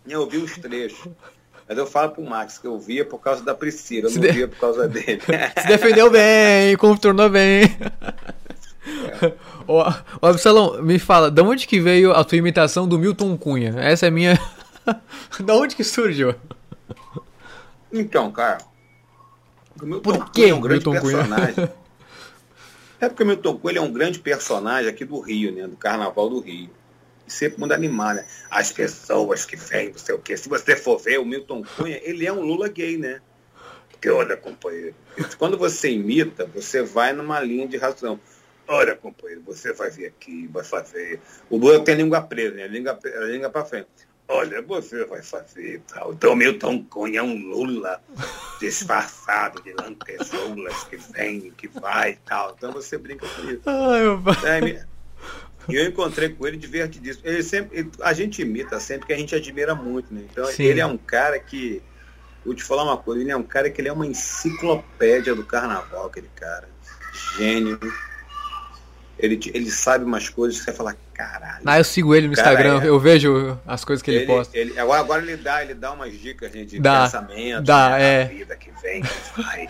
[0.08, 1.08] Eu vi os trechos.
[1.68, 4.26] Mas eu falo pro Max que eu via por causa da Priscila, eu Se não
[4.26, 5.20] de- via por causa dele.
[5.60, 7.62] Se defendeu bem, contornou bem.
[9.66, 9.82] Ô,
[10.22, 13.74] ô, Absalão, me fala, de onde que veio a tua imitação do Milton Cunha?
[13.78, 14.40] Essa é minha.
[15.40, 16.34] da onde que surgiu?
[17.92, 18.58] então, cara.
[19.80, 21.18] o Milton Por Cunha que é um grande Milton Cunha?
[21.18, 21.70] personagem.
[23.02, 25.66] É porque o Milton Cunha ele é um grande personagem aqui do Rio, né?
[25.66, 26.68] Do Carnaval do Rio.
[27.26, 28.26] E sempre muda animar, né?
[28.50, 30.36] As pessoas que vêm, não sei o quê.
[30.36, 33.22] Se você for ver, o Milton Cunha, ele é um Lula gay, né?
[33.90, 34.94] Porque, olha, companheiro,
[35.38, 38.20] quando você imita, você vai numa linha de razão.
[38.72, 41.20] Olha, companheiro, você vai vir aqui, vai fazer.
[41.50, 42.68] O Lula tem língua presa, né?
[42.68, 43.88] Língua, a língua pra frente.
[44.28, 46.12] Olha, você vai fazer e tal.
[46.12, 48.00] Então, Milton Cunha é um Lula
[48.60, 52.54] disfarçado de lantejoulas que vem, que vai e tal.
[52.56, 53.62] Então você brinca com isso.
[53.66, 54.36] Ai, meu pai.
[54.44, 54.86] É,
[55.68, 57.26] E eu encontrei com ele divertidíssimo.
[57.26, 60.24] Ele sempre, a gente imita sempre que a gente admira muito, né?
[60.30, 60.62] Então Sim.
[60.62, 61.82] ele é um cara que,
[62.44, 65.44] vou te falar uma coisa, ele é um cara que ele é uma enciclopédia do
[65.44, 66.68] carnaval, aquele cara.
[67.36, 67.80] Gênio.
[69.22, 71.62] Ele, ele sabe umas coisas que você fala, caralho.
[71.64, 72.88] Ah, eu sigo ele no Instagram, é.
[72.88, 74.56] eu vejo as coisas que ele, posta.
[74.56, 78.02] ele- agora, agora ele dá, ele dá umas dicas né, de Dá, pensamento, dá, né,
[78.02, 78.24] é.
[78.24, 79.68] da vida que vem, que vai.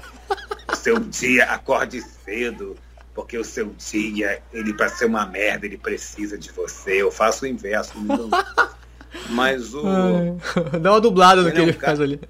[0.72, 2.76] o seu dia, acorde cedo,
[3.14, 7.02] porque o seu dia, ele para ser uma merda, ele precisa de você.
[7.02, 7.92] Eu faço o inverso.
[7.98, 8.30] Não,
[9.28, 9.82] Mas o.
[10.80, 11.96] Dá uma dublada do que é um ele cara...
[11.96, 12.20] faz ali.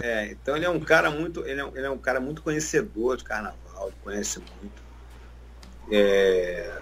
[0.00, 1.44] É, então ele é um cara muito.
[1.46, 4.87] Ele é um, ele é um cara muito conhecedor de carnaval, conhece muito.
[5.90, 6.78] É,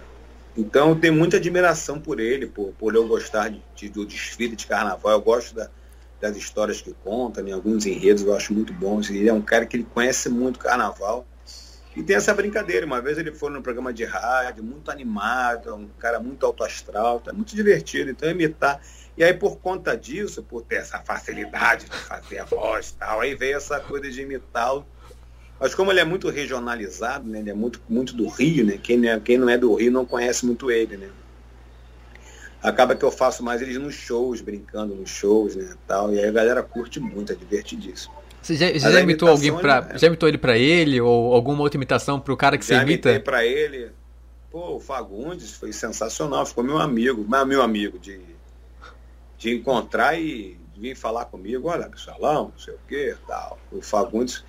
[0.56, 4.56] então eu tenho muita admiração por ele, por, por eu gostar de, de, do desfile
[4.56, 5.12] de carnaval.
[5.12, 5.68] Eu gosto da,
[6.20, 7.52] das histórias que conta, né?
[7.52, 9.10] alguns enredos eu acho muito bons.
[9.10, 11.26] Ele é um cara que ele conhece muito carnaval.
[11.94, 12.84] E tem essa brincadeira.
[12.86, 17.20] Uma vez ele foi no programa de rádio, muito animado, um cara muito alto astral,
[17.20, 18.10] tá muito divertido.
[18.10, 18.80] Então imitar.
[19.16, 23.20] E aí, por conta disso, por ter essa facilidade de fazer a voz e tal,
[23.20, 24.86] aí veio essa coisa de imitá-lo.
[25.58, 27.40] Mas como ele é muito regionalizado, né?
[27.40, 28.78] Ele é muito, muito do Rio, né?
[28.82, 31.08] Quem, é, quem não é do Rio não conhece muito ele, né?
[32.62, 35.74] Acaba que eu faço mais eles nos shows, brincando nos shows, né?
[35.86, 38.14] Tal, e aí a galera curte muito, é divertidíssimo.
[38.42, 39.98] Você já, você já imitou alguém para, é...
[39.98, 42.82] já imitou ele para ele ou alguma outra imitação para o cara que já você
[42.82, 43.12] imita?
[43.12, 43.90] Já para ele.
[44.50, 48.20] Pô, o Fagundes foi sensacional, ficou meu amigo, meu amigo de,
[49.36, 53.58] de encontrar e vir falar comigo, olha, salão, não sei o que, tal.
[53.72, 54.44] O Fagundes,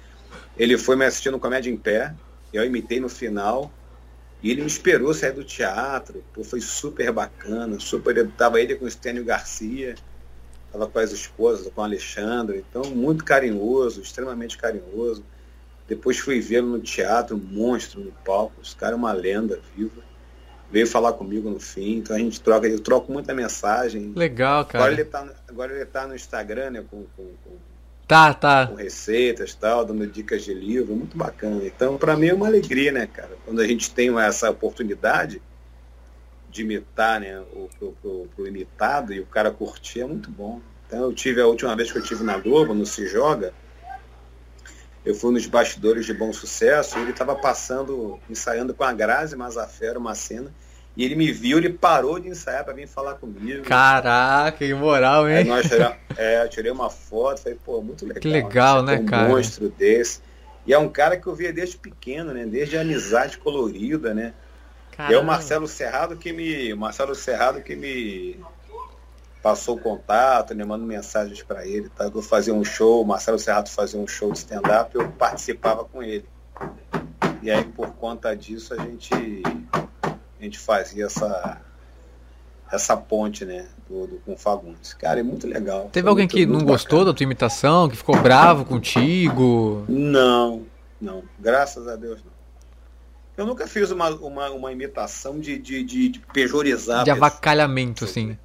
[0.57, 2.13] ele foi me assistindo no Comédia em Pé,
[2.51, 3.71] eu imitei no final,
[4.41, 8.85] e ele me esperou sair do teatro, pô, foi super bacana, super, tava ele com
[8.85, 9.95] o Estênio Garcia,
[10.65, 15.23] estava com as esposas, com o Alexandre, então muito carinhoso, extremamente carinhoso.
[15.87, 20.05] Depois fui vê-lo no teatro, um monstro no palco, esse cara é uma lenda viva.
[20.69, 24.11] Veio falar comigo no fim, então a gente troca, eu troco muita mensagem.
[24.13, 24.83] Legal, cara.
[24.83, 27.57] Agora ele tá, agora ele tá no Instagram, né, com, com, com
[28.07, 28.67] Tá, tá.
[28.67, 31.65] Com receitas tal, dando dicas de livro, muito bacana.
[31.65, 33.37] Então, para mim é uma alegria, né, cara?
[33.43, 35.41] Quando a gente tem essa oportunidade,
[36.57, 40.61] de imitar né, o, pro, pro, imitado e o cara curtir é muito bom.
[40.87, 43.53] Então eu tive a última vez que eu tive na Globo, no Se Joga,
[45.05, 49.99] eu fui nos bastidores de bom sucesso, ele estava passando, ensaiando com a Grazi Mazafera
[49.99, 50.53] uma cena,
[50.97, 53.63] e ele me viu, ele parou de ensaiar para vir falar comigo.
[53.63, 55.37] Caraca, que moral, hein?
[55.37, 58.19] Aí nós tiramos, é, eu tirei uma foto, falei, pô, muito legal.
[58.19, 59.27] Que legal, né, um cara?
[59.27, 60.21] Um monstro desse.
[60.65, 62.45] E é um cara que eu via desde pequeno, né?
[62.45, 64.33] Desde a amizade colorida, né?
[64.91, 65.13] Caramba.
[65.13, 66.73] É o Marcelo Serrado que me.
[66.73, 68.39] Marcelo Serrado que me
[69.41, 71.89] passou o contato, né, mando mensagens para ele.
[71.89, 72.11] Tá?
[72.13, 76.01] Eu fazia um show, o Marcelo Serrado fazia um show de stand-up, eu participava com
[76.01, 76.25] ele.
[77.41, 79.13] E aí por conta disso a gente,
[80.39, 81.61] a gente fazia essa,
[82.71, 84.93] essa ponte, né, do, do, com o Fagundes.
[84.93, 85.89] Cara, é muito legal.
[85.91, 89.85] Teve alguém muito, que não gostou da tua imitação, que ficou bravo contigo?
[89.87, 90.65] Não,
[90.99, 91.23] não.
[91.39, 92.37] Graças a Deus não.
[93.37, 97.03] Eu nunca fiz uma, uma, uma imitação de, de, de, de pejorizar.
[97.03, 98.35] De avacalhamento, assim.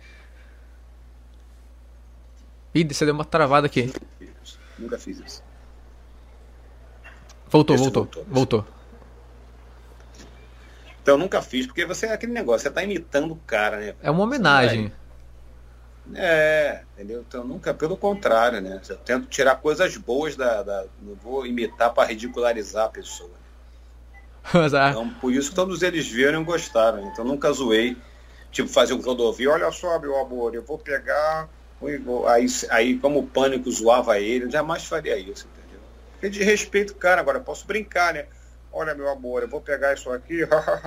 [2.75, 3.91] Ih, você deu uma travada aqui.
[4.79, 5.43] Nunca fiz isso.
[7.49, 8.67] Voltou, voltou, voltou, voltou.
[11.03, 13.95] Então eu nunca fiz, porque você é aquele negócio, você tá imitando o cara, né?
[14.01, 14.93] É uma homenagem.
[16.15, 17.25] É, entendeu?
[17.27, 18.81] Então nunca, pelo contrário, né?
[18.89, 20.63] Eu tento tirar coisas boas da.
[20.63, 23.31] da não vou imitar para ridicularizar a pessoa.
[24.53, 24.91] É.
[24.91, 27.07] Então, por isso que todos eles viram e gostaram.
[27.07, 27.97] Então nunca zoei.
[28.51, 31.49] Tipo, fazer um Clodovil, olha só, meu amor, eu vou pegar.
[32.27, 35.81] Aí, aí como o pânico zoava ele, eu jamais faria isso, entendeu?
[36.13, 38.27] Porque de respeito, cara, agora posso brincar, né?
[38.73, 40.41] Olha, meu amor, eu vou pegar isso aqui.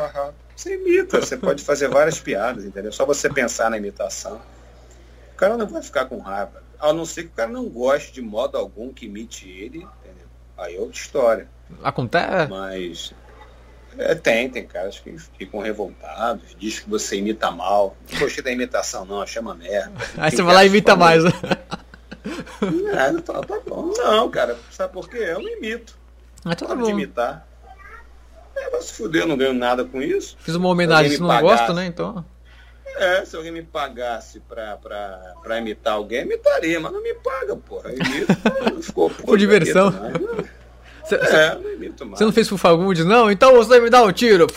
[0.56, 2.92] você imita, você pode fazer várias piadas, entendeu?
[2.92, 4.42] Só você pensar na imitação.
[5.34, 6.64] O cara não vai ficar com raiva.
[6.80, 10.28] A não ser que o cara não goste de modo algum que imite ele, entendeu?
[10.58, 11.48] Aí é outra história.
[11.84, 12.50] Acontece.
[12.50, 13.14] Mas
[13.98, 17.96] é, tem, tem caras que ficam revoltados, diz que você imita mal.
[18.12, 19.94] Não gostei da imitação, não, chama merda.
[20.18, 21.24] Aí você vai lá e imita mais.
[21.24, 21.32] Né?
[22.92, 23.94] É, tá, tá bom.
[23.96, 25.18] Não, cara, sabe por quê?
[25.20, 25.96] Eu não imito.
[26.44, 26.82] Mas tá bom.
[26.82, 27.46] de imitar.
[28.56, 30.38] É, vai se fuder, eu não ganho nada com isso.
[30.40, 31.86] Fiz uma homenagem, se não pagasse, gosta, né?
[31.86, 32.26] Então.
[32.98, 37.56] É, se alguém me pagasse pra, pra, pra imitar alguém, imitaria, mas não me paga,
[37.58, 37.92] porra.
[37.92, 38.34] Imito,
[38.82, 39.90] ficou, Por diversão.
[39.90, 40.50] Imito,
[41.06, 42.18] Cê, é, não imito mais.
[42.18, 43.30] Você não fez pro Fagundes, não?
[43.30, 44.48] Então você me dá um tiro.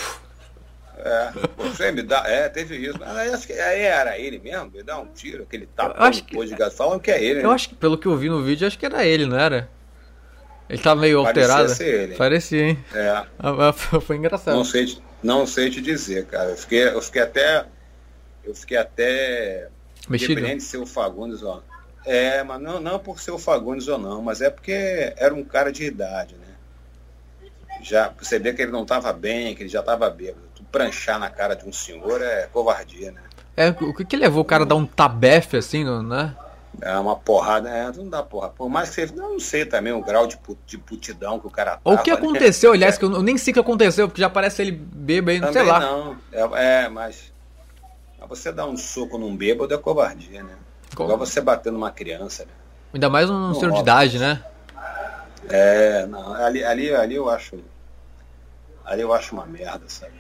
[0.97, 2.23] É, você me dá.
[2.27, 2.99] É, teve isso.
[2.99, 6.57] Mas acho que aí era ele mesmo, me dá um tiro, aquele tapa depois que,
[6.57, 6.71] de.
[6.71, 7.41] Falam que é ele.
[7.41, 7.55] Eu né?
[7.55, 9.69] acho que, pelo que eu vi no vídeo, acho que era ele, não era?
[10.69, 11.75] Ele tá meio Parecia alterado.
[11.75, 12.15] Ser ele.
[12.17, 12.85] Parecia, hein?
[12.95, 13.25] É.
[13.39, 14.55] Ah, foi engraçado.
[14.55, 16.51] Não sei, não sei te dizer, cara.
[16.51, 17.65] Eu fiquei, eu fiquei até.
[18.45, 19.69] Eu fiquei até.
[20.09, 20.35] Mexido.
[20.35, 21.63] Dependendo de ser o Fagundes, ó.
[22.05, 25.45] É, mas não, não por ser o Fagundes ou não, mas é porque era um
[25.45, 26.47] cara de idade, né?
[27.83, 30.43] Já vê que ele não estava bem, que ele já estava bêbado.
[30.55, 33.23] Tu pranchar na cara de um senhor é covardia, né?
[33.57, 36.35] É, o que, que levou o cara a dar um tabefe assim, né?
[36.81, 38.51] É uma porrada, é, não dá porra.
[38.51, 39.15] Por mais que você.
[39.15, 42.11] Não, não sei também o grau de, de putidão que o cara Ou o que
[42.11, 42.77] aconteceu, né?
[42.77, 45.53] aliás, que eu nem sei o que aconteceu, porque já parece ele bêbado aí, não
[45.53, 45.81] sei lá.
[45.81, 47.33] Não, é, é mas.
[48.29, 50.55] Você dar um soco num bêbado é covardia, né?
[50.93, 52.51] Igual você bater numa criança, né?
[52.93, 54.43] Ainda mais um senhor de idade, né?
[55.49, 57.59] É, não, ali, ali, ali eu acho.
[58.85, 60.13] Ali eu acho uma merda, sabe?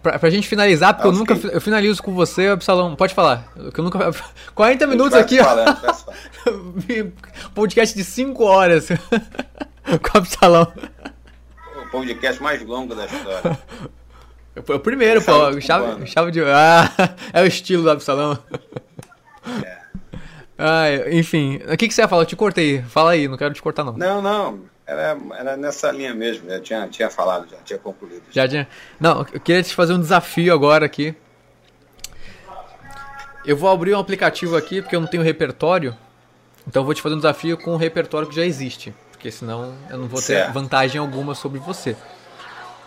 [0.00, 2.94] Pra, pra gente finalizar, porque eu, eu nunca eu finalizo com você, Absalão.
[2.94, 3.52] Pode falar.
[3.74, 3.98] Que eu nunca.
[4.54, 5.76] 40 minutos aqui, falando,
[6.46, 7.50] ó.
[7.52, 8.88] Podcast de 5 horas
[9.84, 10.72] com o Absalão.
[11.82, 13.58] O podcast mais longo da história.
[14.54, 15.60] É o primeiro, pô.
[15.60, 16.42] Chave, chave de.
[16.42, 16.90] Ah,
[17.32, 18.38] é o estilo do Absalão.
[19.64, 19.78] É.
[20.58, 22.22] Ah, enfim, o que, que você ia falar?
[22.22, 22.82] Eu te cortei.
[22.82, 23.92] Fala aí, não quero te cortar, não.
[23.92, 24.60] Não, não.
[24.86, 26.48] Era, era nessa linha mesmo.
[26.48, 28.22] Já tinha, tinha falado, já tinha concluído.
[28.30, 28.68] Já tinha.
[29.00, 31.14] Não, eu queria te fazer um desafio agora aqui.
[33.44, 35.96] Eu vou abrir um aplicativo aqui porque eu não tenho repertório.
[36.66, 38.94] Então eu vou te fazer um desafio com um repertório que já existe.
[39.10, 40.52] Porque senão eu não vou ter certo.
[40.52, 41.96] vantagem alguma sobre você.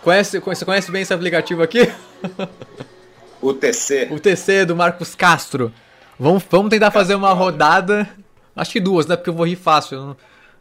[0.02, 1.92] Conhece, você conhece bem esse aplicativo aqui?
[3.42, 4.10] O TC.
[4.12, 5.74] O TC do Marcos Castro.
[6.20, 8.08] Vamos, vamos tentar fazer uma rodada.
[8.56, 9.16] Acho que duas, né?
[9.16, 9.98] Porque eu vou rir fácil.
[9.98, 10.18] Não,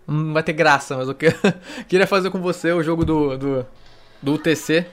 [0.09, 1.27] não vai ter graça, mas eu que,
[1.87, 3.67] queria fazer com você o jogo do, do,
[4.23, 4.87] do UTC.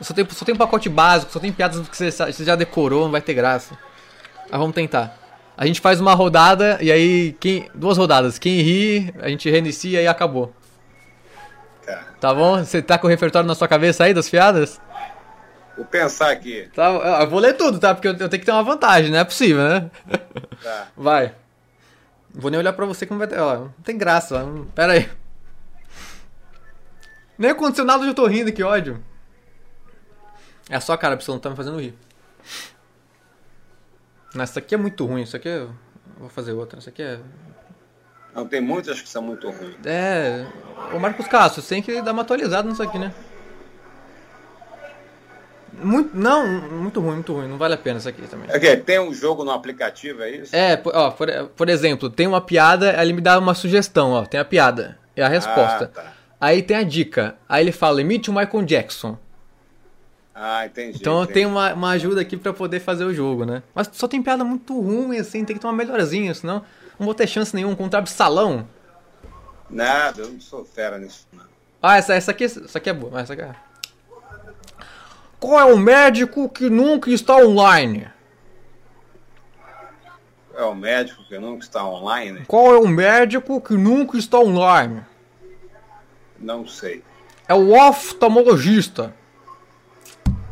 [0.00, 3.04] Só tem, só tem um pacote básico, só tem piadas que você, você já decorou,
[3.04, 3.76] não vai ter graça.
[4.50, 5.18] Mas vamos tentar.
[5.56, 7.36] A gente faz uma rodada e aí.
[7.38, 8.38] Quem, duas rodadas.
[8.38, 10.54] Quem ri, a gente reinicia e acabou.
[11.84, 12.04] Tá.
[12.18, 12.58] tá bom?
[12.64, 14.80] Você tá com o repertório na sua cabeça aí das piadas?
[15.76, 16.68] Vou pensar aqui.
[16.74, 16.88] Tá,
[17.20, 17.94] eu vou ler tudo, tá?
[17.94, 19.90] Porque eu, tenho que ter uma vantagem, não é possível, né?
[20.62, 20.88] Tá.
[20.96, 21.34] Vai.
[22.34, 23.38] Não vou nem olhar pra você que não vai ter.
[23.38, 24.44] Ó, não tem graça.
[24.74, 25.10] Pera aí.
[27.38, 29.02] Nem aconteceu nada, eu tô rindo, que ódio.
[30.68, 31.96] É a sua cara, pessoal, não tá me fazendo rir.
[34.38, 35.66] Essa aqui é muito ruim, isso aqui é...
[36.18, 37.18] Vou fazer outra, essa aqui é...
[38.34, 39.74] Não, tem muitas que são muito ruins.
[39.84, 40.46] É...
[40.94, 43.12] Ô Marcos Castro, você tem que dar uma atualizada nisso aqui, né?
[45.82, 47.48] Muito, não, muito ruim, muito ruim.
[47.48, 48.48] Não vale a pena isso aqui também.
[48.50, 50.54] É tem um jogo no aplicativo, é isso?
[50.54, 54.24] É, ó, por, por exemplo, tem uma piada, ele me dá uma sugestão, ó.
[54.24, 55.84] Tem a piada, é a resposta.
[55.84, 56.12] Ah, tá.
[56.40, 57.36] Aí tem a dica.
[57.48, 59.18] Aí ele fala, imite o Michael Jackson.
[60.34, 60.96] Ah, entendi.
[60.98, 61.34] Então entendi.
[61.34, 63.62] tem uma, uma ajuda aqui para poder fazer o jogo, né?
[63.74, 66.64] Mas só tem piada muito ruim, assim, tem que ter uma melhorzinha, senão
[66.98, 68.66] não vou ter chance nenhuma contra salão.
[69.68, 71.44] Nada, eu não sou fera nisso, não.
[71.82, 73.54] Ah, essa, essa, aqui, essa aqui é boa, essa aqui é...
[75.40, 78.10] Qual é o médico que nunca está online?
[80.54, 82.44] É o médico que nunca está online?
[82.46, 85.02] Qual é o médico que nunca está online?
[86.38, 87.02] Não sei.
[87.48, 89.14] É o oftalmologista.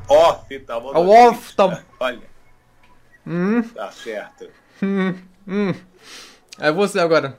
[0.09, 0.99] Oftalmologista.
[0.99, 1.87] É o oftalmologista.
[2.01, 2.29] Olha.
[3.27, 3.63] Hum.
[3.63, 4.51] Tá certo.
[4.83, 5.15] Hum,
[5.47, 5.75] hum.
[6.59, 7.39] É você agora.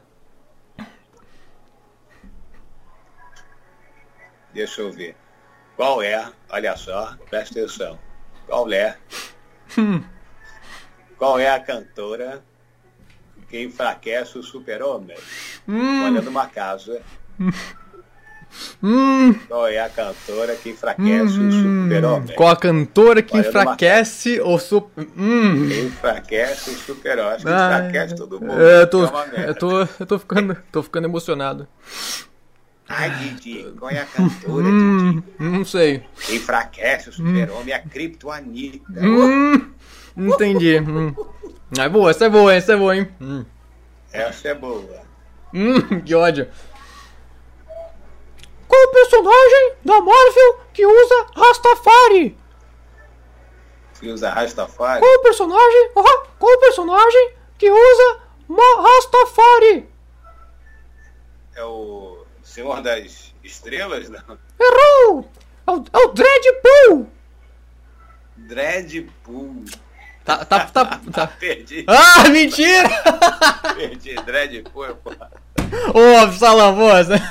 [4.53, 5.15] Deixa eu ver.
[5.75, 7.99] Qual é, olha só, presta atenção,
[8.47, 8.97] qual é,
[9.77, 10.03] hum.
[11.17, 12.43] qual é a cantora
[13.49, 15.17] que enfraquece o super-homem?
[15.67, 16.05] Hum.
[16.05, 17.01] Olha numa casa.
[18.81, 19.33] Hum.
[19.47, 21.49] Qual é a cantora que enfraquece hum.
[21.49, 22.35] o super-homem?
[22.35, 25.07] Qual a cantora que Olha enfraquece o super...
[25.15, 25.69] Hum.
[25.85, 27.37] Enfraquece o super-homem.
[27.37, 28.59] Que enfraquece todo mundo.
[28.59, 31.67] É, eu tô, é eu tô, eu tô, ficando, tô ficando emocionado.
[32.91, 35.33] Ai, Didi, qual é a cantora, hum, Didi?
[35.37, 36.03] Não sei.
[36.31, 38.99] Enfraquece o super-homem, a criptoanita.
[38.99, 39.71] Hum,
[40.17, 40.79] entendi.
[40.79, 41.13] hum.
[41.77, 43.07] É boa, essa é boa, essa é boa, hein?
[43.21, 43.45] Hum.
[44.11, 45.03] Essa é boa.
[45.53, 46.47] Hum, que ódio.
[48.67, 52.37] Qual o personagem da Marvel que usa Rastafari?
[53.99, 54.99] Que usa Rastafari?
[54.99, 55.91] Qual o personagem?
[55.93, 58.19] Qual o personagem que usa
[58.49, 59.89] Rastafari?
[61.55, 62.18] É o
[62.49, 64.37] Senhor das Estrelas, não?
[64.59, 65.29] Errou!
[65.67, 67.07] É o, é o Dreadpool!
[68.35, 69.65] Dreadpool.
[70.25, 71.27] Tá, tá, tá, tá.
[71.39, 71.85] Perdi.
[71.87, 72.89] Ah, mentira!
[73.77, 75.11] Perdi, Dreadpool, pô.
[75.93, 77.21] Ô, Absalão, moça.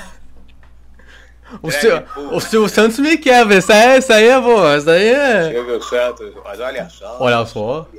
[1.61, 5.09] O, seu, o Silvio Santos me quebra, isso aí, isso aí é boa, isso aí
[5.09, 5.51] é...
[5.51, 7.17] Silvio Santos, mas olha só.
[7.19, 7.89] Olha só.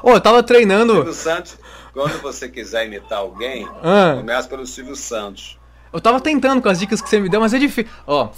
[0.00, 0.94] Ô, eu tava treinando...
[0.94, 1.58] Silvio Santos,
[1.92, 4.14] quando você quiser imitar alguém, ah.
[4.16, 5.57] começa pelo Silvio Santos.
[5.92, 7.90] Eu tava tentando com as dicas que você me deu, mas é difícil.
[8.06, 8.30] Ó.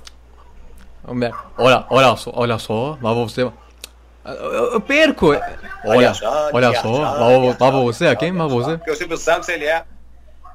[1.56, 3.42] Olha, olha só, olha só, lá você.
[3.42, 5.28] Eu, eu perco.
[5.28, 8.76] Olha, olha só, olha só, lá, lá você aqui, mas você.
[8.76, 9.84] Porque o Silvio Santos ele é,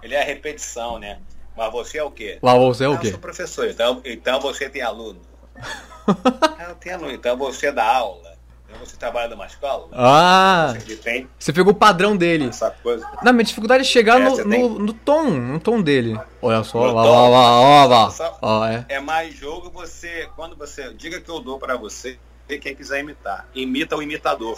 [0.04, 1.20] ele é repetição, né?
[1.58, 2.38] Mas você é o quê?
[2.42, 3.08] Lá você é o quê?
[3.08, 5.22] Eu sou professor, então, então você tem aluno.
[6.68, 8.35] eu tenho aluno, então você dá aula.
[8.80, 9.88] Você trabalha numa escola?
[9.94, 10.74] Ah!
[10.78, 12.48] Você, tem você pegou o padrão dele.
[12.48, 13.08] Essa coisa.
[13.24, 16.20] Não, minha dificuldade é chegar é, no, no, no, tom, no tom dele.
[16.42, 18.74] Olha só, lá, lá, lá, lá, lá.
[18.74, 18.86] é.
[18.90, 23.48] é mais jogo você, quando você, diga que eu dou para você, quem quiser imitar.
[23.54, 24.58] Imita o imitador.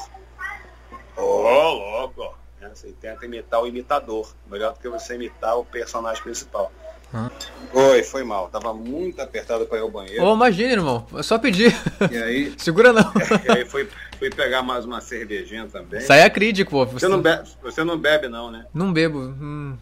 [1.15, 2.37] Ô, oh, louco!
[2.73, 6.71] Você tenta imitar o imitador, melhor do que você imitar o personagem principal.
[7.13, 7.29] Hum.
[7.71, 8.49] Foi, foi mal.
[8.49, 10.23] Tava muito apertado para ir ao banheiro.
[10.23, 11.05] Ô, imagina, irmão.
[11.15, 11.75] É só pedir.
[12.11, 12.53] E aí.
[12.57, 13.11] Segura não.
[13.45, 13.87] E aí fui,
[14.17, 15.99] fui pegar mais uma cervejinha também.
[15.99, 16.85] Isso aí é crítico, pô.
[16.85, 18.65] Você, não bebe, você não bebe, não, né?
[18.73, 19.19] Não bebo.
[19.19, 19.77] Hum.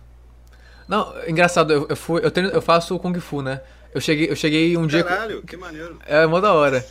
[0.87, 3.61] Não, engraçado, eu, eu, fui, eu, treino, eu faço Kung Fu, né?
[3.93, 5.03] Eu cheguei, eu cheguei um dia.
[5.03, 5.97] Caralho, que maneiro.
[6.05, 6.85] É, mó da hora.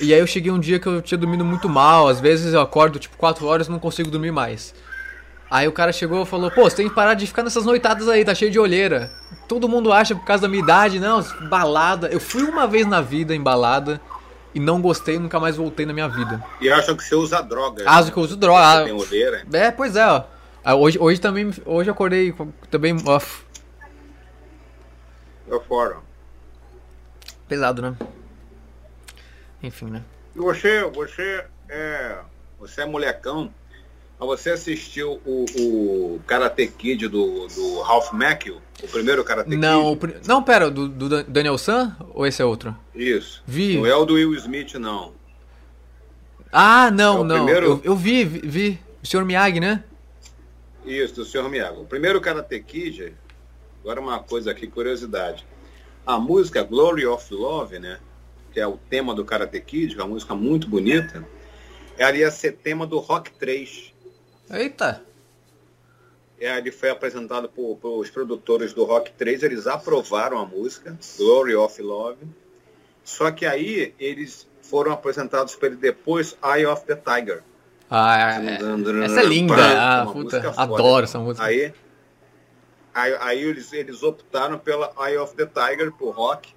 [0.00, 2.08] E aí eu cheguei um dia que eu tinha dormido muito mal.
[2.08, 4.74] Às vezes eu acordo tipo 4 horas e não consigo dormir mais.
[5.50, 8.08] Aí o cara chegou e falou: Pô, você tem que parar de ficar nessas noitadas
[8.08, 9.10] aí, tá cheio de olheira.
[9.48, 12.08] Todo mundo acha por causa da minha idade, não, balada.
[12.08, 14.00] Eu fui uma vez na vida em balada
[14.54, 16.44] e não gostei, nunca mais voltei na minha vida.
[16.60, 17.82] E acham que você usa droga.
[17.84, 18.12] Acho né?
[18.12, 18.84] que eu uso droga.
[18.84, 19.44] Tem olheira.
[19.52, 20.24] É, pois é, ó.
[20.62, 22.32] Ah, hoje, hoje também, hoje eu acordei
[22.70, 23.44] também off.
[25.48, 25.96] Eu fora.
[27.48, 27.96] Pesado, né?
[29.60, 30.04] Enfim, né?
[30.36, 32.18] E você, você é,
[32.58, 33.52] você é molecão,
[34.26, 38.60] você assistiu o, o Karate Kid do, do Ralph Macchio?
[38.82, 40.16] O primeiro Karate não, Kid?
[40.16, 42.76] O, não, pera, do, do Daniel San ou esse é outro?
[42.94, 43.42] Isso.
[43.46, 43.78] Vi.
[43.78, 45.12] Não é o do Will Smith, não.
[46.52, 47.44] Ah, não, é não.
[47.44, 47.66] Primeiro...
[47.66, 48.78] Eu, eu vi, vi.
[49.02, 49.24] O Sr.
[49.24, 49.82] Miyagi, né?
[50.84, 51.48] Isso, do Sr.
[51.48, 51.78] Miyagi.
[51.78, 53.14] O primeiro Karate Kid,
[53.80, 55.46] agora uma coisa aqui, curiosidade.
[56.04, 57.98] A música Glory of Love, né?
[58.52, 61.26] Que é o tema do Karate Kid, é uma música muito bonita,
[61.96, 63.89] ela ia ser tema do Rock 3.
[64.50, 65.02] Eita!
[66.40, 71.54] É, ele foi apresentado por, os produtores do Rock 3, eles aprovaram a música, Glory
[71.54, 72.18] of Love.
[73.04, 77.42] Só que aí eles foram apresentados para ele depois Eye of the Tiger.
[77.90, 78.58] Ah, é.
[79.04, 79.54] essa é linda.
[79.56, 81.44] Ah, puta, adoro essa música.
[81.44, 81.74] Aí,
[82.94, 86.54] aí, aí, eles, eles optaram pela Eye of the Tiger, pro rock.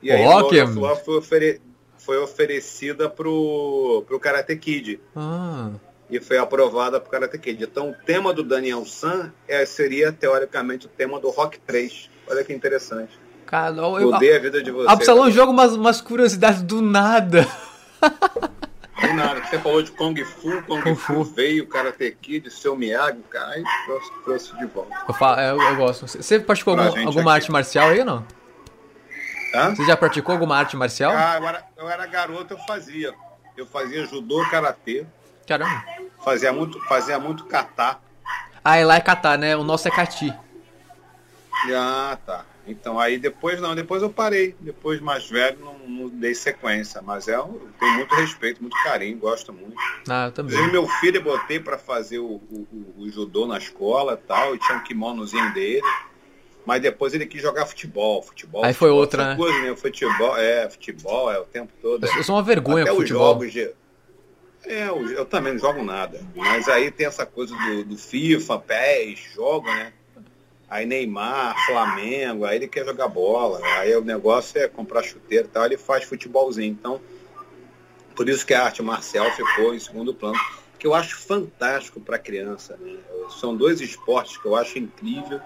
[0.00, 0.58] E aí rock?
[0.60, 1.60] Of Love foi, ofere,
[1.98, 5.00] foi oferecida pro, pro Karate Kid.
[5.14, 5.72] Ah.
[6.10, 7.62] E foi aprovada pro Karate Kid.
[7.62, 12.08] Então o tema do Daniel San é, seria, teoricamente, o tema do Rock 3.
[12.28, 13.18] Olha que interessante.
[13.44, 14.90] Cara, eu, Mudei a vida de você.
[14.90, 17.48] Absalão joga umas, umas curiosidades do nada.
[19.00, 19.42] Do nada.
[19.44, 23.64] Você falou de Kung Fu, Kung, Kung Fu, veio, Karate Kid, seu Miyagi, cara, aí
[23.86, 24.94] trouxe, trouxe de volta.
[25.08, 26.06] Eu, falo, eu, eu gosto.
[26.06, 28.26] Você praticou algum, alguma arte marcial aí ou não?
[29.54, 29.74] Hã?
[29.74, 31.12] Você já praticou alguma arte marcial?
[31.12, 33.14] Ah, agora eu era garoto, eu fazia.
[33.56, 35.06] Eu fazia judô, karatê.
[35.46, 35.82] Caramba.
[36.24, 37.98] Fazia muito, fazia muito kata.
[38.64, 39.56] Ah, e lá é kata, né?
[39.56, 40.34] O nosso é kati.
[41.74, 42.44] Ah, tá.
[42.68, 44.54] Então aí depois não, depois eu parei.
[44.60, 47.00] Depois mais velho não, não dei sequência.
[47.00, 49.74] Mas é, eu tenho muito respeito, muito carinho, gosto muito.
[50.08, 50.54] Ah, eu também.
[50.54, 54.58] Inclusive, meu filho eu botei para fazer o, o, o, judô na escola tal, e
[54.58, 55.82] tinha um kimonozinho dele.
[56.66, 58.22] Mas depois ele quis jogar futebol.
[58.22, 58.62] Futebol.
[58.62, 59.36] Aí futebol, foi outra, né?
[59.36, 59.74] Coisa, né?
[59.74, 62.06] Futebol, é, futebol, é o tempo todo.
[62.06, 63.28] Eu sou uma vergonha Até os futebol.
[63.28, 63.70] jogos de.
[64.68, 66.20] É, eu, eu, também não jogo nada.
[66.36, 69.94] Mas aí tem essa coisa do, do FIFA, PES, jogo, né?
[70.68, 73.60] Aí Neymar, Flamengo, aí ele quer jogar bola.
[73.78, 76.70] Aí o negócio é comprar chuteiro e tal, ele faz futebolzinho.
[76.70, 77.00] Então,
[78.14, 80.38] por isso que a arte marcial ficou em segundo plano,
[80.78, 82.76] que eu acho fantástico para criança.
[82.78, 82.98] Né?
[83.40, 85.40] São dois esportes que eu acho incrível.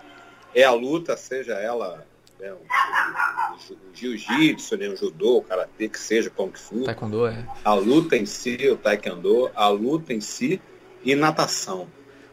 [0.52, 2.04] É a luta, seja ela
[2.42, 6.82] né, o, o, o jiu-jitsu, né, o judô, o karatê, que seja kung fu.
[6.82, 7.46] Taekwondo, é.
[7.64, 10.60] A luta em si, o taekwondo, a luta em si
[11.04, 11.86] e natação.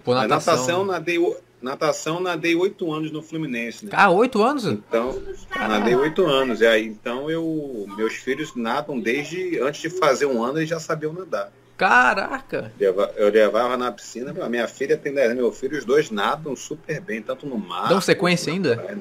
[0.03, 0.55] Pô, a natação.
[0.55, 3.85] natação nadei, natação nadei oito anos no Fluminense.
[3.85, 3.91] Né?
[3.93, 4.65] Ah, oito anos?
[4.65, 5.21] Então,
[5.55, 6.61] nadei oito anos.
[6.61, 10.79] E aí, então eu, meus filhos nadam desde antes de fazer um ano eles já
[10.79, 11.51] sabiam nadar.
[11.77, 12.73] Caraca!
[12.77, 17.21] Eu levava na piscina, minha filha tem 10 meu filho, os dois nadam super bem,
[17.21, 17.87] tanto no mar.
[17.87, 18.99] Dão sequência ainda?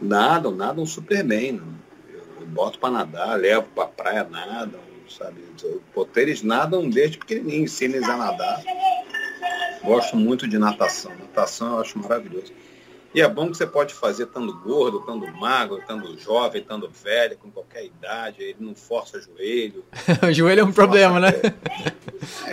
[0.00, 1.60] Nadam, nadam super bem.
[2.12, 5.42] Eu, eu boto para nadar, levo para praia, nadam, sabe?
[6.16, 8.62] Eles nadam desde pequenininho, ensino eles a nadar.
[9.82, 11.12] Gosto muito de natação.
[11.16, 12.52] Natação eu acho maravilhoso.
[13.14, 17.38] E é bom que você pode fazer estando gordo, estando magro, estando jovem, estando velho,
[17.38, 18.42] com qualquer idade.
[18.42, 19.84] Ele não força joelho.
[20.28, 21.32] o joelho é um problema, né?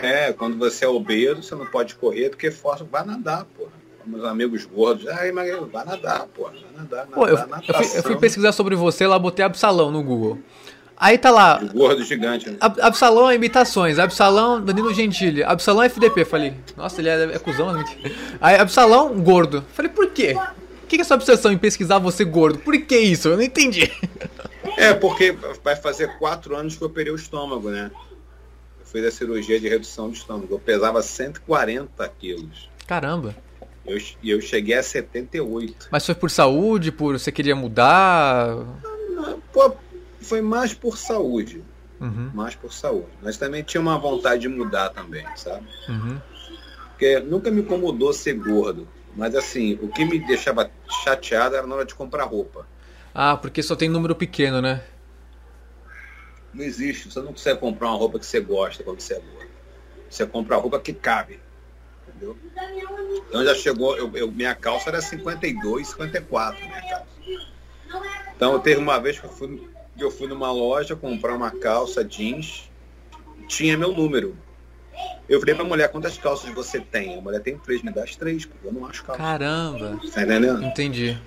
[0.01, 2.85] É, quando você é obeso, você não pode correr porque força.
[2.85, 3.84] Vai nadar, porra.
[4.05, 6.51] Meus amigos gordos, ai, mas vai nadar, porra.
[6.51, 9.91] Vai nadar, nadar, Pô, eu, eu, fui, eu, fui, pesquisar sobre você lá, botei Absalão
[9.91, 10.39] no Google.
[10.97, 11.59] Aí tá lá.
[11.73, 12.49] Gordo gigante.
[12.49, 12.57] Né?
[12.59, 13.99] Ab Absalão é imitações.
[13.99, 15.43] Absalão, Danilo Gentili.
[15.43, 16.23] Absalão é FDP.
[16.23, 17.73] Falei, nossa, ele é, é cuzão.
[17.73, 17.83] Né?
[18.39, 19.63] Aí, Absalão, gordo.
[19.73, 20.35] Falei, por quê?
[20.83, 22.59] O que é essa obsessão em pesquisar você gordo?
[22.59, 23.27] Por que isso?
[23.27, 23.91] Eu não entendi.
[24.77, 27.91] É, porque vai fazer quatro anos que eu operei o estômago, né?
[28.79, 30.47] Eu fiz a cirurgia de redução de estômago.
[30.53, 32.69] Eu pesava 140 quilos.
[32.85, 33.35] Caramba.
[33.87, 35.89] E eu, eu cheguei a 78.
[35.91, 36.91] Mas foi por saúde?
[36.91, 38.57] Por você queria mudar?
[39.53, 39.75] Pô,
[40.21, 41.63] foi mais por saúde.
[41.99, 42.31] Uhum.
[42.33, 43.07] Mais por saúde.
[43.21, 45.65] Mas também tinha uma vontade de mudar também, sabe?
[45.87, 46.19] Uhum.
[46.89, 48.87] Porque nunca me incomodou ser gordo.
[49.15, 50.69] Mas assim, o que me deixava
[51.03, 52.67] chateado era na hora de comprar roupa.
[53.13, 54.83] Ah, porque só tem número pequeno, né?
[56.53, 57.09] Não existe.
[57.09, 59.51] Você não consegue comprar uma roupa que você gosta quando você é gordo.
[60.09, 61.39] Você compra a roupa que cabe.
[62.15, 62.37] Entendeu?
[63.27, 67.05] Então já chegou, eu, eu, minha calça era 52, 54, minha calça.
[68.35, 72.69] Então teve uma vez que eu fui, eu fui numa loja comprar uma calça jeans,
[73.47, 74.35] tinha meu número.
[75.27, 77.17] Eu falei pra mulher, quantas calças você tem?
[77.17, 79.21] A mulher tem três, me dá as três, porque eu não acho calça.
[79.21, 79.99] Caramba.
[80.13, 80.63] Tá entendendo?
[80.63, 81.17] Entendi.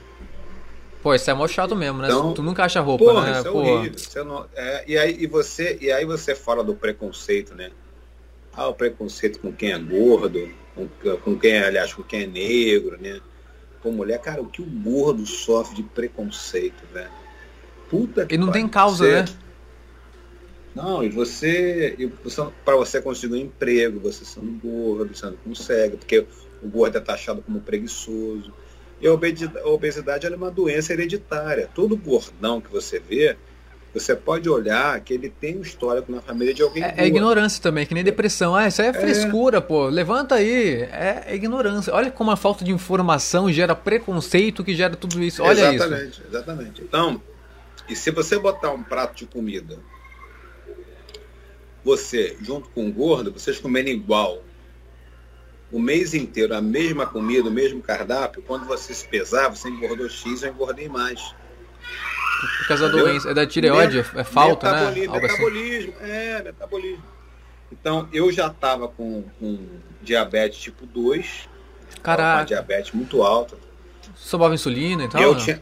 [1.02, 2.08] Pô, isso é mó chato mesmo, né?
[2.08, 3.38] Então, tu nunca acha roupa, Porra, né?
[3.38, 4.24] isso é Pô, horrível.
[4.24, 7.70] Não- é, e, aí, e, você, e aí você fala do preconceito, né?
[8.52, 10.50] Ah, o preconceito com quem é gordo,
[10.86, 13.20] com, com quem, é, aliás, com quem é negro, né?
[13.82, 17.10] Com mulher, cara, o que o gordo sofre de preconceito, velho?
[17.90, 18.62] Puta que e não pariu.
[18.62, 19.24] tem causa, Você- né?
[20.74, 25.36] Não, e você, e você para você conseguir um emprego, você sendo gordo, você não
[25.38, 26.24] consegue, porque
[26.62, 28.52] o gordo é taxado como preguiçoso.
[29.00, 31.68] E a obedi- a obesidade é uma doença hereditária.
[31.74, 33.36] Todo gordão que você vê,
[33.98, 37.62] você pode olhar que ele tem um histórico na família de alguém É, é ignorância
[37.62, 38.54] também, que nem depressão.
[38.54, 39.88] Ah, isso aí é frescura, pô.
[39.88, 40.82] Levanta aí.
[40.82, 41.94] É, é ignorância.
[41.94, 45.42] Olha como a falta de informação gera preconceito que gera tudo isso.
[45.42, 45.84] Olha isso.
[45.84, 46.82] exatamente, exatamente.
[46.82, 47.22] Então,
[47.88, 49.78] e se você botar um prato de comida,
[51.84, 54.42] você, junto com o gordo, vocês comerem igual,
[55.70, 60.08] o mês inteiro, a mesma comida, o mesmo cardápio, quando você se pesar, você engordou
[60.08, 61.34] X, eu engordei mais.
[62.58, 63.30] Por causa da doença.
[63.30, 63.98] É da tireoide?
[64.14, 64.78] É falta, né?
[64.90, 65.32] Metaboli- Algo assim.
[65.36, 67.04] Metabolismo, é, metabolismo.
[67.72, 69.66] Então, eu já estava com, com
[70.02, 71.48] diabetes tipo 2,
[71.96, 72.44] uma Caraca.
[72.46, 73.56] diabetes muito alta.
[74.14, 75.20] Sobava insulina e tal?
[75.20, 75.40] eu não?
[75.40, 75.60] tinha.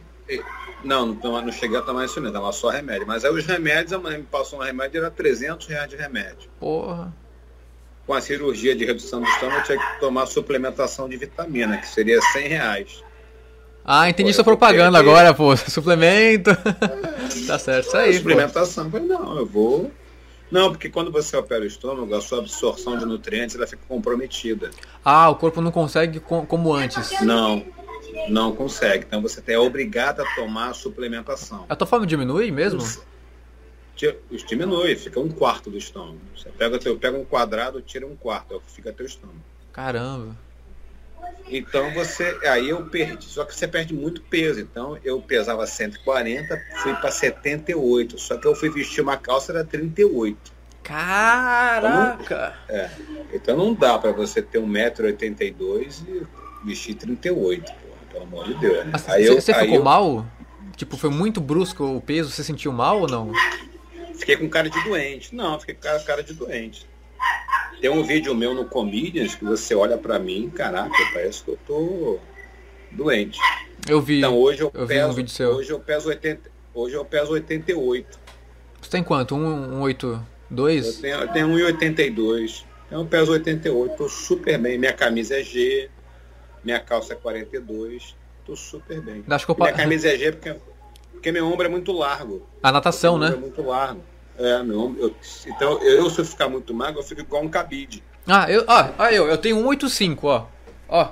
[0.83, 3.05] Não, não, não cheguei a tomar insulina, tava só remédio.
[3.07, 6.49] Mas aí os remédios, a mãe me passou um remédio, era 300 reais de remédio.
[6.59, 7.13] Porra.
[8.05, 11.87] Com a cirurgia de redução do estômago, eu tinha que tomar suplementação de vitamina, que
[11.87, 13.03] seria 100 reais.
[13.89, 15.09] Ah, entendi sua eu propaganda perder.
[15.09, 15.55] agora, pô.
[15.71, 16.51] Suplemento.
[17.47, 19.89] tá certo, isso aí, suplementação, eu falei, não, eu vou.
[20.51, 24.71] Não, porque quando você opera o estômago, a sua absorção de nutrientes ela fica comprometida.
[25.03, 27.21] Ah, o corpo não consegue co- como antes.
[27.21, 27.65] Não,
[28.29, 29.05] não consegue.
[29.07, 31.65] Então você é obrigado a tomar a suplementação.
[31.69, 32.81] A tua fome diminui mesmo?
[33.95, 34.15] Ti-
[34.47, 36.19] Diminui, fica um quarto do estômago.
[36.35, 39.39] Você pega, teu, pega um quadrado, tira um quarto, é fica teu estômago.
[39.73, 40.35] Caramba.
[41.49, 42.37] Então você.
[42.43, 43.25] Aí eu perdi.
[43.25, 44.59] Só que você perde muito peso.
[44.59, 48.19] Então eu pesava 140, fui para 78.
[48.19, 50.57] Só que eu fui vestir uma calça era 38.
[50.83, 52.57] Caraca!
[53.33, 56.25] Então não dá para você ter 1,82m
[56.63, 57.75] e vestir 38, porra,
[58.11, 58.85] pelo amor de Deus.
[58.85, 58.91] né?
[59.07, 60.25] Aí eu, Você aí ficou eu mal?
[60.75, 62.29] Tipo, foi muito brusco o peso?
[62.29, 63.31] Você sentiu mal ou não?
[64.15, 65.35] fiquei com cara de doente.
[65.35, 66.87] Não, fiquei com cara, cara de doente.
[67.79, 71.59] Tem um vídeo meu no Comedians que você olha para mim, caraca, parece que eu
[71.67, 72.19] tô
[72.91, 73.39] doente.
[73.87, 74.17] Eu vi.
[74.17, 75.49] Então hoje eu, eu um peso, vídeo seu.
[75.51, 78.19] hoje eu peso 80, hoje eu peso 88.
[78.81, 79.35] Você tem quanto?
[79.35, 80.21] Um, um 8, Eu
[80.55, 80.97] 2?
[80.97, 82.63] tenho, eu tenho 1,82.
[82.87, 84.77] Então eu peso 88, tô super bem.
[84.79, 85.89] Minha camisa é G,
[86.63, 88.15] minha calça é 42,
[88.45, 89.23] tô super bem.
[89.29, 90.55] Acho que eu minha pa- camisa é G porque,
[91.11, 92.47] porque meu ombro é muito largo.
[92.63, 93.27] A natação, né?
[93.33, 94.01] é muito largo.
[94.37, 95.01] É, meu ombro.
[95.01, 95.15] eu-
[95.47, 98.03] então eu, se eu ficar muito magro, eu fico igual um cabide.
[98.27, 100.45] Ah, eu, ó, ó, eu, eu tenho 1,85, ó.
[100.89, 101.11] Ó,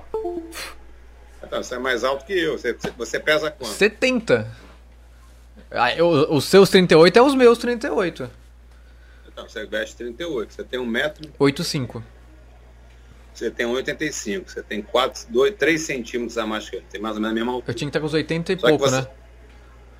[1.44, 2.58] Então, você é mais alto que eu.
[2.58, 3.72] Você, você pesa quanto?
[3.74, 4.50] 70.
[5.72, 8.30] Ah, eu, os seus 38 é os meus 38.
[9.28, 10.54] Então, você veste 38.
[10.54, 12.02] Você tem um metro, 8,5.
[13.34, 14.50] você tem 1,85.
[14.50, 16.82] Você tem 4, 2, 3 centímetros a mais que eu.
[16.90, 17.72] Tem mais ou menos a mesma altura.
[17.72, 19.08] Eu tinha que estar com os 80 e Só pouco, você- né?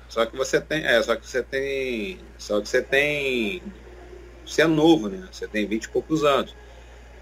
[0.08, 0.84] Só que você tem.
[0.84, 2.18] É, só que você tem.
[2.38, 3.62] Só que você tem.
[4.46, 5.26] Você é novo, né?
[5.32, 6.54] Você tem 20 e poucos anos.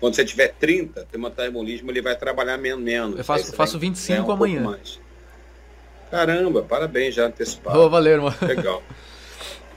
[0.00, 3.16] Quando você tiver 30, tem metabolismo, ele vai trabalhar men- menos.
[3.18, 4.78] Eu faço- faço vai 25 ganhar um amanhã.
[6.10, 7.78] Caramba, parabéns já antecipado.
[7.78, 8.34] Ô, valeu, irmão.
[8.42, 8.82] Legal.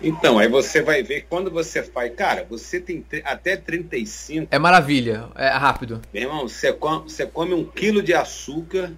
[0.01, 2.13] Então, aí você vai ver quando você faz.
[2.15, 4.47] Cara, você tem até 35.
[4.51, 6.01] É maravilha, é rápido.
[6.13, 8.91] Meu irmão, você come, você come um quilo de açúcar,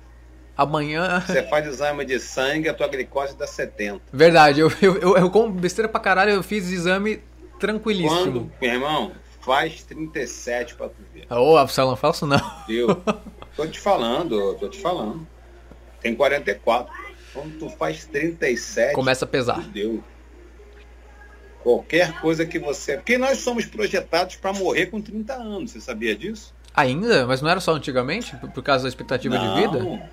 [0.60, 1.24] Amanhã.
[1.26, 4.02] você faz exame de sangue, a tua glicose dá 70.
[4.12, 7.22] Verdade, eu, eu, eu, eu como besteira pra caralho, eu fiz exame
[7.58, 8.50] tranquilíssimo.
[8.50, 11.26] Quando, meu irmão, faz 37 pra tu ver.
[11.34, 12.42] Ô, Absalão, faço não.
[12.68, 12.90] Viu?
[13.56, 15.26] tô te falando, tô te falando.
[16.02, 16.94] Tem 44.
[17.34, 19.62] Quando tu faz 37, Começa a pesar.
[19.70, 20.04] deu.
[21.64, 22.98] Qualquer coisa que você.
[22.98, 26.54] Porque nós somos projetados para morrer com 30 anos, você sabia disso?
[26.76, 27.26] Ainda?
[27.26, 28.36] Mas não era só antigamente?
[28.38, 30.10] Por, por causa da expectativa de vida?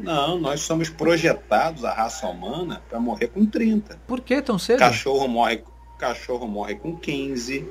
[0.00, 3.98] Não, nós somos projetados, a raça humana, para morrer com 30.
[4.06, 4.78] Por que tão cedo?
[4.78, 5.62] Cachorro morre,
[5.98, 7.68] cachorro morre com 15,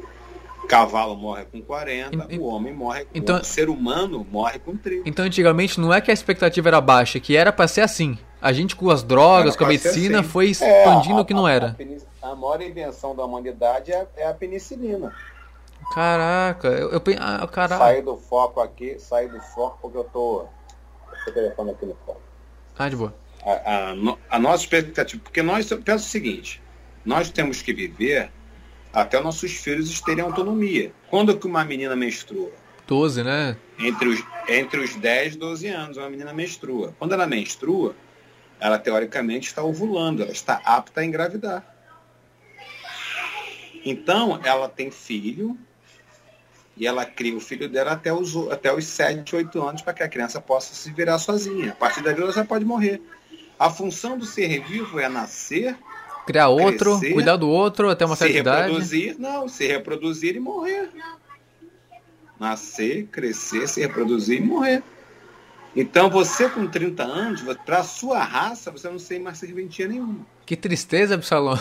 [0.67, 5.07] cavalo morre com 40, o homem morre com então, o ser humano morre com 30.
[5.09, 8.17] Então antigamente não é que a expectativa era baixa, que era para ser assim.
[8.41, 10.29] A gente com as drogas, com a medicina assim.
[10.29, 11.77] foi expandindo é, o que não era.
[12.21, 15.13] A, maior invenção da humanidade é, é a penicilina.
[15.93, 17.77] Caraca, eu, eu ah, caraca.
[17.77, 20.45] Saí do foco aqui, saí do foco porque eu tô.
[21.27, 22.21] O telefone aqui no foco.
[22.77, 23.15] Ah, de boa.
[23.43, 26.61] A, a, a nossa expectativa, porque nós penso o seguinte,
[27.05, 28.31] nós temos que viver
[28.93, 30.91] até nossos filhos terem autonomia.
[31.09, 32.51] Quando que uma menina menstrua?
[32.87, 33.57] 12, né?
[33.79, 36.93] Entre os, entre os 10 e 12 anos, uma menina menstrua.
[36.99, 37.95] Quando ela menstrua,
[38.59, 41.65] ela teoricamente está ovulando, ela está apta a engravidar.
[43.85, 45.57] Então, ela tem filho
[46.77, 50.03] e ela cria o filho dela até os, até os 7, 8 anos para que
[50.03, 51.71] a criança possa se virar sozinha.
[51.71, 53.01] A partir daí ela já pode morrer.
[53.59, 55.77] A função do ser vivo é nascer,
[56.25, 58.61] criar outro, crescer, cuidar do outro até uma certa idade.
[58.61, 60.89] Se reproduzir, não, se reproduzir e morrer.
[62.39, 64.81] Nascer, crescer, se reproduzir e morrer.
[65.75, 70.25] Então você com 30 anos, para a sua raça, você não tem mais serventia nenhuma.
[70.45, 71.57] Que tristeza, Absalom.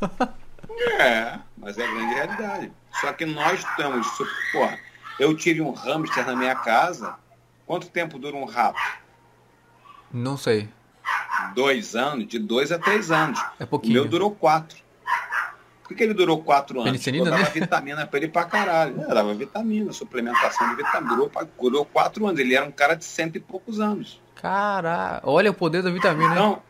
[1.00, 2.72] é, mas é a grande realidade.
[3.00, 4.06] Só que nós estamos,
[4.52, 4.78] porra,
[5.18, 7.14] eu tive um hamster na minha casa.
[7.66, 8.80] Quanto tempo dura um rato?
[10.12, 10.68] Não sei.
[11.54, 13.40] Dois anos, de dois a três anos.
[13.58, 13.92] É pouquinho.
[13.92, 14.78] O meu durou quatro.
[15.84, 16.92] Por que ele durou quatro anos?
[16.92, 17.50] Penicilina, eu dava né?
[17.54, 19.02] vitamina pra ele pra caralho.
[19.02, 21.16] Eu dava vitamina, suplementação de vitamina.
[21.16, 22.38] Durou, durou quatro anos.
[22.38, 24.20] Ele era um cara de cento e poucos anos.
[24.36, 26.32] Caralho, olha o poder da vitamina.
[26.32, 26.62] Então,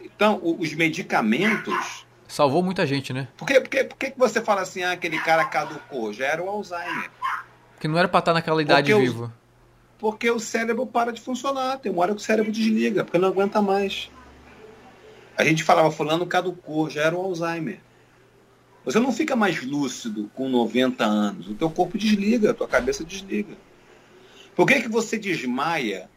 [0.00, 2.06] então os medicamentos.
[2.32, 3.28] Salvou muita gente, né?
[3.36, 6.14] Por que, por que, por que você fala assim, ah, aquele cara caducou?
[6.14, 7.10] Já era o Alzheimer.
[7.78, 9.30] Que não era pra estar naquela idade porque vivo.
[9.98, 11.78] porque o cérebro para de funcionar.
[11.78, 14.10] Tem uma hora que o cérebro desliga, porque não aguenta mais.
[15.36, 17.80] A gente falava, fulano caducou, já era o Alzheimer.
[18.82, 21.48] Você não fica mais lúcido com 90 anos.
[21.48, 23.58] O teu corpo desliga, a tua cabeça desliga.
[24.56, 26.08] Por que, que você desmaia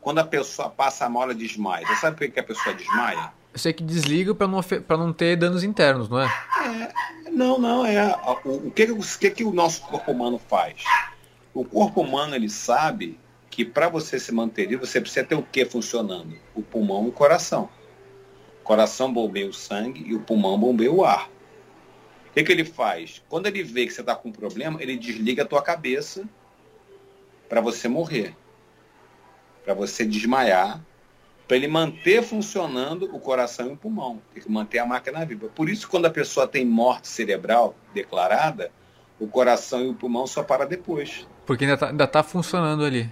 [0.00, 1.86] quando a pessoa passa a mola desmaia?
[1.86, 3.36] Você sabe por que, que a pessoa desmaia?
[3.52, 4.60] Eu sei que desliga para não,
[4.90, 6.26] não ter danos internos, não é?
[7.26, 7.84] é não, não.
[7.84, 10.84] É, o, o, que, o que, que o nosso corpo humano faz?
[11.54, 13.18] O corpo humano ele sabe
[13.50, 16.36] que para você se manter você precisa ter o que funcionando?
[16.54, 17.68] O pulmão e o coração.
[18.60, 21.28] O coração bombeia o sangue e o pulmão bombeia o ar
[22.38, 23.22] que, que ele faz?
[23.28, 26.28] Quando ele vê que você está com um problema, ele desliga a tua cabeça
[27.48, 28.34] para você morrer,
[29.64, 30.84] para você desmaiar,
[31.48, 35.48] para ele manter funcionando o coração e o pulmão, tem que manter a máquina viva.
[35.48, 38.70] Por isso, quando a pessoa tem morte cerebral declarada,
[39.18, 41.26] o coração e o pulmão só para depois.
[41.46, 43.10] Porque ainda está tá funcionando ali.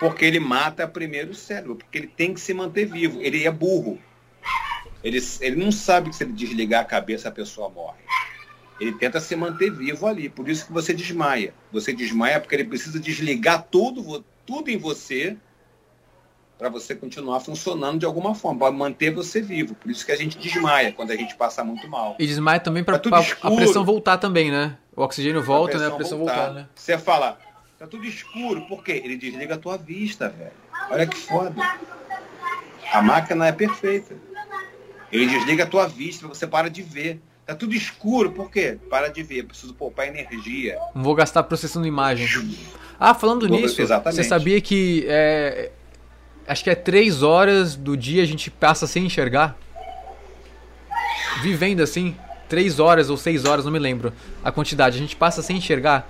[0.00, 3.22] Porque ele mata primeiro o cérebro, porque ele tem que se manter vivo.
[3.22, 4.00] Ele é burro.
[5.04, 8.02] Ele, ele não sabe que se ele desligar a cabeça a pessoa morre.
[8.80, 10.28] Ele tenta se manter vivo ali.
[10.28, 11.54] Por isso que você desmaia.
[11.70, 15.36] Você desmaia porque ele precisa desligar tudo, tudo em você
[16.62, 19.74] para você continuar funcionando de alguma forma, para manter você vivo.
[19.74, 22.14] Por isso que a gente desmaia quando a gente passa muito mal.
[22.20, 24.78] E desmaia também para tá a pressão voltar também, né?
[24.94, 25.86] O oxigênio volta, a né?
[25.88, 26.36] A pressão voltar.
[26.36, 26.68] voltar, né?
[26.72, 27.36] Você fala,
[27.76, 29.02] tá tudo escuro, por quê?
[29.04, 30.52] Ele desliga a tua vista, velho.
[30.88, 31.52] Olha que foda.
[32.92, 34.14] A máquina é perfeita.
[35.10, 37.20] Ele desliga a tua vista, você para de ver.
[37.44, 38.78] Tá tudo escuro, por quê?
[38.88, 40.78] Para de ver, preciso poupar energia.
[40.94, 42.28] Não vou gastar processando imagem.
[43.00, 44.14] Ah, falando vou, nisso, exatamente.
[44.14, 45.72] você sabia que é,
[46.46, 49.56] acho que é três horas do dia a gente passa sem enxergar?
[51.42, 52.16] Vivendo assim,
[52.48, 54.12] três horas ou seis horas, não me lembro
[54.44, 54.96] a quantidade.
[54.96, 56.08] A gente passa sem enxergar.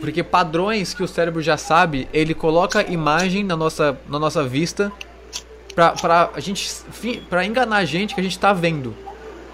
[0.00, 4.92] Porque padrões que o cérebro já sabe, ele coloca imagem na nossa, na nossa vista
[5.74, 6.70] pra, pra, a gente,
[7.28, 8.94] pra enganar a gente que a gente tá vendo.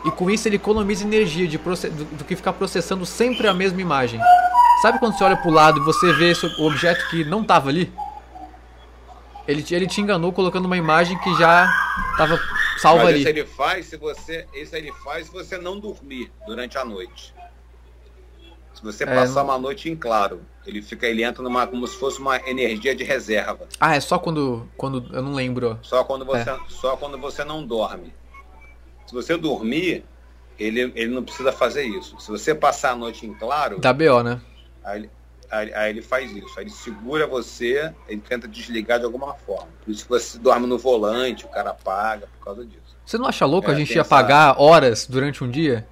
[0.04, 3.80] E com isso ele economiza energia de do, do, que ficar processando sempre a mesma
[3.80, 4.20] imagem.
[4.82, 7.92] Sabe quando você olha pro lado e você vê o objeto que não tava ali?
[9.50, 11.68] Ele, ele te enganou colocando uma imagem que já
[12.16, 12.40] tava
[12.78, 13.18] salva Mas ali.
[13.20, 17.34] Isso ele faz se você, isso ele faz se você não dormir durante a noite.
[18.72, 21.96] Se você é, passar uma noite em claro, ele fica, ele entra numa como se
[21.98, 23.66] fosse uma energia de reserva.
[23.80, 25.78] Ah, é só quando, quando eu não lembro.
[25.82, 26.58] Só quando você, é.
[26.68, 28.14] só quando você não dorme.
[29.04, 30.04] Se você dormir,
[30.56, 32.18] ele, ele não precisa fazer isso.
[32.20, 34.40] Se você passar a noite em claro, dá BO, né?
[34.84, 35.10] Aí,
[35.50, 36.58] aí, aí, ele faz isso.
[36.58, 39.68] Aí ele segura você, ele tenta desligar de alguma forma.
[39.84, 42.96] Por isso que você dorme no volante, o cara apaga por causa disso.
[43.04, 45.86] Você não acha louco é, a gente ia pagar horas durante um dia?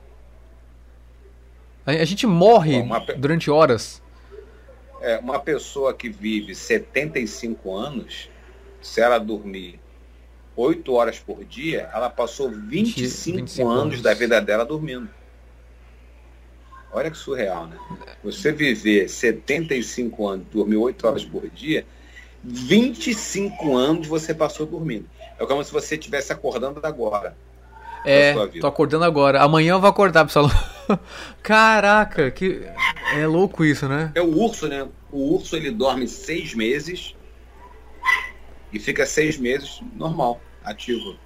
[1.85, 4.03] A gente morre Bom, durante horas.
[5.01, 8.29] É, uma pessoa que vive 75 anos,
[8.83, 9.81] se ela dormir
[10.55, 15.09] 8 horas por dia, ela passou 25, 25 anos, anos da vida dela dormindo.
[16.93, 17.77] Olha que surreal, né?
[18.25, 21.87] Você viver 75 anos, dormir 8 horas por dia,
[22.43, 25.09] 25 anos você passou dormindo.
[25.39, 27.37] É como se você estivesse acordando agora.
[28.05, 29.43] É, tô acordando agora.
[29.43, 30.47] Amanhã eu vou acordar, pessoal.
[31.43, 32.63] Caraca, que
[33.15, 34.13] é louco isso, né?
[34.15, 34.89] É o urso, né?
[35.13, 37.15] O urso ele dorme seis meses
[38.73, 41.17] e fica seis meses normal, ativo.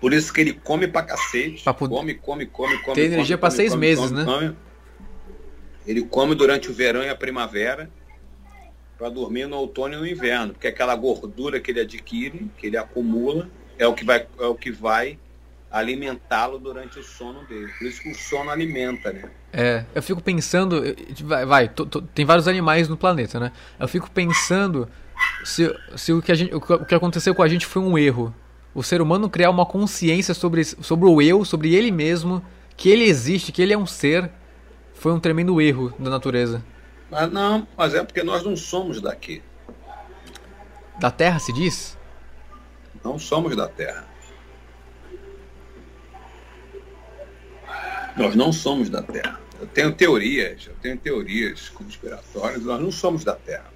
[0.00, 1.62] Por isso que ele come pra cacete.
[1.62, 1.94] Pra poder...
[1.94, 2.94] Come, come, come, come.
[2.94, 4.54] Tem energia come, pra come, seis come, meses, né?
[5.86, 7.90] Ele come durante o verão e a primavera
[8.98, 12.76] para dormir no outono e no inverno, porque aquela gordura que ele adquire, que ele
[12.76, 13.48] acumula,
[13.78, 15.18] é o que vai, é o que vai
[15.70, 17.72] alimentá-lo durante o sono dele.
[17.78, 19.30] Por isso que o sono alimenta, né?
[19.52, 20.82] É, eu fico pensando,
[21.24, 21.70] vai, vai
[22.14, 23.52] tem vários animais no planeta, né?
[23.78, 24.86] Eu fico pensando
[25.44, 28.34] se, se o, que a gente, o que aconteceu com a gente foi um erro.
[28.74, 32.44] O ser humano criar uma consciência sobre, sobre o eu, sobre ele mesmo,
[32.76, 34.30] que ele existe, que ele é um ser,
[34.94, 36.64] foi um tremendo erro da natureza.
[37.10, 39.42] Mas não, mas é porque nós não somos daqui.
[40.98, 41.98] Da Terra se diz?
[43.02, 44.06] Não somos da Terra.
[48.16, 49.40] Nós não somos da Terra.
[49.58, 53.70] Eu tenho teorias, eu tenho teorias conspiratórias, nós não somos da Terra.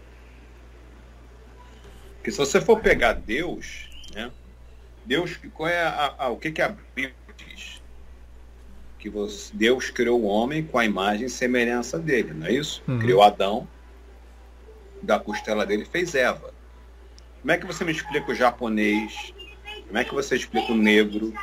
[2.16, 4.30] Porque se você for pegar Deus, né?
[5.04, 7.14] Deus, qual é a, a, o que, que a Bíblia
[9.04, 9.12] que
[9.52, 12.82] Deus criou o homem com a imagem e semelhança dele, não é isso?
[12.88, 12.98] Uhum.
[12.98, 13.68] Criou Adão,
[15.02, 16.54] da costela dele fez Eva.
[17.42, 19.34] Como é que você me explica o japonês?
[19.86, 21.34] Como é que você explica o negro?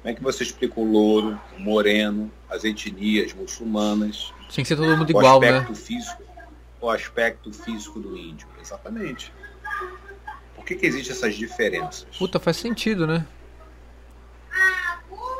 [0.00, 4.32] Como é que você explica o louro, o moreno, as etnias muçulmanas?
[4.48, 5.58] Tinha que ser todo mundo igual, né?
[5.58, 6.22] aspecto Físico,
[6.80, 9.30] o aspecto físico do índio, exatamente.
[10.64, 12.06] Por que, que existem essas diferenças?
[12.18, 13.26] Puta, faz sentido, né?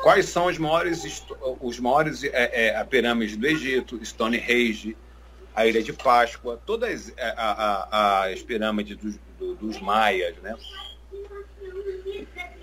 [0.03, 1.25] Quais são os maiores,
[1.59, 4.95] os maiores é, é, a pirâmide do Egito, Stonehenge,
[5.55, 10.55] a Ilha de Páscoa, todas é, a, a, as pirâmides dos, do, dos maias, né?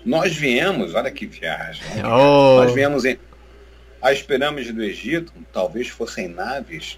[0.05, 2.03] Nós viemos, olha que viagem, né?
[2.05, 2.63] oh.
[2.63, 3.19] nós viemos em
[4.01, 6.97] as pirâmides do Egito, talvez fossem naves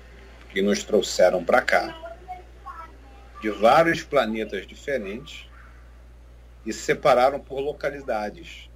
[0.50, 2.20] que nos trouxeram para cá
[3.42, 5.48] de vários planetas diferentes
[6.66, 8.70] e separaram por localidades.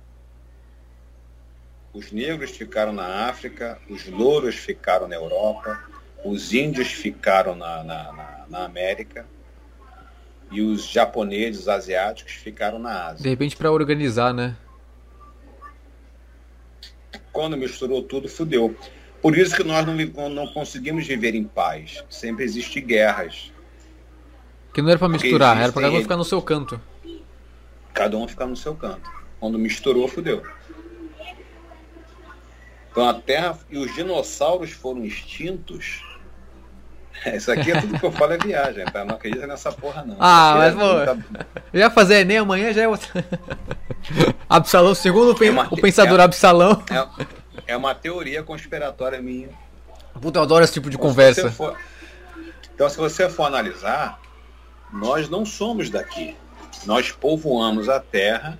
[1.94, 5.84] Os negros ficaram na África, os louros ficaram na Europa,
[6.24, 9.26] os índios ficaram na, na, na, na América
[10.52, 13.24] e os japoneses, asiáticos ficaram na Ásia.
[13.24, 14.56] De repente para organizar, né?
[17.32, 18.76] Quando misturou tudo, fudeu.
[19.22, 22.04] Por isso que nós não, não conseguimos viver em paz.
[22.10, 23.52] Sempre existem guerras.
[24.74, 26.80] Que não era para misturar, era para cada um ficar no seu canto.
[27.94, 29.10] Cada um ficar no seu canto.
[29.40, 30.44] Quando misturou, fudeu.
[32.92, 36.04] Então a Terra e os dinossauros foram extintos.
[37.34, 39.06] Isso aqui é tudo que eu falo é viagem, tá?
[39.06, 40.16] Não acredita nessa porra, não.
[40.20, 41.46] Ah, mas, é pô, muita...
[41.74, 43.26] já fazer Enem amanhã já é outra.
[44.50, 46.84] Absalão, segundo é uma, o pensador é, Absalão.
[46.90, 49.50] É, é, uma teoria conspiratória minha.
[50.20, 51.50] Puta, eu adoro esse tipo de então, conversa.
[51.50, 51.78] Se for,
[52.74, 54.20] então, se você for analisar,
[54.92, 56.36] nós não somos daqui.
[56.86, 58.60] Nós povoamos a Terra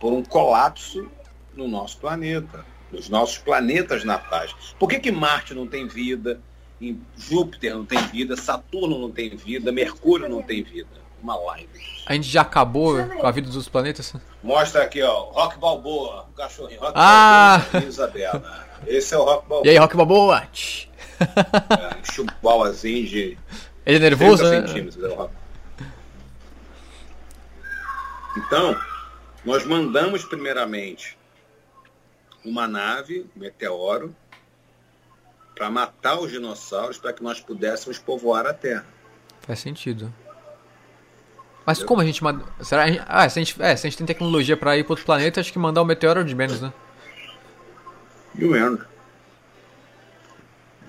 [0.00, 1.10] por um colapso
[1.54, 4.54] no nosso planeta nos nossos planetas natais.
[4.78, 6.40] Por que, que Marte não tem vida?
[6.80, 10.88] Em Júpiter não tem vida, Saturno não tem vida, Mercúrio não tem vida.
[11.20, 11.68] Uma live.
[12.06, 14.14] A gente já acabou com a vida dos planetas?
[14.40, 16.80] Mostra aqui, ó, Rock Balboa, o cachorrinho.
[16.80, 17.60] Rock ah!
[17.72, 18.68] Balboa, Isabela.
[18.86, 19.66] Esse é o Rock Balboa.
[19.66, 20.42] E aí, Rock Balboa?
[21.20, 23.38] é, um chubauazinho de.
[23.84, 24.64] Ele é nervoso, né?
[28.36, 28.78] Então,
[29.44, 31.18] nós mandamos primeiramente
[32.44, 34.14] uma nave, um meteoro,
[35.54, 38.86] para matar os dinossauros para que nós pudéssemos povoar a Terra.
[39.40, 40.12] Faz sentido.
[41.66, 42.44] Mas como a gente manda.
[42.62, 43.02] Será a gente...
[43.06, 45.40] Ah, se a gente, é, se a gente tem tecnologia para ir para outro planeta,
[45.40, 46.72] acho que mandar o um meteoro é de menos, né?
[48.34, 48.80] De menos.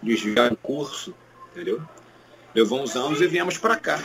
[0.02, 1.14] Desviar o curso,
[1.52, 1.82] entendeu?
[2.56, 4.00] Levou uns anos e viemos para cá.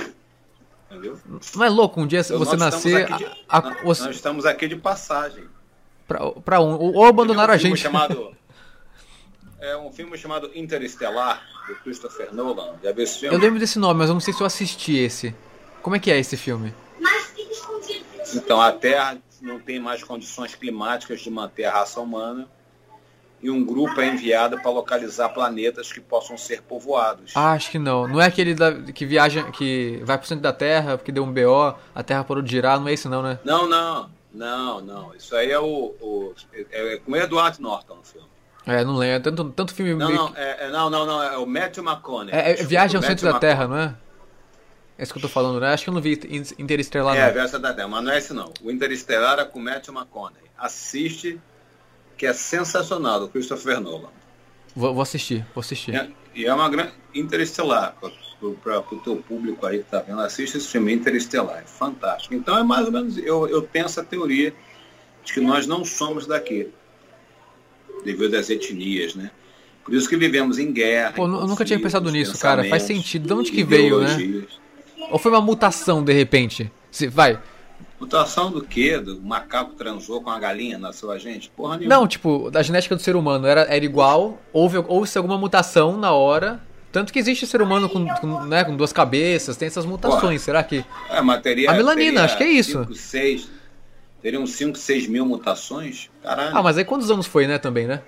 [0.94, 1.18] Entendeu?
[1.54, 3.06] Não é louco um dia então, você nascer.
[3.06, 5.44] De, a, a, nós, nós estamos aqui de passagem
[6.06, 7.78] para um, ou abandonaram um a gente.
[7.78, 8.34] Chamado,
[9.60, 12.74] é um filme chamado Interestelar, do Christopher Nolan.
[12.82, 13.34] Já viu esse filme?
[13.34, 15.34] Eu lembro desse nome, mas eu não sei se eu assisti esse.
[15.82, 16.74] Como é que é esse filme?
[18.34, 22.48] Então, a Terra não tem mais condições climáticas de manter a raça humana
[23.44, 27.32] e um grupo é enviado para localizar planetas que possam ser povoados.
[27.34, 28.08] Ah, acho que não.
[28.08, 31.22] Não é aquele da, que viaja, que vai para o centro da Terra porque deu
[31.22, 33.38] um BO, a Terra parou de girar, não é esse não, né?
[33.44, 34.08] Não, não.
[34.32, 35.14] Não, não.
[35.14, 35.94] Isso aí é o.
[36.00, 36.34] o
[36.72, 38.28] é, é com o Edward Norton no filme.
[38.66, 39.30] É, não lembro.
[39.30, 39.94] Tanto, tanto filme.
[39.94, 42.34] Não, não, é, é, não, não, não, é o Matthew McConaughey.
[42.34, 43.94] É, é Viagem ao Centro da Terra, não é?
[44.96, 45.74] É isso que eu tô falando, né?
[45.74, 46.18] Acho que eu não vi
[46.58, 47.14] Interestelar.
[47.14, 48.50] É, Viagem da Terra, mas não é esse não.
[48.62, 50.50] O Interestelar é com o Matthew McConaughey.
[50.56, 51.38] Assiste,
[52.16, 54.10] que é sensacional, do Christopher Nolan.
[54.74, 55.94] Vou, vou assistir, vou assistir.
[55.94, 56.92] É, e é uma grande.
[57.14, 57.96] Interestelar,
[58.62, 61.58] para o teu público aí que tá vendo, assiste esse filme Interestelar.
[61.58, 62.34] É fantástico.
[62.34, 63.16] Então é mais ou menos.
[63.18, 64.52] Eu, eu tenho essa teoria
[65.24, 66.68] de que nós não somos daqui
[68.04, 69.30] devido às etnias, né?
[69.84, 71.12] Por isso que vivemos em guerra.
[71.12, 72.64] Pô, eu nunca tinha pensado nisso, cara.
[72.64, 73.26] Faz sentido.
[73.26, 74.44] De onde que veio, né?
[75.10, 76.72] Ou foi uma mutação de repente?
[76.90, 77.40] Se, vai.
[78.04, 78.98] Mutação do quê?
[78.98, 81.48] Do macaco transou com a galinha na sua gente?
[81.48, 81.96] Porra nenhuma.
[81.96, 86.12] Não, tipo, da genética do ser humano era, era igual, houve, houve alguma mutação na
[86.12, 86.60] hora.
[86.92, 90.38] Tanto que existe ser humano com, com, né, com duas cabeças, tem essas mutações, Porra.
[90.38, 90.84] será que.
[91.10, 92.80] É, mas teria, a melanina, acho que é isso.
[92.80, 93.50] Cinco, seis,
[94.22, 96.10] teriam 5, 6 mil mutações?
[96.22, 96.56] Caralho.
[96.56, 98.02] Ah, mas aí quantos anos foi, né, também, né?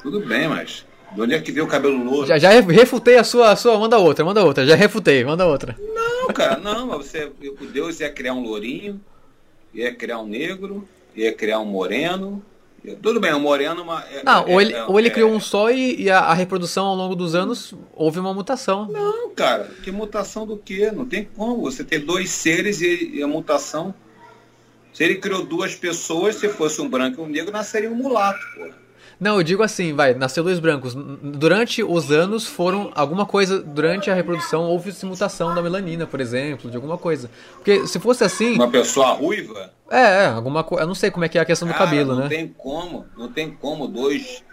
[0.00, 0.86] Tudo bem, mas.
[1.12, 2.26] De onde é que veio o cabelo louro?
[2.26, 3.78] Já, já refutei a sua, a sua.
[3.78, 4.66] Manda outra, manda outra.
[4.66, 5.76] Já refutei, manda outra.
[5.78, 6.88] Não, cara, não.
[6.88, 7.30] Você,
[7.72, 9.00] Deus ia criar um lourinho,
[9.72, 12.42] ia criar um negro, ia criar um moreno.
[13.02, 13.82] Tudo bem, o moreno.
[13.82, 16.10] Uma, é, não, é, ou ele, é, ou ele é, criou um só e, e
[16.10, 18.86] a, a, reprodução ao longo dos anos houve uma mutação.
[18.88, 20.92] Não, cara, que mutação do quê?
[20.92, 21.62] Não tem como.
[21.62, 23.94] Você ter dois seres e, e a mutação
[24.96, 28.40] se ele criou duas pessoas, se fosse um branco e um negro, nasceria um mulato,
[28.54, 28.85] porra.
[29.18, 30.94] Não, eu digo assim, vai, nasceu dois brancos.
[30.94, 36.70] Durante os anos foram alguma coisa, durante a reprodução houve mutação da melanina, por exemplo,
[36.70, 37.30] de alguma coisa.
[37.54, 38.54] Porque se fosse assim.
[38.54, 39.72] Uma pessoa ruiva?
[39.90, 40.84] É, é alguma coisa.
[40.84, 42.22] Eu não sei como é que é a questão Cara, do cabelo, não né?
[42.22, 44.44] Não tem como, não tem como dois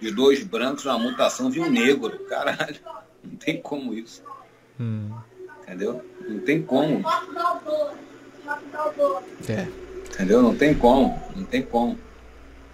[0.00, 2.10] de dois brancos uma mutação de um negro.
[2.28, 2.76] Caralho,
[3.24, 4.22] não tem como isso.
[4.78, 5.10] Hum.
[5.62, 6.04] Entendeu?
[6.28, 7.02] Não tem como.
[9.48, 9.66] É.
[10.14, 10.42] Entendeu?
[10.42, 11.98] Não tem como, não tem como.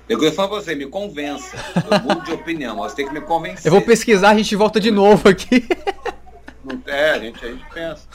[0.08, 1.56] Eu queria falar pra você, me convença.
[1.74, 3.66] Eu mudo de opinião, você tem que me convencer.
[3.66, 5.66] Eu vou pesquisar, a gente volta de novo aqui.
[6.62, 8.06] Não, é, a gente, a gente pensa.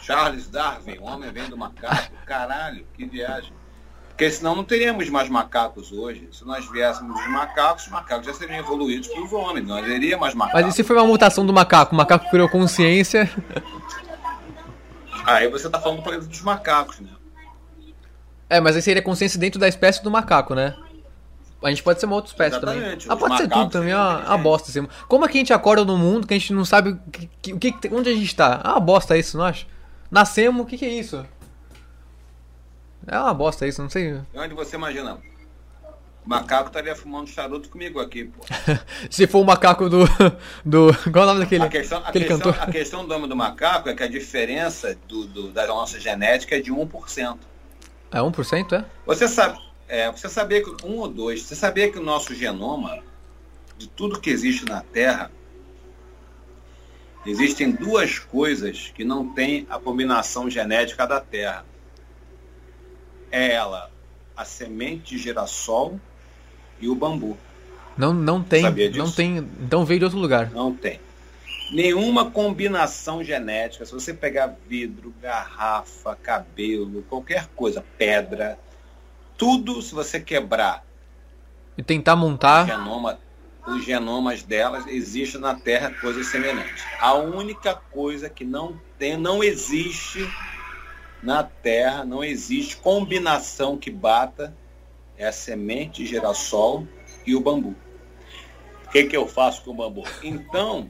[0.00, 2.12] Charles Darwin, o homem vem do macaco.
[2.26, 3.52] Caralho, que viagem.
[4.08, 6.28] Porque senão não teríamos mais macacos hoje.
[6.32, 9.66] Se nós viéssemos dos macacos, os macacos já seriam evoluídos pelos homens.
[9.66, 10.62] Não haveria mais macacos.
[10.62, 11.94] Mas e se foi uma mutação do macaco?
[11.94, 13.28] O macaco criou consciência.
[15.24, 17.10] Aí você tá falando do planeta dos macacos, né?
[18.50, 20.76] É, mas aí seria consciência dentro da espécie do macaco, né?
[21.62, 23.06] A gente pode ser uma outra espécie Exatamente.
[23.06, 23.06] também.
[23.08, 24.70] Ah, pode ser tudo também, é uma, uma bosta.
[24.70, 24.86] Assim.
[25.08, 27.72] Como é que a gente acorda no mundo que a gente não sabe o que,
[27.72, 28.60] que, onde a gente tá?
[28.64, 29.66] É uma bosta isso, acha?
[30.10, 31.24] Nascemos, o que, que é isso?
[33.06, 34.20] É uma bosta isso, não sei.
[34.34, 35.18] Onde você imagina?
[36.24, 38.44] O macaco estaria fumando charuto comigo aqui, pô.
[39.10, 40.04] Se for o macaco do.
[40.64, 42.56] do qual é o nome daquele, a questão, a questão, cantor?
[42.60, 46.56] A questão do nome do macaco é que a diferença do, do, da nossa genética
[46.56, 47.38] é de 1%.
[48.12, 48.84] É 1%, é?
[49.04, 49.58] Você sabe.
[49.92, 50.86] É, você sabia que.
[50.86, 51.42] Um ou dois.
[51.42, 53.00] Você sabia que o nosso genoma,
[53.76, 55.30] de tudo que existe na Terra,
[57.26, 61.66] existem duas coisas que não tem a combinação genética da Terra.
[63.30, 63.90] É ela,
[64.34, 66.00] a semente de girassol
[66.80, 67.36] e o bambu.
[67.94, 68.62] Não, não tem.
[68.96, 69.46] Não tem.
[69.60, 70.50] Então veio de outro lugar.
[70.52, 71.00] Não tem.
[71.70, 73.84] Nenhuma combinação genética.
[73.84, 78.58] Se você pegar vidro, garrafa, cabelo, qualquer coisa, pedra,
[79.42, 80.84] tudo, se você quebrar
[81.76, 82.62] e tentar montar.
[82.62, 83.18] O genoma,
[83.66, 86.84] os genomas delas existem na Terra coisas semelhantes.
[87.00, 90.32] A única coisa que não tem, não existe
[91.20, 94.56] na Terra, não existe combinação que bata
[95.18, 96.86] é a semente de girassol
[97.26, 97.74] e o bambu.
[98.86, 100.04] O que, que eu faço com o bambu?
[100.22, 100.88] Então,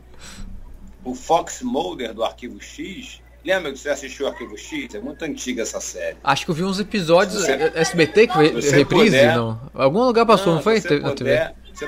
[1.02, 4.94] o Fox Mulder do Arquivo X, lembra que você assistiu Arquivo X?
[4.94, 6.16] É muito antiga essa série.
[6.22, 8.38] Acho que eu vi uns episódios você, SBT que
[8.70, 9.60] reprise, puder, não?
[9.74, 10.80] Algum lugar passou, não, não foi?
[10.80, 11.86] Se você puder, se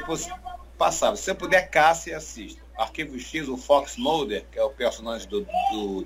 [0.76, 1.16] passava.
[1.16, 2.62] Se você puder, caça e assista.
[2.76, 5.46] Arquivo X, o Fox Mulder, que é o personagem do,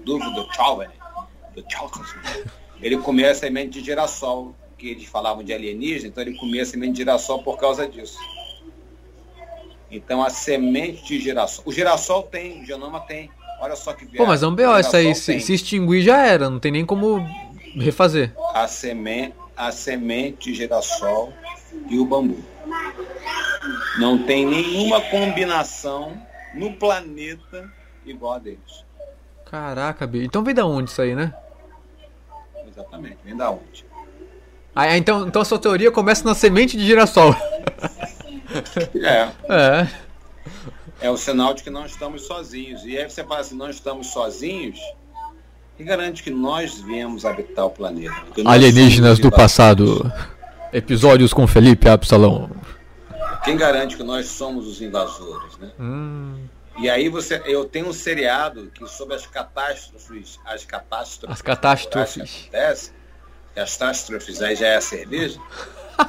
[0.04, 0.88] Duvo do Chauvin,
[1.54, 2.02] do Chauvin,
[2.80, 6.92] ele comia a semente de girassol que eles falavam de alienígena, então ele comia semente
[6.92, 8.18] de girassol por causa disso.
[9.90, 11.64] Então a semente de girassol.
[11.66, 13.30] O girassol tem, o genoma tem.
[13.60, 14.18] Olha só que viagem.
[14.18, 15.14] Pô, mas é um BO isso aí.
[15.14, 17.18] Se, se, extinguir já era, não tem nem como
[17.74, 18.32] refazer.
[18.54, 21.32] A semente, a semente de girassol
[21.88, 22.38] e o bambu.
[23.98, 26.20] Não tem nenhuma combinação
[26.54, 27.70] no planeta
[28.06, 28.84] igual a deles.
[29.50, 30.26] Caraca, bicho.
[30.26, 31.34] Então vem da onde isso aí, né?
[32.68, 33.84] Exatamente, vem da onde?
[34.74, 37.34] Ah, então, então a sua teoria começa na semente de girassol.
[38.94, 39.28] É.
[39.50, 40.07] É.
[41.00, 42.84] É o sinal de que não estamos sozinhos.
[42.84, 44.78] E aí você fala assim, não estamos sozinhos,
[45.76, 48.12] Quem garante que nós viemos habitar o planeta?
[48.44, 50.12] Alienígenas do passado.
[50.72, 52.50] Episódios com Felipe Absalão.
[53.44, 55.70] Quem garante que nós somos os invasores, né?
[55.78, 56.48] Hum.
[56.78, 62.14] E aí você, eu tenho um seriado que sobre as catástrofes, as catástrofes, as catástrofes
[62.14, 62.94] que acontecem,
[63.56, 65.40] as catástrofes aí já é a cerveja,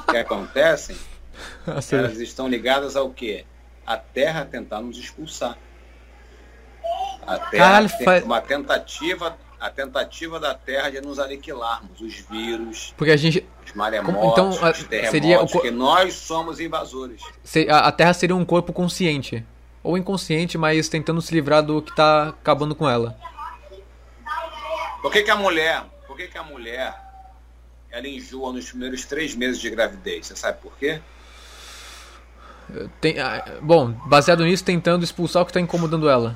[0.10, 0.96] que acontecem,
[1.66, 3.46] elas estão ligadas ao quê?
[3.90, 5.58] A Terra tentar nos expulsar.
[7.26, 13.12] A Terra Caralho, uma tentativa a tentativa da Terra de nos aniquilarmos, os vírus, porque
[13.12, 15.48] a gente, os maremotos, então, os terremotos, seria o...
[15.48, 17.22] que nós somos invasores.
[17.68, 19.44] A Terra seria um corpo consciente,
[19.84, 23.18] ou inconsciente, mas tentando se livrar do que está acabando com ela.
[25.02, 26.96] Por que, que a mulher, por que, que a mulher,
[27.90, 30.28] ela enjoa nos primeiros três meses de gravidez?
[30.28, 31.02] Você sabe por quê?
[33.02, 33.16] Tem,
[33.62, 36.36] bom, baseado nisso, tentando expulsar o que está incomodando ela.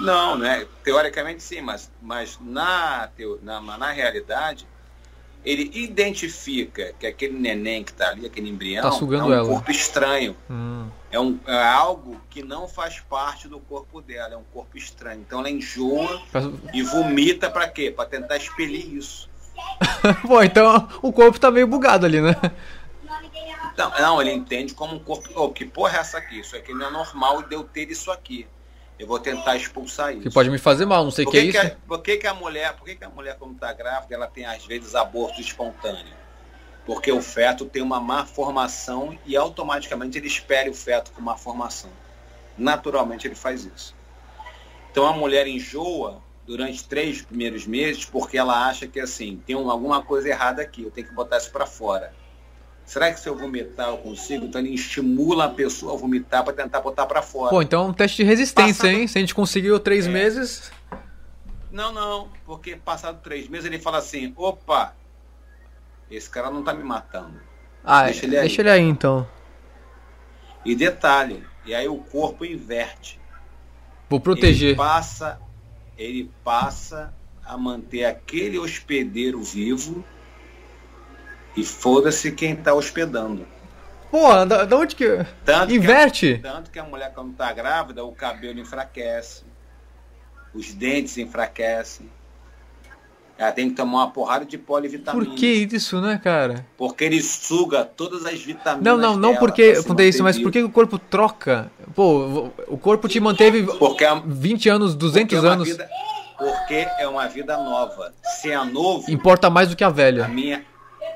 [0.00, 0.66] Não, né?
[0.82, 3.08] Teoricamente sim, mas, mas na,
[3.42, 4.66] na, na realidade
[5.44, 9.46] ele identifica que aquele neném que está ali, aquele embrião, tá é um ela.
[9.46, 10.34] corpo estranho.
[10.48, 10.88] Hum.
[11.10, 15.20] É, um, é algo que não faz parte do corpo dela, é um corpo estranho.
[15.20, 16.22] Então ela enjoa
[16.72, 17.90] e vomita para quê?
[17.90, 19.28] Para tentar expelir isso.
[20.24, 22.34] Bom, então o corpo tá meio bugado ali, né?
[23.76, 25.28] Não, não ele entende como um corpo.
[25.34, 26.40] Oh, que porra é essa aqui?
[26.40, 28.46] Isso aqui não é normal de eu ter isso aqui.
[28.98, 30.22] Eu vou tentar expulsar isso.
[30.22, 31.76] Que pode me fazer mal, não sei o que, que é isso.
[31.86, 34.46] por que, que a mulher, por que, que a mulher quando está grávida, ela tem
[34.46, 36.14] às vezes aborto espontâneo?
[36.86, 41.36] Porque o feto tem uma má formação e automaticamente ele espere o feto com má
[41.36, 41.90] formação.
[42.56, 43.96] Naturalmente ele faz isso.
[44.92, 50.02] Então a mulher enjoa durante três primeiros meses porque ela acha que assim, tem alguma
[50.02, 52.14] coisa errada aqui, eu tenho que botar isso para fora.
[52.86, 54.44] Será que se eu vomitar eu consigo?
[54.44, 57.50] Então ele estimula a pessoa a vomitar para tentar botar para fora.
[57.50, 59.06] Pô, então é um teste de resistência, hein?
[59.06, 60.10] Se a gente conseguiu três é.
[60.10, 60.70] meses.
[61.72, 64.94] Não, não, porque passado três meses ele fala assim: opa,
[66.10, 67.40] esse cara não tá me matando.
[67.82, 69.26] Ah, deixa ele aí, deixa ele aí então.
[70.64, 73.18] E detalhe, e aí o corpo inverte.
[74.08, 74.68] Vou proteger.
[74.70, 75.40] Ele passa,
[75.96, 77.12] ele passa
[77.44, 80.04] a manter aquele hospedeiro vivo
[81.56, 83.46] e foda-se quem tá hospedando.
[84.10, 85.26] Porra, da, da onde que.
[85.44, 86.38] Tanto Inverte!
[86.38, 89.42] Que a, tanto que a mulher, quando tá grávida, o cabelo enfraquece,
[90.54, 92.08] os dentes enfraquecem.
[93.36, 95.24] Ela tem que tomar uma porrada de polivitamina.
[95.24, 96.64] Por que isso, né, cara?
[96.76, 98.84] Porque ele suga todas as vitaminas.
[98.84, 101.68] Não, não, não porque acontece isso, mas por que o corpo troca?
[101.96, 105.68] Pô, o corpo te manteve porque a, 20 anos, 200 é anos.
[105.68, 105.90] Vida,
[106.38, 108.14] porque é uma vida nova.
[108.22, 109.10] Se é novo.
[109.10, 110.26] Importa mais do que a velha.
[110.26, 110.64] A minha,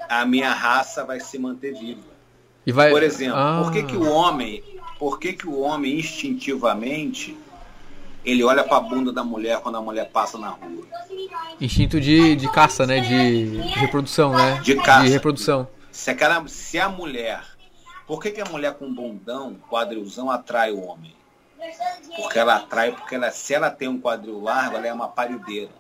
[0.09, 2.19] a minha raça vai se manter viva.
[2.67, 2.91] Vai...
[2.91, 3.61] Por exemplo, ah.
[3.63, 4.63] por que, que o homem,
[4.99, 7.37] por que, que o homem instintivamente
[8.25, 10.85] ele olha para a bunda da mulher quando a mulher passa na rua?
[11.61, 13.01] Instinto de, de caça, né?
[13.01, 14.61] De, de reprodução, né?
[14.63, 15.05] De caça.
[15.05, 15.69] De reprodução.
[15.91, 17.43] Se, aquela, se a mulher.
[18.07, 21.15] Por que, que a mulher com bundão, quadrilzão, atrai o homem?
[22.17, 25.71] Porque ela atrai, porque ela, se ela tem um quadril largo, ela é uma parideira.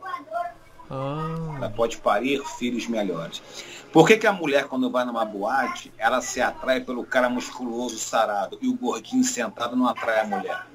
[0.90, 1.55] Ah.
[1.57, 3.42] Ela pode parir filhos melhores.
[3.92, 7.99] Por que, que a mulher, quando vai numa boate, ela se atrai pelo cara musculoso,
[7.99, 10.67] sarado, e o gordinho sentado não atrai a mulher?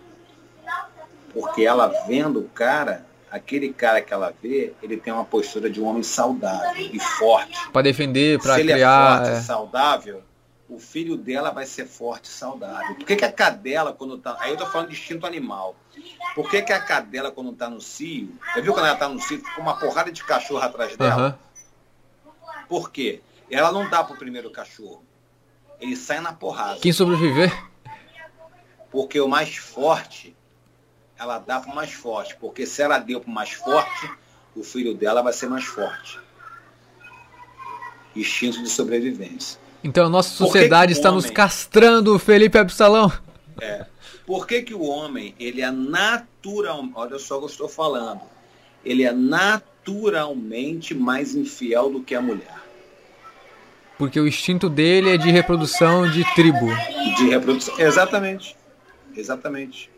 [1.34, 5.82] Porque ela vendo o cara, aquele cara que ela vê, ele tem uma postura de
[5.82, 7.70] um homem saudável e forte.
[7.72, 8.66] Para defender, para criar.
[8.66, 9.40] Se ele é forte é...
[9.40, 10.24] e saudável,
[10.70, 12.96] o filho dela vai ser forte e saudável.
[12.96, 14.38] Por que, que a cadela, quando tá.
[14.40, 15.76] Aí eu tô falando de instinto animal.
[16.34, 19.20] Por que, que a cadela, quando tá no cio, já viu quando ela tá no
[19.20, 21.28] cio, fica uma porrada de cachorro atrás dela?
[21.28, 21.53] Uhum.
[22.68, 23.22] Por quê?
[23.50, 25.04] Ela não dá pro primeiro cachorro.
[25.80, 26.80] Ele sai na porrada.
[26.80, 27.52] Quem sobreviver?
[28.92, 30.36] Porque o mais forte,
[31.18, 32.36] ela dá pro mais forte.
[32.36, 34.10] Porque se ela deu pro mais forte,
[34.56, 36.20] o filho dela vai ser mais forte.
[38.16, 39.60] Instinto de sobrevivência.
[39.84, 41.22] Então a nossa sociedade que que está homem...
[41.22, 43.12] nos castrando, Felipe Absalão.
[43.60, 43.86] É.
[44.26, 48.22] Por que, que o homem, ele é natural, olha só o que eu estou falando,
[48.86, 49.12] ele é
[49.84, 52.64] naturalmente mais infiel do que a mulher?
[53.98, 56.68] Porque o instinto dele é de reprodução de tribo.
[57.18, 58.56] De reprodução, exatamente.
[59.16, 59.92] Exatamente.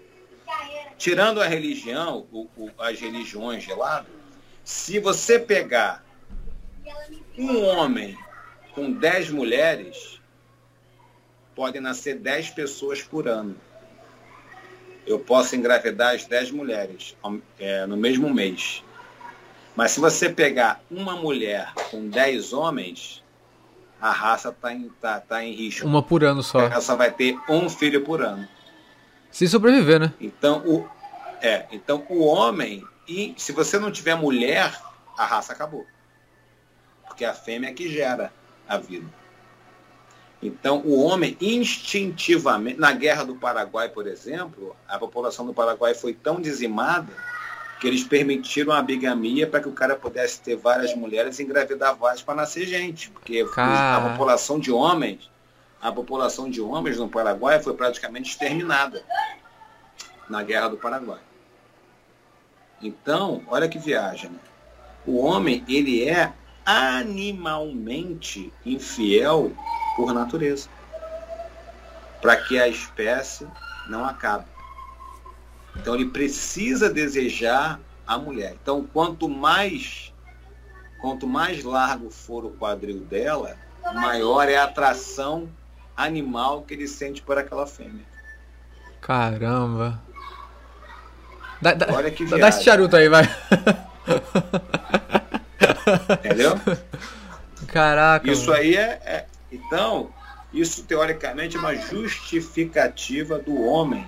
[0.98, 4.08] Tirando a religião, o, o, as religiões de lado,
[4.64, 6.04] se você pegar
[7.38, 8.18] um homem
[8.74, 10.20] com 10 mulheres,
[11.56, 13.56] podem nascer 10 pessoas por ano.
[15.06, 17.16] Eu posso engravidar as 10 mulheres
[17.60, 18.84] é, no mesmo mês.
[19.76, 23.24] Mas se você pegar uma mulher com 10 homens,
[24.00, 25.86] a raça está em, tá, tá em risco.
[25.86, 26.62] Uma por ano só.
[26.62, 28.48] Ela só vai ter um filho por ano.
[29.30, 30.14] Se sobreviver, né?
[30.20, 30.88] Então o,
[31.42, 34.80] é, então o homem e se você não tiver mulher,
[35.18, 35.86] a raça acabou.
[37.06, 38.34] Porque a fêmea é que gera
[38.68, 39.08] a vida.
[40.42, 46.14] Então, o homem instintivamente, na guerra do Paraguai, por exemplo, a população do Paraguai foi
[46.14, 47.14] tão dizimada
[47.86, 51.96] que eles permitiram a bigamia para que o cara pudesse ter várias mulheres e engravidar
[51.96, 55.30] várias para nascer gente, porque a população de homens,
[55.80, 59.04] a população de homens no Paraguai foi praticamente exterminada
[60.28, 61.20] na guerra do Paraguai.
[62.82, 64.32] Então, olha que viagem.
[64.32, 64.40] Né?
[65.06, 66.34] O homem, ele é
[66.66, 69.52] animalmente infiel
[69.96, 70.68] por natureza,
[72.20, 73.46] para que a espécie
[73.88, 74.55] não acabe.
[75.78, 78.56] Então ele precisa desejar a mulher.
[78.62, 80.14] Então quanto mais
[81.00, 83.58] quanto mais largo for o quadril dela,
[83.94, 85.48] maior é a atração
[85.96, 88.04] animal que ele sente por aquela fêmea.
[89.02, 90.02] Caramba.
[91.62, 92.42] Dá, dá, Olha que viagem.
[92.42, 93.24] dá esse charuto aí, vai.
[96.26, 96.60] Entendeu?
[97.68, 98.30] Caraca.
[98.30, 98.62] Isso mano.
[98.62, 99.26] aí é, é.
[99.52, 100.10] Então,
[100.52, 104.06] isso teoricamente é uma justificativa do homem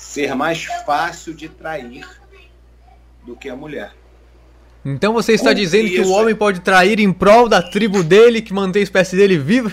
[0.00, 2.08] ser mais fácil de trair
[3.24, 3.92] do que a mulher.
[4.82, 8.02] Então você está Com dizendo isso, que o homem pode trair em prol da tribo
[8.02, 9.72] dele, que mantém a espécie dele viva?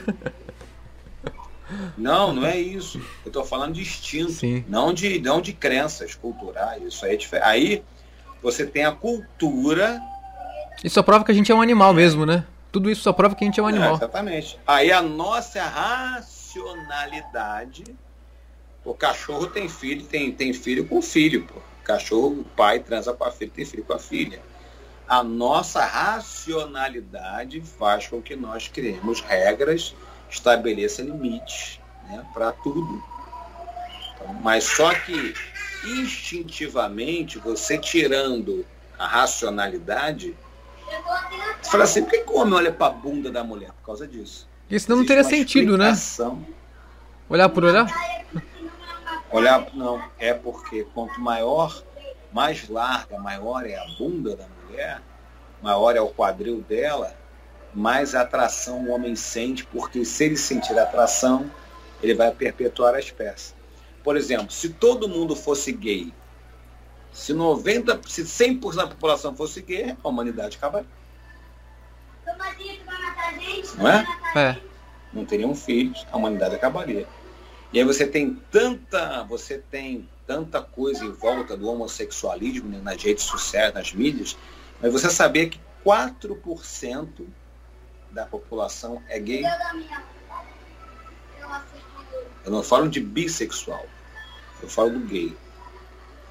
[1.97, 2.99] Não, não é isso.
[3.25, 4.63] Eu estou falando de instinto, Sim.
[4.67, 6.83] não de não de crenças culturais.
[6.83, 7.47] Isso aí é diferente.
[7.47, 7.81] Aí
[8.43, 10.01] você tem a cultura.
[10.83, 12.43] Isso só prova que a gente é um animal mesmo, né?
[12.71, 13.93] Tudo isso só prova que a gente é um animal.
[13.93, 14.59] É, exatamente.
[14.67, 17.83] Aí a nossa racionalidade
[18.87, 21.59] o cachorro tem filho, tem, tem filho com filho, pô.
[21.59, 24.41] O cachorro, o pai transa com a filha, tem filho com a filha.
[25.05, 29.93] A nossa racionalidade faz com que nós criemos regras,
[30.29, 33.03] estabeleça limites né, para tudo.
[34.15, 35.33] Então, mas só que
[35.85, 38.65] instintivamente, você tirando
[38.97, 40.33] a racionalidade,
[41.61, 43.71] você fala assim, por que, o homem olha para a bunda da mulher?
[43.81, 44.47] Por causa disso.
[44.69, 45.93] Isso não teria sentido, né?
[47.29, 47.85] Olhar por olhar?
[49.31, 51.83] Olhar, não, é porque quanto maior,
[52.31, 55.01] mais larga, maior é a bunda da mulher,
[55.61, 57.13] maior é o quadril dela,
[57.73, 61.49] mais atração o homem sente, porque se ele sentir atração,
[62.01, 63.53] ele vai perpetuar a espécie.
[64.03, 66.13] Por exemplo, se todo mundo fosse gay,
[67.11, 70.87] se 90, se 100% da população fosse gay, a humanidade acabaria.
[73.77, 74.05] Não é?
[74.35, 74.57] É.
[75.11, 77.07] Não teriam filhos, a humanidade acabaria.
[77.71, 83.01] E aí você tem tanta, você tem tanta coisa em volta do homossexualismo né, nas
[83.01, 84.37] redes sociais, nas mídias,
[84.81, 87.25] mas você sabia que 4%
[88.11, 89.43] da população é gay?
[92.45, 93.85] Eu não falo de bissexual,
[94.61, 95.35] eu falo do gay.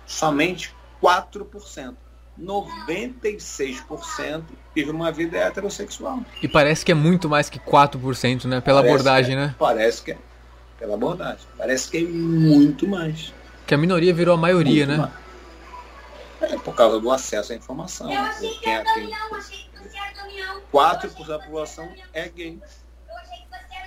[0.07, 1.95] Somente 4%.
[2.39, 4.43] 96%
[4.75, 6.21] vive uma vida heterossexual.
[6.43, 8.61] E parece que é muito mais que 4%, né?
[8.61, 9.55] Pela parece abordagem, é, né?
[9.59, 10.19] Parece que é
[10.79, 11.47] pela abordagem.
[11.57, 13.33] Parece que é muito mais.
[13.67, 15.11] Que a minoria virou a maioria, muito né?
[16.41, 16.53] Mais.
[16.53, 18.13] É por causa do acesso à informação.
[18.13, 22.59] Eu achei que era tem, achei que você era 4% da população é gay.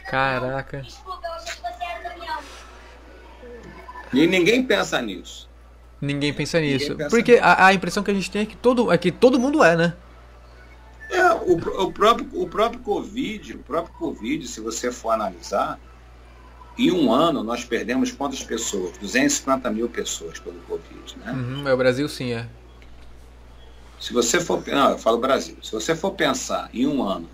[0.10, 0.82] Caraca.
[0.82, 2.40] Desculpa, eu achei que você era
[4.14, 5.48] E ninguém pensa nisso.
[6.02, 6.92] Ninguém pensa nisso.
[6.92, 7.44] Ninguém pensa Porque nisso.
[7.44, 9.76] A, a, impressão que a gente tem é que todo, é que todo mundo é,
[9.76, 9.94] né?
[11.12, 15.80] É, o, o, próprio, o próprio Covid, o próprio Covid, se você for analisar,
[16.80, 18.98] em um ano, nós perdemos quantas pessoas?
[18.98, 21.32] 250 mil pessoas pelo Covid, né?
[21.34, 22.48] Uhum, é o Brasil sim, é.
[24.00, 24.66] Se você for...
[24.66, 25.58] Não, eu falo Brasil.
[25.62, 27.28] Se você for pensar em um ano,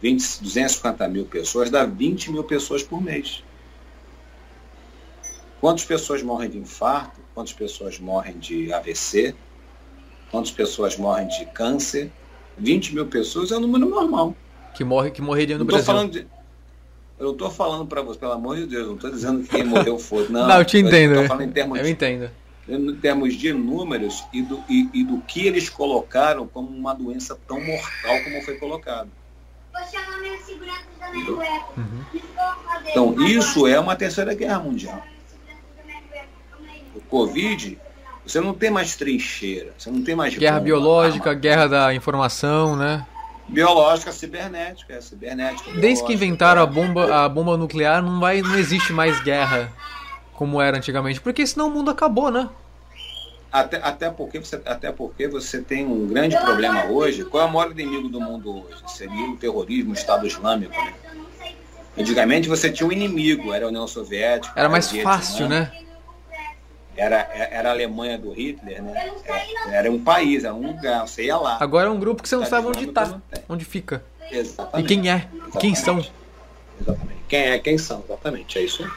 [0.00, 3.44] 20, 250 mil pessoas, dá 20 mil pessoas por mês.
[5.60, 7.20] Quantas pessoas morrem de infarto?
[7.34, 9.34] Quantas pessoas morrem de AVC?
[10.30, 12.10] Quantas pessoas morrem de câncer?
[12.58, 14.34] 20 mil pessoas é o número normal.
[14.74, 15.84] Que, morre, que morreria no Brasil.
[15.84, 16.26] Falando de,
[17.24, 19.64] eu não tô falando para você, pelo amor de Deus, não tô dizendo que quem
[19.64, 20.28] morreu foi.
[20.28, 21.14] Não, não eu te entendo.
[21.14, 22.30] Eu, tô falando em termos, eu entendo.
[22.68, 27.38] Em termos de números e do, e, e do que eles colocaram como uma doença
[27.46, 29.08] tão mortal como foi colocado.
[31.76, 32.04] Uhum.
[32.86, 35.02] Então, isso é uma terceira guerra mundial.
[36.94, 37.78] O Covid,
[38.24, 40.34] você não tem mais trincheira, você não tem mais.
[40.34, 41.40] Guerra bomba, biológica, arma.
[41.40, 43.06] guerra da informação, né?
[43.48, 45.70] Biológica, cibernética, é cibernética.
[45.72, 49.72] Desde que inventaram a bomba, a bomba nuclear, não, vai, não existe mais guerra
[50.32, 52.48] como era antigamente, porque senão o mundo acabou, né?
[53.52, 57.24] Até, até, porque você, até porque você tem um grande problema hoje.
[57.24, 58.82] Qual é o maior inimigo do mundo hoje?
[58.88, 60.74] Seria o terrorismo, o Estado Islâmico.
[60.74, 60.94] Né?
[61.96, 64.52] Antigamente você tinha um inimigo, era a União Soviética.
[64.58, 65.70] Era mais fácil, né?
[66.96, 69.12] Era, era a Alemanha do Hitler, né?
[69.24, 71.58] Era, era, um país, era um lugar, você ia lá.
[71.60, 74.04] Agora é um grupo que você não tá sabe onde está, onde fica.
[74.30, 74.84] Exatamente.
[74.84, 75.58] E quem é, exatamente.
[75.58, 75.98] quem são.
[76.80, 77.24] Exatamente.
[77.28, 78.90] Quem é, quem são, exatamente, é isso.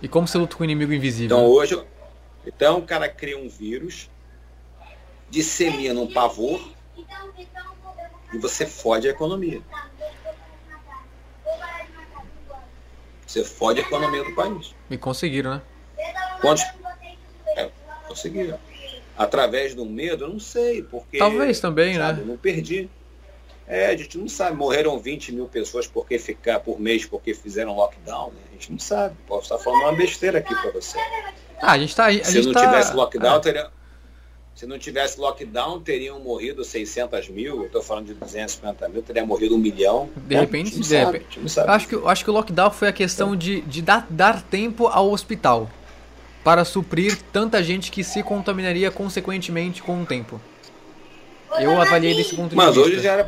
[0.00, 1.36] E como você luta com o inimigo invisível?
[1.36, 1.82] Então hoje,
[2.46, 4.08] então o cara cria um vírus,
[5.30, 6.60] dissemina um pavor
[8.32, 9.60] e você fode a economia.
[13.26, 14.74] Você fode a economia do país.
[14.88, 15.62] E conseguiram, né?
[16.40, 16.64] Quantos?
[17.56, 17.68] É,
[18.08, 18.58] conseguiram.
[19.16, 21.18] Através do medo, eu não sei, porque.
[21.18, 22.22] Talvez também, sabe, né?
[22.22, 22.88] Eu não perdi.
[23.66, 24.56] É, a gente não sabe.
[24.56, 28.40] Morreram 20 mil pessoas porque ficar por mês porque fizeram lockdown, né?
[28.50, 29.16] A gente não sabe.
[29.26, 30.98] Posso estar falando uma besteira aqui para você.
[31.60, 32.06] Ah, a gente tá.
[32.08, 32.60] A Se não tá...
[32.66, 33.70] tivesse lockdown, teria.
[34.54, 37.56] Se não tivesse lockdown, teriam morrido 600 mil.
[37.60, 40.08] Eu estou falando de 250 mil, teria morrido um milhão.
[40.16, 41.50] De É, repente, de sabe, repente.
[41.50, 41.70] sabe.
[41.70, 45.10] Acho que, acho que o lockdown foi a questão de, de dar, dar tempo ao
[45.10, 45.68] hospital
[46.46, 50.40] para suprir tanta gente que se contaminaria consequentemente com o tempo.
[51.58, 52.82] Eu avaliei desse ponto de Mas vista.
[52.82, 53.26] hoje já era.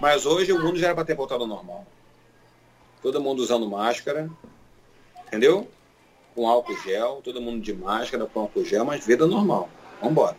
[0.00, 1.86] Mas hoje o mundo já era para ter voltado ao normal.
[3.00, 4.28] Todo mundo usando máscara,
[5.28, 5.70] entendeu?
[6.34, 9.68] Com álcool gel, todo mundo de máscara, com álcool gel, mas vida normal.
[10.02, 10.36] Vambora.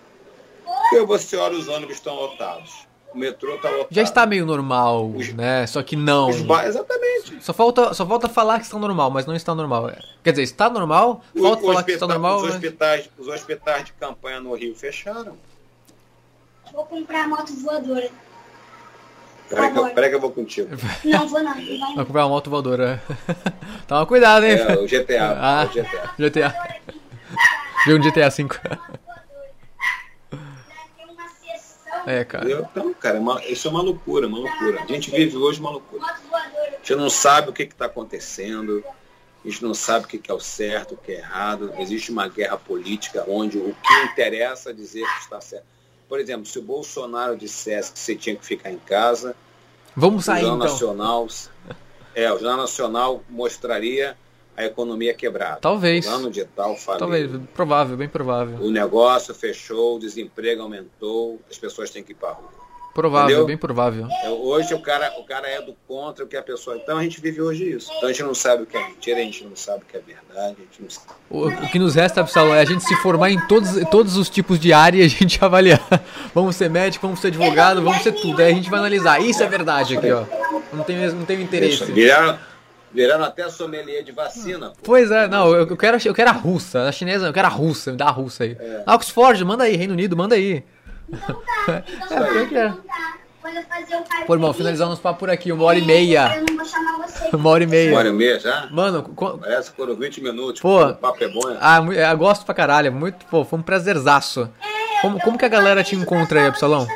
[0.66, 2.86] Porque você olha os ônibus estão lotados.
[3.14, 3.88] O metrô tá lotado.
[3.90, 5.66] Já está meio normal, os, né?
[5.66, 6.30] Só que não.
[6.30, 6.38] Os.
[6.38, 7.38] Exatamente.
[7.42, 9.92] Só falta, só falta falar que está normal, mas não está normal.
[10.24, 12.38] Quer dizer, está normal, o, falta falar que está normal.
[12.38, 12.56] Os, mas...
[12.56, 15.38] hospitais, os hospitais de campanha no Rio fecharam.
[16.74, 18.10] Vou comprar moto voadora.
[19.50, 20.70] Peraí que, eu, que eu vou contigo.
[21.06, 21.54] Não, vou não.
[21.54, 23.02] Vai, vai comprar uma moto voadora.
[23.88, 24.58] Toma cuidado, hein?
[24.58, 25.38] É, o GTA.
[25.40, 26.14] Ah, o GTA.
[26.18, 26.56] GTA.
[27.88, 28.48] um GTA V.
[32.10, 32.46] É, cara.
[32.46, 32.68] Entendeu?
[32.72, 34.82] Então, cara, é uma- isso é uma loucura, uma loucura.
[34.82, 36.04] A gente vive hoje uma loucura.
[36.06, 38.82] A gente não sabe o que está acontecendo,
[39.44, 41.74] a gente não sabe o que que é o certo, o que é errado.
[41.78, 45.66] Existe uma guerra política onde o que interessa é dizer que está certo.
[46.08, 49.36] Por exemplo, se o Bolsonaro dissesse que você tinha que ficar em casa,
[49.94, 50.72] Vamos o sair Jornal então.
[50.72, 51.28] Nacional,
[52.16, 54.18] é, o Jornal Nacional mostraria
[54.58, 55.60] a economia quebrada.
[55.62, 56.08] Talvez.
[56.08, 57.00] Ano de tal, falido.
[57.00, 58.58] Talvez, provável, bem provável.
[58.60, 62.58] O negócio fechou, o desemprego aumentou, as pessoas têm que ir para a rua.
[62.98, 63.46] Provável, Entendeu?
[63.46, 64.08] bem provável.
[64.42, 66.76] Hoje o cara, o cara é do contra o que a pessoa.
[66.78, 67.92] Então a gente vive hoje isso.
[67.96, 69.98] Então a gente não sabe o que é mentira, a gente não sabe o que
[69.98, 70.58] é verdade.
[71.30, 74.28] O, o que nos resta, pessoal, é a gente se formar em todos, todos os
[74.32, 75.80] tipos de área e a gente avaliar.
[76.34, 78.42] Vamos ser médico, vamos ser advogado, vamos ser tudo.
[78.42, 79.22] Aí a gente vai analisar.
[79.22, 80.24] Isso é verdade aqui, ó.
[80.74, 81.86] Não tem, não tem interesse.
[81.92, 82.40] Viraram,
[83.02, 84.70] viraram até sommelier de vacina.
[84.70, 84.76] Pô.
[84.84, 87.52] Pois é, não, eu, eu quero, eu quero a russa, a chinesa, eu quero a
[87.52, 88.58] russa, me dá a russa aí.
[88.60, 88.84] É.
[88.88, 90.64] Oxford, manda aí, Reino Unido, manda aí.
[91.10, 91.84] Então tá.
[92.06, 92.66] Então É, pior que é.
[92.68, 93.18] Então tá.
[93.42, 94.26] Quando eu fazer o cartão.
[94.28, 96.36] Pô, irmão, finalizar nosso papo por aqui, uma hora e meia.
[96.38, 97.30] Eu não vou chamar você.
[97.36, 97.96] Uma hora e Uma meia.
[97.98, 98.68] hora e meia já?
[98.72, 100.62] Mano, co- Parece que foram 20 minutos.
[100.62, 100.84] Pô.
[100.86, 101.58] O papo é bom, né?
[101.62, 104.50] ah, mu- eu gosto pra caralho, muito, pô, foi um prazerzaço.
[105.02, 106.88] Como, como que a galera te encontra aí, Absalão?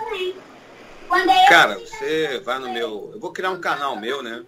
[1.13, 3.11] É Cara, você vai no meu.
[3.13, 4.41] Eu vou criar um canal meu, né?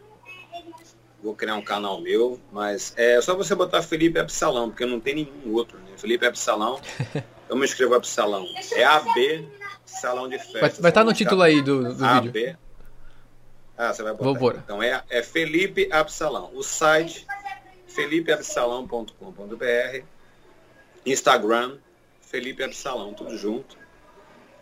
[1.24, 5.16] Vou criar um canal meu, mas é só você botar Felipe Absalão, porque não tem
[5.16, 5.92] nenhum outro, né?
[5.96, 6.82] Felipe Absalão.
[7.48, 8.46] Eu me escrevo Absalão.
[8.74, 9.48] É AB
[9.86, 10.60] Salão de Festa.
[10.60, 12.30] Vai vai estar no título aí do, do vídeo.
[12.30, 12.58] AB.
[13.78, 14.26] Ah, você vai botar.
[14.26, 14.58] Vou pôr.
[14.58, 16.52] Então é, é Felipe Absalão.
[16.54, 17.26] O site
[17.88, 20.04] felipeabsalão.com.br.
[21.06, 21.78] Instagram,
[22.22, 23.78] Felipe Absalão, tudo junto.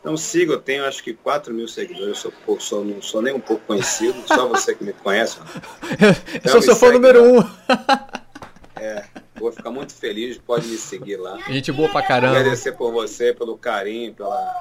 [0.02, 3.22] Então siga, eu tenho acho que 4 mil seguidores, eu sou, pouco, sou, não sou
[3.22, 5.38] nem um pouco conhecido, só você que me conhece.
[6.44, 7.30] Eu sou me seu fã número lá.
[7.30, 8.82] um.
[8.82, 9.04] É,
[9.36, 11.38] vou ficar muito feliz, pode me seguir lá.
[11.48, 12.36] Gente boa pra caramba.
[12.36, 14.56] Agradecer por você, pelo carinho, pela,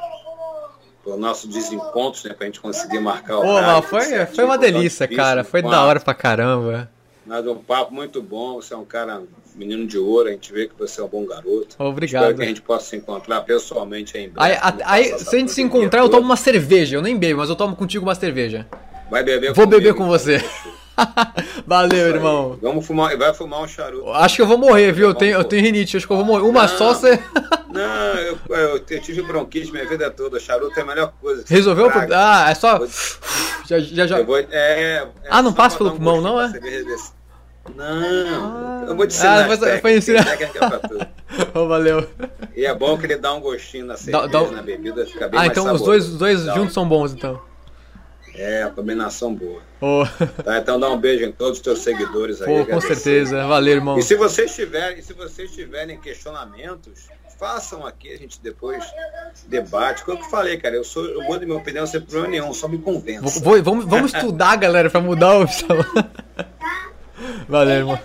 [1.02, 4.58] pelo nosso desencontro, né, pra gente conseguir marcar o Pô, horário, mas foi, foi uma
[4.58, 5.42] foi delícia, cara.
[5.42, 6.90] Foi um da hora pra caramba.
[7.30, 9.22] Mas um papo muito bom, você é um cara,
[9.54, 11.76] menino de ouro, a gente vê que você é um bom garoto.
[11.78, 12.22] Obrigado.
[12.22, 14.50] Espero que a gente possa se encontrar pessoalmente aí em breve.
[14.52, 16.96] Aí, a- Vamos aí, se a gente se encontrar, eu tomo uma cerveja.
[16.96, 18.66] Eu nem bebo, mas eu tomo contigo uma cerveja.
[19.08, 20.42] Vai beber Vou beber com você.
[21.64, 22.12] Valeu, Isso aí.
[22.14, 22.58] irmão.
[22.60, 24.10] Vamos fumar, vai fumar um charuto.
[24.10, 25.10] Acho que eu vou morrer, viu?
[25.10, 26.42] Eu tenho, eu tenho rinite, acho que eu vou morrer.
[26.42, 26.68] Uma Não.
[26.68, 27.16] só você.
[27.72, 28.56] Não, eu, eu,
[28.90, 30.40] eu tive bronquite minha vida toda.
[30.40, 31.44] Charuto é a melhor coisa.
[31.46, 32.16] Resolveu o problema?
[32.46, 32.76] Ah, é só.
[32.78, 32.88] Vou-
[33.68, 34.22] Já, já, já.
[34.22, 36.52] Vou, é, é Ah, não passa pelo pulmão, não, é?
[37.76, 40.24] Não, eu vou te ensinar Ah, foi- ensinar.
[40.24, 41.06] técnica pra tudo.
[41.54, 42.06] Oh, valeu.
[42.56, 45.28] E é bom que ele dá um gostinho na cerveja, Dá- dá- na bebida, fica
[45.28, 45.84] bem Ah, mais então os saboroso.
[45.84, 47.40] dois, os dois Dá um- juntos são bons, então.
[48.34, 49.60] É, a combinação boa.
[49.80, 50.04] Oh,
[50.42, 52.46] Tá, então dá um beijo em todos os teus seguidores aí.
[52.48, 53.46] pô, com certeza.
[53.46, 53.98] Valeu, irmão.
[53.98, 57.08] E se vocês tiverem, e se vocês tiverem questionamentos,
[57.38, 58.84] façam aqui, a gente depois
[59.46, 60.04] debate.
[60.04, 62.78] Como eu falei, cara, eu sou, eu mudo minha opinião sem problema nenhum, só me
[62.78, 63.40] convença.
[63.40, 65.44] Vou- vou- vamos, vamos estudar, galera, pra mudar o.
[67.48, 67.98] Valeu, irmão.